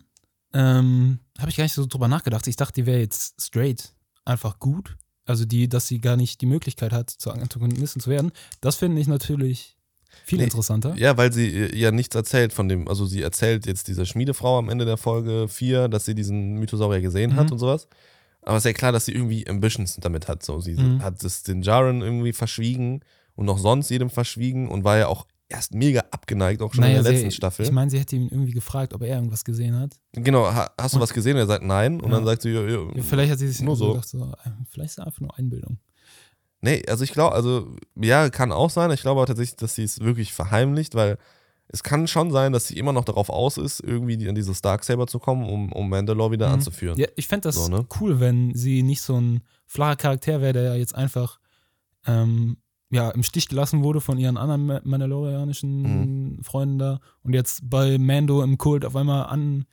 ähm, 0.54 1.20
habe 1.38 1.50
ich 1.50 1.58
gar 1.58 1.64
nicht 1.64 1.74
so 1.74 1.86
drüber 1.86 2.08
nachgedacht. 2.08 2.48
Ich 2.48 2.56
dachte, 2.56 2.82
die 2.82 2.86
wäre 2.86 3.00
jetzt 3.00 3.42
straight 3.42 3.94
einfach 4.26 4.60
gut. 4.60 4.98
Also 5.26 5.46
die, 5.46 5.70
dass 5.70 5.88
sie 5.88 6.00
gar 6.02 6.18
nicht 6.18 6.42
die 6.42 6.48
Möglichkeit 6.48 6.92
hat, 6.92 7.10
zur 7.12 7.34
Antagonistin 7.36 8.02
zu 8.02 8.10
werden. 8.10 8.32
Das 8.62 8.76
finde 8.78 9.00
ich 9.00 9.08
natürlich 9.08 9.78
viel 10.26 10.40
Nee, 10.40 10.46
interessanter. 10.46 10.96
Ja, 10.98 11.18
weil 11.18 11.32
sie 11.32 11.48
äh, 11.48 11.76
ja 11.78 11.92
nichts 11.92 12.16
erzählt 12.16 12.52
von 12.52 12.68
dem, 12.68 12.88
also 12.88 13.06
sie 13.06 13.22
erzählt 13.22 13.68
jetzt 13.68 13.88
dieser 13.88 14.06
Schmiedefrau 14.08 14.58
am 14.58 14.70
Ende 14.70 14.86
der 14.86 14.98
Folge 14.98 15.48
4, 15.48 15.88
dass 15.88 16.06
sie 16.06 16.16
diesen 16.16 16.56
Mythosaurier 16.56 17.02
gesehen 17.02 17.36
hat 17.36 17.48
Mhm. 17.48 17.52
und 17.54 17.60
sowas. 17.60 17.88
Aber 18.42 18.58
es 18.58 18.62
ist 18.62 18.70
ja 18.70 18.74
klar, 18.74 18.92
dass 18.92 19.06
sie 19.06 19.12
irgendwie 19.14 19.48
Ambitions 19.48 19.98
damit 20.02 20.28
hat. 20.28 20.44
So. 20.44 20.60
Sie 20.62 20.74
Mhm. 20.74 21.04
hat 21.04 21.24
es 21.24 21.44
den 21.44 21.62
Jaren 21.62 22.02
irgendwie 22.02 22.34
verschwiegen 22.34 23.02
und 23.36 23.46
noch 23.46 23.60
sonst 23.60 23.90
jedem 23.92 24.10
verschwiegen 24.10 24.68
und 24.68 24.84
war 24.84 24.98
ja 24.98 25.08
auch 25.08 25.28
erst 25.50 25.74
mega 25.74 26.02
abgeneigt, 26.12 26.62
auch 26.62 26.74
schon 26.74 26.84
in 26.84 26.94
der 26.94 27.04
sie- 27.04 27.10
letzten 27.10 27.32
Staffel. 27.32 27.66
Ich 27.66 27.72
meine, 27.72 27.90
sie 27.90 28.00
hätte 28.00 28.16
ihn 28.16 28.30
irgendwie 28.30 28.52
gefragt, 28.52 28.94
ob 28.94 29.02
er 29.02 29.16
irgendwas 29.16 29.44
gesehen 29.44 29.78
hat. 29.78 29.96
genau, 30.14 30.46
ha, 30.46 30.70
hast 30.80 30.94
du 30.94 30.98
Und- 30.98 31.02
was 31.02 31.14
gesehen? 31.14 31.38
Er 31.38 31.48
sagt 31.48 31.64
nein 31.64 32.00
und 32.00 32.10
Ja. 32.12 32.16
dann 32.18 32.26
sagt 32.26 32.44
sie, 32.44 32.50
ja, 32.52 32.62
ja, 32.68 32.80
vielleicht 33.02 33.32
hat 33.32 33.40
sie 33.40 33.48
sich 33.48 33.62
nur 33.62 33.76
so. 33.76 33.94
gedacht, 33.94 34.08
so, 34.08 34.24
äh, 34.46 34.50
vielleicht 34.70 34.92
ist 34.92 35.00
es 35.00 35.06
einfach 35.06 35.20
nur 35.22 35.38
Einbildung. 35.38 35.80
Nee, 36.62 36.84
also 36.88 37.04
ich 37.04 37.14
glaube, 37.14 37.34
also 37.36 37.76
ja, 37.96 38.30
kann 38.30 38.52
auch 38.52 38.70
sein. 38.70 38.92
Ich 38.92 39.02
glaube 39.02 39.22
aber 39.22 39.28
tatsächlich, 39.28 39.56
dass 39.58 39.76
sie 39.76 39.84
es 39.84 40.02
wirklich 40.02 40.34
verheimlicht, 40.34 40.94
weil 40.94 41.18
es 41.70 41.84
kann 41.84 42.08
schon 42.08 42.32
sein, 42.32 42.52
dass 42.52 42.68
sie 42.68 42.78
immer 42.78 42.92
noch 42.94 43.06
darauf 43.06 43.30
aus 43.30 43.58
ist, 43.58 43.80
irgendwie 43.80 44.28
an 44.28 44.36
dieses 44.36 44.62
Darksaber 44.62 45.08
zu 45.08 45.20
kommen, 45.20 45.48
um, 45.50 45.72
um 45.72 45.88
Mandalore 45.90 46.32
wieder 46.32 46.48
Mhm. 46.50 46.56
anzuführen. 46.56 46.98
Ja, 47.00 47.08
ich 47.16 47.28
fände 47.28 47.48
das 47.48 47.56
So, 47.56 47.70
ne? 47.70 47.86
cool, 48.02 48.20
wenn 48.20 48.54
sie 48.56 48.84
nicht 48.84 49.02
so 49.02 49.20
ein 49.20 49.42
flacher 49.68 49.96
Charakter 49.96 50.42
wäre, 50.42 50.54
der 50.54 50.64
ja 50.64 50.76
jetzt 50.76 50.94
einfach 50.96 51.40
ähm, 52.06 52.58
ja, 52.92 53.10
im 53.12 53.24
Stich 53.24 53.48
gelassen 53.50 53.84
wurde 53.84 54.02
von 54.02 54.18
ihren 54.18 54.38
anderen 54.38 54.66
Ma- 54.66 54.82
mandalorianischen 54.84 55.82
Mhm. 56.38 56.44
Freunden 56.44 56.80
da 56.80 57.00
und 57.24 57.34
jetzt 57.34 57.70
bei 57.70 57.98
Mando 57.98 58.42
im 58.44 58.58
Kult 58.58 58.84
auf 58.86 58.96
einmal 58.96 59.26
an, 59.28 59.66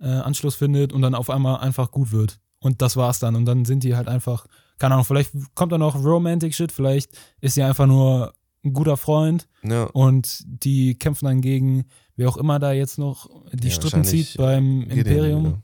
äh, 0.00 0.06
Anschluss 0.08 0.54
findet 0.54 0.92
und 0.92 1.02
dann 1.02 1.14
auf 1.14 1.30
einmal 1.30 1.60
einfach 1.60 1.90
gut 1.90 2.12
wird. 2.12 2.40
Und 2.60 2.80
das 2.80 2.96
war's 2.96 3.18
dann. 3.18 3.34
Und 3.36 3.44
dann 3.44 3.64
sind 3.64 3.82
die 3.84 3.94
halt 3.96 4.08
einfach, 4.08 4.46
keine 4.78 4.94
Ahnung, 4.94 5.04
vielleicht 5.04 5.32
kommt 5.54 5.72
da 5.72 5.78
noch 5.78 5.96
Romantic 6.02 6.54
Shit, 6.54 6.72
vielleicht 6.72 7.10
ist 7.40 7.54
sie 7.54 7.62
einfach 7.62 7.86
nur 7.86 8.32
ein 8.64 8.72
guter 8.72 8.96
Freund 8.96 9.48
Ja, 9.64 9.84
und 9.84 10.42
die 10.46 10.94
kämpfen 10.96 11.24
dann 11.26 11.40
gegen 11.40 11.84
wer 12.16 12.28
auch 12.28 12.36
immer 12.36 12.58
da 12.60 12.72
jetzt 12.72 12.96
noch 12.98 13.28
die 13.52 13.68
Ja, 13.68 13.74
Strippen 13.74 14.04
zieht 14.04 14.36
beim 14.36 14.82
Gideon 14.88 14.98
Imperium. 14.98 15.44
wieder. 15.44 15.62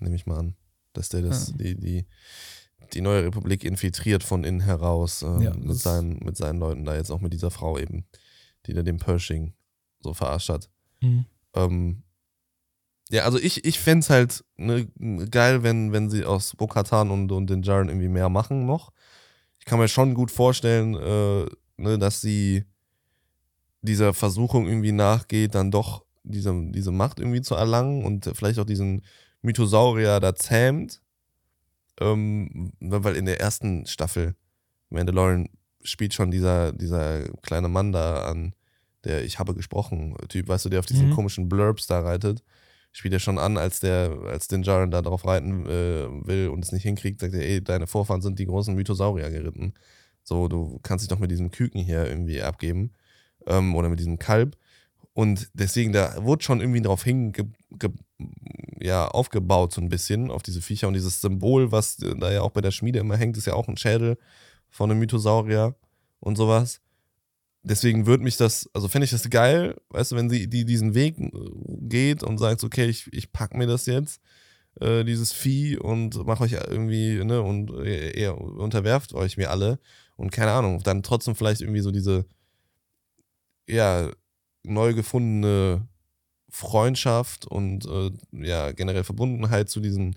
Nehme 0.00 0.16
ich 0.16 0.26
mal 0.26 0.38
an. 0.38 0.54
Dass 0.94 1.10
der 1.10 1.22
das, 1.22 1.48
Ja. 1.50 1.54
die, 1.58 1.74
die, 1.76 2.06
die 2.94 3.00
neue 3.00 3.24
Republik 3.24 3.64
infiltriert 3.64 4.22
von 4.22 4.44
innen 4.44 4.60
heraus 4.60 5.22
ähm, 5.22 5.42
Ja, 5.42 5.54
mit, 5.54 5.78
seinen, 5.78 6.18
mit 6.24 6.36
seinen 6.36 6.58
Leuten 6.58 6.84
da 6.84 6.94
jetzt 6.94 7.10
auch 7.10 7.20
mit 7.20 7.32
dieser 7.32 7.50
Frau 7.50 7.78
eben, 7.78 8.06
die 8.66 8.74
da 8.74 8.82
den 8.82 8.98
Pershing 8.98 9.54
so 10.00 10.14
verarscht 10.14 10.48
hat. 10.48 10.70
Mhm. 11.00 11.24
Ähm, 11.54 12.02
ja, 13.10 13.24
also 13.24 13.38
ich, 13.38 13.64
ich 13.64 13.78
fände 13.78 14.00
es 14.00 14.10
halt 14.10 14.44
ne, 14.56 14.86
geil, 15.30 15.62
wenn, 15.62 15.92
wenn 15.92 16.10
sie 16.10 16.24
aus 16.24 16.56
Bo-Katan 16.56 17.10
und, 17.10 17.30
und 17.30 17.50
den 17.50 17.62
Jaren 17.62 17.88
irgendwie 17.88 18.08
mehr 18.08 18.28
machen 18.28 18.66
noch. 18.66 18.92
Ich 19.58 19.66
kann 19.66 19.78
mir 19.78 19.88
schon 19.88 20.14
gut 20.14 20.30
vorstellen, 20.30 20.94
äh, 20.94 21.46
ne, 21.76 21.98
dass 21.98 22.20
sie 22.20 22.64
dieser 23.82 24.14
Versuchung 24.14 24.66
irgendwie 24.66 24.92
nachgeht, 24.92 25.54
dann 25.54 25.70
doch 25.70 26.04
diese, 26.22 26.54
diese 26.70 26.90
Macht 26.90 27.20
irgendwie 27.20 27.42
zu 27.42 27.54
erlangen 27.54 28.04
und 28.04 28.30
vielleicht 28.34 28.58
auch 28.58 28.64
diesen 28.64 29.02
Mythosaurier 29.42 30.20
da 30.20 30.34
zähmt. 30.34 31.02
Ähm, 32.00 32.72
weil 32.80 33.16
in 33.16 33.24
der 33.26 33.40
ersten 33.40 33.86
Staffel 33.86 34.34
Mandalorian 34.90 35.48
spielt 35.82 36.14
schon 36.14 36.30
dieser, 36.30 36.72
dieser 36.72 37.28
kleine 37.42 37.68
Mann 37.68 37.92
da 37.92 38.24
an, 38.26 38.54
der 39.04 39.24
ich 39.24 39.38
habe 39.38 39.54
gesprochen, 39.54 40.16
Typ, 40.28 40.48
weißt 40.48 40.64
du, 40.64 40.68
der 40.70 40.80
auf 40.80 40.86
diesen 40.86 41.08
Mhm. 41.08 41.12
komischen 41.12 41.48
Blurbs 41.48 41.86
da 41.86 42.00
reitet. 42.00 42.42
Spielt 42.92 43.12
er 43.14 43.20
schon 43.20 43.38
an, 43.38 43.58
als 43.58 43.80
der, 43.80 44.16
als 44.26 44.46
den 44.48 44.62
Jaren 44.62 44.90
da 44.90 45.02
drauf 45.02 45.26
reiten 45.26 45.66
äh, 45.66 46.06
will 46.26 46.48
und 46.48 46.64
es 46.64 46.72
nicht 46.72 46.84
hinkriegt, 46.84 47.20
sagt 47.20 47.34
er, 47.34 47.42
ey, 47.42 47.62
deine 47.62 47.86
Vorfahren 47.86 48.22
sind 48.22 48.38
die 48.38 48.46
großen 48.46 48.74
Mythosaurier 48.74 49.30
geritten. 49.30 49.74
So, 50.22 50.48
du 50.48 50.78
kannst 50.82 51.02
dich 51.02 51.08
doch 51.08 51.18
mit 51.18 51.30
diesem 51.30 51.50
Küken 51.50 51.80
hier 51.82 52.06
irgendwie 52.06 52.40
abgeben. 52.40 52.92
Ähm, 53.46 53.74
oder 53.74 53.88
mit 53.88 53.98
diesem 53.98 54.18
Kalb. 54.18 54.56
Und 55.12 55.50
deswegen, 55.54 55.92
da 55.92 56.24
wurde 56.24 56.42
schon 56.44 56.60
irgendwie 56.60 56.80
drauf 56.82 57.04
hinge 57.04 57.32
ge 57.32 57.90
ja, 58.80 59.08
aufgebaut, 59.08 59.72
so 59.72 59.80
ein 59.80 59.88
bisschen, 59.88 60.30
auf 60.30 60.42
diese 60.42 60.60
Viecher. 60.62 60.88
Und 60.88 60.94
dieses 60.94 61.20
Symbol, 61.20 61.72
was 61.72 61.96
da 61.96 62.32
ja 62.32 62.42
auch 62.42 62.50
bei 62.50 62.60
der 62.60 62.70
Schmiede 62.70 62.98
immer 62.98 63.16
hängt, 63.16 63.36
ist 63.36 63.46
ja 63.46 63.54
auch 63.54 63.68
ein 63.68 63.76
Schädel 63.76 64.18
von 64.70 64.90
einem 64.90 65.00
Mythosaurier 65.00 65.74
und 66.20 66.36
sowas. 66.36 66.80
Deswegen 67.62 68.04
würde 68.04 68.24
mich 68.24 68.36
das, 68.36 68.68
also 68.74 68.88
fände 68.88 69.06
ich 69.06 69.10
das 69.10 69.30
geil, 69.30 69.76
weißt 69.88 70.12
du, 70.12 70.16
wenn 70.16 70.28
sie 70.28 70.48
die 70.48 70.66
diesen 70.66 70.94
Weg 70.94 71.16
geht 71.88 72.22
und 72.22 72.36
sagt, 72.36 72.62
okay, 72.62 72.84
ich, 72.86 73.10
ich 73.12 73.32
pack 73.32 73.54
mir 73.54 73.66
das 73.66 73.86
jetzt, 73.86 74.20
äh, 74.80 75.02
dieses 75.02 75.32
Vieh 75.32 75.78
und 75.78 76.26
mach 76.26 76.40
euch 76.40 76.52
irgendwie, 76.52 77.24
ne, 77.24 77.40
und 77.40 77.70
ihr 77.70 78.36
unterwerft 78.36 79.14
euch 79.14 79.38
mir 79.38 79.50
alle 79.50 79.78
und 80.16 80.30
keine 80.30 80.52
Ahnung, 80.52 80.82
dann 80.82 81.02
trotzdem 81.02 81.34
vielleicht 81.34 81.62
irgendwie 81.62 81.80
so 81.80 81.90
diese, 81.90 82.26
ja, 83.66 84.10
neu 84.62 84.92
gefundene 84.92 85.88
Freundschaft 86.54 87.46
und 87.46 87.84
äh, 87.86 88.10
ja, 88.30 88.70
generell 88.70 89.02
Verbundenheit 89.02 89.68
zu 89.68 89.80
diesen 89.80 90.16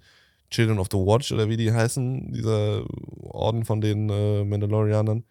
Children 0.52 0.78
of 0.78 0.88
the 0.92 0.98
Watch 0.98 1.32
oder 1.32 1.50
wie 1.50 1.58
die 1.58 1.74
heißen, 1.74 2.32
dieser 2.32 2.86
Orden 3.22 3.66
von 3.66 3.82
den 3.82 4.08
äh, 4.10 4.44
Mandalorianern, 4.46 5.24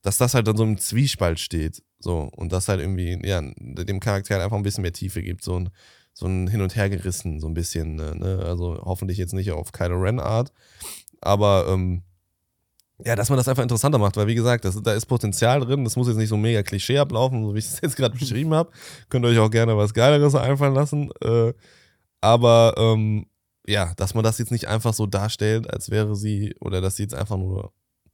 dass 0.00 0.16
das 0.16 0.32
halt 0.32 0.48
dann 0.48 0.56
so 0.56 0.64
im 0.64 0.78
Zwiespalt 0.78 1.38
steht. 1.40 1.82
So, 1.98 2.30
und 2.34 2.52
das 2.52 2.68
halt 2.68 2.80
irgendwie, 2.80 3.20
ja, 3.22 3.42
dem 3.42 4.00
Charakter 4.00 4.34
halt 4.34 4.42
einfach 4.42 4.56
ein 4.56 4.62
bisschen 4.62 4.82
mehr 4.82 4.94
Tiefe 4.94 5.22
gibt, 5.22 5.44
so 5.44 5.60
ein, 5.60 5.68
so 6.14 6.26
ein 6.26 6.48
Hin- 6.48 6.62
und 6.62 6.74
Hergerissen, 6.74 7.38
so 7.38 7.46
ein 7.46 7.54
bisschen, 7.54 7.98
äh, 7.98 8.14
ne? 8.14 8.38
Also 8.42 8.80
hoffentlich 8.82 9.18
jetzt 9.18 9.34
nicht 9.34 9.52
auf 9.52 9.72
Kylo 9.72 10.00
Ren-Art, 10.00 10.52
aber 11.20 11.66
ähm, 11.68 12.02
ja, 13.04 13.16
dass 13.16 13.28
man 13.28 13.36
das 13.36 13.48
einfach 13.48 13.62
interessanter 13.62 13.98
macht, 13.98 14.16
weil 14.16 14.26
wie 14.26 14.34
gesagt, 14.34 14.64
das, 14.64 14.80
da 14.82 14.92
ist 14.92 15.06
Potenzial 15.06 15.60
drin, 15.60 15.84
das 15.84 15.96
muss 15.96 16.08
jetzt 16.08 16.16
nicht 16.16 16.28
so 16.28 16.36
mega 16.36 16.62
Klischee 16.62 16.98
ablaufen, 16.98 17.44
so 17.44 17.54
wie 17.54 17.58
ich 17.58 17.66
es 17.66 17.80
jetzt 17.82 17.96
gerade 17.96 18.16
beschrieben 18.16 18.54
habe. 18.54 18.70
Könnt 19.08 19.24
ihr 19.24 19.28
euch 19.28 19.38
auch 19.38 19.50
gerne 19.50 19.76
was 19.76 19.94
Geileres 19.94 20.34
einfallen 20.34 20.74
lassen. 20.74 21.10
Äh, 21.22 21.52
aber 22.20 22.74
ähm, 22.76 23.26
ja, 23.66 23.94
dass 23.94 24.14
man 24.14 24.24
das 24.24 24.38
jetzt 24.38 24.52
nicht 24.52 24.68
einfach 24.68 24.94
so 24.94 25.06
darstellt, 25.06 25.70
als 25.72 25.90
wäre 25.90 26.16
sie, 26.16 26.54
oder 26.60 26.80
dass 26.80 26.96
sie 26.96 27.04
jetzt 27.04 27.14
einfach 27.14 27.36
nur 27.36 27.72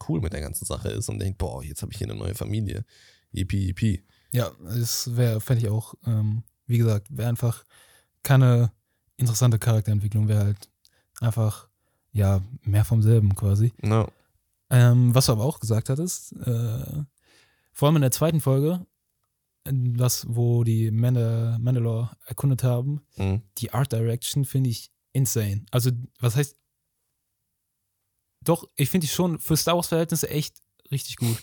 cool 0.09 0.21
mit 0.21 0.33
der 0.33 0.41
ganzen 0.41 0.67
Sache 0.67 0.89
ist 0.89 1.09
und 1.09 1.19
denkt, 1.19 1.39
boah, 1.39 1.63
jetzt 1.65 1.83
habe 1.83 1.93
ich 1.93 1.99
hier 1.99 2.09
eine 2.09 2.19
neue 2.19 2.35
Familie. 2.35 2.85
Yippie, 3.33 3.67
yippie. 3.67 4.05
Ja, 4.33 4.51
das 4.63 5.17
wäre, 5.17 5.41
fände 5.41 5.65
ich 5.65 5.71
auch, 5.71 5.95
ähm, 6.07 6.43
wie 6.67 6.79
gesagt, 6.79 7.09
wäre 7.17 7.29
einfach 7.29 7.65
keine 8.23 8.73
interessante 9.17 9.59
Charakterentwicklung, 9.59 10.29
wäre 10.29 10.45
halt 10.45 10.69
einfach, 11.21 11.69
ja, 12.13 12.41
mehr 12.63 12.85
vom 12.85 13.03
selben 13.03 13.35
quasi. 13.35 13.73
No. 13.81 14.09
Ähm, 14.71 15.15
was 15.15 15.27
du 15.27 15.33
aber 15.33 15.45
auch 15.45 15.61
gesagt 15.61 15.89
hattest, 15.89 16.33
äh, 16.33 17.05
vor 17.73 17.87
allem 17.89 17.97
in 17.97 18.03
der 18.03 18.11
zweiten 18.11 18.41
Folge, 18.41 18.85
was, 19.65 20.25
wo 20.29 20.65
die 20.65 20.91
Mandal 20.91 21.59
Mandalore 21.59 22.11
erkundet 22.27 22.63
haben, 22.63 23.03
Mhm. 23.17 23.43
die 23.59 23.73
Art 23.73 23.93
Direction 23.93 24.45
finde 24.45 24.71
ich 24.71 24.91
insane. 25.13 25.65
Also, 25.71 25.91
was 26.21 26.37
heißt, 26.37 26.57
doch, 28.45 28.69
ich 28.77 28.89
finde 28.91 29.07
die 29.07 29.13
schon 29.13 29.41
für 29.41 29.57
Star 29.57 29.77
Wars-Verhältnisse 29.77 30.29
echt 30.31 30.61
richtig 30.91 31.17
gut. 31.17 31.37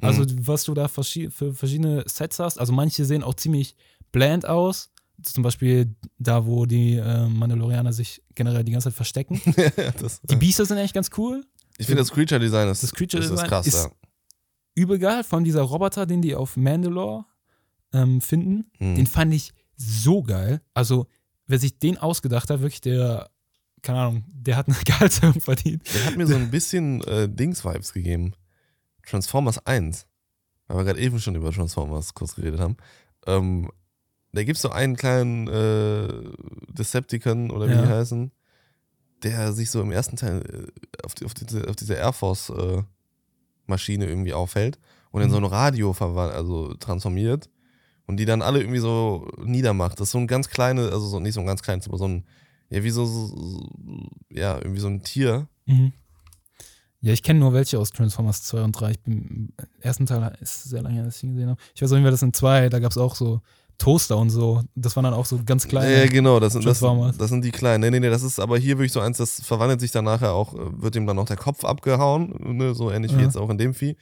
Also, 0.00 0.24
was 0.46 0.64
du 0.64 0.74
da 0.74 0.88
verschi 0.88 1.30
für 1.30 1.54
verschiedene 1.54 2.04
Sets 2.06 2.38
hast, 2.38 2.58
also 2.58 2.72
manche 2.72 3.04
sehen 3.04 3.22
auch 3.22 3.34
ziemlich 3.34 3.74
bland 4.12 4.44
aus. 4.46 4.90
Zum 5.22 5.42
Beispiel 5.42 5.94
da, 6.18 6.44
wo 6.44 6.66
die 6.66 6.94
äh, 6.96 7.26
Mandalorianer 7.28 7.94
sich 7.94 8.22
generell 8.34 8.64
die 8.64 8.72
ganze 8.72 8.88
Zeit 8.90 8.94
verstecken. 8.96 9.40
ja, 9.76 9.90
das, 9.92 10.20
Die 10.22 10.36
Biester 10.36 10.66
sind 10.66 10.76
echt 10.76 10.92
ganz 10.92 11.10
cool. 11.16 11.42
Ich 11.78 11.86
finde 11.86 12.02
das 12.02 12.10
Creature 12.12 12.40
Design 12.40 12.68
ist, 12.68 12.82
Das 12.82 12.92
Creature 12.92 13.20
ist, 13.22 13.26
ist 13.26 13.32
Design 13.32 13.48
krass, 13.48 13.66
ist- 13.66 13.84
ja. 13.84 13.90
Übel 14.74 14.98
geil, 14.98 15.24
vor 15.24 15.36
allem 15.38 15.44
dieser 15.44 15.62
Roboter, 15.62 16.04
den 16.06 16.20
die 16.22 16.34
auf 16.34 16.56
Mandalore 16.56 17.24
ähm, 17.92 18.20
finden. 18.20 18.70
Mhm. 18.78 18.96
Den 18.96 19.06
fand 19.06 19.32
ich 19.32 19.52
so 19.76 20.22
geil. 20.22 20.60
Also, 20.74 21.06
wer 21.46 21.58
sich 21.58 21.78
den 21.78 21.96
ausgedacht 21.96 22.50
hat, 22.50 22.60
wirklich 22.60 22.82
der, 22.82 23.30
keine 23.82 24.00
Ahnung, 24.00 24.24
der 24.28 24.56
hat 24.56 24.68
eine 24.68 24.76
Gehaltserhöhung 24.84 25.40
verdient. 25.40 25.82
Der 25.94 26.04
hat 26.04 26.16
mir 26.16 26.26
so 26.26 26.34
ein 26.34 26.50
bisschen 26.50 27.02
äh, 27.04 27.26
Dings-Vibes 27.28 27.92
gegeben. 27.94 28.32
Transformers 29.06 29.64
1. 29.64 30.06
Weil 30.66 30.76
wir 30.78 30.84
gerade 30.84 31.00
eben 31.00 31.20
schon 31.20 31.36
über 31.36 31.52
Transformers 31.52 32.12
kurz 32.14 32.34
geredet 32.34 32.60
haben. 32.60 32.76
Ähm, 33.26 33.70
da 34.32 34.42
gibt 34.44 34.56
es 34.56 34.62
so 34.62 34.70
einen 34.70 34.96
kleinen 34.96 35.46
äh, 35.48 36.08
Decepticon 36.72 37.50
oder 37.50 37.68
wie 37.68 37.72
Ja. 37.72 37.82
die 37.82 37.88
heißen, 37.88 38.30
der 39.22 39.52
sich 39.52 39.70
so 39.70 39.80
im 39.80 39.92
ersten 39.92 40.16
Teil 40.16 40.42
äh, 40.42 41.04
auf, 41.04 41.14
die, 41.14 41.24
auf, 41.24 41.34
diese, 41.34 41.68
auf 41.68 41.76
diese 41.76 41.94
Air 41.94 42.12
Force-Maschine 42.12 44.06
irgendwie 44.06 44.32
aufhält 44.34 44.78
und 45.10 45.22
in 45.22 45.28
Mhm. 45.28 45.32
so 45.32 45.38
ein 45.38 45.44
Radio 45.44 45.92
also 45.98 46.74
transformiert 46.74 47.48
und 48.06 48.18
die 48.18 48.24
dann 48.24 48.42
alle 48.42 48.60
irgendwie 48.60 48.78
so 48.78 49.28
niedermacht. 49.42 49.98
Das 50.00 50.08
ist 50.08 50.12
so 50.12 50.18
ein 50.18 50.26
ganz 50.26 50.48
kleines, 50.48 50.90
also 50.92 51.06
so, 51.06 51.20
nicht 51.20 51.34
so 51.34 51.40
ein 51.40 51.46
ganz 51.46 51.62
kleines, 51.62 51.88
aber 51.88 51.98
so 51.98 52.06
ein, 52.08 52.24
ja, 52.70 52.82
wie 52.84 52.90
so, 52.90 53.04
so 53.06 53.26
so- 53.28 53.70
ja, 54.30 54.56
irgendwie 54.58 54.80
so 54.80 54.88
ein 54.88 55.02
Tier. 55.02 55.48
Mhm. 55.66 55.92
Ja, 57.00 57.12
ich 57.12 57.22
kenne 57.22 57.38
nur 57.40 57.52
welche 57.52 57.78
aus 57.78 57.90
Transformers 57.90 58.42
2 58.44 58.62
und 58.62 58.72
3. 58.72 58.90
Ich 58.92 59.00
bin, 59.00 59.52
im 59.58 59.66
ersten 59.80 60.06
Teil 60.06 60.36
ist 60.40 60.64
sehr 60.64 60.82
lange 60.82 60.96
her, 60.96 61.04
dass 61.04 61.18
ich 61.18 61.22
ihn 61.24 61.34
gesehen 61.34 61.50
habe. 61.50 61.60
Ich 61.74 61.82
weiß 61.82 61.92
auch 61.92 61.96
nicht 61.96 62.02
mehr, 62.02 62.10
das 62.10 62.20
sind 62.20 62.34
zwei, 62.34 62.68
da 62.68 62.78
gab 62.80 62.90
es 62.90 62.98
auch 62.98 63.14
so 63.14 63.42
Toaster 63.78 64.16
und 64.16 64.30
so. 64.30 64.62
Das 64.74 64.96
waren 64.96 65.04
dann 65.04 65.14
auch 65.14 65.26
so 65.26 65.38
ganz 65.44 65.68
kleine. 65.68 66.00
Ja, 66.00 66.06
genau, 66.06 66.40
das 66.40 66.54
sind, 66.54 66.64
das, 66.64 66.80
das 66.80 67.28
sind 67.28 67.44
die 67.44 67.50
kleinen. 67.50 67.82
Nee, 67.82 67.90
nee, 67.90 68.00
nee, 68.00 68.10
das 68.10 68.22
ist 68.22 68.40
aber 68.40 68.58
hier 68.58 68.78
wirklich 68.78 68.92
so 68.92 69.00
eins, 69.00 69.18
das 69.18 69.40
verwandelt 69.42 69.80
sich 69.80 69.90
dann 69.92 70.04
nachher 70.04 70.32
auch, 70.32 70.54
äh, 70.54 70.58
wird 70.82 70.96
ihm 70.96 71.06
dann 71.06 71.16
noch 71.16 71.26
der 71.26 71.36
Kopf 71.36 71.64
abgehauen, 71.64 72.34
ne, 72.56 72.74
so 72.74 72.90
ähnlich 72.90 73.12
wie 73.12 73.18
Ja. 73.18 73.24
jetzt 73.24 73.36
auch 73.36 73.50
in 73.50 73.58
dem 73.58 73.74
Vieh, 73.74 73.96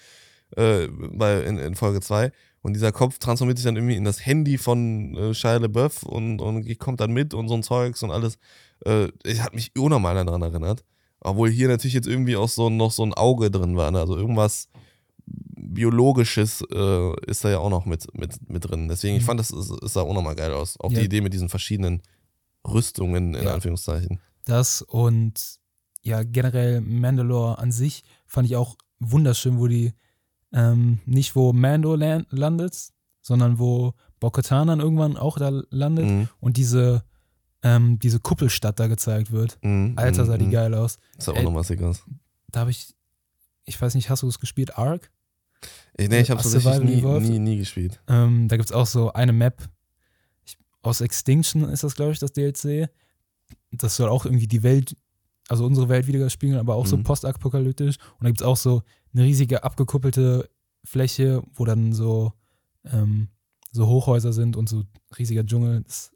äh, 0.57 0.87
bei, 1.12 1.43
in, 1.43 1.59
in 1.59 1.75
Folge 1.75 2.01
2. 2.01 2.31
Und 2.62 2.72
dieser 2.72 2.93
Kopf 2.93 3.18
transformiert 3.18 3.59
sich 3.59 3.66
dann 3.66 3.77
irgendwie 3.77 3.97
in 3.97 4.05
das 4.05 4.25
Handy 4.25 4.57
von 4.57 5.14
äh, 5.16 5.35
Shia 5.35 5.57
LaBeouf 5.59 6.03
und, 6.05 6.41
und 6.41 6.79
kommt 6.79 7.01
dann 7.01 7.12
mit 7.12 7.35
und 7.35 7.49
so 7.49 7.55
ein 7.55 7.62
Zeugs 7.62 8.03
und 8.03 8.11
alles. 8.11 8.39
Äh, 8.87 9.09
hat 9.39 9.55
mich 9.55 9.72
unnormal 9.79 10.14
daran 10.14 10.41
erinnert. 10.41 10.83
Obwohl 11.20 11.51
hier 11.51 11.68
natürlich 11.68 11.95
jetzt 11.95 12.07
irgendwie 12.07 12.37
auch 12.37 12.49
so 12.49 12.70
noch 12.70 12.91
so 12.91 13.05
ein 13.05 13.12
Auge 13.14 13.51
drin 13.51 13.77
war. 13.77 13.91
Ne? 13.91 13.99
Also 14.01 14.16
irgendwas 14.16 14.68
Biologisches 15.65 16.62
äh, 16.71 17.12
ist 17.27 17.45
da 17.45 17.51
ja 17.51 17.59
auch 17.59 17.71
noch 17.71 17.87
mit, 17.87 18.07
mit, 18.17 18.49
mit 18.49 18.69
drin. 18.69 18.89
Deswegen, 18.89 19.17
ich 19.17 19.23
Mhm. 19.23 19.27
fand, 19.27 19.41
das 19.41 19.51
ist, 19.51 19.71
ist 19.83 19.93
sah 19.95 20.03
auch 20.03 20.15
nochmal 20.15 20.35
geil 20.35 20.53
aus. 20.53 20.79
Auch 20.81 20.93
Ja. 20.93 21.01
die 21.01 21.07
Idee 21.07 21.21
mit 21.21 21.33
diesen 21.33 21.49
verschiedenen 21.49 22.03
Rüstungen, 22.67 23.35
in 23.35 23.45
Ja. 23.45 23.55
Anführungszeichen. 23.55 24.21
Das 24.45 24.83
und 24.83 25.59
ja, 26.03 26.23
generell 26.23 26.81
Mandalore 26.81 27.59
an 27.59 27.73
sich 27.73 28.05
fand 28.27 28.47
ich 28.47 28.57
auch 28.57 28.77
wunderschön, 29.01 29.59
wo 29.59 29.67
die 29.67 29.93
ähm, 30.53 30.99
nicht 31.05 31.35
wo 31.35 31.53
Mando 31.53 31.97
lan- 31.97 32.27
landet, 32.31 32.77
sondern 33.23 33.59
wo 33.59 33.95
Bo-Katan 34.21 34.69
dann 34.69 34.81
irgendwann 34.81 35.17
auch 35.17 35.37
da 35.39 35.51
landet 35.71 36.07
Mhm. 36.07 36.29
und 36.41 36.57
diese, 36.59 37.03
ähm, 37.62 37.99
diese 37.99 38.21
Kuppelstadt 38.21 38.79
da 38.79 38.87
gezeigt 38.87 39.33
wird. 39.33 39.59
Mhm. 39.62 39.95
Alter, 39.97 40.25
sah 40.27 40.39
die 40.39 40.47
Mhm. 40.47 40.51
geil 40.53 40.75
aus. 40.75 40.99
Sah 41.19 41.33
auch 41.33 41.43
nochmal 41.43 41.65
sick 41.65 41.83
aus. 41.83 42.05
Da 42.53 42.61
habe 42.61 42.71
ich, 42.71 42.95
ich 43.65 43.81
weiß 43.81 43.95
nicht, 43.97 44.11
hast 44.11 44.23
du 44.23 44.29
es 44.29 44.39
gespielt, 44.39 44.79
Ark? 44.79 45.11
Ich, 45.97 46.09
nee, 46.09 46.21
ich 46.21 46.31
habe 46.31 46.43
tatsächlich 46.43 46.81
nie, 46.81 47.03
nie, 47.21 47.39
nie 47.39 47.57
gespielt. 47.59 48.01
Ähm, 48.09 48.49
da 48.49 48.57
gibt 48.57 48.69
es 48.69 48.75
auch 48.75 48.87
so 48.87 49.12
eine 49.12 49.33
Map. 49.33 49.69
Ich, 50.45 50.59
aus 50.83 51.01
Extinction 51.01 51.65
ist 51.69 51.85
das, 51.85 51.95
glaube 51.95 52.12
ich, 52.12 52.19
das 52.19 52.33
DLC. 52.33 52.89
Das 53.71 53.97
soll 53.97 54.09
auch 54.09 54.25
irgendwie 54.25 54.49
die 54.49 54.62
Welt, 54.62 54.97
also 55.49 55.65
unsere 55.65 55.89
Welt 55.89 56.07
wieder 56.07 56.29
spiegeln, 56.31 56.59
aber 56.59 56.75
auch 56.75 56.87
so 56.87 56.97
Mhm. 56.97 57.05
postapokalyptisch. 57.05 57.97
Und 58.19 58.25
da 58.25 58.29
gibt 58.29 58.41
es 58.41 58.47
auch 58.47 58.57
so 58.57 58.83
eine 59.12 59.23
riesige 59.25 59.62
abgekuppelte 59.62 60.49
Fläche, 60.85 61.43
wo 61.53 61.65
dann 61.65 61.93
so, 61.93 62.33
ähm, 62.85 63.29
so 63.73 63.87
Hochhäuser 63.87 64.33
sind 64.33 64.57
und 64.57 64.69
so 64.69 64.83
riesiger 65.19 65.45
Dschungel. 65.45 65.83
Das 65.83 66.11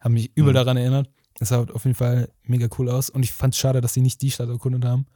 hat 0.00 0.12
mich 0.12 0.32
übel 0.36 0.50
Mhm. 0.52 0.54
daran 0.56 0.76
erinnert. 0.76 1.08
Das 1.38 1.48
sah 1.48 1.62
auf 1.64 1.84
jeden 1.84 1.96
Fall 1.96 2.28
mega 2.44 2.68
cool 2.78 2.88
aus. 2.90 3.10
Und 3.10 3.22
ich 3.24 3.32
fand 3.32 3.54
es 3.54 3.58
schade, 3.60 3.80
dass 3.80 3.94
sie 3.94 4.00
nicht 4.02 4.20
die 4.22 4.30
Stadt 4.30 4.48
erkundet 4.48 4.84
haben, 4.84 5.06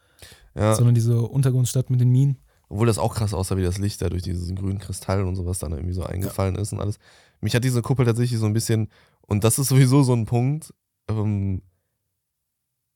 Ja, 0.55 0.75
sondern 0.75 0.95
diese 0.95 1.21
Untergrundstadt 1.23 1.91
mit 1.91 2.01
den 2.01 2.11
Minen. 2.11 2.39
Obwohl 2.69 2.87
das 2.87 2.99
auch 2.99 3.15
krass 3.15 3.35
aussah, 3.35 3.57
wie 3.57 3.63
das 3.63 3.79
Licht 3.79 4.03
da 4.03 4.09
durch 4.09 4.23
diesen 4.23 4.57
grünen 4.57 4.79
Kristall 4.79 5.25
und 5.25 5.37
sowas 5.37 5.59
dann 5.59 5.73
irgendwie 5.73 5.95
so 5.95 6.05
eingefallen 6.05 6.57
ist 6.57 6.73
und 6.73 6.81
alles. 6.81 6.99
Mich 7.41 7.55
hat 7.55 7.65
diese 7.65 7.83
Kuppel 7.83 8.05
tatsächlich 8.07 8.39
so 8.39 8.47
ein 8.47 8.53
bisschen, 8.53 8.89
und 9.23 9.45
das 9.45 9.59
ist 9.59 9.69
sowieso 9.69 10.03
so 10.03 10.13
ein 10.15 10.27
Punkt, 10.27 10.75
ähm, 11.09 11.63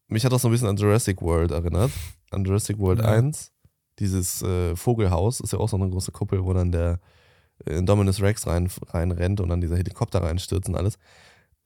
mich 0.09 0.25
hat 0.25 0.33
das 0.33 0.43
so 0.43 0.49
ein 0.49 0.53
bisschen 0.53 0.69
an 0.69 0.77
Jurassic 0.77 1.23
World 1.23 1.53
erinnert. 1.53 1.91
An 2.31 2.45
Jurassic 2.45 2.79
World 2.79 3.01
Ja. 3.01 3.07
1. 3.07 3.51
Dieses 3.99 4.43
äh, 4.43 4.75
Vogelhaus 4.77 5.41
ist 5.41 5.53
ja 5.53 5.59
auch 5.59 5.69
so 5.69 5.77
eine 5.77 5.89
große 5.89 6.13
Kuppel, 6.13 6.45
wo 6.45 6.53
dann 6.53 6.73
der 6.73 7.01
äh, 7.67 7.77
Indominus 7.77 8.21
Rex 8.21 8.47
rein, 8.47 8.69
reinrennt 8.89 9.41
und 9.41 9.49
dann 9.49 9.61
dieser 9.61 9.77
Helikopter 9.77 10.23
reinstürzt 10.23 10.69
und 10.69 10.77
alles. 10.77 10.99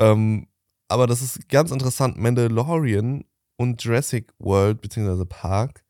Ähm, 0.01 0.47
aber 0.89 1.07
das 1.07 1.23
ist 1.23 1.49
ganz 1.49 1.71
interessant. 1.71 2.19
Mandalorian 2.19 3.25
und 3.57 3.83
Jurassic 3.83 4.33
World, 4.39 4.81
beziehungsweise 4.81 5.27
Park, 5.27 5.85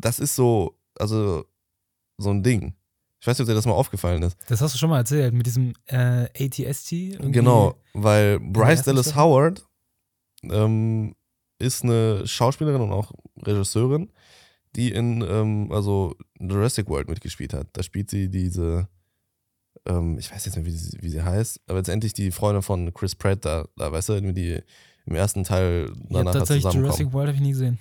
das 0.00 0.18
ist 0.18 0.34
so, 0.34 0.76
also 0.98 1.44
so 2.18 2.30
ein 2.30 2.42
Ding. 2.42 2.74
Ich 3.20 3.26
weiß 3.26 3.38
nicht, 3.38 3.44
ob 3.44 3.48
dir 3.48 3.54
das 3.54 3.66
mal 3.66 3.72
aufgefallen 3.72 4.22
ist. 4.22 4.36
Das 4.48 4.62
hast 4.62 4.74
du 4.74 4.78
schon 4.78 4.88
mal 4.88 4.98
erzählt, 4.98 5.34
mit 5.34 5.46
diesem 5.46 5.74
äh, 5.86 6.24
ATST. 6.38 6.92
irgendwie. 6.92 7.32
Genau, 7.32 7.74
weil 7.92 8.40
Bryce 8.40 8.82
Dallas 8.82 9.06
Staffel? 9.06 9.22
Howard 9.22 9.66
ähm, 10.44 11.14
ist 11.58 11.84
eine 11.84 12.26
Schauspielerin 12.26 12.80
und 12.80 12.92
auch 12.92 13.12
Regisseurin, 13.42 14.10
die 14.74 14.92
in 14.92 15.22
ähm, 15.22 15.70
also 15.70 16.16
Jurassic 16.38 16.88
World 16.88 17.10
mitgespielt 17.10 17.52
hat. 17.52 17.68
Da 17.74 17.82
spielt 17.82 18.08
sie 18.08 18.30
diese, 18.30 18.88
ähm, 19.86 20.18
ich 20.18 20.32
weiß 20.32 20.46
jetzt 20.46 20.56
nicht, 20.56 20.64
wie 20.64 20.70
sie, 20.70 20.98
wie 21.02 21.10
sie 21.10 21.22
heißt, 21.22 21.60
aber 21.66 21.78
letztendlich 21.78 22.14
die 22.14 22.30
Freundin 22.30 22.62
von 22.62 22.94
Chris 22.94 23.14
Pratt, 23.14 23.44
da, 23.44 23.66
da 23.76 23.92
weißt 23.92 24.08
du, 24.08 24.32
die 24.32 24.60
im 25.04 25.14
ersten 25.14 25.44
Teil 25.44 25.90
Ja, 25.90 26.04
danach 26.08 26.32
tatsächlich. 26.32 26.72
Jurassic 26.72 27.12
World 27.12 27.28
habe 27.28 27.36
ich 27.36 27.42
nie 27.42 27.50
gesehen. 27.50 27.78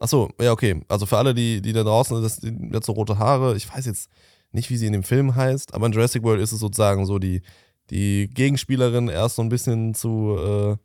Achso, 0.00 0.30
ja, 0.40 0.50
okay. 0.50 0.82
Also 0.88 1.04
für 1.04 1.18
alle, 1.18 1.34
die, 1.34 1.60
die 1.60 1.74
da 1.74 1.84
draußen, 1.84 2.20
das, 2.22 2.40
hat 2.74 2.84
so 2.84 2.92
rote 2.92 3.18
Haare. 3.18 3.54
Ich 3.54 3.72
weiß 3.72 3.84
jetzt 3.84 4.08
nicht, 4.50 4.70
wie 4.70 4.76
sie 4.78 4.86
in 4.86 4.94
dem 4.94 5.02
Film 5.02 5.36
heißt, 5.36 5.74
aber 5.74 5.86
in 5.86 5.92
Jurassic 5.92 6.22
World 6.22 6.40
ist 6.40 6.52
es 6.52 6.58
sozusagen 6.58 7.04
so 7.04 7.18
die, 7.18 7.42
die 7.90 8.28
Gegenspielerin 8.32 9.08
erst 9.08 9.36
so 9.36 9.42
ein 9.42 9.50
bisschen 9.50 9.94
zu, 9.94 10.36
äh, 10.38 10.76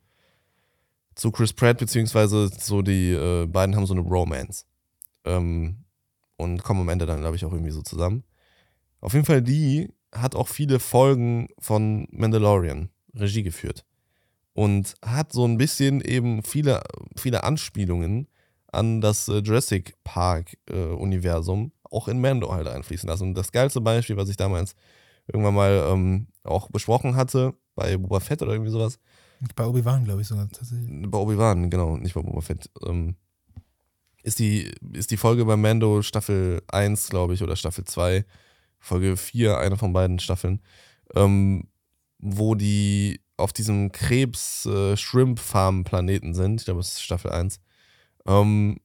zu 1.14 1.32
Chris 1.32 1.54
Pratt, 1.54 1.78
beziehungsweise 1.78 2.50
so 2.60 2.82
die 2.82 3.12
äh, 3.12 3.46
beiden 3.46 3.74
haben 3.74 3.86
so 3.86 3.94
eine 3.94 4.02
Romance. 4.02 4.66
Ähm, 5.24 5.78
und 6.36 6.62
kommen 6.62 6.82
am 6.82 6.90
Ende 6.90 7.06
dann, 7.06 7.20
glaube 7.20 7.36
ich, 7.36 7.44
auch 7.46 7.52
irgendwie 7.52 7.70
so 7.70 7.80
zusammen. 7.80 8.22
Auf 9.00 9.14
jeden 9.14 9.24
Fall, 9.24 9.40
die 9.40 9.94
hat 10.12 10.34
auch 10.34 10.48
viele 10.48 10.78
Folgen 10.78 11.48
von 11.58 12.06
Mandalorian 12.10 12.90
Regie 13.14 13.42
geführt. 13.42 13.86
Und 14.52 14.94
hat 15.02 15.32
so 15.32 15.46
ein 15.46 15.56
bisschen 15.56 16.02
eben 16.02 16.42
viele, 16.42 16.82
viele 17.16 17.44
Anspielungen 17.44 18.28
an 18.76 19.00
das 19.00 19.28
äh, 19.28 19.38
Jurassic 19.38 19.94
Park-Universum 20.04 21.72
auch 21.90 22.08
in 22.08 22.20
Mando 22.20 22.52
halt 22.52 22.68
einfließen 22.68 23.08
lassen. 23.08 23.28
Und 23.28 23.34
das 23.34 23.52
geilste 23.52 23.80
Beispiel, 23.80 24.16
was 24.16 24.28
ich 24.28 24.36
damals 24.36 24.74
irgendwann 25.26 25.54
mal 25.54 25.88
ähm, 25.90 26.26
auch 26.44 26.68
besprochen 26.70 27.16
hatte, 27.16 27.54
bei 27.74 27.96
Boba 27.96 28.20
Fett 28.20 28.42
oder 28.42 28.52
irgendwie 28.52 28.70
sowas, 28.70 28.98
Bei 29.54 29.66
Obi-Wan, 29.66 30.04
glaube 30.04 30.22
ich 30.22 30.28
sogar 30.28 30.48
tatsächlich. 30.50 31.10
bei 31.10 31.18
Obi-Wan, 31.18 31.70
genau, 31.70 31.96
nicht 31.96 32.14
bei 32.14 32.22
Boba 32.22 32.40
Fett, 32.40 32.70
ähm, 32.86 33.16
ist, 34.22 34.38
die, 34.38 34.72
ist 34.92 35.10
die 35.10 35.16
Folge 35.16 35.44
bei 35.44 35.56
Mando 35.56 36.02
Staffel 36.02 36.62
1, 36.68 37.08
glaube 37.10 37.34
ich, 37.34 37.42
oder 37.42 37.56
Staffel 37.56 37.84
2, 37.84 38.24
Folge 38.78 39.16
4, 39.16 39.58
eine 39.58 39.76
von 39.76 39.92
beiden 39.92 40.18
Staffeln, 40.18 40.60
ähm, 41.14 41.68
wo 42.18 42.54
die 42.54 43.20
auf 43.36 43.52
diesem 43.52 43.92
Krebs-Shrimp-Farm-Planeten 43.92 46.34
sind. 46.34 46.60
Ich 46.60 46.64
glaube, 46.64 46.80
das 46.80 46.92
ist 46.92 47.02
Staffel 47.02 47.30
1. 47.30 47.60
Ähm, 48.26 48.78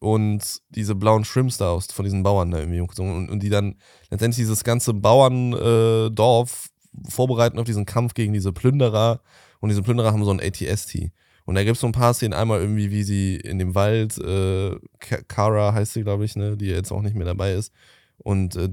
und 0.00 0.60
diese 0.70 0.94
blauen 0.94 1.24
Shrimps 1.24 1.58
da 1.58 1.70
aus, 1.70 1.86
von 1.86 2.04
diesen 2.04 2.22
Bauern 2.22 2.50
da 2.50 2.58
irgendwie 2.58 2.80
umgezogen. 2.80 3.14
Und, 3.14 3.30
und 3.30 3.42
die 3.42 3.50
dann 3.50 3.76
letztendlich 4.10 4.42
dieses 4.42 4.64
ganze 4.64 4.94
Bauerndorf 4.94 6.70
vorbereiten 7.08 7.58
auf 7.58 7.64
diesen 7.64 7.86
Kampf 7.86 8.14
gegen 8.14 8.32
diese 8.32 8.52
Plünderer. 8.52 9.20
Und 9.60 9.68
diese 9.68 9.82
Plünderer 9.82 10.12
haben 10.12 10.24
so 10.24 10.32
ein 10.32 10.40
ATST. 10.40 11.10
Und 11.44 11.54
da 11.54 11.64
gibt 11.64 11.76
es 11.76 11.80
so 11.80 11.86
ein 11.86 11.92
paar 11.92 12.14
Szenen, 12.14 12.34
einmal 12.34 12.60
irgendwie, 12.60 12.90
wie 12.90 13.02
sie 13.02 13.36
in 13.36 13.58
dem 13.58 13.74
Wald, 13.74 14.18
äh, 14.18 14.76
Kara 14.98 15.72
heißt 15.72 15.92
sie, 15.92 16.02
glaube 16.02 16.24
ich, 16.24 16.36
ne, 16.36 16.56
die 16.56 16.66
jetzt 16.66 16.92
auch 16.92 17.02
nicht 17.02 17.16
mehr 17.16 17.26
dabei 17.26 17.54
ist. 17.54 17.72
Und 18.18 18.56
äh, 18.56 18.68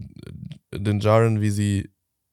den 0.73 0.99
Jaren, 0.99 1.41
wie 1.41 1.49
sie 1.49 1.89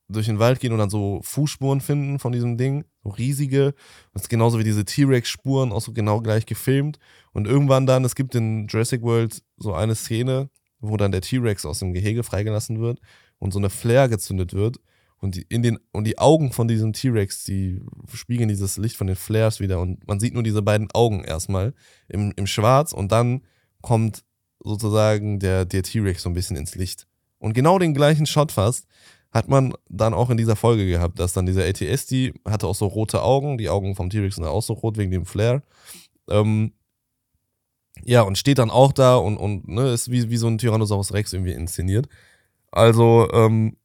durch 0.08 0.26
den 0.26 0.38
Wald 0.38 0.60
gehen 0.60 0.72
und 0.72 0.78
dann 0.78 0.90
so 0.90 1.20
Fußspuren 1.22 1.80
finden 1.80 2.18
von 2.18 2.32
diesem 2.32 2.56
Ding, 2.56 2.84
so 3.02 3.10
riesige. 3.10 3.74
Das 4.12 4.22
ist 4.22 4.28
genauso 4.28 4.58
wie 4.58 4.64
diese 4.64 4.84
T-Rex-Spuren, 4.84 5.72
auch 5.72 5.80
so 5.80 5.92
genau 5.92 6.20
gleich 6.20 6.46
gefilmt. 6.46 6.98
Und 7.32 7.46
irgendwann 7.46 7.86
dann, 7.86 8.04
es 8.04 8.14
gibt 8.14 8.34
in 8.34 8.66
Jurassic 8.68 9.02
World 9.02 9.42
so 9.56 9.74
eine 9.74 9.94
Szene, 9.94 10.48
wo 10.80 10.96
dann 10.96 11.12
der 11.12 11.22
T-Rex 11.22 11.66
aus 11.66 11.80
dem 11.80 11.92
Gehege 11.92 12.22
freigelassen 12.22 12.80
wird 12.80 13.00
und 13.38 13.52
so 13.52 13.58
eine 13.58 13.70
Flare 13.70 14.08
gezündet 14.08 14.52
wird. 14.52 14.78
Und 15.18 15.34
die, 15.34 15.46
in 15.48 15.62
den, 15.62 15.78
und 15.92 16.04
die 16.04 16.18
Augen 16.18 16.52
von 16.52 16.68
diesem 16.68 16.92
T-Rex, 16.92 17.44
die 17.44 17.80
spiegeln 18.12 18.48
dieses 18.48 18.76
Licht 18.76 18.96
von 18.96 19.06
den 19.06 19.16
Flares 19.16 19.60
wieder. 19.60 19.80
Und 19.80 20.06
man 20.06 20.20
sieht 20.20 20.34
nur 20.34 20.42
diese 20.42 20.62
beiden 20.62 20.88
Augen 20.92 21.24
erstmal 21.24 21.74
im, 22.08 22.32
im 22.36 22.46
Schwarz 22.46 22.92
und 22.92 23.10
dann 23.12 23.42
kommt 23.80 24.24
sozusagen 24.62 25.38
der, 25.38 25.64
der 25.64 25.82
T-Rex 25.82 26.22
so 26.22 26.28
ein 26.28 26.34
bisschen 26.34 26.56
ins 26.56 26.74
Licht. 26.74 27.06
Und 27.38 27.54
genau 27.54 27.78
den 27.78 27.94
gleichen 27.94 28.26
Shot 28.26 28.52
fast 28.52 28.86
hat 29.32 29.48
man 29.48 29.74
dann 29.88 30.14
auch 30.14 30.30
in 30.30 30.36
dieser 30.36 30.56
Folge 30.56 30.86
gehabt, 30.86 31.18
dass 31.18 31.32
dann 31.32 31.46
dieser 31.46 31.64
ATS, 31.64 32.06
die 32.06 32.32
hatte 32.46 32.66
auch 32.66 32.74
so 32.74 32.86
rote 32.86 33.22
Augen, 33.22 33.58
die 33.58 33.68
Augen 33.68 33.94
vom 33.94 34.10
T-Rex 34.10 34.36
sind 34.36 34.44
auch 34.44 34.62
so 34.62 34.72
rot 34.72 34.96
wegen 34.96 35.10
dem 35.10 35.26
Flare. 35.26 35.62
Ähm, 36.28 36.72
ja, 38.04 38.22
und 38.22 38.38
steht 38.38 38.58
dann 38.58 38.70
auch 38.70 38.92
da 38.92 39.16
und, 39.16 39.36
und 39.36 39.68
ne, 39.68 39.92
ist 39.92 40.10
wie, 40.10 40.30
wie 40.30 40.36
so 40.36 40.46
ein 40.46 40.58
Tyrannosaurus 40.58 41.12
Rex 41.12 41.32
irgendwie 41.32 41.52
inszeniert. 41.52 42.08
Also 42.70 43.28
ähm, 43.32 43.76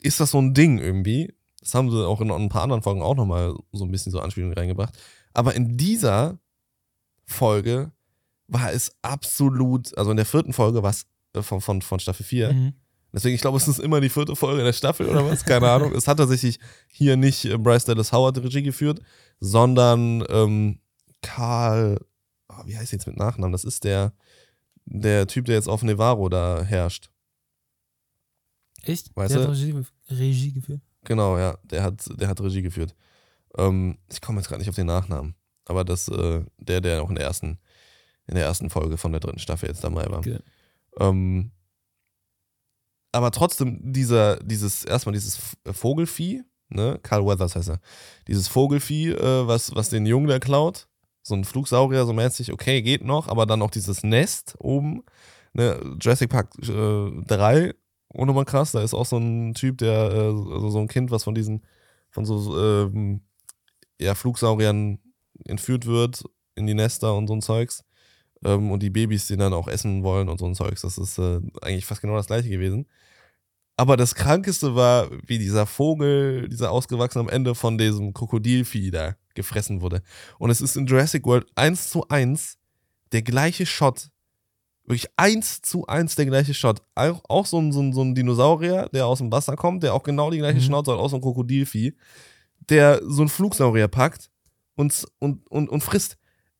ist 0.00 0.20
das 0.20 0.30
so 0.30 0.38
ein 0.38 0.54
Ding 0.54 0.78
irgendwie. 0.78 1.32
Das 1.60 1.74
haben 1.74 1.90
sie 1.90 2.06
auch 2.06 2.20
in 2.20 2.30
ein 2.30 2.48
paar 2.48 2.62
anderen 2.62 2.82
Folgen 2.82 3.02
auch 3.02 3.16
nochmal 3.16 3.54
so 3.72 3.84
ein 3.84 3.90
bisschen 3.90 4.12
so 4.12 4.20
Anspielungen 4.20 4.56
reingebracht. 4.56 4.94
Aber 5.32 5.54
in 5.54 5.76
dieser 5.76 6.38
Folge 7.24 7.92
war 8.48 8.72
es 8.72 8.94
absolut, 9.02 9.96
also 9.96 10.10
in 10.10 10.16
der 10.16 10.26
vierten 10.26 10.52
Folge 10.52 10.82
war 10.82 10.90
es 10.90 11.06
äh, 11.34 11.42
von, 11.42 11.60
von, 11.60 11.82
von 11.82 12.00
Staffel 12.00 12.24
4. 12.24 12.52
Mhm. 12.52 12.72
Deswegen, 13.14 13.36
ich 13.36 13.40
glaube, 13.40 13.58
es 13.58 13.68
ist 13.68 13.78
immer 13.78 14.00
die 14.00 14.08
vierte 14.08 14.34
Folge 14.34 14.64
der 14.64 14.72
Staffel 14.72 15.08
oder 15.08 15.24
was, 15.24 15.44
keine 15.44 15.70
Ahnung. 15.70 15.94
Es 15.94 16.08
hat 16.08 16.18
tatsächlich 16.18 16.58
hier 16.88 17.16
nicht 17.16 17.44
äh, 17.44 17.56
Bryce 17.56 17.84
Dallas 17.84 18.12
Howard 18.12 18.38
Regie 18.38 18.62
geführt, 18.62 19.00
sondern 19.38 20.24
ähm, 20.28 20.80
Karl, 21.22 22.00
oh, 22.48 22.66
wie 22.66 22.76
heißt 22.76 22.90
jetzt 22.90 23.06
mit 23.06 23.16
Nachnamen? 23.16 23.52
Das 23.52 23.62
ist 23.62 23.84
der, 23.84 24.12
der 24.84 25.28
Typ, 25.28 25.44
der 25.44 25.54
jetzt 25.54 25.68
auf 25.68 25.84
Nevaro 25.84 26.28
da 26.28 26.64
herrscht. 26.64 27.08
Echt? 28.82 29.14
Weißt 29.14 29.32
der 29.32 29.42
du? 29.42 29.48
hat 29.48 29.56
Regie, 29.56 29.84
Regie 30.10 30.52
geführt? 30.52 30.80
Genau, 31.04 31.38
ja, 31.38 31.56
der 31.62 31.84
hat, 31.84 32.04
der 32.18 32.26
hat 32.26 32.40
Regie 32.40 32.62
geführt. 32.62 32.96
Ähm, 33.56 33.96
ich 34.10 34.20
komme 34.20 34.40
jetzt 34.40 34.48
gerade 34.48 34.58
nicht 34.58 34.68
auf 34.68 34.74
den 34.74 34.86
Nachnamen, 34.88 35.36
aber 35.66 35.84
das, 35.84 36.08
äh, 36.08 36.44
der, 36.58 36.80
der 36.80 37.00
auch 37.00 37.10
in 37.10 37.14
der 37.14 37.26
ersten, 37.26 37.60
in 38.26 38.34
der 38.34 38.44
ersten 38.44 38.70
Folge 38.70 38.96
von 38.96 39.12
der 39.12 39.20
dritten 39.20 39.38
Staffel 39.38 39.68
jetzt 39.68 39.84
dabei 39.84 40.10
war. 40.10 40.18
Okay. 40.18 40.40
Ähm, 40.98 41.52
aber 43.14 43.30
trotzdem 43.30 43.78
dieser, 43.80 44.36
dieses, 44.40 44.84
erstmal 44.84 45.12
dieses 45.12 45.56
Vogelfieh, 45.70 46.42
ne, 46.68 46.98
Carl 47.02 47.24
Weathers 47.24 47.56
heißt 47.56 47.70
er, 47.70 47.80
dieses 48.28 48.48
Vogelfieh, 48.48 49.10
äh, 49.10 49.46
was, 49.46 49.74
was 49.74 49.88
den 49.88 50.06
Jungen 50.06 50.26
da 50.26 50.38
klaut, 50.38 50.88
so 51.22 51.34
ein 51.34 51.44
Flugsaurier, 51.44 52.04
so 52.06 52.12
mäßig, 52.12 52.52
okay, 52.52 52.82
geht 52.82 53.04
noch, 53.04 53.28
aber 53.28 53.46
dann 53.46 53.62
auch 53.62 53.70
dieses 53.70 54.02
Nest 54.02 54.56
oben, 54.58 55.04
ne, 55.52 55.80
Jurassic 56.00 56.28
Park 56.30 56.54
äh, 56.60 57.10
3, 57.26 57.74
ohne 58.08 58.32
mal 58.32 58.44
krass, 58.44 58.72
da 58.72 58.82
ist 58.82 58.94
auch 58.94 59.06
so 59.06 59.16
ein 59.18 59.54
Typ, 59.54 59.78
der, 59.78 60.10
äh, 60.10 60.52
also 60.52 60.70
so 60.70 60.80
ein 60.80 60.88
Kind, 60.88 61.10
was 61.10 61.24
von 61.24 61.34
diesen, 61.34 61.64
von 62.10 62.24
so, 62.24 62.58
ähm, 62.58 63.22
ja, 64.00 64.14
Flugsauriern 64.14 64.98
entführt 65.46 65.86
wird 65.86 66.24
in 66.56 66.66
die 66.66 66.74
Nester 66.74 67.14
und 67.14 67.28
so 67.28 67.34
ein 67.34 67.42
Zeugs. 67.42 67.84
Ähm, 68.44 68.70
und 68.70 68.82
die 68.82 68.90
Babys, 68.90 69.26
die 69.26 69.36
dann 69.36 69.54
auch 69.54 69.68
essen 69.68 70.02
wollen 70.04 70.28
und 70.28 70.38
so 70.38 70.46
ein 70.46 70.54
Zeugs. 70.54 70.82
Das 70.82 70.98
ist 70.98 71.18
äh, 71.18 71.40
eigentlich 71.62 71.86
fast 71.86 72.02
genau 72.02 72.16
das 72.16 72.26
gleiche 72.26 72.48
gewesen. 72.50 72.86
Aber 73.76 73.96
das 73.96 74.14
Krankeste 74.14 74.76
war, 74.76 75.08
wie 75.26 75.38
dieser 75.38 75.66
Vogel, 75.66 76.48
dieser 76.48 76.70
ausgewachsene 76.70 77.22
am 77.24 77.28
Ende 77.28 77.54
von 77.54 77.76
diesem 77.76 78.14
Krokodilvieh 78.14 78.90
da 78.90 79.16
gefressen 79.34 79.80
wurde. 79.80 80.02
Und 80.38 80.50
es 80.50 80.60
ist 80.60 80.76
in 80.76 80.86
Jurassic 80.86 81.26
World 81.26 81.46
eins 81.56 81.90
zu 81.90 82.06
eins 82.08 82.56
der 83.12 83.22
gleiche 83.22 83.66
Shot. 83.66 84.10
Wirklich 84.84 85.08
eins 85.16 85.60
zu 85.62 85.86
eins 85.86 86.14
der 86.14 86.26
gleiche 86.26 86.54
Shot. 86.54 86.82
Auch, 86.94 87.22
auch 87.28 87.46
so, 87.46 87.58
ein, 87.58 87.72
so, 87.72 87.80
ein, 87.80 87.92
so 87.92 88.02
ein 88.02 88.14
Dinosaurier, 88.14 88.88
der 88.92 89.06
aus 89.06 89.18
dem 89.18 89.32
Wasser 89.32 89.56
kommt, 89.56 89.82
der 89.82 89.94
auch 89.94 90.02
genau 90.02 90.30
die 90.30 90.38
gleiche 90.38 90.58
Mhm. 90.58 90.64
Schnauze 90.64 90.92
hat, 90.92 90.98
auch 90.98 91.08
so 91.08 91.16
ein 91.16 91.22
Krokodilvieh, 91.22 91.94
der 92.68 93.00
so 93.04 93.22
ein 93.22 93.28
Flugsaurier 93.28 93.88
packt 93.88 94.30
und, 94.76 95.04
und, 95.18 95.46
und, 95.48 95.68
und 95.68 95.80
frisst. 95.82 96.16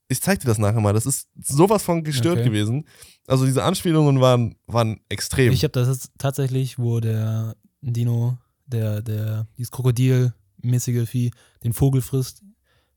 Ich 0.09 0.21
zeig 0.21 0.41
dir 0.41 0.47
das 0.47 0.59
nachher 0.59 0.81
mal. 0.81 0.93
Das 0.93 1.07
ist 1.07 1.29
sowas 1.43 1.83
von 1.83 2.05
gestört 2.05 2.39
Okay. 2.39 2.45
gewesen. 2.49 2.87
Also 3.27 3.47
diese 3.47 3.65
Anspielungen 3.65 4.21
waren, 4.21 4.55
waren 4.67 5.01
extrem. 5.09 5.53
Ich 5.53 5.65
habe 5.65 5.73
das 5.73 5.89
jetzt 5.89 6.11
tatsächlich, 6.19 6.79
wo 6.79 7.01
der 7.01 7.57
Dino, 7.81 8.37
der, 8.67 9.01
der, 9.03 9.47
dieses 9.57 9.71
Krokodilmäßige 9.71 11.09
Vieh, 11.09 11.31
den 11.63 11.73
Vogel 11.73 12.03
frisst, 12.03 12.43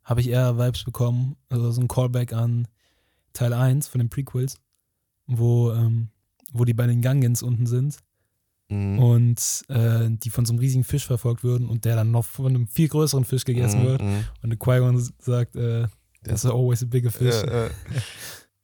habe 0.04 0.22
ich 0.22 0.30
eher 0.30 0.58
Vibes 0.58 0.84
bekommen. 0.84 1.36
Also 1.50 1.72
so 1.72 1.82
ein 1.82 1.88
Callback 1.88 2.34
an 2.34 2.68
Teil 3.34 3.54
1 3.54 3.88
von 3.88 4.00
den 4.00 4.10
Prequels, 4.10 4.58
wo, 5.28 5.72
ähm, 5.72 6.10
wo 6.52 6.66
die 6.66 6.74
bei 6.74 6.88
den 6.88 7.02
Gungans 7.02 7.42
unten 7.44 7.68
sind 7.68 7.98
Mhm. 8.70 9.00
und 9.00 9.64
äh, 9.70 10.10
die 10.10 10.30
von 10.30 10.46
so 10.46 10.52
einem 10.52 10.60
riesigen 10.60 10.84
Fisch 10.84 11.08
verfolgt 11.08 11.42
würden 11.42 11.70
und 11.70 11.86
der 11.86 11.96
dann 11.96 12.12
noch 12.12 12.26
von 12.26 12.48
einem 12.48 12.68
viel 12.68 12.90
größeren 12.90 13.24
Fisch 13.24 13.46
gegessen 13.46 13.80
Mhm, 13.82 13.86
wird. 13.86 14.02
mhm. 14.02 14.26
Und 14.42 14.50
der 14.50 14.60
Qui-Gon 14.60 15.10
sagt, 15.20 15.56
äh, 15.56 15.88
there's 16.28 16.46
always 16.46 16.84
a 16.84 16.86
bigger 16.86 17.12
fish. 17.12 17.36
Ja, 17.36 17.64
ja. 17.64 17.70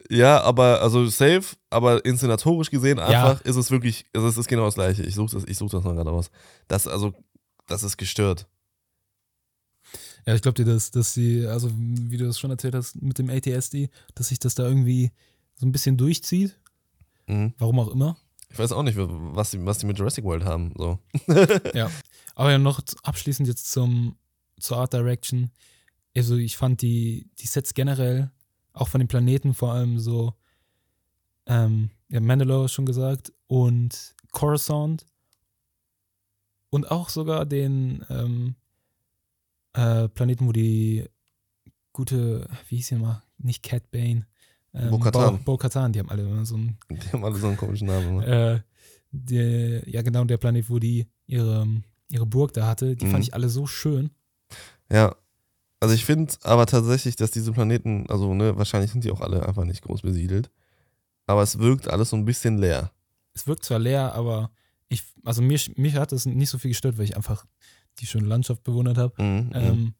ja, 0.09 0.41
aber 0.41 0.82
also 0.82 1.07
safe, 1.07 1.55
aber 1.70 2.03
inszenatorisch 2.05 2.70
gesehen 2.70 2.99
einfach 2.99 3.41
ist 3.41 3.55
es 3.55 3.72
wirklich, 3.72 4.05
also 4.14 4.28
es 4.28 4.38
ist 4.38 4.47
genau 4.47 4.66
das 4.66 4.76
gleiche. 4.76 5.03
Ich 5.03 5.16
suche 5.16 5.36
das, 5.36 5.45
ich 5.45 5.57
such 5.57 5.72
das 5.72 5.84
noch 5.84 5.93
gerade 5.93 6.09
raus. 6.09 6.30
Das, 6.68 6.88
also, 6.88 7.14
das 7.68 7.84
ist 7.84 7.97
gestört. 7.97 8.47
Ja, 10.26 10.36
ich 10.36 10.41
glaube 10.41 10.55
dir, 10.55 10.66
dass, 10.66 10.91
dass 10.91 11.14
sie, 11.14 11.45
also 11.45 11.70
wie 11.74 12.18
du 12.18 12.26
das 12.26 12.39
schon 12.39 12.51
erzählt 12.51 12.76
hast, 12.76 13.01
mit 13.01 13.18
dem 13.18 13.30
ATSD, 13.30 13.89
dass 14.16 14.30
sich 14.30 14.39
das 14.39 14.55
da 14.55 14.64
irgendwie 14.64 15.11
so 15.55 15.66
ein 15.66 15.72
bisschen 15.72 15.97
durchzieht. 15.97 16.57
Mhm. 17.28 17.53
Warum 17.57 17.80
auch 17.80 17.89
immer. 17.89 18.18
Ich 18.49 18.59
weiß 18.59 18.72
auch 18.72 18.84
nicht, 18.84 18.97
was 18.97 19.51
die, 19.51 19.66
was 19.66 19.80
die 19.80 19.88
mit 19.88 19.97
Jurassic 19.97 20.24
World 20.24 20.45
haben. 20.45 20.74
So. 20.78 20.99
Aber 22.36 22.51
ja, 22.51 22.57
noch 22.57 22.82
abschließend 23.01 23.47
jetzt 23.47 23.72
zum, 23.72 24.16
zur 24.59 24.78
Art 24.78 24.93
Direction. 24.93 25.51
Also 26.16 26.38
ich 26.38 26.57
fand 26.57 26.82
die, 26.82 27.30
die 27.39 27.47
Sets 27.47 27.74
generell, 27.74 28.32
auch 28.74 28.88
von 28.88 28.99
den 28.99 29.07
Planeten 29.07 29.54
vor 29.54 29.71
allem 29.74 30.00
so, 30.00 30.33
ähm, 31.46 31.89
ja, 32.09 32.20
Mandalore 32.20 32.70
schon 32.70 32.86
gesagt 32.86 33.33
und 33.47 34.16
Coruscant 34.32 35.05
und 36.70 36.89
auch 36.92 37.09
sogar 37.09 37.46
den 37.46 38.05
ähm, 38.09 38.55
äh, 39.74 40.08
Planeten, 40.09 40.47
wo 40.47 40.51
die 40.51 41.05
gute, 41.92 42.47
wie 42.70 42.78
hieß 42.78 42.88
sie 42.88 42.96
mal, 42.96 43.24
nicht 43.38 43.63
Cat 43.63 43.89
Bane, 43.92 44.25
ähm, 44.74 44.92
Bo-Katan. 44.92 45.43
Bo- 45.43 45.58
die 45.92 46.00
haben 46.00 46.09
alle 46.09 46.24
immer 46.24 46.46
so 46.46 46.58
ein 46.58 46.78
Die 46.89 47.12
haben 47.12 47.24
alle 47.25 47.36
so 47.38 47.47
einen 47.47 47.58
komischen 47.58 47.88
Namen. 47.88 48.21
immer. 48.21 48.28
äh, 48.28 48.62
der, 49.12 49.88
ja, 49.88 50.01
genau, 50.01 50.24
der 50.24 50.38
Planet, 50.38 50.70
wo 50.70 50.79
die 50.79 51.08
ihre, 51.28 51.67
ihre 52.09 52.25
Burg 52.25 52.54
da 52.54 52.67
hatte, 52.67 52.96
die 52.96 53.05
Mhm. 53.05 53.12
fand 53.12 53.24
ich 53.24 53.33
alle 53.33 53.50
so 53.50 53.67
schön. 53.67 54.09
Ja. 54.92 55.16
Also 55.84 55.96
ich 55.96 56.05
finde 56.05 56.34
aber 56.43 56.66
tatsächlich, 56.66 57.18
dass 57.18 57.32
diese 57.32 57.51
Planeten, 57.51 58.05
also 58.08 58.34
ne, 58.34 58.58
wahrscheinlich 58.58 58.92
sind 58.93 59.04
die 59.04 59.12
auch 59.12 59.20
alle 59.20 59.46
einfach 59.46 59.66
nicht 59.66 59.82
groß 59.82 60.01
besiedelt. 60.01 60.50
Aber 61.28 61.43
es 61.43 61.60
wirkt 61.60 61.89
alles 61.89 62.12
so 62.12 62.16
ein 62.16 62.24
bisschen 62.24 62.58
leer. 62.58 62.92
Es 63.34 63.47
wirkt 63.47 63.66
zwar 63.66 63.80
leer, 63.80 64.16
aber 64.16 64.50
ich, 64.88 65.04
also 65.26 65.42
mir, 65.42 65.60
mich 65.76 65.96
hat 65.97 66.14
das 66.14 66.26
nicht 66.26 66.50
so 66.50 66.58
viel 66.58 66.72
gestört, 66.72 66.97
weil 66.97 67.04
ich 67.04 67.18
einfach 67.18 67.46
die 68.00 68.05
schöne 68.05 68.28
Landschaft 68.28 68.64
bewundert 68.64 68.97
habe. 68.97 69.22
Mhm, 69.22 69.47
mhm. 69.47 69.51
Ähm, 69.55 69.93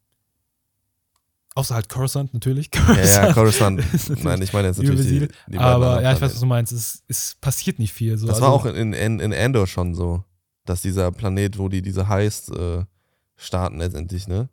außer 1.54 1.76
halt 1.76 1.90
Coruscant, 1.90 2.34
natürlich. 2.34 2.70
ja, 2.88 3.04
ja, 3.04 3.34
Coruscant. 3.34 3.84
Nein, 4.24 4.42
ich 4.42 4.54
meine 4.54 4.70
jetzt 4.70 4.78
natürlich 4.78 5.06
die, 5.06 5.28
die 5.52 5.58
aber 5.58 6.02
ja, 6.02 6.14
ich 6.14 6.22
weiß, 6.22 6.32
was 6.34 6.40
du 6.40 6.46
meinst. 6.46 6.72
Es, 6.72 7.04
es 7.10 7.36
passiert 7.42 7.78
nicht 7.78 7.92
viel. 7.92 8.18
So. 8.18 8.28
Das 8.28 8.38
also, 8.38 8.48
war 8.48 8.54
auch 8.54 8.66
in, 8.66 8.94
in, 8.94 9.20
in 9.20 9.34
Andor 9.34 9.68
schon 9.68 9.96
so, 9.96 10.24
dass 10.64 10.82
dieser 10.82 11.12
Planet, 11.12 11.58
wo 11.58 11.68
die 11.68 11.82
diese 11.82 12.08
Heist 12.08 12.52
äh, 12.56 12.86
starten 13.36 13.80
letztendlich, 13.80 14.30
ne? 14.30 14.48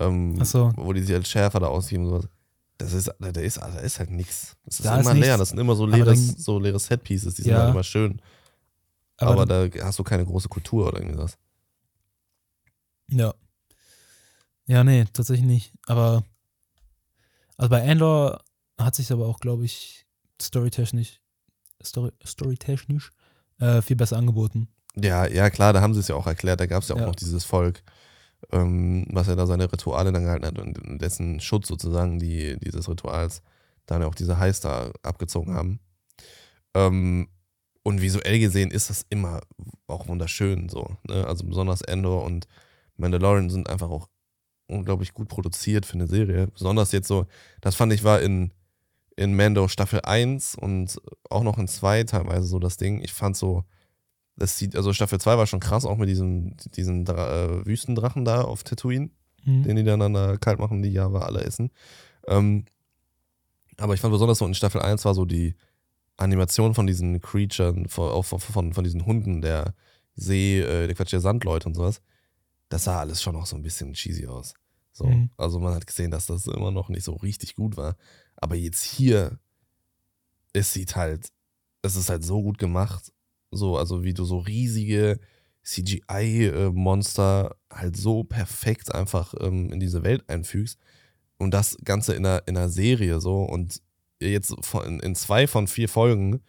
Ähm, 0.00 0.44
so. 0.44 0.72
Wo 0.76 0.92
die 0.92 1.02
sich 1.02 1.14
als 1.14 1.28
Schärfer 1.30 1.60
da 1.60 1.66
ausgeben 1.68 2.04
und 2.04 2.10
sowas. 2.10 2.28
Das 2.78 2.92
ist, 2.92 3.10
da 3.18 3.40
ist, 3.40 3.56
da 3.56 3.78
ist 3.78 3.98
halt 3.98 4.10
nichts. 4.10 4.56
Das 4.64 4.80
ist 4.80 4.84
Da 4.84 4.96
ist 4.98 5.06
immer 5.06 5.14
leer. 5.14 5.22
nichts. 5.22 5.38
Das 5.38 5.48
sind 5.50 5.58
immer 5.58 5.74
so 5.76 5.84
Aber 5.84 5.96
leeres, 5.96 6.26
dann- 6.34 6.36
so 6.38 6.58
leere 6.58 6.78
Setpieces, 6.78 7.34
die 7.34 7.42
sind 7.42 7.52
Ja. 7.52 7.60
halt 7.62 7.70
immer 7.70 7.82
schön. 7.82 8.20
aber, 9.18 9.30
Aber, 9.32 9.46
dann, 9.46 9.70
da 9.70 9.84
hast 9.86 9.98
du 9.98 10.04
keine 10.04 10.26
große 10.26 10.48
Kultur 10.50 10.88
oder 10.88 10.98
irgendwie 11.00 11.18
was. 11.18 11.38
ja. 13.08 13.32
Ja, 14.68 14.82
nee, 14.82 15.04
tatsächlich 15.12 15.46
nicht. 15.46 15.72
Aber 15.86 16.24
also 17.56 17.70
bei 17.70 17.88
Andor 17.88 18.42
hat 18.78 18.94
sich 18.96 19.12
aber 19.12 19.26
auch, 19.26 19.38
glaube 19.38 19.64
ich, 19.64 20.06
storytechnisch, 20.42 21.20
story, 21.82 22.10
storytechnisch 22.26 23.12
äh, 23.60 23.80
viel 23.80 23.94
besser 23.96 24.16
angeboten. 24.16 24.68
Ja, 24.96 25.26
ja, 25.26 25.50
klar, 25.50 25.72
da 25.72 25.80
haben 25.80 25.94
sie 25.94 26.00
es 26.00 26.08
ja 26.08 26.16
auch 26.16 26.26
erklärt. 26.26 26.58
Da 26.60 26.66
gab 26.66 26.82
es 26.82 26.88
ja 26.88 26.96
auch 26.96 27.00
Ja. 27.00 27.06
noch 27.06 27.14
dieses 27.14 27.44
Volk, 27.44 27.82
ähm, 28.52 29.06
was 29.10 29.26
ja 29.26 29.36
da 29.36 29.46
seine 29.46 29.70
Rituale 29.72 30.12
dann 30.12 30.22
gehalten 30.22 30.46
hat 30.46 30.58
und 30.58 31.00
dessen 31.00 31.40
Schutz 31.40 31.68
sozusagen 31.68 32.18
die, 32.18 32.58
dieses 32.60 32.88
Rituals 32.88 33.42
dann 33.86 34.02
auch 34.02 34.14
diese 34.14 34.38
Heister 34.38 34.92
abgezogen 35.02 35.54
haben. 35.54 35.80
Ähm, 36.74 37.28
und 37.82 38.00
visuell 38.00 38.40
gesehen 38.40 38.70
ist 38.70 38.90
das 38.90 39.06
immer 39.10 39.40
auch 39.86 40.08
wunderschön 40.08 40.68
so. 40.68 40.96
Ne? 41.08 41.26
Also 41.26 41.46
besonders 41.46 41.82
Endor 41.82 42.24
und 42.24 42.46
Mandalorian 42.96 43.50
sind 43.50 43.70
einfach 43.70 43.90
auch 43.90 44.08
unglaublich 44.66 45.14
gut 45.14 45.28
produziert 45.28 45.86
für 45.86 45.94
eine 45.94 46.08
Serie. 46.08 46.48
Besonders 46.48 46.92
jetzt 46.92 47.08
so, 47.08 47.26
das 47.60 47.76
fand 47.76 47.92
ich 47.92 48.02
war 48.02 48.20
in, 48.20 48.52
in 49.16 49.36
Mando 49.36 49.68
Staffel 49.68 50.00
1 50.00 50.56
und 50.56 51.00
auch 51.30 51.44
noch 51.44 51.58
in 51.58 51.68
2 51.68 52.04
teilweise 52.04 52.46
so 52.46 52.58
das 52.58 52.76
Ding. 52.76 53.00
Ich 53.02 53.12
fand 53.12 53.36
so, 53.36 53.64
das 54.36 54.58
sieht, 54.58 54.76
also 54.76 54.92
Staffel 54.92 55.20
2 55.20 55.38
war 55.38 55.46
schon 55.46 55.60
krass, 55.60 55.84
auch 55.84 55.96
mit 55.96 56.08
diesem, 56.08 56.56
diesem 56.76 57.04
Dra 57.04 57.44
äh, 57.44 57.66
Wüstendrachen 57.66 58.24
da 58.24 58.42
auf 58.42 58.64
Tatooine, 58.64 59.10
Mhm. 59.44 59.62
den 59.62 59.76
die 59.76 59.84
dann, 59.84 60.12
da 60.12 60.36
kalt 60.36 60.58
machen, 60.58 60.82
die 60.82 60.90
Java 60.90 61.20
alle 61.20 61.40
essen. 61.44 61.70
Ähm, 62.26 62.64
aber 63.76 63.94
ich 63.94 64.00
fand 64.00 64.12
besonders 64.12 64.38
so 64.38 64.46
in 64.46 64.54
Staffel 64.54 64.82
1 64.82 65.04
war 65.04 65.14
so 65.14 65.24
die 65.24 65.54
Animation 66.16 66.74
von 66.74 66.86
diesen 66.86 67.20
auch 67.22 68.22
von, 68.24 68.40
von, 68.40 68.72
von 68.72 68.84
diesen 68.84 69.06
Hunden, 69.06 69.42
der 69.42 69.74
See, 70.14 70.60
äh, 70.60 70.86
der 70.86 70.96
Quatsch, 70.96 71.12
der 71.12 71.20
Sandleute 71.20 71.68
und 71.68 71.74
sowas. 71.74 72.00
Das 72.70 72.84
sah 72.84 72.98
alles 73.00 73.22
schon 73.22 73.34
noch 73.34 73.46
so 73.46 73.54
ein 73.54 73.62
bisschen 73.62 73.92
cheesy 73.92 74.26
aus. 74.26 74.54
So, 74.92 75.04
Mhm. 75.06 75.30
Also 75.36 75.60
man 75.60 75.74
hat 75.74 75.86
gesehen, 75.86 76.10
dass 76.10 76.26
das 76.26 76.46
immer 76.46 76.70
noch 76.72 76.88
nicht 76.88 77.04
so 77.04 77.12
richtig 77.14 77.54
gut 77.54 77.76
war. 77.76 77.96
Aber 78.36 78.56
jetzt 78.56 78.82
hier, 78.82 79.38
es 80.52 80.72
sieht 80.72 80.96
halt, 80.96 81.28
es 81.82 81.96
ist 81.96 82.08
halt 82.08 82.24
so 82.24 82.42
gut 82.42 82.58
gemacht. 82.58 83.12
So, 83.50 83.76
also 83.76 84.04
wie 84.04 84.14
du 84.14 84.24
so 84.24 84.38
riesige 84.38 85.18
CGI-Monster 85.62 87.56
halt 87.72 87.96
so 87.96 88.24
perfekt 88.24 88.94
einfach 88.94 89.34
ähm, 89.40 89.72
in 89.72 89.80
diese 89.80 90.02
Welt 90.02 90.28
einfügst. 90.28 90.78
Und 91.38 91.52
das 91.52 91.76
Ganze 91.84 92.14
in 92.14 92.24
einer, 92.24 92.42
in 92.46 92.56
einer 92.56 92.68
Serie 92.68 93.20
so. 93.20 93.42
Und 93.42 93.82
jetzt 94.20 94.54
von, 94.60 95.00
in 95.00 95.14
zwei 95.14 95.46
von 95.46 95.66
vier 95.66 95.88
Folgen, 95.88 96.40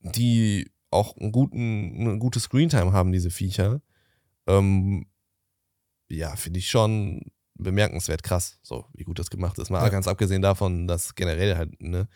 die 0.00 0.70
auch 0.90 1.16
einen 1.16 1.32
guten, 1.32 1.96
eine 1.98 2.18
gute 2.18 2.40
Screentime 2.40 2.92
haben, 2.92 3.12
diese 3.12 3.30
Viecher. 3.30 3.80
Ähm, 4.46 5.06
ja, 6.08 6.36
finde 6.36 6.58
ich 6.58 6.68
schon 6.68 7.22
bemerkenswert 7.54 8.22
krass, 8.22 8.58
so 8.62 8.86
wie 8.92 9.04
gut 9.04 9.18
das 9.18 9.30
gemacht 9.30 9.58
ist. 9.58 9.70
Mal 9.70 9.82
Ja. 9.82 9.88
ganz 9.88 10.06
abgesehen 10.08 10.42
davon, 10.42 10.86
dass 10.86 11.14
generell 11.14 11.56
halt, 11.56 11.80
ne, 11.80 12.08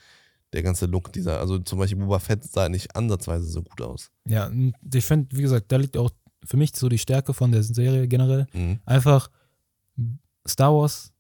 der 0.53 0.63
ganze 0.63 0.87
Look 0.87 1.13
dieser, 1.13 1.41
also 1.41 1.59
zum 1.59 1.79
Beispiel 1.79 1.99
Boba 1.99 2.19
Fett 2.19 2.45
sah 2.45 2.69
nicht 2.69 2.95
ansatzweise 2.97 3.47
so 3.47 3.63
gut 3.63 3.81
aus. 3.81 4.11
Ja, 4.27 4.51
ich 4.93 5.05
finde, 5.05 5.37
wie 5.37 5.43
gesagt, 5.43 5.71
da 5.73 5.77
liegt 5.77 5.97
auch 5.97 6.11
für 6.45 6.57
mich 6.57 6.75
so 6.75 6.89
die 6.89 6.99
Stärke 6.99 7.35
von 7.35 7.53
der 7.53 7.63
Serie 7.63 8.09
generell. 8.09 8.47
Mhm. 8.53 8.81
Einfach 8.85 9.31
Star 10.47 10.73
Wars, 10.73 11.13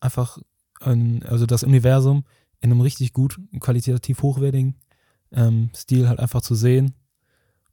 einfach, 0.00 0.38
ähm, 0.82 1.20
also 1.26 1.46
das 1.46 1.62
Universum 1.62 2.24
in 2.60 2.70
einem 2.70 2.80
richtig 2.80 3.12
gut, 3.12 3.38
qualitativ 3.60 4.22
hochwertigen 4.22 4.76
ähm, 5.32 5.70
Stil 5.74 6.08
halt 6.08 6.20
einfach 6.20 6.42
zu 6.42 6.54
sehen. 6.54 6.94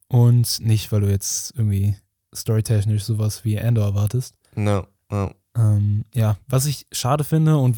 Und 0.07 0.59
nicht, 0.59 0.91
weil 0.91 1.01
du 1.01 1.09
jetzt 1.09 1.53
irgendwie 1.55 1.95
storytechnisch 2.33 3.03
sowas 3.03 3.43
wie 3.43 3.59
Andor 3.59 3.85
erwartest. 3.85 4.35
Ja, 4.55 4.87
ja. 5.11 5.33
Ähm, 5.55 6.05
ja, 6.13 6.37
was 6.47 6.65
ich 6.65 6.87
schade 6.91 7.23
finde 7.23 7.57
und 7.57 7.77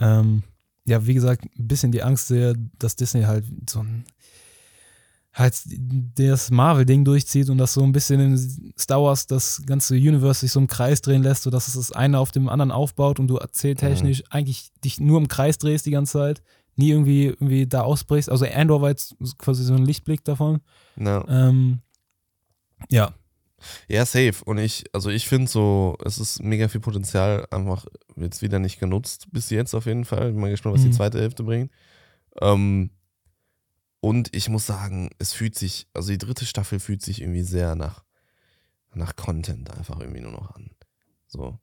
ähm, 0.00 0.42
ja, 0.84 1.06
wie 1.06 1.14
gesagt, 1.14 1.44
ein 1.44 1.68
bisschen 1.68 1.92
die 1.92 2.02
Angst 2.02 2.28
sehe, 2.28 2.54
dass 2.78 2.96
Disney 2.96 3.22
halt 3.22 3.44
so 3.68 3.80
ein 3.80 4.04
halt 5.34 5.54
das 6.14 6.50
Marvel-Ding 6.52 7.04
durchzieht 7.04 7.50
und 7.50 7.58
das 7.58 7.74
so 7.74 7.82
ein 7.82 7.90
bisschen 7.90 8.20
in 8.20 8.72
Star 8.78 9.02
Wars 9.02 9.26
das 9.26 9.62
ganze 9.66 9.94
Universe 9.96 10.40
sich 10.40 10.52
so 10.52 10.60
im 10.60 10.68
Kreis 10.68 11.02
drehen 11.02 11.24
lässt, 11.24 11.42
sodass 11.42 11.66
es 11.66 11.74
das 11.74 11.90
eine 11.90 12.20
auf 12.20 12.30
dem 12.30 12.48
anderen 12.48 12.70
aufbaut 12.70 13.18
und 13.18 13.26
du 13.26 13.36
erzähltechnisch 13.36 14.22
eigentlich 14.30 14.70
dich 14.84 15.00
nur 15.00 15.18
im 15.18 15.26
Kreis 15.26 15.58
drehst 15.58 15.86
die 15.86 15.90
ganze 15.90 16.12
Zeit, 16.12 16.42
nie 16.76 16.90
irgendwie, 16.90 17.26
irgendwie 17.26 17.66
da 17.66 17.82
ausbrichst. 17.82 18.30
Also 18.30 18.46
Andor 18.46 18.80
war 18.80 18.90
jetzt 18.90 19.16
quasi 19.38 19.64
so 19.64 19.74
ein 19.74 19.84
Lichtblick 19.84 20.24
davon. 20.24 20.60
ja. 20.96 21.24
Ähm, 21.28 21.80
ja, 22.90 23.12
Ja, 23.88 24.04
safe. 24.06 24.44
Und 24.44 24.58
ich, 24.58 24.84
also 24.92 25.10
ich 25.10 25.28
finde 25.28 25.50
so, 25.50 25.96
es 26.04 26.18
ist 26.18 26.42
mega 26.42 26.68
viel 26.68 26.80
Potenzial 26.80 27.46
einfach 27.50 27.86
jetzt 28.16 28.42
wieder 28.42 28.58
nicht 28.58 28.78
genutzt, 28.80 29.28
bis 29.32 29.50
jetzt 29.50 29.74
auf 29.74 29.86
jeden 29.86 30.04
Fall. 30.04 30.32
Bin 30.32 30.40
mal 30.40 30.50
gespannt, 30.50 30.74
was 30.74 30.82
die 30.82 30.88
Mhm. 30.88 30.92
zweite 30.94 31.20
Hälfte 31.20 31.42
bringt. 31.44 31.70
Ähm, 32.40 32.90
und 34.00 34.34
ich 34.36 34.48
muss 34.48 34.66
sagen, 34.66 35.10
es 35.18 35.32
fühlt 35.32 35.54
sich, 35.54 35.88
also 35.94 36.10
die 36.10 36.18
dritte 36.18 36.44
Staffel 36.44 36.78
fühlt 36.78 37.02
sich 37.02 37.22
irgendwie 37.22 37.42
sehr 37.42 37.74
nach, 37.74 38.04
nach 38.92 39.16
Content 39.16 39.70
einfach 39.70 39.98
irgendwie 40.00 40.20
nur 40.20 40.32
noch 40.32 40.54
an. 40.54 40.70
So. 41.26 41.58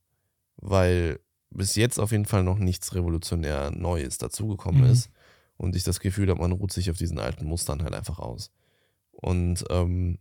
Weil 0.57 1.19
bis 1.51 1.75
jetzt 1.75 1.99
auf 1.99 2.11
jeden 2.11 2.25
Fall 2.25 2.43
noch 2.43 2.57
nichts 2.57 2.95
revolutionär 2.95 3.71
Neues 3.71 4.17
dazugekommen 4.17 4.81
Mhm. 4.83 4.89
ist. 4.89 5.09
Und 5.57 5.75
ich 5.75 5.83
das 5.83 5.99
Gefühl 5.99 6.29
habe, 6.29 6.39
man 6.41 6.51
ruht 6.53 6.71
sich 6.73 6.89
auf 6.89 6.97
diesen 6.97 7.19
alten 7.19 7.45
Mustern 7.45 7.83
halt 7.83 7.93
einfach 7.93 8.17
aus. 8.17 8.51
Und 9.11 9.63
ähm, 9.69 10.17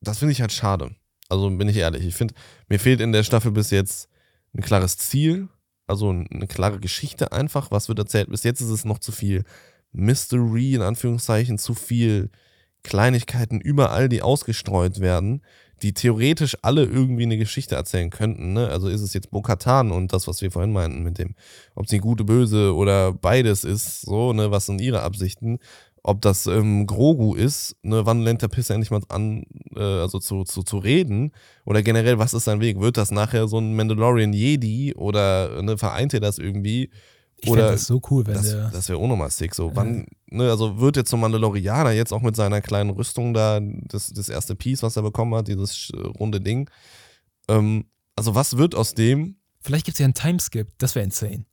das 0.00 0.18
finde 0.18 0.32
ich 0.32 0.40
halt 0.40 0.52
schade. 0.52 0.94
Also 1.28 1.48
bin 1.50 1.68
ich 1.68 1.76
ehrlich. 1.76 2.04
Ich 2.04 2.14
finde, 2.14 2.34
mir 2.68 2.78
fehlt 2.78 3.00
in 3.00 3.12
der 3.12 3.22
Staffel 3.22 3.52
bis 3.52 3.70
jetzt 3.70 4.08
ein 4.54 4.62
klares 4.62 4.96
Ziel, 4.96 5.48
also 5.86 6.10
eine 6.10 6.46
klare 6.48 6.80
Geschichte 6.80 7.32
einfach. 7.32 7.70
Was 7.70 7.88
wird 7.88 7.98
erzählt? 7.98 8.30
Bis 8.30 8.42
jetzt 8.42 8.60
ist 8.60 8.70
es 8.70 8.84
noch 8.84 8.98
zu 8.98 9.12
viel 9.12 9.44
Mystery, 9.92 10.74
in 10.74 10.82
Anführungszeichen, 10.82 11.58
zu 11.58 11.74
viel 11.74 12.30
Kleinigkeiten 12.82 13.60
überall, 13.60 14.08
die 14.08 14.22
ausgestreut 14.22 15.00
werden, 15.00 15.42
die 15.82 15.94
theoretisch 15.94 16.56
alle 16.62 16.84
irgendwie 16.84 17.24
eine 17.24 17.38
Geschichte 17.38 17.74
erzählen 17.74 18.10
könnten. 18.10 18.52
Ne? 18.52 18.68
Also 18.68 18.88
ist 18.88 19.00
es 19.00 19.14
jetzt 19.14 19.30
Bo-Katan 19.30 19.90
und 19.90 20.12
das, 20.12 20.26
was 20.26 20.42
wir 20.42 20.50
vorhin 20.50 20.72
meinten 20.72 21.02
mit 21.02 21.18
dem, 21.18 21.34
ob 21.74 21.88
sie 21.88 21.98
gute, 21.98 22.24
böse 22.24 22.74
oder 22.74 23.12
beides 23.12 23.64
ist, 23.64 24.02
so, 24.02 24.32
ne, 24.32 24.50
was 24.50 24.66
sind 24.66 24.80
ihre 24.80 25.02
Absichten? 25.02 25.58
Ob 26.02 26.22
das 26.22 26.46
ähm, 26.46 26.86
Grogu 26.86 27.34
ist, 27.34 27.76
ne, 27.82 28.06
wann 28.06 28.22
lernt 28.22 28.42
der 28.42 28.48
Pisser 28.48 28.74
endlich 28.74 28.90
mal 28.90 29.02
an, 29.08 29.44
äh, 29.76 29.80
also 29.80 30.18
zu, 30.18 30.44
zu, 30.44 30.62
zu 30.62 30.78
reden? 30.78 31.32
Oder 31.64 31.82
generell, 31.82 32.18
was 32.18 32.34
ist 32.34 32.44
sein 32.44 32.60
Weg? 32.60 32.80
Wird 32.80 32.96
das 32.96 33.10
nachher 33.10 33.48
so 33.48 33.58
ein 33.58 33.76
Mandalorian 33.76 34.32
Jedi 34.32 34.94
oder 34.94 35.62
ne, 35.62 35.76
vereint 35.76 36.14
er 36.14 36.20
das 36.20 36.38
irgendwie? 36.38 36.90
Ich 37.42 37.50
Oder 37.50 37.72
das 37.72 37.86
so 37.86 38.00
cool, 38.10 38.26
wenn 38.26 38.34
Das, 38.34 38.50
der. 38.50 38.70
das 38.70 38.88
wäre 38.88 38.98
auch 38.98 39.08
nochmal 39.08 39.30
sick. 39.30 39.54
So, 39.54 39.74
wann, 39.74 40.06
ne, 40.30 40.50
also 40.50 40.78
wird 40.78 40.96
jetzt 40.96 41.10
zum 41.10 41.20
Mandalorianer 41.20 41.92
jetzt 41.92 42.12
auch 42.12 42.22
mit 42.22 42.36
seiner 42.36 42.60
kleinen 42.60 42.90
Rüstung 42.90 43.34
da, 43.34 43.60
das, 43.60 44.12
das 44.12 44.28
erste 44.28 44.54
Piece, 44.54 44.82
was 44.82 44.96
er 44.96 45.02
bekommen 45.02 45.34
hat, 45.34 45.48
dieses 45.48 45.90
äh, 45.94 46.00
runde 46.00 46.40
Ding. 46.40 46.68
Ähm, 47.48 47.86
also, 48.16 48.34
was 48.34 48.56
wird 48.56 48.74
aus 48.74 48.94
dem? 48.94 49.36
Vielleicht 49.60 49.86
gibt 49.86 49.94
es 49.94 49.98
ja 50.00 50.04
einen 50.04 50.14
Timeskip, 50.14 50.68
das 50.78 50.94
wäre 50.94 51.04
insane. 51.04 51.44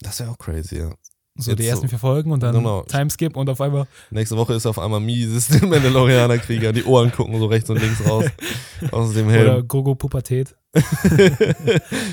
Das 0.00 0.20
wäre 0.20 0.30
auch 0.30 0.38
crazy, 0.38 0.78
ja. 0.78 0.94
So 1.38 1.50
Jetzt 1.50 1.60
die 1.60 1.66
ersten 1.66 1.88
vier 1.88 1.98
Folgen 1.98 2.30
und 2.32 2.42
dann 2.42 2.54
Genau. 2.54 2.82
Timeskip 2.82 3.36
und 3.36 3.48
auf 3.50 3.60
einmal 3.60 3.86
Nächste 4.10 4.36
Woche 4.36 4.54
ist 4.54 4.66
auf 4.66 4.78
einmal 4.78 5.00
Mises, 5.00 5.48
der 5.48 5.66
Mandalorianer-Krieger. 5.68 6.72
Die 6.72 6.84
Ohren 6.84 7.12
gucken 7.12 7.38
so 7.38 7.46
rechts 7.46 7.68
und 7.70 7.80
links 7.80 8.06
raus 8.08 8.24
aus 8.92 9.12
dem 9.12 9.26
oder 9.26 9.34
Helm. 9.54 9.68
Gogo 9.68 9.94
Pubertät. 9.94 10.54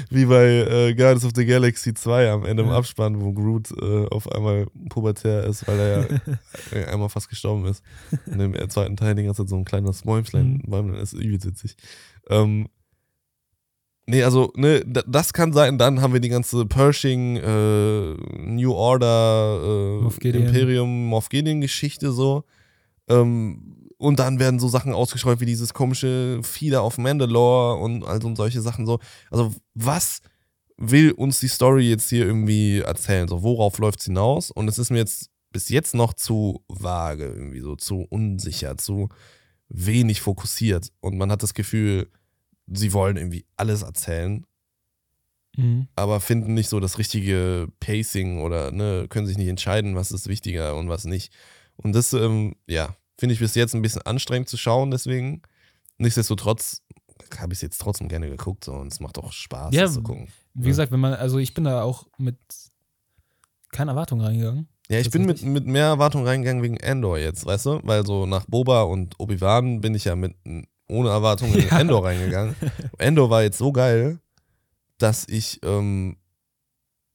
Wie 0.10 0.26
bei 0.26 0.45
äh, 0.45 0.94
Guardians 0.94 1.26
of 1.26 1.32
the 1.36 1.45
Galaxy 1.45 1.94
2 1.94 2.32
am 2.32 2.45
Ende 2.45 2.64
im 2.64 2.70
Ja. 2.70 2.78
Abspann, 2.78 3.20
wo 3.22 3.34
Groot 3.34 3.72
äh, 3.72 4.06
auf 4.08 4.32
einmal 4.32 4.68
pubertär 4.90 5.44
ist, 5.45 5.68
weil 5.68 5.80
er 5.80 6.00
ja 6.00 6.06
äh, 6.80 6.86
einmal 6.86 7.10
fast 7.10 7.30
gestorben 7.30 7.66
ist. 7.66 7.84
In 8.26 8.40
dem 8.40 8.56
äh, 8.56 8.68
zweiten 8.70 8.95
Teil 8.95 9.16
die 9.16 9.24
ganze 9.24 9.44
Zeit 9.44 9.50
so 9.50 9.56
ein 9.58 9.66
kleines 9.66 10.04
Bäumchen, 10.04 10.62
Mhm. 10.66 10.95
Ist 10.95 11.14
übel 11.14 11.44
witzig. 11.44 11.76
Ähm, 12.30 12.68
nee, 14.06 14.24
also, 14.24 14.52
ne, 14.56 14.84
da- 14.86 15.04
das 15.08 15.34
kann 15.34 15.54
sein, 15.54 15.78
dann 15.78 16.02
haben 16.02 16.14
wir 16.14 16.20
die 16.20 16.30
ganze 16.30 16.66
Pershing, 16.66 17.38
äh, 17.38 18.14
New 18.46 18.74
Order, 18.74 19.62
äh, 20.00 20.04
Moff. 20.04 20.18
Imperium, 20.24 21.06
Moff 21.08 21.30
Gideon-Geschichte 21.30 22.12
so. 22.12 22.44
Ähm, 23.08 23.90
und 23.98 24.20
dann 24.20 24.40
werden 24.40 24.60
so 24.60 24.68
Sachen 24.68 24.94
ausgestreut 24.94 25.40
wie 25.40 25.46
dieses 25.46 25.74
komische 25.74 26.40
Fieder 26.44 26.82
auf 26.82 26.98
Mandalore 26.98 27.76
und 27.82 28.04
all 28.04 28.22
so 28.22 28.28
und 28.28 28.36
solche 28.36 28.62
Sachen 28.62 28.86
so. 28.86 29.00
Also, 29.32 29.54
was 29.76 30.22
will 30.78 31.12
uns 31.12 31.40
die 31.40 31.48
Story 31.48 31.90
jetzt 31.90 32.10
hier 32.10 32.26
irgendwie 32.26 32.80
erzählen? 32.80 33.28
So, 33.28 33.44
worauf 33.44 33.78
läuft 33.78 34.00
es 34.00 34.06
hinaus? 34.06 34.52
Und 34.52 34.68
es 34.68 34.78
ist 34.78 34.90
mir 34.90 34.98
jetzt 34.98 35.30
bis 35.52 35.70
jetzt 35.70 35.94
noch 35.96 36.14
zu 36.14 36.64
vage, 36.68 37.26
irgendwie 37.26 37.60
so, 37.62 37.76
zu 37.76 38.06
unsicher, 38.10 38.78
zu 38.78 39.10
wenig 39.70 40.20
fokussiert. 40.22 40.90
Und 41.00 41.18
man 41.18 41.32
hat 41.32 41.44
das 41.44 41.54
Gefühl, 41.54 42.10
sie 42.68 42.94
wollen 42.94 43.18
irgendwie 43.18 43.45
alles 43.57 43.81
erzählen, 43.81 44.45
Mhm. 45.56 45.88
aber 45.95 46.19
finden 46.19 46.56
nicht 46.56 46.68
so 46.69 46.80
das 46.80 46.98
richtige 46.98 47.68
Pacing 47.80 48.41
oder 48.41 48.72
ne, 48.72 49.06
können 49.07 49.27
sich 49.27 49.38
nicht 49.38 49.49
entscheiden, 49.49 49.95
was 49.95 50.11
ist 50.11 50.27
wichtiger 50.27 50.76
und 50.76 50.90
was 50.90 51.06
nicht. 51.06 51.31
Und 51.76 51.94
das, 51.94 52.11
ähm, 52.14 52.56
ja, 52.65 52.95
finde 53.19 53.34
ich 53.34 53.40
bis 53.40 53.53
jetzt 53.53 53.76
ein 53.76 53.84
bisschen 53.84 54.02
anstrengend 54.02 54.49
zu 54.49 54.57
schauen, 54.57 54.90
deswegen. 54.90 55.44
Nichtsdestotrotz 55.99 56.81
habe 57.38 57.53
ich 57.53 57.57
es 57.57 57.61
jetzt 57.61 57.77
trotzdem 57.80 58.07
gerne 58.10 58.30
geguckt 58.30 58.64
so, 58.65 58.73
und 58.73 58.91
es 58.91 58.99
macht 58.99 59.19
auch 59.19 59.31
Spaß, 59.31 59.76
Ja, 59.76 59.84
das 59.84 59.94
zu 59.94 60.02
gucken. 60.02 60.27
Wie 60.56 60.64
Ja. 60.64 60.69
gesagt, 60.69 60.91
wenn 60.91 60.99
man, 60.99 61.14
also 61.14 61.38
ich 61.38 61.53
bin 61.53 61.65
da 61.65 61.84
auch 61.84 62.07
mit 62.18 62.38
keiner 63.72 63.91
Erwartung 63.91 64.22
reingegangen. 64.22 64.68
Ja, 64.90 64.99
ich 64.99 65.11
bin 65.11 65.26
mit, 65.26 65.44
mit 65.44 65.65
mehr 65.68 65.85
Erwartung 65.85 66.26
reingegangen 66.26 66.64
wegen 66.64 66.77
Endor 66.77 67.18
jetzt, 67.19 67.45
weißt 67.45 67.65
du? 67.68 67.80
Weil 67.84 68.06
so 68.07 68.26
nach 68.26 68.45
Boba 68.48 68.81
und 68.84 69.19
Obi-Wan 69.19 69.81
bin 69.81 69.94
ich 69.94 70.06
ja 70.06 70.15
mit 70.15 70.35
ohne 70.89 71.10
Erwartung 71.10 71.53
in 71.53 71.68
Ja. 71.69 71.80
Endor 71.80 72.03
reingegangen. 72.05 72.55
Endor 72.97 73.30
war 73.30 73.43
jetzt 73.43 73.57
so 73.57 73.72
geil, 73.72 74.19
dass 74.97 75.27
ich 75.27 75.60
ähm, 75.64 76.18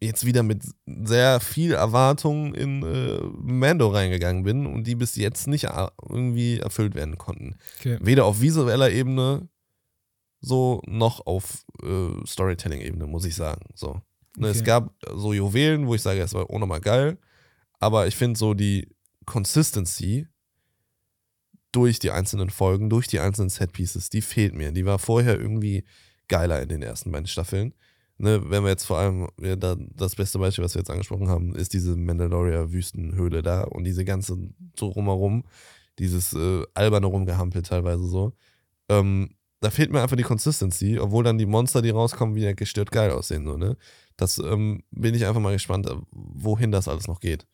jetzt 0.01 0.25
wieder 0.25 0.43
mit 0.43 0.63
sehr 0.87 1.41
viel 1.41 1.73
Erwartung 1.73 2.55
in 2.55 2.83
äh, 2.85 3.21
Mando 3.41 3.89
reingegangen 3.89 4.43
bin 4.45 4.67
und 4.67 4.85
die 4.87 4.95
bis 4.95 5.17
jetzt 5.17 5.47
nicht 5.49 5.65
äh, 5.65 5.89
irgendwie 6.09 6.59
erfüllt 6.59 6.95
werden 6.95 7.19
konnten. 7.19 7.57
Okay. 7.79 7.99
Weder 8.01 8.25
auf 8.25 8.41
visueller 8.41 8.91
Ebene 8.91 9.49
so 10.41 10.81
noch 10.87 11.27
auf 11.27 11.65
äh, 11.83 12.25
Storytelling-Ebene, 12.27 13.07
muss 13.07 13.25
ich 13.25 13.35
sagen. 13.35 13.63
So. 13.75 14.01
Ne, 14.37 14.49
Es 14.49 14.59
Okay. 14.59 14.67
gab 14.67 14.95
so 15.15 15.33
Juwelen, 15.33 15.87
wo 15.89 15.95
ich 15.97 16.03
sage, 16.03 16.21
es 16.21 16.33
war 16.33 16.49
auch 16.49 16.59
nochmal 16.61 16.81
geil, 16.81 17.19
aber 17.81 18.07
ich 18.07 18.15
finde 18.17 18.39
so 18.39 18.55
die 18.55 18.89
Consistency 19.27 20.29
durch 21.73 21.99
die 21.99 22.11
einzelnen 22.11 22.51
Folgen, 22.51 22.91
durch 22.91 23.09
die 23.09 23.21
einzelnen 23.21 23.51
Setpieces, 23.51 24.11
die 24.11 24.23
fehlt 24.23 24.55
mir. 24.55 24.73
Die 24.73 24.87
war 24.87 24.99
vorher 24.99 25.39
irgendwie 25.39 25.85
geiler 26.29 26.63
in 26.63 26.69
den 26.69 26.83
ersten 26.83 27.11
beiden 27.11 27.27
Staffeln. 27.27 27.75
Ne, 28.21 28.51
wenn 28.51 28.65
wir 28.65 28.71
jetzt 28.71 28.85
vor 28.85 28.99
allem, 28.99 29.29
ja, 29.41 29.55
da, 29.55 29.77
das 29.79 30.17
beste 30.17 30.41
Beispiel, 30.41 30.65
was 30.65 30.75
wir 30.75 30.81
jetzt 30.81 30.91
angesprochen 30.91 31.29
haben, 31.29 31.55
ist 31.55 31.73
diese 31.73 31.95
Mandalorian-Wüstenhöhle 31.95 33.43
da 33.43 33.63
und 33.63 33.85
diese 33.85 34.05
ganze 34.05 34.37
so 34.77 34.89
rumherum, 34.89 35.45
dieses 36.01 36.33
äh, 36.33 36.65
alberne 36.75 37.07
Rumgehampel 37.07 37.63
teilweise 37.63 38.09
so. 38.09 38.33
Ähm, 38.89 39.37
da 39.61 39.71
fehlt 39.71 39.93
mir 39.93 40.03
einfach 40.03 40.17
die 40.17 40.25
Consistency, 40.25 40.99
obwohl 40.99 41.23
dann 41.23 41.39
die 41.39 41.47
Monster, 41.47 41.81
die 41.81 41.91
rauskommen, 41.91 42.35
wieder 42.35 42.55
gestört 42.55 42.91
geil 42.91 43.13
aussehen. 43.13 43.45
So, 43.45 43.57
ne? 43.57 43.77
Das 44.17 44.39
ähm, 44.39 44.83
bin 44.91 45.15
ich 45.15 45.27
einfach 45.27 45.41
mal 45.41 45.53
gespannt, 45.53 45.89
wohin 46.11 46.73
das 46.73 46.89
alles 46.89 47.07
noch 47.07 47.21
geht. 47.21 47.47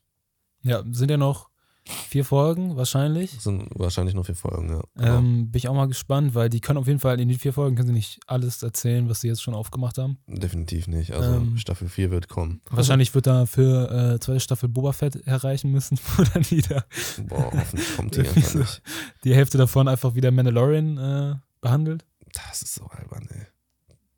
Ja, 0.63 0.83
sind 0.89 1.11
ja 1.11 1.17
noch 1.17 1.49
vier 1.87 2.25
Folgen 2.25 2.75
wahrscheinlich. 2.75 3.35
Das 3.35 3.43
sind 3.43 3.67
wahrscheinlich 3.75 4.15
nur 4.15 4.25
vier 4.25 4.35
Folgen, 4.35 4.69
ja. 4.69 4.81
Genau. 4.95 5.17
Ähm, 5.17 5.51
bin 5.51 5.57
ich 5.57 5.67
auch 5.67 5.73
mal 5.75 5.87
gespannt, 5.87 6.33
weil 6.33 6.49
die 6.49 6.59
können 6.59 6.79
auf 6.79 6.87
jeden 6.87 6.99
Fall 6.99 7.19
in 7.19 7.27
den 7.29 7.37
vier 7.37 7.53
Folgen 7.53 7.75
können 7.75 7.87
sie 7.89 7.93
nicht 7.93 8.19
alles 8.25 8.63
erzählen, 8.63 9.07
was 9.07 9.21
sie 9.21 9.27
jetzt 9.27 9.43
schon 9.43 9.53
aufgemacht 9.53 9.97
haben. 9.97 10.17
Definitiv 10.27 10.87
nicht. 10.87 11.11
Also 11.13 11.33
ähm, 11.35 11.57
Staffel 11.57 11.87
4 11.87 12.09
wird 12.11 12.27
kommen. 12.27 12.61
Wahrscheinlich 12.71 13.13
wird 13.13 13.27
da 13.27 13.45
für 13.45 14.15
äh, 14.15 14.19
zweite 14.19 14.39
Staffel 14.39 14.67
Boba 14.69 14.93
Fett 14.93 15.15
erreichen 15.27 15.71
müssen, 15.71 15.99
wo 16.17 16.23
dann 16.23 16.49
wieder 16.49 16.85
Boah, 17.27 17.51
hoffentlich 17.53 17.95
kommt 17.95 18.15
die 18.15 18.19
einfach 18.27 18.55
nicht. 18.55 18.81
die 19.23 19.35
Hälfte 19.35 19.57
davon 19.59 19.87
einfach 19.87 20.15
wieder 20.15 20.31
Mandalorian 20.31 20.97
äh, 20.97 21.35
behandelt. 21.61 22.03
Das 22.33 22.63
ist 22.63 22.73
so 22.75 22.85
albern, 22.87 23.27
ey. 23.31 23.45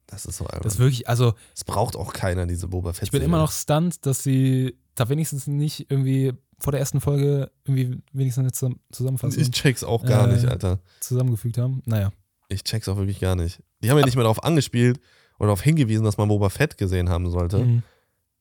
Das 0.07 0.25
ist 0.25 0.37
so 0.37 0.45
albern. 0.45 0.61
Das 0.63 0.75
ist 0.75 0.79
wirklich, 0.79 1.09
also 1.09 1.33
Es 1.53 1.65
braucht 1.65 1.97
auch 1.97 2.13
keiner, 2.13 2.45
diese 2.47 2.69
Boba 2.69 2.93
Fett. 2.93 3.03
ich 3.03 3.11
bin 3.11 3.21
immer 3.21 3.39
noch 3.39 3.51
stunned, 3.51 4.05
dass 4.05 4.23
sie 4.23 4.77
da 4.95 5.09
wenigstens 5.09 5.47
nicht 5.47 5.91
irgendwie 5.91 6.31
vor 6.59 6.71
der 6.71 6.79
ersten 6.79 7.01
Folge 7.01 7.51
irgendwie 7.65 8.01
wenigstens 8.13 8.41
eine 8.41 8.51
Zusamm- 8.51 8.79
Zusammenfassung 8.91 9.41
Ich 9.41 9.51
check's 9.51 9.83
auch 9.83 10.03
gar 10.05 10.27
Äh, 10.27 10.33
nicht, 10.33 10.45
Alter. 10.45 10.79
zusammengefügt 10.99 11.57
haben. 11.57 11.81
Naja. 11.85 12.11
Ich 12.49 12.63
check's 12.63 12.87
auch 12.89 12.97
wirklich 12.97 13.19
gar 13.19 13.35
nicht. 13.35 13.61
Die 13.83 13.89
haben 13.91 13.97
ja 13.99 14.05
nicht 14.05 14.15
mehr 14.15 14.23
darauf 14.23 14.43
angespielt 14.43 14.99
oder 15.37 15.47
darauf 15.47 15.61
hingewiesen, 15.61 16.03
dass 16.03 16.17
man 16.17 16.27
Boba 16.29 16.49
Fett 16.49 16.77
gesehen 16.77 17.09
haben 17.09 17.29
sollte. 17.29 17.59
Mhm. 17.59 17.83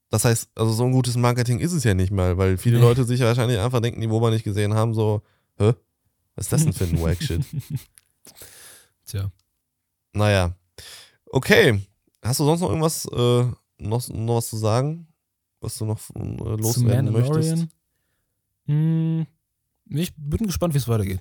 Das 0.09 0.23
heißt, 0.25 0.49
also 0.55 0.71
so 0.71 0.85
ein 0.85 0.93
gutes 0.93 1.15
Marketing 1.17 1.59
ist 1.59 1.73
es 1.73 1.83
ja 1.83 1.93
nicht 1.93 2.11
mal, 2.11 2.37
weil 2.37 2.57
viele. 2.57 2.79
Leute 2.79 3.03
sich 3.03 3.19
wahrscheinlich 3.21 3.59
einfach 3.59 3.81
denken, 3.81 3.99
die 4.01 4.07
Boba 4.07 4.29
nicht 4.31 4.45
gesehen 4.45 4.73
haben, 4.73 4.93
so, 4.93 5.21
hä? 5.57 5.73
Was 6.35 6.45
ist 6.45 6.53
das 6.53 6.63
denn 6.63 6.73
für 6.73 6.85
ein 6.85 7.01
Wack-Shit? 7.01 7.41
Tja. 9.05 9.31
Naja. 10.13 10.55
Okay. 11.25 11.81
Hast 12.23 12.39
du 12.39 12.45
sonst 12.45 12.61
noch 12.61 12.69
irgendwas, 12.69 13.05
äh, 13.05 13.45
noch, 13.79 14.07
noch 14.09 14.35
was 14.37 14.49
zu 14.49 14.57
sagen? 14.57 15.07
Was 15.61 15.77
du 15.77 15.85
noch 15.85 15.99
äh, 16.15 16.19
loswerden 16.61 17.11
möchtest? 17.11 17.67
Hm, 18.67 19.25
ich 19.89 20.13
bin 20.17 20.45
gespannt, 20.47 20.73
wie 20.73 20.77
es 20.77 20.87
weitergeht. 20.87 21.19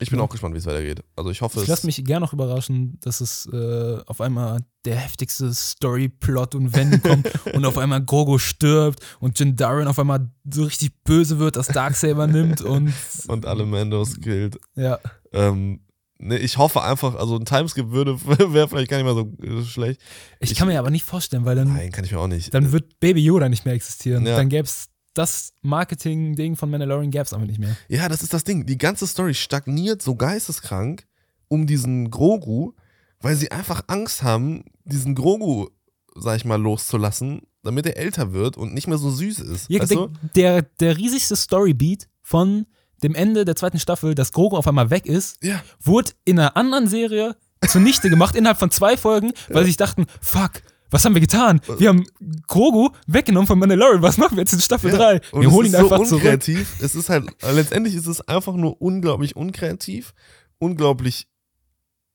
Ich 0.00 0.10
bin 0.10 0.18
Ja. 0.18 0.24
auch 0.24 0.28
gespannt, 0.28 0.54
wie 0.54 0.58
es 0.58 0.66
weitergeht. 0.66 1.04
Also 1.14 1.30
ich 1.30 1.40
hoffe, 1.40 1.60
Ich 1.62 1.68
lasse 1.68 1.86
mich 1.86 2.04
gern 2.04 2.20
noch 2.20 2.32
überraschen, 2.32 2.98
dass 3.00 3.20
es 3.20 3.46
äh, 3.52 3.98
auf 4.06 4.20
einmal 4.20 4.60
der 4.84 4.96
heftigste 4.96 5.54
Storyplot 5.54 6.56
und 6.56 6.74
Wende 6.74 6.98
kommt 7.00 7.30
und 7.54 7.64
auf 7.64 7.78
einmal 7.78 8.04
Grogu 8.04 8.38
stirbt 8.38 9.00
und 9.20 9.38
Jin 9.38 9.54
Darren 9.54 9.86
auf 9.86 9.98
einmal 9.98 10.28
so 10.52 10.64
richtig 10.64 10.92
böse 11.04 11.38
wird, 11.38 11.54
das 11.56 11.68
Darksaber 11.68 12.26
nimmt 12.26 12.60
und 12.60 12.92
und 13.28 13.46
alle 13.46 13.64
Mandos 13.66 14.20
killt. 14.20 14.58
ja, 14.74 14.98
Ähm, 15.32 15.80
ne, 16.18 16.38
ich 16.38 16.58
hoffe 16.58 16.82
einfach, 16.82 17.14
also 17.14 17.36
ein 17.36 17.44
Timeskip 17.44 17.90
würde, 17.90 18.20
wäre 18.52 18.68
vielleicht 18.68 18.90
gar 18.90 18.96
nicht 19.00 19.06
mal 19.06 19.14
so 19.14 19.32
äh, 19.46 19.62
schlecht. 19.64 20.00
ich, 20.40 20.50
Ich- 20.50 20.58
kann 20.58 20.66
mir 20.66 20.78
aber 20.80 20.90
nicht 20.90 21.04
vorstellen, 21.04 21.44
weil 21.44 21.54
dann, 21.54 21.72
Nein, 21.72 21.92
kann 21.92 22.04
ich 22.04 22.10
mir 22.10 22.18
auch 22.18 22.26
nicht. 22.26 22.52
dann 22.52 22.72
wird 22.72 22.98
Baby 22.98 23.24
Yoda 23.24 23.48
nicht 23.48 23.64
mehr 23.64 23.74
existieren. 23.74 24.26
Ja. 24.26 24.36
Dann 24.36 24.48
gäbe 24.48 24.64
es 24.66 24.88
das 25.14 25.52
Marketing-Ding 25.62 26.56
von 26.56 26.70
Mandalorian 26.70 27.10
gäbe 27.10 27.24
es 27.24 27.32
einfach 27.32 27.46
nicht 27.46 27.60
mehr. 27.60 27.76
Ja, 27.88 28.08
das 28.08 28.22
ist 28.22 28.34
das 28.34 28.44
Ding. 28.44 28.66
Die 28.66 28.78
ganze 28.78 29.06
Story 29.06 29.34
stagniert 29.34 30.02
so 30.02 30.16
geisteskrank 30.16 31.06
um 31.48 31.66
diesen 31.66 32.10
Grogu, 32.10 32.72
weil 33.20 33.36
sie 33.36 33.50
einfach 33.50 33.82
Angst 33.86 34.22
haben, 34.22 34.64
diesen 34.84 35.14
Grogu, 35.14 35.68
sag 36.16 36.36
ich 36.36 36.44
mal, 36.44 36.60
loszulassen, 36.60 37.42
damit 37.62 37.86
er 37.86 37.96
älter 37.96 38.32
wird 38.32 38.56
und 38.56 38.74
nicht 38.74 38.88
mehr 38.88 38.98
so 38.98 39.10
süß 39.10 39.38
ist. 39.40 39.70
Ja, 39.70 39.84
der, 39.84 40.10
der, 40.34 40.62
der 40.62 40.96
riesigste 40.96 41.36
Storybeat 41.36 42.08
von 42.22 42.66
dem 43.02 43.14
Ende 43.14 43.44
der 43.44 43.56
zweiten 43.56 43.78
Staffel, 43.78 44.14
dass 44.14 44.32
Grogu 44.32 44.56
auf 44.56 44.66
einmal 44.66 44.90
weg 44.90 45.06
ist, 45.06 45.42
Ja. 45.44 45.62
wurde 45.80 46.12
in 46.24 46.38
einer 46.38 46.56
anderen 46.56 46.88
Serie 46.88 47.36
zunichte 47.68 48.10
gemacht 48.10 48.34
innerhalb 48.34 48.58
von 48.58 48.70
zwei 48.70 48.96
Folgen, 48.96 49.32
weil 49.48 49.64
sie 49.64 49.70
sich 49.70 49.76
dachten, 49.78 50.06
fuck, 50.20 50.62
was 50.94 51.04
haben 51.04 51.14
wir 51.14 51.20
getan? 51.20 51.60
Wir 51.78 51.88
haben 51.90 52.04
Grogu 52.46 52.90
weggenommen 53.06 53.46
von 53.46 53.58
Mandalorian, 53.58 54.00
was 54.00 54.16
machen 54.16 54.36
wir 54.36 54.42
jetzt 54.42 54.52
in 54.52 54.60
Staffel 54.60 54.90
Ja. 54.92 54.96
3? 54.96 55.20
Und 55.32 55.42
Wir 55.42 55.50
holen 55.50 55.66
ihn 55.68 55.74
einfach 55.74 55.98
so 55.98 56.04
zurück. 56.04 56.22
unkreativ. 56.22 56.74
Es 56.80 56.94
ist 56.94 57.08
halt, 57.10 57.26
letztendlich 57.42 57.94
ist 57.94 58.06
es 58.06 58.20
einfach 58.22 58.54
nur 58.54 58.80
unglaublich 58.80 59.36
unkreativ, 59.36 60.14
unglaublich 60.58 61.26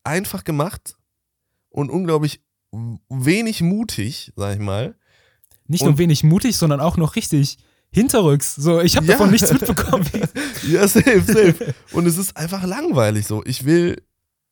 einfach 0.03 0.43
gemacht 0.43 0.95
und 1.69 1.89
unglaublich 1.89 2.41
wenig 3.09 3.61
mutig, 3.61 4.31
sag 4.35 4.53
ich 4.55 4.59
mal. 4.61 4.95
Nicht 5.67 5.81
Und- 5.83 5.89
nur 5.89 5.97
wenig 5.97 6.23
mutig, 6.23 6.57
sondern 6.57 6.79
auch 6.79 6.97
noch 6.97 7.15
richtig 7.15 7.57
hinterrücks. 7.91 8.55
So, 8.55 8.79
ich 8.81 8.95
habe 8.95 9.05
Ja. 9.07 9.13
davon 9.13 9.31
nichts 9.31 9.51
mitbekommen. 9.51 10.05
Ja, 10.69 10.87
safe, 10.87 11.21
safe. 11.21 11.73
Und 11.93 12.05
es 12.05 12.17
ist 12.17 12.37
einfach 12.37 12.63
langweilig 12.63 13.25
so. 13.25 13.43
Ich 13.45 13.65
will 13.65 14.01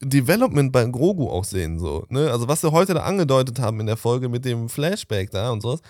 Development 0.01 0.71
bei 0.71 0.85
Grogu 0.85 1.29
auch 1.29 1.43
sehen, 1.43 1.79
so. 1.79 2.05
Ne? 2.09 2.31
Also, 2.31 2.47
was 2.47 2.61
sie 2.61 2.71
heute 2.71 2.93
da 2.93 3.03
angedeutet 3.03 3.59
haben 3.59 3.79
in 3.79 3.87
der 3.87 3.97
Folge 3.97 4.29
mit 4.29 4.45
dem 4.45 4.69
Flashback 4.69 5.31
da 5.31 5.51
und 5.51 5.61
sowas, 5.61 5.81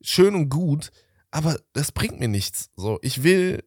schön 0.00 0.34
und 0.34 0.48
gut, 0.48 0.90
aber 1.30 1.56
das 1.72 1.92
bringt 1.92 2.20
mir 2.20 2.28
nichts. 2.28 2.70
So, 2.76 2.98
ich 3.02 3.22
will 3.22 3.64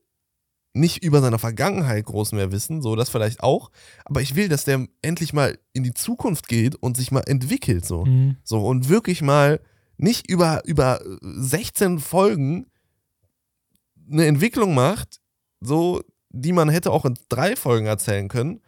nicht 0.74 1.04
über 1.04 1.20
seine 1.20 1.40
Vergangenheit 1.40 2.06
groß 2.06 2.32
mehr 2.32 2.52
wissen, 2.52 2.82
so 2.82 2.96
das 2.96 3.10
vielleicht 3.10 3.42
auch, 3.44 3.72
aber 4.06 4.22
ich 4.22 4.36
will, 4.36 4.48
dass 4.48 4.64
der 4.64 4.88
endlich 5.02 5.34
mal 5.34 5.58
in 5.74 5.84
die 5.84 5.94
Zukunft 5.94 6.48
geht 6.48 6.76
und 6.76 6.96
sich 6.96 7.12
mal 7.12 7.24
entwickelt, 7.28 7.86
so. 7.86 8.06
Mhm. 8.06 8.38
So, 8.44 8.66
und 8.66 8.88
wirklich 8.88 9.22
mal 9.22 9.60
nicht 9.98 10.30
über, 10.30 10.62
über 10.66 11.02
16 11.22 12.00
Folgen 12.00 12.68
eine 14.10 14.26
Entwicklung 14.26 14.74
macht, 14.74 15.20
so, 15.60 16.02
die 16.30 16.54
man 16.54 16.70
hätte 16.70 16.92
auch 16.92 17.06
in 17.06 17.16
drei 17.28 17.56
Folgen 17.56 17.86
erzählen 17.86 18.30
können, 18.30 18.62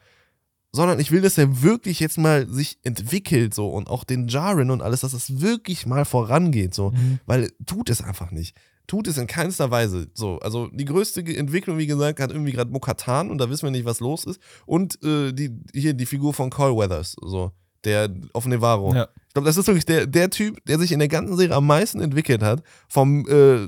sondern 0.74 1.00
ich 1.00 1.12
will, 1.12 1.22
dass 1.22 1.38
er 1.38 1.62
wirklich 1.62 2.00
jetzt 2.02 2.18
mal 2.18 2.48
sich 2.50 2.80
entwickelt, 2.84 3.54
so, 3.54 3.70
und 3.70 3.88
auch 3.88 4.04
den 4.04 4.28
Jaren 4.28 4.72
und 4.72 4.82
alles, 4.82 5.02
dass 5.02 5.14
es 5.14 5.40
wirklich 5.40 5.86
mal 5.86 6.04
vorangeht, 6.04 6.74
so, 6.74 6.91
Mhm. 6.91 7.20
weil 7.26 7.52
tut 7.66 7.90
es 7.90 8.02
einfach 8.02 8.32
nicht. 8.32 8.58
Tut 8.86 9.08
es 9.08 9.18
in 9.18 9.28
keinster 9.28 9.72
Weise. 9.72 10.08
So, 10.14 10.40
also 10.40 10.68
die 10.68 10.84
größte 10.84 11.22
Entwicklung, 11.22 11.78
wie 11.78 11.88
gesagt, 11.88 12.20
hat 12.20 12.32
irgendwie 12.32 12.52
gerade 12.52 12.70
Mokatan 12.72 13.32
und 13.32 13.38
da 13.38 13.50
wissen 13.50 13.64
wir 13.64 13.72
nicht, 13.72 13.86
was 13.86 14.02
los 14.02 14.26
ist. 14.26 14.41
Und 14.66 15.02
äh, 15.04 15.32
die, 15.32 15.52
hier 15.74 15.94
die 15.94 16.06
Figur 16.06 16.34
von 16.34 16.50
Cole 16.50 16.76
Weathers, 16.76 17.16
so, 17.22 17.52
der 17.85 18.10
auf 18.34 18.45
Nevarro. 18.45 18.93
Ja. 18.93 19.07
Ich 19.34 19.35
glaube, 19.35 19.47
das 19.47 19.57
ist 19.57 19.65
wirklich 19.65 19.85
der, 19.85 20.05
der 20.05 20.30
Typ, 20.30 20.64
der 20.65 20.77
sich 20.77 20.91
in 20.91 20.99
der 20.99 21.07
ganzen 21.07 21.35
Serie 21.35 21.55
am 21.55 21.65
meisten 21.65 21.99
entwickelt 22.01 22.43
hat. 22.43 22.61
Vom, 22.88 23.27
äh, 23.27 23.68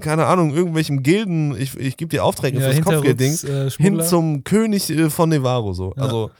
keine 0.00 0.26
Ahnung, 0.26 0.54
irgendwelchen 0.54 1.02
Gilden, 1.02 1.58
ich, 1.58 1.74
ich 1.78 1.96
gebe 1.96 2.10
dir 2.10 2.24
Aufträge 2.24 2.60
Ja, 2.60 2.70
fürs 2.70 2.84
Kopfgeldding, 2.84 3.32
äh, 3.48 3.70
hin 3.70 4.02
zum 4.02 4.44
König 4.44 4.90
äh, 4.90 5.08
von 5.08 5.30
Nevarro, 5.30 5.72
so. 5.72 5.94
Ja. 5.96 6.02
Also. 6.02 6.30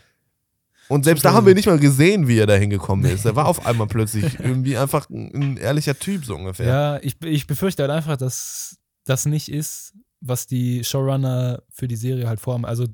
Und 0.90 1.04
selbst 1.04 1.24
da 1.24 1.32
haben 1.32 1.46
wir 1.46 1.54
nicht 1.54 1.66
mal 1.66 1.78
gesehen, 1.78 2.28
wie 2.28 2.38
er 2.38 2.46
da 2.46 2.56
hingekommen 2.56 3.10
ist. 3.10 3.24
Er 3.24 3.36
war 3.36 3.46
auf 3.46 3.64
einmal 3.64 3.86
plötzlich 3.86 4.38
irgendwie 4.38 4.76
einfach 4.76 5.08
ein, 5.08 5.34
ein 5.34 5.56
ehrlicher 5.56 5.98
Typ, 5.98 6.26
so 6.26 6.34
ungefähr. 6.34 6.66
Ja, 6.66 6.98
ich, 7.02 7.16
ich 7.24 7.46
befürchte 7.46 7.82
halt 7.82 7.92
einfach, 7.92 8.18
dass 8.18 8.76
das 9.04 9.24
nicht 9.24 9.50
ist, 9.50 9.94
was 10.20 10.46
die 10.46 10.84
Showrunner 10.84 11.62
für 11.70 11.88
die 11.88 11.96
Serie 11.96 12.28
halt 12.28 12.40
vorhaben. 12.40 12.66
Also 12.66 12.86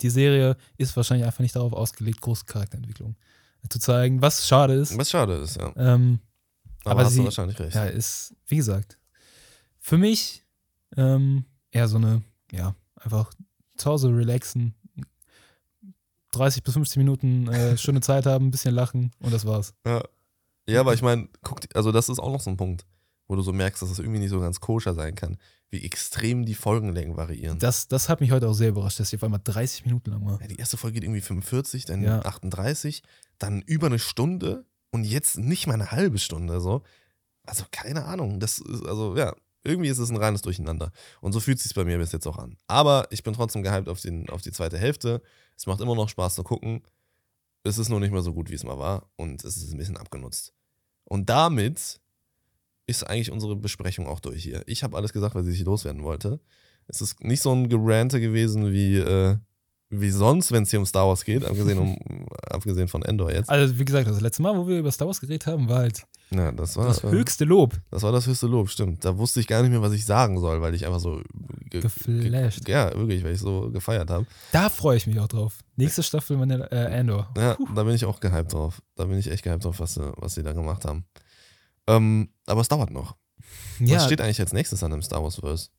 die 0.00 0.10
Serie 0.10 0.56
ist 0.76 0.96
wahrscheinlich 0.96 1.24
einfach 1.24 1.40
nicht 1.40 1.54
darauf 1.54 1.72
ausgelegt, 1.72 2.20
große 2.20 2.46
Charakterentwicklung 2.46 3.14
zu 3.68 3.78
zeigen, 3.78 4.20
was 4.22 4.46
schade 4.46 4.74
ist. 4.74 4.96
Was 4.98 5.10
schade 5.10 5.34
ist, 5.34 5.56
ja. 5.56 5.72
Ähm, 5.76 6.20
Aber, 6.84 6.92
Aber 6.92 7.04
hast 7.04 7.12
sie- 7.12 7.18
du 7.20 7.24
wahrscheinlich 7.26 7.58
recht. 7.60 7.74
ja, 7.74 7.84
ist, 7.84 8.34
wie 8.46 8.56
gesagt, 8.56 8.98
für 9.80 9.98
mich 9.98 10.44
ähm, 10.96 11.44
eher 11.70 11.88
so 11.88 11.96
eine, 11.96 12.22
ja, 12.52 12.74
einfach 12.96 13.30
zu 13.76 13.90
Hause 13.90 14.08
relaxen, 14.08 14.74
30 16.32 16.62
bis 16.62 16.74
15 16.74 17.00
Minuten 17.00 17.48
äh, 17.48 17.76
schöne 17.78 18.00
Zeit 18.00 18.26
haben, 18.26 18.46
ein 18.46 18.50
bisschen 18.50 18.74
lachen 18.74 19.12
und 19.20 19.32
das 19.32 19.44
war's. 19.46 19.74
Ja, 19.86 20.02
ja 20.66 20.80
aber 20.80 20.94
ich 20.94 21.02
meine, 21.02 21.28
guck, 21.42 21.60
dir- 21.60 21.74
also 21.74 21.92
das 21.92 22.08
ist 22.08 22.18
auch 22.18 22.32
noch 22.32 22.40
so 22.40 22.50
ein 22.50 22.56
Punkt, 22.56 22.84
wo 23.26 23.36
du 23.36 23.42
so 23.42 23.52
merkst, 23.52 23.82
dass 23.82 23.90
es 23.90 23.98
irgendwie 23.98 24.20
nicht 24.20 24.30
so 24.30 24.40
ganz 24.40 24.60
koscher 24.60 24.94
sein 24.94 25.14
kann, 25.14 25.36
wie 25.70 25.84
extrem 25.84 26.46
die 26.46 26.54
Folgenlängen 26.54 27.16
variieren. 27.16 27.58
Das, 27.58 27.88
das 27.88 28.08
hat 28.08 28.20
mich 28.20 28.30
heute 28.30 28.48
auch 28.48 28.54
sehr 28.54 28.70
überrascht, 28.70 29.00
dass 29.00 29.10
die 29.10 29.16
auf 29.16 29.24
einmal 29.24 29.40
30 29.44 29.84
Minuten 29.84 30.10
lang 30.10 30.24
war. 30.24 30.40
Ja, 30.40 30.46
die 30.46 30.56
erste 30.56 30.76
Folge 30.76 30.94
geht 30.94 31.04
irgendwie 31.04 31.20
45, 31.20 31.84
dann 31.84 32.02
Ja. 32.02 32.20
38, 32.22 33.02
dann 33.38 33.60
über 33.62 33.88
eine 33.88 33.98
Stunde 33.98 34.64
und 34.90 35.04
jetzt 35.04 35.36
nicht 35.38 35.66
mal 35.66 35.74
eine 35.74 35.90
halbe 35.90 36.18
Stunde. 36.18 36.60
So. 36.60 36.82
Also 37.44 37.64
keine 37.70 38.04
Ahnung. 38.06 38.40
Das 38.40 38.58
ist, 38.58 38.86
also 38.86 39.16
ja, 39.16 39.34
irgendwie 39.62 39.90
ist 39.90 39.98
es 39.98 40.08
ein 40.10 40.16
reines 40.16 40.40
Durcheinander. 40.42 40.90
Und 41.20 41.32
so 41.32 41.40
fühlt 41.40 41.58
es 41.58 41.64
sich 41.64 41.74
bei 41.74 41.84
mir 41.84 41.98
bis 41.98 42.12
jetzt 42.12 42.26
auch 42.26 42.38
an. 42.38 42.56
Aber 42.66 43.06
ich 43.10 43.22
bin 43.22 43.34
trotzdem 43.34 43.62
gehypt 43.62 43.88
auf, 43.88 44.00
den, 44.00 44.30
auf 44.30 44.40
die 44.40 44.52
zweite 44.52 44.78
Hälfte. 44.78 45.20
Es 45.56 45.66
macht 45.66 45.80
immer 45.82 45.94
noch 45.94 46.08
Spaß 46.08 46.34
zu 46.36 46.42
gucken. 46.44 46.82
Es 47.64 47.76
ist 47.76 47.90
nur 47.90 48.00
nicht 48.00 48.12
mehr 48.12 48.22
so 48.22 48.32
gut, 48.32 48.48
wie 48.48 48.54
es 48.54 48.64
mal 48.64 48.78
war. 48.78 49.10
Und 49.16 49.44
es 49.44 49.58
ist 49.58 49.72
ein 49.72 49.78
bisschen 49.78 49.98
abgenutzt. 49.98 50.54
Und 51.04 51.28
damit 51.28 52.00
ist 52.88 53.04
eigentlich 53.04 53.30
unsere 53.30 53.54
Besprechung 53.54 54.08
auch 54.08 54.18
durch 54.18 54.42
hier. 54.42 54.62
Ich 54.66 54.82
habe 54.82 54.96
alles 54.96 55.12
gesagt, 55.12 55.34
was 55.34 55.46
ich 55.46 55.62
loswerden 55.62 56.02
wollte. 56.02 56.40
Es 56.86 57.02
ist 57.02 57.22
nicht 57.22 57.42
so 57.42 57.52
ein 57.52 57.68
Gerante 57.68 58.18
gewesen 58.18 58.72
wie, 58.72 58.96
äh, 58.96 59.36
wie 59.90 60.10
sonst, 60.10 60.52
wenn 60.52 60.62
es 60.62 60.70
hier 60.70 60.78
um 60.78 60.86
Star 60.86 61.06
Wars 61.06 61.22
geht, 61.22 61.44
abgesehen, 61.44 61.78
um, 61.78 61.98
abgesehen 62.48 62.88
von 62.88 63.02
Endor 63.02 63.30
jetzt. 63.30 63.50
Also, 63.50 63.78
wie 63.78 63.84
gesagt, 63.84 64.08
das 64.08 64.22
letzte 64.22 64.40
Mal, 64.40 64.56
wo 64.56 64.66
wir 64.66 64.78
über 64.78 64.90
Star 64.90 65.06
Wars 65.06 65.20
geredet 65.20 65.46
haben, 65.46 65.68
war 65.68 65.80
halt 65.80 66.02
Ja, 66.30 66.50
das 66.50 66.78
war 66.78 66.86
das 66.86 67.04
äh, 67.04 67.10
höchste 67.10 67.44
Lob. 67.44 67.74
Das 67.90 68.02
war 68.02 68.12
das 68.12 68.26
höchste 68.26 68.46
Lob, 68.46 68.70
stimmt. 68.70 69.04
Da 69.04 69.18
wusste 69.18 69.40
ich 69.40 69.46
gar 69.46 69.60
nicht 69.60 69.70
mehr, 69.70 69.82
was 69.82 69.92
ich 69.92 70.06
sagen 70.06 70.40
soll, 70.40 70.62
weil 70.62 70.74
ich 70.74 70.86
einfach 70.86 71.00
so 71.00 71.20
ge 71.68 71.82
Geflasht. 71.82 72.64
Ge 72.64 72.74
ja, 72.74 72.94
wirklich, 72.96 73.22
weil 73.22 73.34
ich 73.34 73.40
so 73.40 73.70
gefeiert 73.70 74.08
habe. 74.08 74.24
Da 74.50 74.70
freue 74.70 74.96
ich 74.96 75.06
mich 75.06 75.20
auch 75.20 75.28
drauf. 75.28 75.58
Nächste 75.76 76.02
Staffel 76.02 76.38
Mandal 76.38 76.66
äh, 76.70 76.98
Andor. 76.98 77.30
Ja, 77.36 77.58
da 77.74 77.82
bin 77.82 77.94
ich 77.94 78.06
auch 78.06 78.18
gehypt 78.18 78.54
drauf. 78.54 78.80
Da 78.96 79.04
bin 79.04 79.18
ich 79.18 79.30
echt 79.30 79.44
gehypt 79.44 79.64
drauf, 79.64 79.78
was 79.78 80.00
was 80.16 80.34
sie 80.34 80.42
da 80.42 80.54
gemacht 80.54 80.86
haben. 80.86 81.04
Ähm, 81.88 82.28
aber 82.46 82.60
es 82.60 82.68
dauert 82.68 82.90
noch. 82.90 83.16
Ja, 83.80 83.96
Was 83.96 84.06
steht 84.06 84.20
eigentlich 84.20 84.40
als 84.40 84.52
nächstes 84.52 84.82
an 84.82 84.92
im 84.92 85.02
Star 85.02 85.22
Wars 85.22 85.36
Verse? 85.36 85.70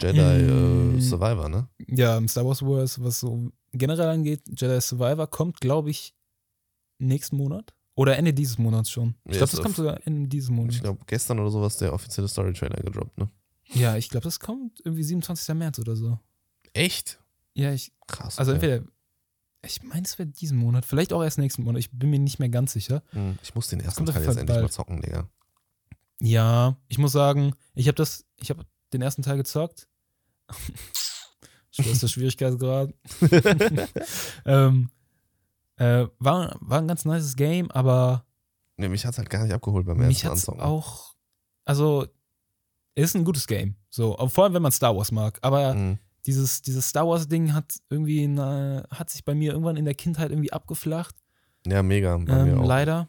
Jedi 0.00 0.20
Mm. 0.20 0.96
äh, 0.98 1.00
Survivor, 1.00 1.48
ne? 1.48 1.68
ja, 1.86 2.16
im 2.18 2.26
Star 2.28 2.44
Wars 2.44 2.62
Wars, 2.62 3.00
was 3.02 3.20
so 3.20 3.50
generell 3.72 4.08
angeht, 4.08 4.42
Jedi 4.48 4.80
Survivor 4.80 5.26
kommt, 5.28 5.60
glaube 5.60 5.90
ich, 5.90 6.14
nächsten 6.98 7.36
Monat. 7.36 7.74
Oder 7.96 8.16
Ende 8.18 8.34
dieses 8.34 8.58
Monats 8.58 8.90
schon. 8.90 9.14
Ich 9.24 9.36
glaube, 9.36 9.52
das 9.52 9.62
kommt 9.62 9.76
sogar 9.76 10.04
Ende 10.04 10.28
dieses 10.28 10.50
Monats. 10.50 10.74
Ich 10.76 10.82
glaube, 10.82 10.98
gestern 11.06 11.38
oder 11.38 11.50
sowas 11.50 11.76
der 11.76 11.92
offizielle 11.92 12.26
Story-Trailer 12.26 12.82
gedroppt, 12.82 13.16
ne? 13.18 13.30
Ja, 13.72 13.96
ich 13.96 14.08
glaube, 14.08 14.24
das 14.24 14.40
kommt 14.40 14.80
irgendwie 14.84 15.04
27. 15.04 15.54
März 15.54 15.78
oder 15.78 15.94
so. 15.94 16.18
Echt? 16.72 17.20
Ja, 17.54 17.72
ich, 17.72 17.92
Krass. 18.08 18.36
also 18.38 18.52
okay. 18.52 18.68
entweder, 18.78 18.92
ich 19.66 19.82
meine, 19.82 20.02
es 20.02 20.18
wird 20.18 20.40
diesen 20.40 20.58
Monat, 20.58 20.84
vielleicht 20.84 21.12
auch 21.12 21.22
erst 21.22 21.38
nächsten 21.38 21.62
Monat. 21.64 21.80
Ich 21.80 21.90
bin 21.90 22.10
mir 22.10 22.18
nicht 22.18 22.38
mehr 22.38 22.48
ganz 22.48 22.72
sicher. 22.72 23.02
Hm, 23.10 23.38
Ich 23.42 23.54
muss 23.54 23.68
den 23.68 23.80
ersten 23.80 24.04
Teil 24.06 24.22
jetzt 24.24 24.36
endlich 24.36 24.56
mal 24.56 24.62
bald. 24.62 24.72
zocken, 24.72 25.00
Digga. 25.00 25.28
Ja, 26.20 26.76
ich 26.88 26.98
muss 26.98 27.12
sagen, 27.12 27.54
ich 27.74 27.88
habe 27.88 27.96
das, 27.96 28.24
ich 28.40 28.50
habe 28.50 28.64
den 28.92 29.02
ersten 29.02 29.22
Teil 29.22 29.36
gezockt. 29.36 29.88
Schwerster 31.70 32.06
Schwierigkeitsgrad. 32.08 32.94
ähm, 34.46 34.90
äh, 35.76 36.06
war, 36.18 36.56
war 36.60 36.78
ein 36.78 36.88
ganz 36.88 37.04
nices 37.04 37.34
Game, 37.36 37.70
aber 37.70 38.24
Nee, 38.76 38.88
mich 38.88 39.04
hat's 39.06 39.18
halt 39.18 39.30
gar 39.30 39.42
nicht 39.44 39.52
abgeholt 39.52 39.86
beim 39.86 39.98
mich 39.98 40.24
ersten 40.24 40.28
hat's 40.30 40.48
Anzocken. 40.48 40.60
auch, 40.60 41.14
also, 41.64 42.06
es 42.94 43.04
ist 43.10 43.16
ein 43.16 43.24
gutes 43.24 43.46
Game. 43.46 43.76
So, 43.90 44.16
vor 44.28 44.44
allem, 44.44 44.54
wenn 44.54 44.62
man 44.62 44.72
Star 44.72 44.96
Wars 44.96 45.10
mag. 45.12 45.38
Aber 45.42 45.72
Hm. 45.74 45.98
Dieses, 46.26 46.62
dieses 46.62 46.88
Star 46.88 47.06
Wars-Ding 47.06 47.52
hat 47.52 47.74
irgendwie, 47.90 48.24
eine, 48.24 48.84
hat 48.90 49.10
sich 49.10 49.24
bei 49.24 49.34
mir 49.34 49.52
irgendwann 49.52 49.76
in 49.76 49.84
der 49.84 49.94
Kindheit 49.94 50.30
irgendwie 50.30 50.52
abgeflacht. 50.52 51.14
Ja, 51.66 51.82
mega. 51.82 52.14
Ähm, 52.16 52.62
leider. 52.64 53.08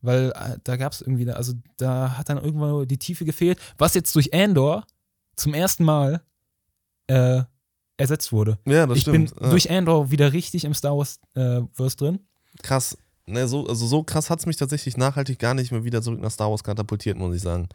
Weil 0.00 0.32
äh, 0.32 0.58
da 0.64 0.76
gab 0.76 0.92
es 0.92 1.00
irgendwie, 1.00 1.30
also 1.30 1.52
da 1.76 2.16
hat 2.18 2.28
dann 2.28 2.38
irgendwann 2.38 2.86
die 2.88 2.98
Tiefe 2.98 3.24
gefehlt, 3.24 3.58
was 3.78 3.94
jetzt 3.94 4.14
durch 4.16 4.34
Andor 4.34 4.84
zum 5.36 5.54
ersten 5.54 5.84
Mal 5.84 6.22
äh, 7.06 7.42
ersetzt 7.96 8.32
wurde. 8.32 8.58
Ja, 8.66 8.86
das 8.86 8.96
ich 8.96 9.02
stimmt. 9.02 9.34
bin 9.34 9.44
Ja. 9.44 9.50
durch 9.50 9.70
Andor 9.70 10.10
wieder 10.10 10.32
richtig 10.32 10.64
im 10.64 10.74
Star 10.74 10.96
Wars 10.96 11.20
äh, 11.34 11.60
drin. 11.96 12.20
krass. 12.62 12.98
Ne, 13.24 13.46
so, 13.46 13.64
also 13.68 13.86
so 13.86 14.02
krass 14.02 14.30
hat 14.30 14.40
es 14.40 14.46
mich 14.46 14.56
tatsächlich 14.56 14.96
nachhaltig 14.96 15.38
gar 15.38 15.54
nicht 15.54 15.70
mehr 15.70 15.84
wieder 15.84 16.02
zurück 16.02 16.20
nach 16.20 16.32
Star 16.32 16.50
Wars 16.50 16.64
katapultiert, 16.64 17.16
muss 17.16 17.36
ich 17.36 17.42
sagen. 17.42 17.68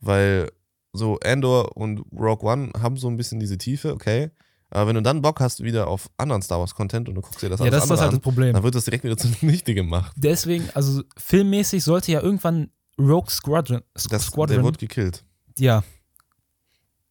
Weil 0.00 0.50
so 0.92 1.18
Andor 1.24 1.76
und 1.76 2.00
Rogue 2.12 2.48
One 2.50 2.70
haben 2.80 2.96
so 2.96 3.08
ein 3.08 3.16
bisschen 3.16 3.40
diese 3.40 3.58
Tiefe, 3.58 3.92
okay. 3.92 4.30
Aber 4.70 4.88
wenn 4.88 4.96
du 4.96 5.02
dann 5.02 5.22
Bock 5.22 5.40
hast 5.40 5.62
wieder 5.62 5.86
auf 5.88 6.10
anderen 6.18 6.42
Star 6.42 6.58
Wars 6.58 6.74
Content 6.74 7.08
und 7.08 7.14
du 7.14 7.22
guckst 7.22 7.40
dir 7.42 7.48
das 7.48 7.60
ja, 7.60 7.66
alles 7.66 7.74
das 7.76 7.84
ist 7.84 7.90
das 7.90 8.00
halt 8.00 8.08
das 8.12 8.14
an, 8.16 8.20
Problem. 8.20 8.52
dann 8.52 8.62
wird 8.62 8.74
das 8.74 8.84
direkt 8.84 9.04
wieder 9.04 9.16
zunichte 9.16 9.74
gemacht. 9.74 10.12
Deswegen, 10.16 10.68
also 10.74 11.02
filmmäßig 11.16 11.82
sollte 11.84 12.12
ja 12.12 12.20
irgendwann 12.22 12.70
Rogue 12.98 13.30
Squadron, 13.30 13.80
Sk- 13.96 14.10
Das, 14.10 14.26
Squadron 14.26 14.56
der 14.56 14.64
wird 14.64 14.78
gekillt. 14.78 15.24
ja. 15.58 15.82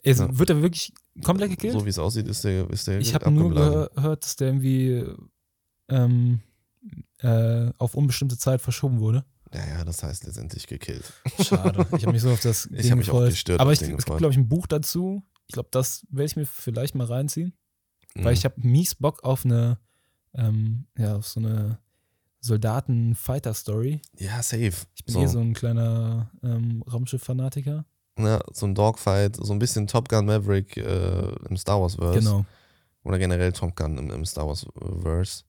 Es, 0.03 0.19
Ja. 0.19 0.27
Wird 0.37 0.49
er 0.51 0.61
wirklich 0.61 0.93
komplett 1.23 1.49
gekillt? 1.49 1.73
So 1.73 1.83
wie 1.85 1.89
es 1.89 1.97
aussieht, 1.99 2.27
ist 2.27 2.43
der, 2.43 2.69
ist 2.69 2.87
der 2.87 2.99
ich 2.99 3.13
habe 3.15 3.29
nur 3.31 3.49
gehört, 3.51 4.23
dass 4.23 4.35
der 4.35 4.47
irgendwie 4.49 5.03
ähm, 5.89 6.39
äh, 7.19 7.71
auf 7.77 7.95
unbestimmte 7.95 8.37
Zeit 8.37 8.61
verschoben 8.61 8.99
wurde. 8.99 9.25
Ja, 9.53 9.65
ja, 9.65 9.85
das 9.85 10.03
heißt 10.03 10.25
letztendlich 10.25 10.67
gekillt. 10.67 11.11
Schade. 11.41 11.85
Ich 11.95 12.03
habe 12.03 12.11
mich 12.11 12.21
so 12.21 12.31
auf 12.31 12.41
das 12.41 12.65
Ich 12.71 12.81
Ding 12.83 12.91
hab 12.91 12.97
mich 12.97 13.09
auch 13.09 13.13
gefreut. 13.13 13.29
gestört 13.31 13.59
Aber 13.61 13.71
ich, 13.71 13.81
es 13.81 13.87
gibt, 13.87 14.05
glaube 14.05 14.29
ich, 14.31 14.37
ein 14.37 14.49
Buch 14.49 14.67
dazu. 14.67 15.23
Ich 15.47 15.53
glaube, 15.53 15.69
das 15.71 16.05
werde 16.09 16.25
ich 16.25 16.35
mir 16.35 16.45
vielleicht 16.45 16.95
mal 16.95 17.05
reinziehen. 17.07 17.53
Weil 18.15 18.25
Mhm. 18.25 18.31
ich 18.33 18.45
habe 18.45 18.55
mies 18.61 18.95
Bock 18.95 19.23
auf 19.23 19.45
eine, 19.45 19.79
ähm, 20.33 20.87
ja, 20.97 21.15
auf 21.15 21.27
so 21.27 21.39
eine 21.39 21.79
Soldaten-Fighter-Story. 22.41 24.01
Ja, 24.17 24.41
safe. 24.43 24.73
Ich 24.95 25.05
bin 25.05 25.13
so, 25.13 25.21
eh 25.21 25.27
so 25.27 25.39
ein 25.39 25.53
kleiner 25.53 26.31
ähm, 26.43 26.83
Raumschiff-Fanatiker. 26.91 27.85
ja, 28.19 28.39
so 28.51 28.65
ein 28.65 28.75
Dogfight, 28.75 29.35
so 29.37 29.53
ein 29.53 29.59
bisschen 29.59 29.87
Top 29.87 30.09
Gun 30.09 30.25
Maverick 30.25 30.77
äh, 30.77 31.31
im 31.49 31.57
Star 31.57 31.79
Wars 31.81 31.95
Verse. 31.95 32.19
Genau. 32.19 32.45
Oder 33.03 33.19
generell 33.19 33.53
Top 33.53 33.75
Gun 33.75 33.97
im, 33.97 34.09
im 34.09 34.25
Star 34.25 34.47
Wars 34.47 34.65
Verse. 35.01 35.43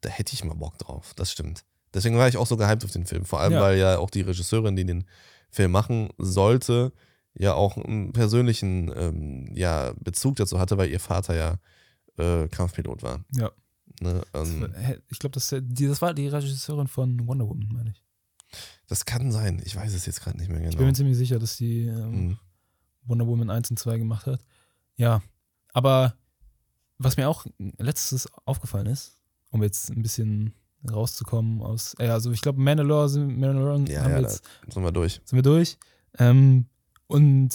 Da 0.00 0.08
hätte 0.08 0.34
ich 0.34 0.44
mal 0.44 0.54
Bock 0.54 0.78
drauf, 0.78 1.12
das 1.14 1.30
stimmt. 1.30 1.64
Deswegen 1.96 2.16
war 2.18 2.28
ich 2.28 2.36
auch 2.36 2.46
so 2.46 2.56
gehypt 2.56 2.84
auf 2.84 2.90
den 2.92 3.06
Film. 3.06 3.24
Vor 3.24 3.40
allem, 3.40 3.54
Ja. 3.54 3.60
weil 3.62 3.78
ja 3.78 3.98
auch 3.98 4.10
die 4.10 4.20
Regisseurin, 4.20 4.76
die 4.76 4.84
den 4.84 5.04
Film 5.50 5.72
machen 5.72 6.10
sollte, 6.18 6.92
ja 7.34 7.54
auch 7.54 7.76
einen 7.76 8.12
persönlichen 8.12 8.92
ähm, 8.94 9.50
ja, 9.54 9.92
Bezug 9.98 10.36
dazu 10.36 10.58
hatte, 10.60 10.76
weil 10.78 10.90
ihr 10.90 11.00
Vater 11.00 11.34
ja 11.34 11.58
äh, 12.18 12.48
Kampfpilot 12.48 13.02
war. 13.02 13.24
Ja. 13.34 13.50
Ne? 14.00 14.22
Ähm, 14.34 14.60
war- 14.62 14.70
Ich 15.08 15.18
glaube, 15.18 15.32
das, 15.34 15.48
das 15.58 16.02
war 16.02 16.14
die 16.14 16.28
Regisseurin 16.28 16.86
von 16.86 17.26
Wonder 17.26 17.48
Woman, 17.48 17.68
meine 17.72 17.90
ich. 17.90 18.02
das 18.86 19.04
kann 19.04 19.32
sein, 19.32 19.60
ich 19.64 19.74
weiß 19.74 19.92
es 19.94 20.06
jetzt 20.06 20.20
gerade 20.22 20.36
nicht 20.38 20.48
mehr 20.48 20.58
genau. 20.58 20.70
Ich 20.70 20.76
bin 20.76 20.86
mir 20.86 20.92
ziemlich 20.92 21.16
sicher, 21.16 21.38
dass 21.38 21.56
die 21.56 21.86
ähm, 21.86 22.28
Mhm. 22.28 22.38
Wonder 23.04 23.26
Woman 23.26 23.50
1 23.50 23.70
und 23.70 23.78
2 23.78 23.98
gemacht 23.98 24.26
hat. 24.26 24.44
Ja, 24.96 25.22
aber 25.72 26.14
was 26.98 27.16
mir 27.16 27.28
auch 27.28 27.46
letztes 27.78 28.28
aufgefallen 28.46 28.86
ist, 28.86 29.20
um 29.50 29.62
jetzt 29.62 29.90
ein 29.90 30.02
bisschen 30.02 30.54
rauszukommen 30.88 31.60
aus, 31.62 31.94
ja, 31.98 32.12
also 32.12 32.30
ich 32.32 32.40
glaube, 32.40 32.60
Mandalore 32.60 33.08
sind, 33.08 33.38
Mandalorian 33.38 33.86
Ja, 33.86 34.02
haben 34.02 34.10
ja, 34.12 34.20
jetzt, 34.20 34.42
sind 34.68 34.82
wir 34.82 34.92
durch. 34.92 35.20
sind 35.24 35.36
wir 35.36 35.42
durch. 35.42 35.76
Ähm, 36.18 36.66
und 37.06 37.50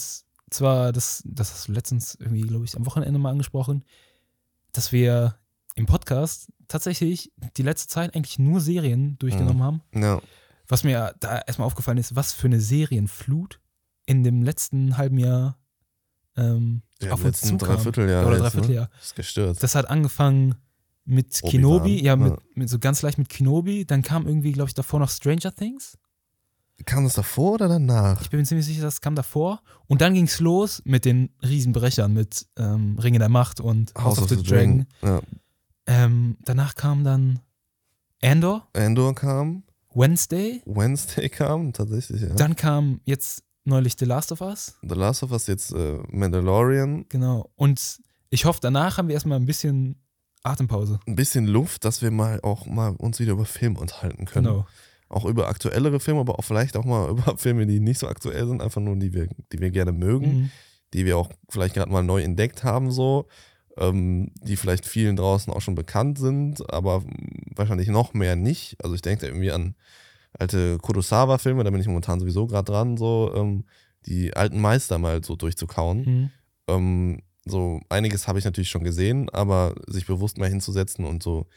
zwar, 0.49 0.91
das, 0.91 1.23
das 1.25 1.51
hast 1.51 1.67
du 1.67 1.71
letztens 1.73 2.15
irgendwie, 2.15 2.41
glaube 2.41 2.65
ich, 2.65 2.75
am 2.75 2.85
Wochenende 2.85 3.19
mal 3.19 3.31
angesprochen, 3.31 3.83
dass 4.73 4.91
wir 4.91 5.35
im 5.75 5.85
Podcast 5.85 6.51
tatsächlich 6.67 7.31
die 7.57 7.63
letzte 7.63 7.87
Zeit 7.87 8.15
eigentlich 8.15 8.39
nur 8.39 8.59
Serien 8.61 9.17
durchgenommen 9.19 9.57
Mhm. 9.57 9.63
haben. 9.63 9.81
Ja, 9.95 10.21
Was 10.67 10.83
mir 10.83 11.13
da 11.19 11.39
erstmal 11.39 11.65
aufgefallen 11.65 11.97
ist, 11.97 12.15
was 12.15 12.31
für 12.33 12.47
eine 12.47 12.59
Serienflut 12.61 13.59
in 14.05 14.23
dem 14.23 14.41
letzten 14.43 14.97
halben 14.97 15.17
Jahr 15.17 15.57
ähm, 16.37 16.81
ja 17.01 17.11
auf 17.11 17.23
uns 17.25 17.41
zukam. 17.41 17.57
Dreivierteljahr. 17.75 18.25
Oder 18.25 18.35
jetzt, 18.35 18.43
Dreivierteljahr. 18.43 18.85
Ne? 18.85 18.89
Ist 19.01 19.15
gestört. 19.15 19.61
Das 19.63 19.75
hat 19.75 19.89
angefangen 19.89 20.55
mit 21.05 21.39
Obi-Wan, 21.41 21.51
Kenobi, 21.51 22.03
ja, 22.03 22.15
mit, 22.15 22.33
mit 22.55 22.69
so 22.69 22.79
ganz 22.79 23.01
leicht 23.01 23.17
mit 23.17 23.29
Kenobi. 23.29 23.85
Dann 23.85 24.01
kam 24.01 24.27
irgendwie, 24.27 24.51
glaube 24.51 24.69
ich, 24.69 24.73
davor 24.73 24.99
noch 24.99 25.09
Stranger 25.09 25.53
Things. 25.53 25.97
Kam 26.85 27.03
das 27.03 27.13
davor 27.13 27.53
oder 27.53 27.67
danach? 27.67 28.21
Ich 28.21 28.29
bin 28.29 28.39
mir 28.39 28.45
ziemlich 28.45 28.65
sicher, 28.65 28.81
das 28.81 29.01
kam 29.01 29.15
davor. 29.15 29.61
Und 29.87 30.01
dann 30.01 30.13
ging 30.13 30.25
es 30.25 30.39
los 30.39 30.81
mit 30.85 31.05
den 31.05 31.29
Riesenbrechern, 31.43 32.11
mit 32.11 32.47
ähm, 32.57 32.97
Ringe 32.97 33.19
der 33.19 33.29
Macht 33.29 33.59
und 33.59 33.93
House, 33.95 34.19
of, 34.19 34.29
the, 34.29 34.41
Dragon. 34.41 34.87
Ja. 35.01 35.21
Ähm, 35.85 36.37
danach 36.43 36.75
kam 36.75 37.03
dann 37.03 37.39
Andor, 38.23 38.67
Andor 38.73 39.15
kam, 39.15 39.63
Wednesday. 39.93 40.61
Wednesday 40.65 41.29
kam, 41.29 41.73
tatsächlich, 41.73 42.21
ja. 42.21 42.29
Dann 42.29 42.55
kam 42.55 43.01
jetzt 43.03 43.43
neulich 43.63 43.95
The 43.97 44.05
Last 44.05 44.31
of 44.31 44.41
Us. 44.41 44.77
The 44.81 44.95
Last 44.95 45.23
of 45.23 45.31
Us 45.31 45.47
jetzt 45.47 45.73
äh, 45.73 45.99
Mandalorian. 46.09 47.05
Genau. 47.09 47.51
Und 47.55 48.01
ich 48.29 48.45
hoffe, 48.45 48.59
danach 48.61 48.97
haben 48.97 49.07
wir 49.07 49.13
erstmal 49.13 49.39
ein 49.39 49.45
bisschen 49.45 50.01
Atempause. 50.43 50.99
Ein 51.07 51.15
bisschen 51.15 51.45
Luft, 51.47 51.85
dass 51.85 52.01
wir 52.01 52.11
mal 52.11 52.39
auch 52.41 52.65
mal 52.65 52.95
uns 52.97 53.19
wieder 53.19 53.33
über 53.33 53.45
Film 53.45 53.75
unterhalten 53.77 54.25
können. 54.25 54.47
Genau. 54.47 54.67
Auch 55.09 55.25
über 55.25 55.47
aktuellere 55.49 55.99
Filme, 55.99 56.21
aber 56.21 56.39
auch 56.39 56.43
vielleicht 56.43 56.77
auch 56.77 56.85
mal 56.85 57.09
über 57.11 57.37
Filme, 57.37 57.65
die 57.67 57.79
nicht 57.79 57.99
so 57.99 58.07
aktuell 58.07 58.47
sind, 58.47 58.61
einfach 58.61 58.81
nur 58.81 58.95
die 58.95 59.13
wir, 59.13 59.27
die 59.51 59.59
wir 59.59 59.71
gerne 59.71 59.91
mögen, 59.91 60.25
Mhm. 60.25 60.51
die 60.93 61.05
wir 61.05 61.17
auch 61.17 61.29
vielleicht 61.49 61.75
gerade 61.75 61.91
mal 61.91 62.03
neu 62.03 62.21
entdeckt 62.21 62.63
haben, 62.63 62.91
so. 62.91 63.27
ähm, 63.77 64.31
die 64.41 64.57
vielleicht 64.57 64.85
vielen 64.85 65.15
draußen 65.15 65.51
auch 65.53 65.61
schon 65.61 65.75
bekannt 65.75 66.17
sind, 66.19 66.69
aber 66.73 67.03
wahrscheinlich 67.55 67.87
noch 67.87 68.13
mehr 68.13 68.35
nicht. 68.35 68.75
Also 68.83 68.95
ich 68.95 69.01
denke 69.01 69.21
da 69.21 69.27
irgendwie 69.27 69.51
an 69.53 69.75
alte 70.37 70.77
Kurosawa-Filme, 70.79 71.63
da 71.63 71.69
bin 71.71 71.79
ich 71.79 71.87
momentan 71.87 72.19
sowieso 72.19 72.47
gerade 72.47 72.69
dran, 72.69 72.97
so 72.97 73.31
ähm, 73.33 73.63
die 74.05 74.33
alten 74.35 74.59
Meister 74.59 74.97
mal 74.97 75.23
so 75.23 75.35
durchzukauen. 75.37 75.99
Mhm. 76.03 76.29
Ähm, 76.67 77.21
so 77.45 77.81
einiges 77.89 78.27
habe 78.27 78.39
ich 78.39 78.45
natürlich 78.45 78.69
schon 78.69 78.83
gesehen, 78.83 79.29
aber 79.29 79.75
sich 79.87 80.05
bewusst 80.05 80.37
mal 80.37 80.49
hinzusetzen 80.49 81.05
und 81.05 81.23
so 81.23 81.47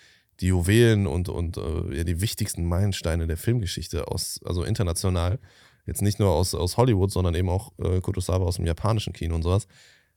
die 0.41 0.47
Juwelen 0.49 1.07
und, 1.07 1.29
und 1.29 1.57
äh, 1.59 1.97
ja, 1.97 2.05
die 2.05 2.21
wichtigsten 2.21 2.65
Meilensteine 2.65 3.27
der 3.27 3.37
Filmgeschichte 3.37 4.09
aus, 4.09 4.41
also 4.45 4.65
international, 4.65 5.39
jetzt 5.87 6.03
nicht 6.03 6.19
nur 6.19 6.31
aus, 6.31 6.55
aus 6.55 6.77
Hollywood, 6.77 7.13
sondern 7.13 7.35
eben 7.35 7.49
auch 7.49 7.73
äh, 7.79 8.01
Kurosawa 8.01 8.45
aus 8.45 8.57
dem 8.57 8.67
japanischen 8.67 9.13
Kino 9.13 9.35
und 9.35 9.43
sowas, 9.43 9.67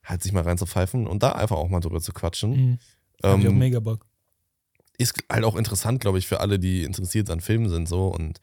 halt 0.04 0.24
sich 0.24 0.32
mal 0.32 0.44
reinzupfeifen 0.44 1.06
und 1.06 1.22
da 1.22 1.34
einfach 1.34 1.58
auch 1.58 1.70
mal 1.70 1.82
drüber 1.82 2.02
zu 2.02 2.14
quatschen. 2.14 2.52
Mhm. 2.52 2.80
Hab 3.24 3.40
ich 3.40 3.46
auch 3.48 3.52
Ähm, 3.52 3.58
mega 3.58 3.80
Bock. 3.80 4.06
ist 4.98 5.14
halt 5.32 5.44
auch 5.44 5.56
interessant, 5.56 6.00
glaube 6.02 6.18
ich, 6.18 6.28
für 6.28 6.40
alle, 6.40 6.58
die 6.60 6.84
interessiert 6.84 7.30
an 7.30 7.42
Filmen 7.42 7.70
sind 7.70 7.88
so 7.88 8.08
und 8.08 8.40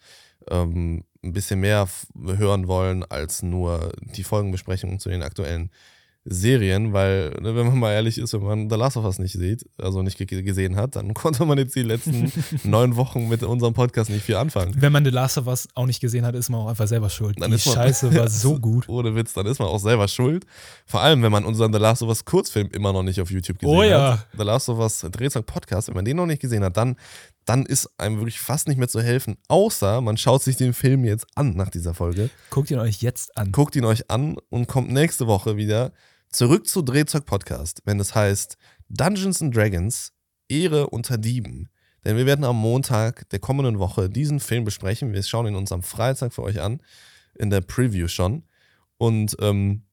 ähm, 0.51 1.05
ein 1.25 1.33
bisschen 1.33 1.59
mehr 1.61 1.89
hören 2.15 2.69
wollen 2.69 3.03
als 3.03 3.43
nur 3.43 3.93
die 4.15 4.25
Folgenbesprechungen 4.25 5.01
zu 5.01 5.09
den 5.09 5.23
aktuellen 5.23 5.71
Serien, 6.27 6.95
weil, 6.95 7.31
ne, 7.43 7.55
wenn 7.55 7.67
man 7.67 7.79
mal 7.79 7.93
ehrlich 7.93 8.17
ist, 8.17 8.33
wenn 8.33 8.43
man 8.43 8.71
The 8.71 8.77
Last 8.77 8.97
of 8.97 9.05
Us 9.05 9.19
nicht 9.19 9.35
sieht, 9.35 9.65
also 9.79 10.03
nicht 10.03 10.17
ge 10.17 10.25
gesehen 10.43 10.75
hat, 10.77 10.97
dann 10.97 11.13
konnte 11.15 11.45
man 11.45 11.59
jetzt 11.59 11.77
die 11.77 11.83
letzten 11.83 12.33
neun 12.65 12.97
Wochen 12.97 13.29
mit 13.29 13.43
unserem 13.43 13.75
Podcast 13.75 14.09
nicht 14.09 14.25
viel 14.25 14.37
anfangen. 14.37 14.75
Wenn 14.79 14.91
man 14.93 15.05
The 15.05 15.11
Last 15.11 15.37
of 15.37 15.47
Us 15.47 15.69
auch 15.75 15.85
nicht 15.87 16.01
gesehen 16.01 16.25
hat, 16.25 16.35
ist 16.35 16.49
man 16.49 16.61
auch 16.63 16.69
einfach 16.69 16.87
selber 16.89 17.11
schuld. 17.11 17.39
Dann 17.41 17.51
Die 17.51 17.57
man- 17.57 17.75
Scheiße 17.75 18.15
war 18.19 18.29
so 18.31 18.59
gut. 18.59 18.89
Ohne 18.89 19.15
Witz, 19.15 19.35
dann 19.35 19.45
ist 19.47 19.59
man 19.59 19.69
auch 19.69 19.79
selber 19.79 20.09
schuld. 20.09 20.47
Vor 20.87 21.03
allem, 21.03 21.23
wenn 21.23 21.31
man 21.33 21.45
unseren 21.45 21.73
The 21.75 21.79
Last 21.79 22.03
of 22.03 22.09
Us 22.09 22.25
Kurzfilm 22.25 22.69
immer 22.73 22.95
noch 22.95 23.03
nicht 23.03 23.21
auf 23.21 23.31
YouTube 23.31 23.59
gesehen 23.59 23.77
Oh 23.77 23.83
ja. 23.83 24.13
hat. 24.15 24.27
The 24.39 24.45
Last 24.45 24.69
of 24.71 24.79
Us 24.79 25.01
Drehzeug 25.13 25.45
Podcast, 25.45 25.89
wenn 25.89 25.95
man 25.95 26.07
den 26.07 26.17
noch 26.17 26.27
nicht 26.27 26.41
gesehen 26.41 26.65
hat, 26.65 26.77
dann, 26.79 26.97
dann 27.45 27.67
ist 27.67 27.91
einem 27.99 28.17
wirklich 28.17 28.41
fast 28.41 28.67
nicht 28.69 28.79
mehr 28.79 28.89
zu 28.89 29.03
helfen. 29.03 29.37
Außer 29.49 30.01
man 30.01 30.17
schaut 30.17 30.43
sich 30.43 30.57
den 30.57 30.73
Film 30.73 31.05
jetzt 31.05 31.27
an 31.35 31.55
nach 31.55 31.69
dieser 31.69 31.93
Folge, 31.93 32.31
Guckt 32.49 32.71
ihn 32.71 32.79
euch 32.79 33.03
jetzt 33.03 33.37
an. 33.37 33.53
guckt 33.53 33.77
ihn 33.77 33.85
euch 33.85 34.11
an 34.11 34.37
und 34.49 34.69
kommt 34.69 34.91
nächste 34.91 35.27
Woche 35.27 35.59
wieder 35.59 35.93
zurück 36.35 36.67
zu 36.67 36.83
Drehzeug 36.83 37.27
Podcast, 37.27 37.81
wenn 37.85 38.01
es 38.01 38.13
heißt 38.13 38.57
Dungeons 38.89 39.41
and 39.41 39.57
Dragons 39.57 40.13
Ehre 40.49 40.89
unter 40.89 41.17
Dieben. 41.17 41.71
Denn 42.05 42.17
wir 42.17 42.27
werden 42.27 42.45
am 42.45 42.57
Montag 42.57 43.29
der 43.31 43.39
kommenden 43.39 43.79
Woche 43.79 44.11
diesen 44.11 44.41
Film 44.41 44.65
besprechen. 44.65 45.13
Wir 45.13 45.23
schauen 45.23 45.47
ihn 45.47 45.55
uns 45.55 45.71
am 45.71 45.85
Freitag 45.85 46.35
für 46.35 46.43
euch 46.43 46.61
an, 46.61 46.83
in 47.37 47.51
der 47.51 47.61
Preview 47.61 48.09
schon. 48.09 48.43
Und 48.99 49.37
ähm, 49.41 49.85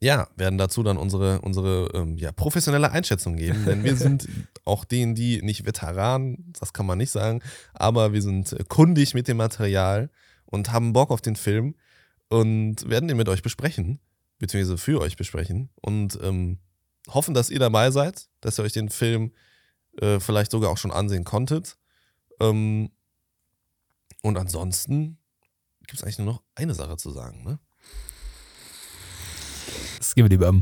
ja, 0.00 0.28
werden 0.36 0.58
dazu 0.58 0.82
dann 0.82 0.96
unsere, 0.96 1.40
unsere 1.42 1.90
ähm, 1.94 2.16
ja, 2.16 2.32
professionelle 2.32 2.90
Einschätzung 2.90 3.36
geben. 3.36 3.64
Denn 3.64 3.84
wir 3.84 3.94
sind 3.94 4.26
auch 4.64 4.84
denen, 4.84 5.14
die 5.14 5.42
nicht 5.42 5.64
Veteranen, 5.64 6.52
das 6.58 6.72
kann 6.72 6.86
man 6.86 6.98
nicht 6.98 7.12
sagen, 7.12 7.40
aber 7.72 8.12
wir 8.12 8.22
sind 8.22 8.56
kundig 8.68 9.14
mit 9.14 9.28
dem 9.28 9.36
Material 9.36 10.10
und 10.44 10.72
haben 10.72 10.92
Bock 10.92 11.12
auf 11.12 11.20
den 11.20 11.36
Film 11.36 11.76
und 12.28 12.88
werden 12.90 13.06
den 13.06 13.16
mit 13.16 13.28
euch 13.28 13.42
besprechen, 13.42 14.00
beziehungsweise 14.40 14.78
für 14.78 15.00
euch 15.00 15.16
besprechen 15.16 15.70
und 15.76 16.18
ähm, 16.20 16.58
hoffen, 17.08 17.34
dass 17.34 17.50
ihr 17.50 17.60
dabei 17.60 17.92
seid, 17.92 18.28
dass 18.40 18.58
ihr 18.58 18.64
euch 18.64 18.72
den 18.72 18.88
Film 18.88 19.32
äh, 20.00 20.18
vielleicht 20.18 20.50
sogar 20.50 20.70
auch 20.70 20.78
schon 20.78 20.90
ansehen 20.90 21.24
konntet. 21.24 21.76
Ähm, 22.40 22.90
und 24.22 24.36
ansonsten 24.36 25.18
gibt 25.86 25.98
es 25.98 26.02
eigentlich 26.02 26.18
nur 26.18 26.26
noch 26.26 26.42
eine 26.54 26.74
Sache 26.74 26.96
zu 26.96 27.10
sagen, 27.10 27.44
ne? 27.44 27.58
Das 29.98 30.14
geben 30.14 30.26
wir 30.26 30.30
lieber 30.30 30.48
am. 30.48 30.58